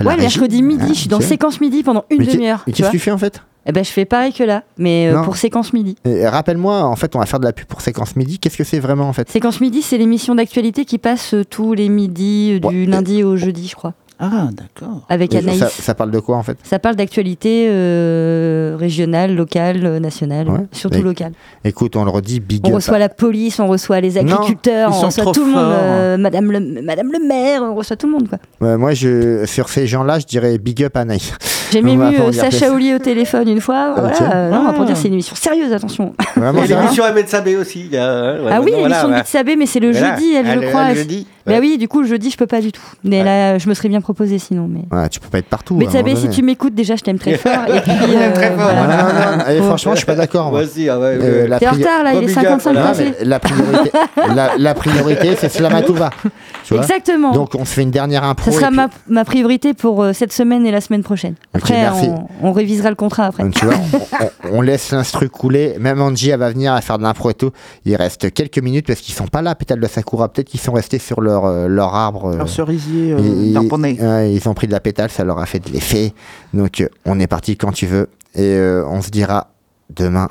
Ouais, 0.04 0.16
le 0.16 0.22
mercredi 0.22 0.60
midi, 0.62 0.82
Ah, 0.86 0.88
je 0.92 0.98
suis 0.98 1.08
dans 1.08 1.18
vois. 1.18 1.26
séquence 1.28 1.60
midi 1.60 1.84
pendant 1.84 2.04
une 2.10 2.24
demi-heure. 2.24 2.64
Et 2.66 2.72
tu 2.72 2.78
qu'est-ce 2.82 2.88
que 2.88 2.96
tu 2.96 2.98
fais 2.98 3.12
en 3.12 3.18
fait? 3.18 3.40
Eh 3.64 3.70
ben, 3.70 3.84
je 3.84 3.90
fais 3.90 4.04
pareil 4.04 4.32
que 4.32 4.42
là, 4.42 4.64
mais 4.76 5.06
euh, 5.08 5.22
pour 5.22 5.36
séquence 5.36 5.72
midi. 5.72 5.94
Rappelle-moi, 6.04 6.82
en 6.82 6.96
fait, 6.96 7.14
on 7.14 7.20
va 7.20 7.26
faire 7.26 7.38
de 7.38 7.44
la 7.44 7.52
pub 7.52 7.66
pour 7.66 7.80
Séquence 7.80 8.16
Midi. 8.16 8.40
Qu'est-ce 8.40 8.56
que 8.56 8.64
c'est 8.64 8.80
vraiment 8.80 9.08
en 9.08 9.12
fait? 9.12 9.30
Séquence 9.30 9.60
midi, 9.60 9.82
c'est 9.82 9.98
l'émission 9.98 10.34
d'actualité 10.34 10.84
qui 10.84 10.98
passe 10.98 11.32
euh, 11.34 11.44
tous 11.44 11.72
les 11.72 11.88
midis, 11.88 12.54
euh, 12.54 12.58
du 12.68 12.80
Ouais. 12.80 12.86
lundi 12.86 13.22
au 13.22 13.36
jeudi, 13.36 13.68
je 13.68 13.76
crois, 13.76 13.94
Ah, 14.18 14.48
d'accord. 14.52 15.04
avec 15.08 15.34
Anaïs. 15.34 15.58
ça, 15.58 15.68
Ça, 15.68 15.82
ça 15.82 15.94
parle 15.94 16.10
de 16.10 16.20
quoi 16.20 16.36
en 16.36 16.42
fait? 16.42 16.56
Parle 16.82 16.96
d'actualité 16.96 17.66
euh, 17.70 18.76
régionale, 18.78 19.34
locale, 19.34 19.98
nationale, 19.98 20.48
Ouais. 20.48 20.58
surtout 20.72 20.98
Mais- 20.98 21.04
locale. 21.04 21.32
Écoute, 21.64 21.96
on 21.96 22.04
le 22.04 22.10
redit, 22.10 22.40
big 22.40 22.60
On 22.66 22.70
up. 22.70 22.74
reçoit 22.76 22.98
la 22.98 23.08
police, 23.08 23.58
on 23.60 23.66
reçoit 23.68 24.00
les 24.00 24.18
agriculteurs, 24.18 24.90
on 24.92 25.06
reçoit 25.06 25.32
tout 25.32 25.44
le 25.44 25.50
monde, 25.52 25.56
euh, 25.72 26.16
Madame, 26.18 26.50
le, 26.52 26.82
Madame 26.82 27.10
le 27.12 27.26
maire, 27.26 27.62
on 27.62 27.74
reçoit 27.74 27.96
tout 27.96 28.06
le 28.06 28.12
monde. 28.12 28.28
quoi. 28.28 28.38
Ouais, 28.60 28.76
moi, 28.76 28.92
je, 28.94 29.44
sur 29.46 29.68
ces 29.68 29.86
gens-là, 29.86 30.18
je 30.18 30.26
dirais 30.26 30.58
big 30.58 30.82
up 30.84 30.96
à 30.96 31.04
Naïs. 31.04 31.32
J'ai 31.72 31.80
On 31.80 31.82
même 31.84 32.12
eu 32.12 32.20
euh, 32.20 32.32
Sacha. 32.32 32.72
Oli 32.72 32.94
au 32.94 32.98
téléphone 32.98 33.48
une 33.48 33.60
fois. 33.60 33.94
Voilà, 33.96 34.08
Ok. 34.14 34.20
euh, 34.22 34.50
non, 34.50 34.64
Ah. 34.68 34.72
pour 34.74 34.84
dire 34.84 34.96
c'est 34.96 35.08
une 35.08 35.14
émission 35.14 35.34
sérieuse, 35.34 35.72
attention. 35.72 36.14
Vraiment, 36.36 36.62
Et 36.62 36.66
ça 36.66 36.80
l'émission 36.80 37.04
Ahmed 37.04 37.28
Sabé 37.28 37.56
aussi. 37.56 37.80
il 37.86 37.92
y 37.92 37.96
a, 37.96 38.04
euh, 38.06 38.44
ouais, 38.44 38.50
ah 38.52 38.60
oui, 38.60 38.72
l'émission 38.76 39.08
de 39.08 39.14
Sabé, 39.24 39.56
mais 39.56 39.64
c'est 39.66 39.80
le 39.80 39.92
jeudi, 39.92 40.34
elle, 40.34 40.46
je 40.46 40.58
le- 40.60 40.68
crois. 40.68 40.84
le 40.84 40.90
elle- 40.90 40.96
jeudi, 40.98 41.26
Bah 41.46 41.52
ouais. 41.54 41.60
oui, 41.60 41.78
du 41.78 41.88
coup, 41.88 42.02
le 42.02 42.06
jeudi, 42.06 42.30
je 42.30 42.36
peux 42.36 42.46
pas 42.46 42.60
du 42.60 42.72
tout. 42.72 42.82
Mais 43.04 43.24
là, 43.24 43.56
je 43.58 43.68
me 43.70 43.74
serais 43.74 43.88
bien 43.88 44.00
sinon. 44.38 44.68
Mais... 44.68 45.08
Tu 45.08 45.20
peux 45.20 45.28
pas 45.28 45.38
être 45.38 45.48
partout. 45.48 45.76
Mais 45.76 45.88
Sabé, 45.90 46.16
si 46.16 46.28
tu 46.30 46.42
m'écoutes, 46.42 46.74
déjà, 46.74 46.96
je 46.96 47.02
t'aime 47.02 47.18
très 47.18 47.34
fort. 47.38 47.52
Et 47.68 47.80
puis, 47.80 47.92
euh, 47.92 48.32
Très 48.34 48.48
fort. 48.50 48.56
voilà. 48.56 48.86
Non, 48.86 48.96
non, 49.36 49.36
non, 49.38 49.50
et 49.50 49.58
franchement, 49.62 49.92
je 49.92 49.98
suis 49.98 50.06
pas 50.06 50.14
d'accord. 50.14 50.50
moi. 50.50 50.60
Aussi, 50.62 50.88
ah 50.88 50.98
ouais, 50.98 51.18
Euh, 51.20 51.58
T'es 51.58 51.66
en 51.68 51.72
retard, 51.72 52.04
là, 52.04 52.14
il 52.14 52.24
est 52.24 52.26
Big 52.26 52.38
up, 52.38 52.44
55 52.44 52.72
voilà. 52.72 52.80
Non, 52.80 52.86
passé. 52.88 53.12
mais 53.18 53.24
la 53.24 53.38
priorité, 53.40 53.90
la, 54.34 54.50
la 54.58 54.74
priorité 54.74 55.36
c'est 55.36 55.48
Slamatouva. 55.48 56.10
Tu 56.64 56.74
vois 56.74 56.82
Exactement. 56.82 57.32
Donc, 57.32 57.54
on 57.54 57.64
se 57.64 57.74
fait 57.74 57.82
une 57.82 57.90
dernière 57.90 58.24
impro. 58.24 58.50
ça 58.50 58.56
sera 58.58 58.68
puis- 58.68 58.76
ma, 58.76 58.88
ma 59.08 59.24
priorité 59.24 59.74
pour 59.74 60.02
euh, 60.02 60.12
cette 60.12 60.32
semaine 60.32 60.64
et 60.66 60.70
la 60.70 60.80
semaine 60.80 61.02
prochaine. 61.02 61.34
Ok, 61.54 61.62
Après, 61.62 61.74
merci. 61.74 62.08
on, 62.40 62.48
on 62.48 62.52
révisera 62.52 62.88
le 62.90 62.94
contrat 62.96 63.26
après. 63.26 63.42
Donc, 63.42 63.54
tu 63.54 63.64
vois, 63.64 63.74
on, 63.74 64.24
on- 64.50 64.58
on 64.58 64.60
laisse 64.60 64.90
l'instru 64.92 65.28
couler. 65.28 65.76
Même 65.80 66.00
Angie, 66.00 66.30
elle 66.30 66.38
va 66.40 66.50
venir 66.50 66.72
à 66.72 66.80
faire 66.80 66.98
de 66.98 67.02
l'impro 67.02 67.30
et 67.30 67.34
tout. 67.34 67.50
Il 67.84 67.96
reste 67.96 68.32
quelques 68.32 68.58
minutes 68.58 68.86
parce 68.86 69.00
qu'ils 69.00 69.14
sont 69.14 69.26
pas 69.26 69.42
là, 69.42 69.54
pétale 69.54 69.80
de 69.80 69.86
Sakura. 69.86 70.28
Peut-être 70.28 70.48
qu'ils 70.48 70.60
sont 70.60 70.72
restés 70.72 70.98
sur 70.98 71.20
leur, 71.20 71.44
euh, 71.46 71.66
leur 71.68 71.94
arbre. 71.94 72.26
euh, 72.26 72.34
Alors, 72.34 72.48
cerisier 72.48 73.08
et- 73.10 73.12
euh, 73.14 74.26
ils 74.32 74.48
ont 74.48 74.54
pris 74.54 74.66
de 74.66 74.72
la 74.72 74.80
pétale, 74.80 75.10
ça 75.10 75.24
leur 75.24 75.38
a 75.38 75.46
fait 75.46 75.58
de 75.58 75.70
l'effet. 75.70 76.12
Donc, 76.54 76.80
euh, 76.80 76.88
on 77.04 77.18
est 77.20 77.26
parti 77.26 77.56
quand 77.56 77.72
tu 77.72 77.86
veux. 77.86 78.08
Et 78.34 78.40
euh, 78.42 78.84
on 78.88 79.02
se 79.02 79.10
dira 79.10 79.48
demain. 79.90 80.28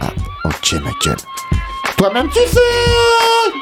Ah, 0.00 0.10
ok, 0.44 0.72
ma 0.84 0.90
gueule. 1.04 1.16
Toi-même, 1.96 2.28
tu 2.28 2.38
sais 2.48 3.61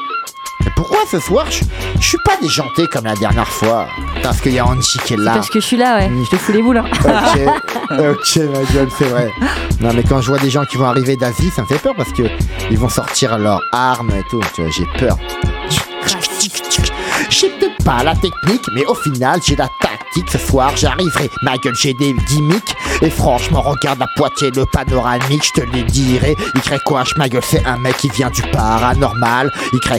Mais 0.63 0.71
pourquoi 0.75 0.99
ce 1.09 1.19
soir, 1.19 1.45
je, 1.49 1.63
je 1.99 2.05
suis 2.07 2.17
pas 2.25 2.37
déjanté 2.41 2.87
comme 2.87 3.05
la 3.05 3.15
dernière 3.15 3.47
fois 3.47 3.87
Parce 4.21 4.39
qu'il 4.41 4.53
y 4.53 4.59
a 4.59 4.65
Angie 4.65 4.99
qui 5.05 5.13
est 5.15 5.17
là. 5.17 5.33
Parce 5.33 5.49
que 5.49 5.59
je 5.59 5.65
suis 5.65 5.77
là, 5.77 5.97
ouais. 5.97 6.11
Je 6.23 6.29
te 6.29 6.35
fous 6.37 6.51
les 6.51 6.61
boules. 6.61 6.77
hein. 6.77 6.85
Ok, 7.03 7.39
ok, 7.91 8.35
ma 8.37 8.63
gueule, 8.73 8.89
c'est 8.97 9.05
vrai. 9.05 9.31
Non, 9.79 9.91
mais 9.93 10.03
quand 10.03 10.21
je 10.21 10.27
vois 10.27 10.39
des 10.39 10.49
gens 10.49 10.65
qui 10.65 10.77
vont 10.77 10.85
arriver 10.85 11.15
d'Asie, 11.15 11.49
ça 11.55 11.63
me 11.63 11.67
fait 11.67 11.79
peur 11.79 11.93
parce 11.95 12.11
que 12.13 12.23
ils 12.69 12.77
vont 12.77 12.89
sortir 12.89 13.37
leurs 13.37 13.61
armes 13.71 14.11
et 14.11 14.23
tout. 14.29 14.41
Tu 14.55 14.61
vois, 14.61 14.71
j'ai 14.71 14.85
peur. 14.99 15.17
J'ai 17.29 17.49
peut-être 17.49 17.83
pas 17.83 18.03
la 18.03 18.13
technique, 18.15 18.63
mais 18.75 18.85
au 18.85 18.95
final, 18.95 19.39
j'ai 19.45 19.55
la 19.55 19.67
Ce 20.13 20.37
soir, 20.37 20.75
j'arriverai. 20.75 21.29
Ma 21.41 21.57
gueule, 21.57 21.75
j'ai 21.75 21.93
des 21.93 22.13
gimmicks. 22.27 22.75
Et 23.01 23.09
franchement, 23.09 23.61
regarde 23.61 23.99
la 23.99 24.07
Poitiers, 24.15 24.51
le 24.51 24.65
panoramique, 24.65 25.43
je 25.43 25.61
te 25.61 25.65
le 25.65 25.83
dirai. 25.83 26.35
Quoi, 26.85 27.03
ma 27.17 27.27
gueule, 27.27 27.43
c'est 27.43 27.65
un 27.65 27.77
mec 27.77 27.97
qui 27.97 28.09
vient 28.09 28.29
du 28.29 28.41
paranormal. 28.43 29.51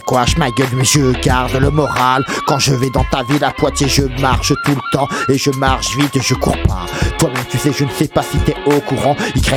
Quoi, 0.07 0.25
ma 0.39 0.51
gueule, 0.51 0.69
mais 0.75 0.85
je 0.85 1.13
garde 1.21 1.55
le 1.55 1.71
moral. 1.71 2.25
Quand 2.47 2.59
je 2.59 2.75
vais 2.75 2.91
dans 2.91 3.05
ta 3.05 3.23
ville 3.25 3.43
à 3.43 3.51
Poitiers, 3.51 3.89
je 3.89 4.03
marche 4.21 4.53
tout 4.65 4.75
le 4.75 4.91
temps. 4.93 5.09
Et 5.29 5.39
je 5.39 5.51
marche 5.51 5.97
vite, 5.97 6.21
je 6.21 6.35
cours 6.35 6.61
pas. 6.69 6.87
Toi-même, 7.19 7.45
tu 7.51 7.59
sais, 7.59 7.73
je 7.73 7.85
ne 7.85 7.91
sais 7.91 8.09
pas 8.09 8.23
si 8.23 8.39
t'es 8.39 8.57
au 8.67 8.81
courant. 8.81 9.17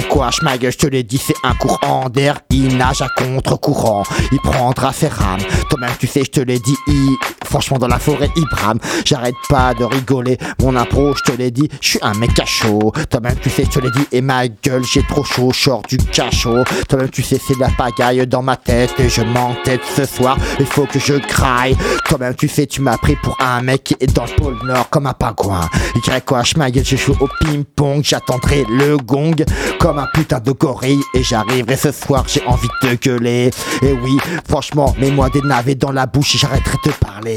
Quoi, 0.09 0.29
ma 0.41 0.57
gueule, 0.57 0.71
je 0.71 0.77
te 0.77 0.87
l'ai 0.87 1.03
dit, 1.03 1.17
c'est 1.17 1.35
un 1.43 1.53
courant 1.53 2.09
d'air. 2.09 2.39
Il 2.49 2.77
nage 2.77 3.01
à 3.01 3.09
contre-courant. 3.09 4.03
Il 4.31 4.39
prendra 4.39 4.93
ses 4.93 5.09
rames. 5.09 5.41
Toi-même, 5.69 5.91
tu 5.99 6.07
sais, 6.07 6.23
je 6.23 6.31
te 6.31 6.39
l'ai 6.39 6.59
dit, 6.59 6.75
il... 6.87 7.15
franchement, 7.45 7.77
dans 7.77 7.87
la 7.87 7.99
forêt, 7.99 8.29
il 8.35 8.45
brame. 8.51 8.79
J'arrête 9.05 9.35
pas 9.49 9.73
de 9.73 9.83
rigoler. 9.83 10.37
Mon 10.61 10.75
impro, 10.75 11.13
je 11.15 11.31
te 11.31 11.37
l'ai 11.37 11.51
dit, 11.51 11.69
je 11.81 11.89
suis 11.89 11.99
un 12.01 12.13
mec 12.13 12.39
à 12.39 12.45
chaud. 12.45 12.91
Toi-même, 13.09 13.37
tu 13.41 13.49
sais, 13.49 13.65
je 13.65 13.69
te 13.69 13.79
l'ai 13.79 13.91
dit, 13.91 14.05
et 14.11 14.21
ma 14.21 14.47
gueule, 14.47 14.83
j'ai 14.83 15.03
trop 15.03 15.23
chaud, 15.23 15.51
je 15.55 15.97
du 15.97 15.97
cachot. 16.05 16.63
Toi-même, 16.89 17.09
tu 17.09 17.21
sais, 17.23 17.39
c'est 17.45 17.55
de 17.55 17.59
la 17.59 17.69
pagaille 17.69 18.25
dans 18.27 18.41
ma 18.41 18.55
tête. 18.55 18.93
Et 18.99 19.09
je 19.09 19.21
m'entête 19.21 19.81
ce 19.95 20.05
soir, 20.05 20.37
il 20.59 20.65
faut 20.65 20.85
que 20.85 20.99
je 20.99 21.15
graille. 21.15 21.77
Toi-même, 22.05 22.35
tu 22.35 22.47
sais, 22.47 22.65
tu 22.65 22.81
m'as 22.81 22.97
pris 22.97 23.15
pour 23.15 23.37
un 23.39 23.61
mec 23.61 23.83
qui 23.83 23.95
est 23.99 24.13
dans 24.13 24.25
le 24.25 24.35
pôle 24.35 24.57
Nord 24.65 24.89
comme 24.89 25.07
un 25.07 25.13
pingouin. 25.13 25.69
Crée 26.05 26.21
quoi, 26.21 26.43
ma 26.57 26.69
gueule, 26.69 26.85
j'ai 26.85 26.97
joué 26.97 27.15
au 27.19 27.27
ping-pong. 27.39 28.03
J'attendrai 28.03 28.63
le 28.69 28.97
gong 28.97 29.43
comme 29.79 29.97
un 29.97 30.07
putain 30.13 30.39
de 30.39 30.51
gorille. 30.51 31.01
Et 31.15 31.23
j'arriverai 31.23 31.75
ce 31.75 31.91
soir, 31.91 32.23
j'ai 32.27 32.43
envie 32.45 32.67
de 32.83 32.93
gueuler. 32.93 33.49
Et 33.81 33.91
oui, 33.91 34.19
franchement, 34.47 34.93
mets-moi 34.99 35.31
des 35.31 35.41
navets 35.41 35.73
dans 35.73 35.91
la 35.91 36.05
bouche 36.05 36.35
et 36.35 36.37
j'arrêterai 36.37 36.77
de 36.85 36.91
parler. 36.91 37.34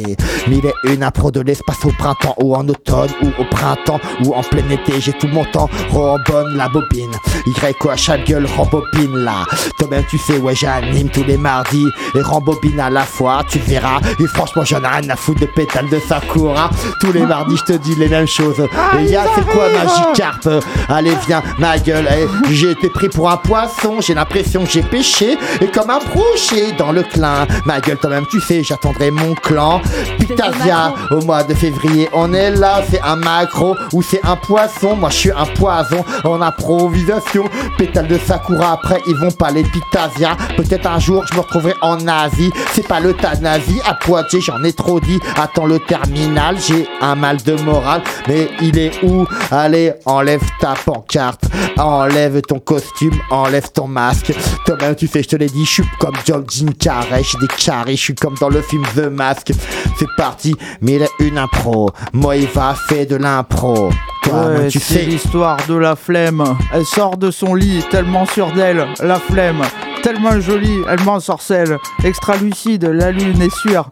Mais 0.49 0.59
il 0.59 0.67
est 0.67 0.95
une 0.95 1.03
impro 1.03 1.31
de 1.31 1.41
l'espace 1.41 1.85
au 1.85 1.91
printemps 1.91 2.35
ou 2.43 2.55
en 2.55 2.67
automne 2.69 3.11
ou 3.23 3.29
au 3.41 3.45
printemps 3.45 4.01
ou 4.25 4.35
en 4.35 4.43
plein 4.43 4.69
été. 4.71 5.01
J'ai 5.01 5.13
tout 5.13 5.29
mon 5.29 5.45
temps, 5.45 5.69
rembonne 5.91 6.57
la 6.57 6.69
bobine. 6.69 7.11
Y 7.47 7.75
quoi, 7.75 7.97
chaque 7.97 8.27
gueule, 8.27 8.47
rembobine 8.57 9.17
là. 9.17 9.45
Toi-même, 9.79 10.05
tu 10.11 10.19
sais, 10.19 10.39
ouais, 10.39 10.55
j'anime 10.55 11.09
tous 11.09 11.25
les 11.25 11.37
mardis 11.37 11.87
et 12.15 12.21
rembobine 12.21 12.81
à 12.81 12.91
la 12.91 13.03
fois, 13.03 13.43
tu 13.49 13.59
verras. 13.59 14.01
Et 14.21 14.27
franchement, 14.27 14.65
j'en 14.65 14.83
ai 14.83 14.87
rien 14.87 15.11
à 15.11 15.17
foutre 15.17 15.41
de 15.41 15.47
pétale 15.47 15.89
de 15.89 15.99
Sakura. 15.99 16.71
Tous 17.01 17.13
les 17.13 17.23
mardis, 17.23 17.57
je 17.57 17.73
te 17.73 17.79
dis 17.79 17.95
les 17.95 18.09
mêmes 18.09 18.27
choses. 18.27 18.61
Et 18.99 19.05
ya, 19.05 19.25
c'est 19.35 19.47
quoi, 19.47 19.69
Magikarp? 19.71 20.49
Allez, 20.89 21.13
viens, 21.27 21.43
ma 21.59 21.79
gueule. 21.79 22.09
eh, 22.11 22.55
j'ai 22.55 22.73
été 22.73 22.89
pris 22.91 23.09
pour 23.09 23.31
un 23.31 23.37
poisson, 23.37 24.01
j'ai 24.01 24.15
l'impression 24.15 24.65
que 24.65 24.71
j'ai 24.71 24.83
pêché. 24.83 25.39
Et 25.61 25.67
comme 25.67 25.91
un 25.91 25.99
brochet 25.99 26.73
dans 26.79 26.93
le 26.93 27.03
clin. 27.03 27.47
Ma 27.65 27.81
gueule, 27.81 27.99
toi-même, 27.99 28.27
tu 28.31 28.41
sais, 28.41 28.63
j'attendrai 28.63 29.11
mon 29.11 29.35
clan. 29.35 29.81
Pictasia, 30.19 30.93
au 31.11 31.21
mois 31.23 31.43
de 31.45 31.55
février, 31.55 32.09
on 32.13 32.33
est 32.33 32.51
là, 32.51 32.83
c'est 32.91 33.01
un 33.01 33.17
macro 33.17 33.77
ou 33.93 34.03
c'est 34.03 34.25
un 34.25 34.37
poisson. 34.37 34.97
Moi, 34.97 35.11
je 35.11 35.17
suis 35.17 35.31
un 35.31 35.47
poison 35.47 36.05
en 36.25 36.41
improvisation. 36.43 37.45
Pétale 37.77 38.09
de 38.09 38.19
Sakura, 38.19 38.73
après, 38.73 39.01
ils 39.07 39.17
vont 39.17 39.31
parler 39.31 39.63
Pictasia. 39.63 40.37
Peut-être 40.57 40.87
un 40.87 40.99
jour, 40.99 41.25
je 41.31 41.35
me 41.35 41.41
retrouverai 41.41 41.75
en 41.83 42.07
Asie. 42.07 42.53
C'est 42.73 42.87
pas 42.87 43.01
l'euthanasie 43.01 43.81
à 43.87 43.95
Poitiers, 43.95 44.41
j'en 44.41 44.63
ai 44.65 44.73
trop 44.73 45.01
dit. 45.01 45.21
Attends 45.37 45.67
le 45.67 45.79
terminal, 45.79 46.57
j'ai 46.59 46.87
un 47.01 47.15
mal 47.15 47.39
de 47.43 47.55
morale. 47.63 48.03
Mais 48.27 48.49
il 48.61 48.79
est 48.79 49.03
où? 49.03 49.27
Allez, 49.51 49.93
enlève 50.07 50.43
ta 50.61 50.75
pancarte, 50.75 51.45
enlève 51.79 52.41
ton 52.43 52.59
costume, 52.59 53.19
enlève 53.31 53.71
ton 53.73 53.87
masque. 53.87 54.33
Toi-même, 54.67 54.95
tu 54.95 55.07
sais, 55.07 55.23
je 55.23 55.29
te 55.29 55.37
l'ai 55.37 55.47
dit, 55.47 55.65
je 55.65 55.71
suis 55.71 55.85
comme 55.99 56.15
John 56.27 56.45
Jim 56.49 56.69
Carrey, 56.79 57.23
je 57.23 57.29
suis 57.29 57.39
des 57.39 57.47
carrés, 57.47 57.97
je 57.97 58.03
suis 58.03 58.15
comme 58.15 58.35
dans 58.41 58.49
le 58.49 58.63
film 58.63 58.83
The 58.95 59.11
Mask. 59.11 59.53
C'est 59.99 60.09
parti, 60.17 60.55
mais 60.81 60.95
il 60.97 61.03
a 61.03 61.09
une 61.21 61.39
impro. 61.39 61.91
Moïva 62.13 62.75
fait 62.75 63.07
de 63.07 63.17
l'impro. 63.17 63.91
Ouais, 64.33 64.69
tu 64.69 64.79
c'est 64.79 64.95
sais. 64.95 65.03
l'histoire 65.05 65.59
de 65.69 65.75
la 65.75 65.97
flemme. 65.97 66.45
Elle 66.73 66.85
sort 66.85 67.17
de 67.17 67.31
son 67.31 67.55
lit, 67.55 67.83
tellement 67.91 68.27
sûre 68.27 68.53
d'elle, 68.53 68.87
la 69.01 69.19
flemme. 69.19 69.63
Tellement 70.03 70.39
jolie, 70.41 70.81
elle 70.89 71.01
m'ensorcelle. 71.01 71.79
Extra 72.05 72.37
lucide, 72.37 72.85
la 72.85 73.11
lune 73.11 73.41
est 73.41 73.55
sûre. 73.57 73.91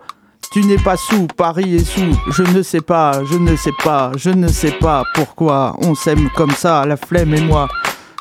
Tu 0.53 0.63
n'es 0.63 0.77
pas 0.77 0.97
sous, 0.97 1.27
Paris 1.27 1.77
est 1.77 1.85
sous. 1.85 2.17
Je 2.31 2.43
ne 2.43 2.63
sais 2.63 2.81
pas, 2.81 3.21
je 3.31 3.37
ne 3.37 3.57
sais 3.57 3.73
pas, 3.83 4.13
je 4.17 4.31
ne 4.31 4.49
sais 4.49 4.73
pas 4.73 5.05
pourquoi 5.15 5.75
on 5.81 5.95
s'aime 5.95 6.29
comme 6.37 6.53
ça, 6.53 6.85
la 6.87 6.97
flemme 6.97 7.35
et 7.35 7.41
moi. 7.41 7.69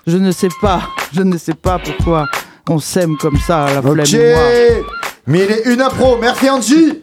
Je 0.08 0.18
ne 0.18 0.32
sais 0.32 0.50
pas, 0.62 0.82
je 1.14 1.22
ne 1.22 1.38
sais 1.38 1.54
pas 1.54 1.80
pourquoi 1.80 2.28
on 2.70 2.80
s'aime 2.80 3.18
comme 3.18 3.38
ça, 3.38 3.68
la 3.74 3.82
flemme 3.82 4.22
et 4.22 4.34
moi. 4.34 4.84
mais 5.28 5.46
il 5.46 5.52
est 5.52 5.74
une 5.74 5.82
impro. 5.82 6.18
Merci 6.20 6.50
Angie. 6.50 7.02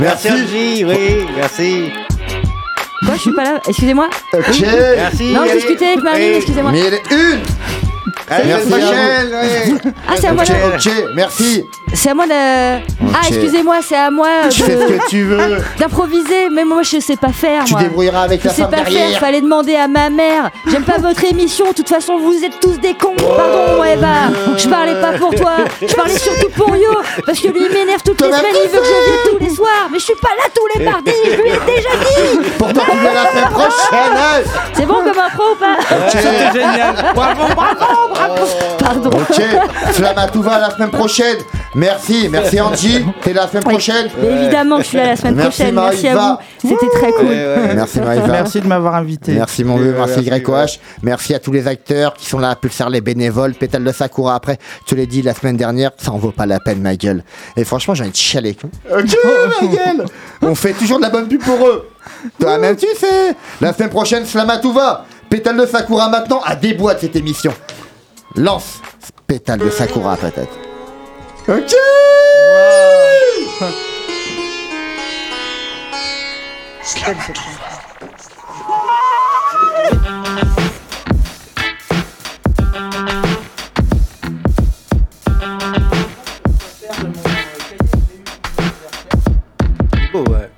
Merci. 0.00 0.84
Oui, 0.86 1.26
merci. 1.36 1.92
Quoi, 3.04 3.14
je 3.16 3.20
suis 3.20 3.32
pas 3.32 3.44
là? 3.44 3.60
Excusez-moi 3.68 4.08
Ok. 4.32 4.46
Merci. 4.96 5.32
Non, 5.32 5.42
je 5.46 5.54
discutais 5.56 5.86
avec 5.88 6.02
Marine, 6.02 6.32
excusez-moi. 6.36 6.72
Mais 6.72 6.80
il 6.80 6.94
est 6.94 7.10
une. 7.10 7.40
La 8.30 8.44
Merci 8.44 8.72
oui. 8.72 9.90
Ah, 10.08 10.12
c'est 10.16 10.28
à 10.28 10.32
moi 10.32 10.44
Ok, 10.44 10.48
là 10.48 10.54
ok, 10.76 11.04
merci. 11.16 11.64
C'est 11.92 12.10
à 12.10 12.14
moi 12.14 12.26
de. 12.26 12.32
Ah, 12.32 13.26
excusez-moi, 13.28 13.76
c'est 13.82 13.96
à 13.96 14.10
moi 14.10 14.28
Tu 14.50 14.62
fais 14.62 14.78
ce 14.78 14.86
que 14.86 15.08
tu 15.08 15.24
veux. 15.24 15.56
d'improviser, 15.78 16.48
mais 16.52 16.64
moi 16.64 16.82
je 16.84 17.00
sais 17.00 17.16
pas 17.16 17.32
faire. 17.32 17.64
Tu 17.64 17.72
moi. 17.72 17.82
débrouilleras 17.82 18.22
avec 18.22 18.40
Je 18.42 18.46
la 18.46 18.54
sais 18.54 18.62
femme 18.62 18.70
pas 18.70 18.84
faire, 18.84 19.18
fallait 19.18 19.40
demander 19.40 19.74
à 19.74 19.88
ma 19.88 20.10
mère. 20.10 20.50
J'aime 20.70 20.84
pas 20.84 20.98
votre 20.98 21.24
émission, 21.24 21.66
de 21.70 21.74
toute 21.74 21.88
façon 21.88 22.18
vous 22.18 22.44
êtes 22.44 22.60
tous 22.60 22.78
des 22.78 22.94
cons. 22.94 23.16
Pardon 23.16 23.82
Eva, 23.82 24.30
je 24.56 24.68
parlais 24.68 25.00
pas 25.00 25.12
pour 25.18 25.34
toi, 25.34 25.52
je 25.82 25.92
parlais 25.92 26.16
surtout 26.16 26.50
pour 26.50 26.76
Yo, 26.76 26.90
parce 27.26 27.40
que 27.40 27.48
lui 27.48 27.62
il 27.68 27.72
m'énerve 27.76 28.02
toutes 28.04 28.20
les 28.20 28.28
semaines, 28.28 28.44
il 28.64 28.70
veut 28.70 28.78
que 28.78 28.84
je 28.84 29.10
vienne 29.10 29.38
tous 29.38 29.44
les 29.44 29.50
soirs, 29.54 29.88
mais 29.90 29.98
je 29.98 30.04
suis 30.04 30.14
pas 30.22 30.28
là 30.38 30.44
tous 30.54 30.78
les 30.78 30.84
mardis, 30.84 31.10
je 31.24 31.30
lui 31.30 31.48
ai 31.48 31.58
déjà 31.66 31.88
dit. 31.98 32.48
Pourtant, 32.58 32.82
tu 32.90 32.96
viens 32.98 33.12
la 33.12 33.30
semaine 33.30 33.50
prochaine. 33.50 34.44
C'est 34.74 34.86
bon 34.86 34.94
comme 34.94 35.18
impro 35.18 35.42
ou 35.52 35.56
pas? 35.56 35.76
C'était 36.10 36.52
génial. 36.60 36.94
Bravo, 37.14 37.42
bravo, 37.56 37.74
bravo. 38.10 38.19
Pardon. 38.78 39.10
Ok, 39.10 39.42
Flamatouva 39.92 40.58
la 40.58 40.70
semaine 40.70 40.90
prochaine. 40.90 41.36
Merci, 41.74 42.28
merci 42.28 42.60
Angie. 42.60 43.04
T'es 43.22 43.32
là 43.32 43.42
la 43.42 43.48
semaine 43.48 43.62
prochaine. 43.62 44.08
Mais 44.20 44.42
évidemment 44.42 44.76
que 44.78 44.82
je 44.82 44.88
suis 44.88 44.96
là 44.96 45.06
la 45.06 45.16
semaine 45.16 45.34
Merci, 45.36 45.58
prochaine, 45.58 45.74
merci 45.74 46.08
à 46.08 46.14
Maïva. 46.14 46.38
vous, 46.62 46.68
c'était 46.70 46.88
très 46.98 47.12
cool. 47.12 47.28
Merci 47.74 48.00
Maïva. 48.00 48.26
Merci 48.26 48.60
de 48.60 48.66
m'avoir 48.66 48.94
invité. 48.96 49.32
Merci 49.32 49.64
mon 49.64 49.76
vieux, 49.76 49.94
merci 49.96 50.28
merci, 50.28 50.42
YOH. 50.44 50.80
Merci 51.02 51.34
à 51.34 51.38
tous 51.38 51.52
les 51.52 51.66
acteurs 51.68 52.14
qui 52.14 52.26
sont 52.26 52.38
là 52.38 52.50
à 52.50 52.56
Pulsar, 52.56 52.90
les 52.90 53.00
bénévoles, 53.00 53.54
Pétale 53.54 53.84
de 53.84 53.92
Sakura 53.92 54.34
après. 54.34 54.58
Je 54.86 54.90
te 54.90 54.94
l'ai 54.94 55.06
dit 55.06 55.22
la 55.22 55.34
semaine 55.34 55.56
dernière, 55.56 55.92
ça 55.96 56.10
en 56.12 56.18
vaut 56.18 56.32
pas 56.32 56.46
la 56.46 56.58
peine 56.58 56.80
ma 56.80 56.96
gueule. 56.96 57.22
Et 57.56 57.64
franchement, 57.64 57.94
j'ai 57.94 58.02
envie 58.02 58.12
de 58.12 58.16
chialer. 58.16 58.56
Ok 58.90 59.16
ma 59.60 59.66
gueule 59.68 60.04
On 60.42 60.54
fait 60.54 60.72
toujours 60.72 60.98
de 60.98 61.02
la 61.04 61.10
bonne 61.10 61.28
pub 61.28 61.42
pour 61.42 61.64
eux. 61.66 61.88
Toi-même 62.40 62.76
tu 62.76 62.86
sais. 62.96 63.34
La 63.60 63.72
semaine 63.72 63.90
prochaine, 63.90 64.24
Slamatouva. 64.26 65.04
Pétale 65.28 65.58
de 65.58 65.66
Sakura 65.66 66.08
maintenant 66.08 66.40
à 66.44 66.56
des 66.56 66.74
boîtes 66.74 67.02
cette 67.02 67.14
émission. 67.14 67.52
Lance 68.36 68.80
Pétale 69.26 69.58
de 69.60 69.70
Sakura 69.70 70.16
peut-être. 70.16 70.58
Ok 71.48 71.74
oh, 90.14 90.24
ouais. 90.30 90.49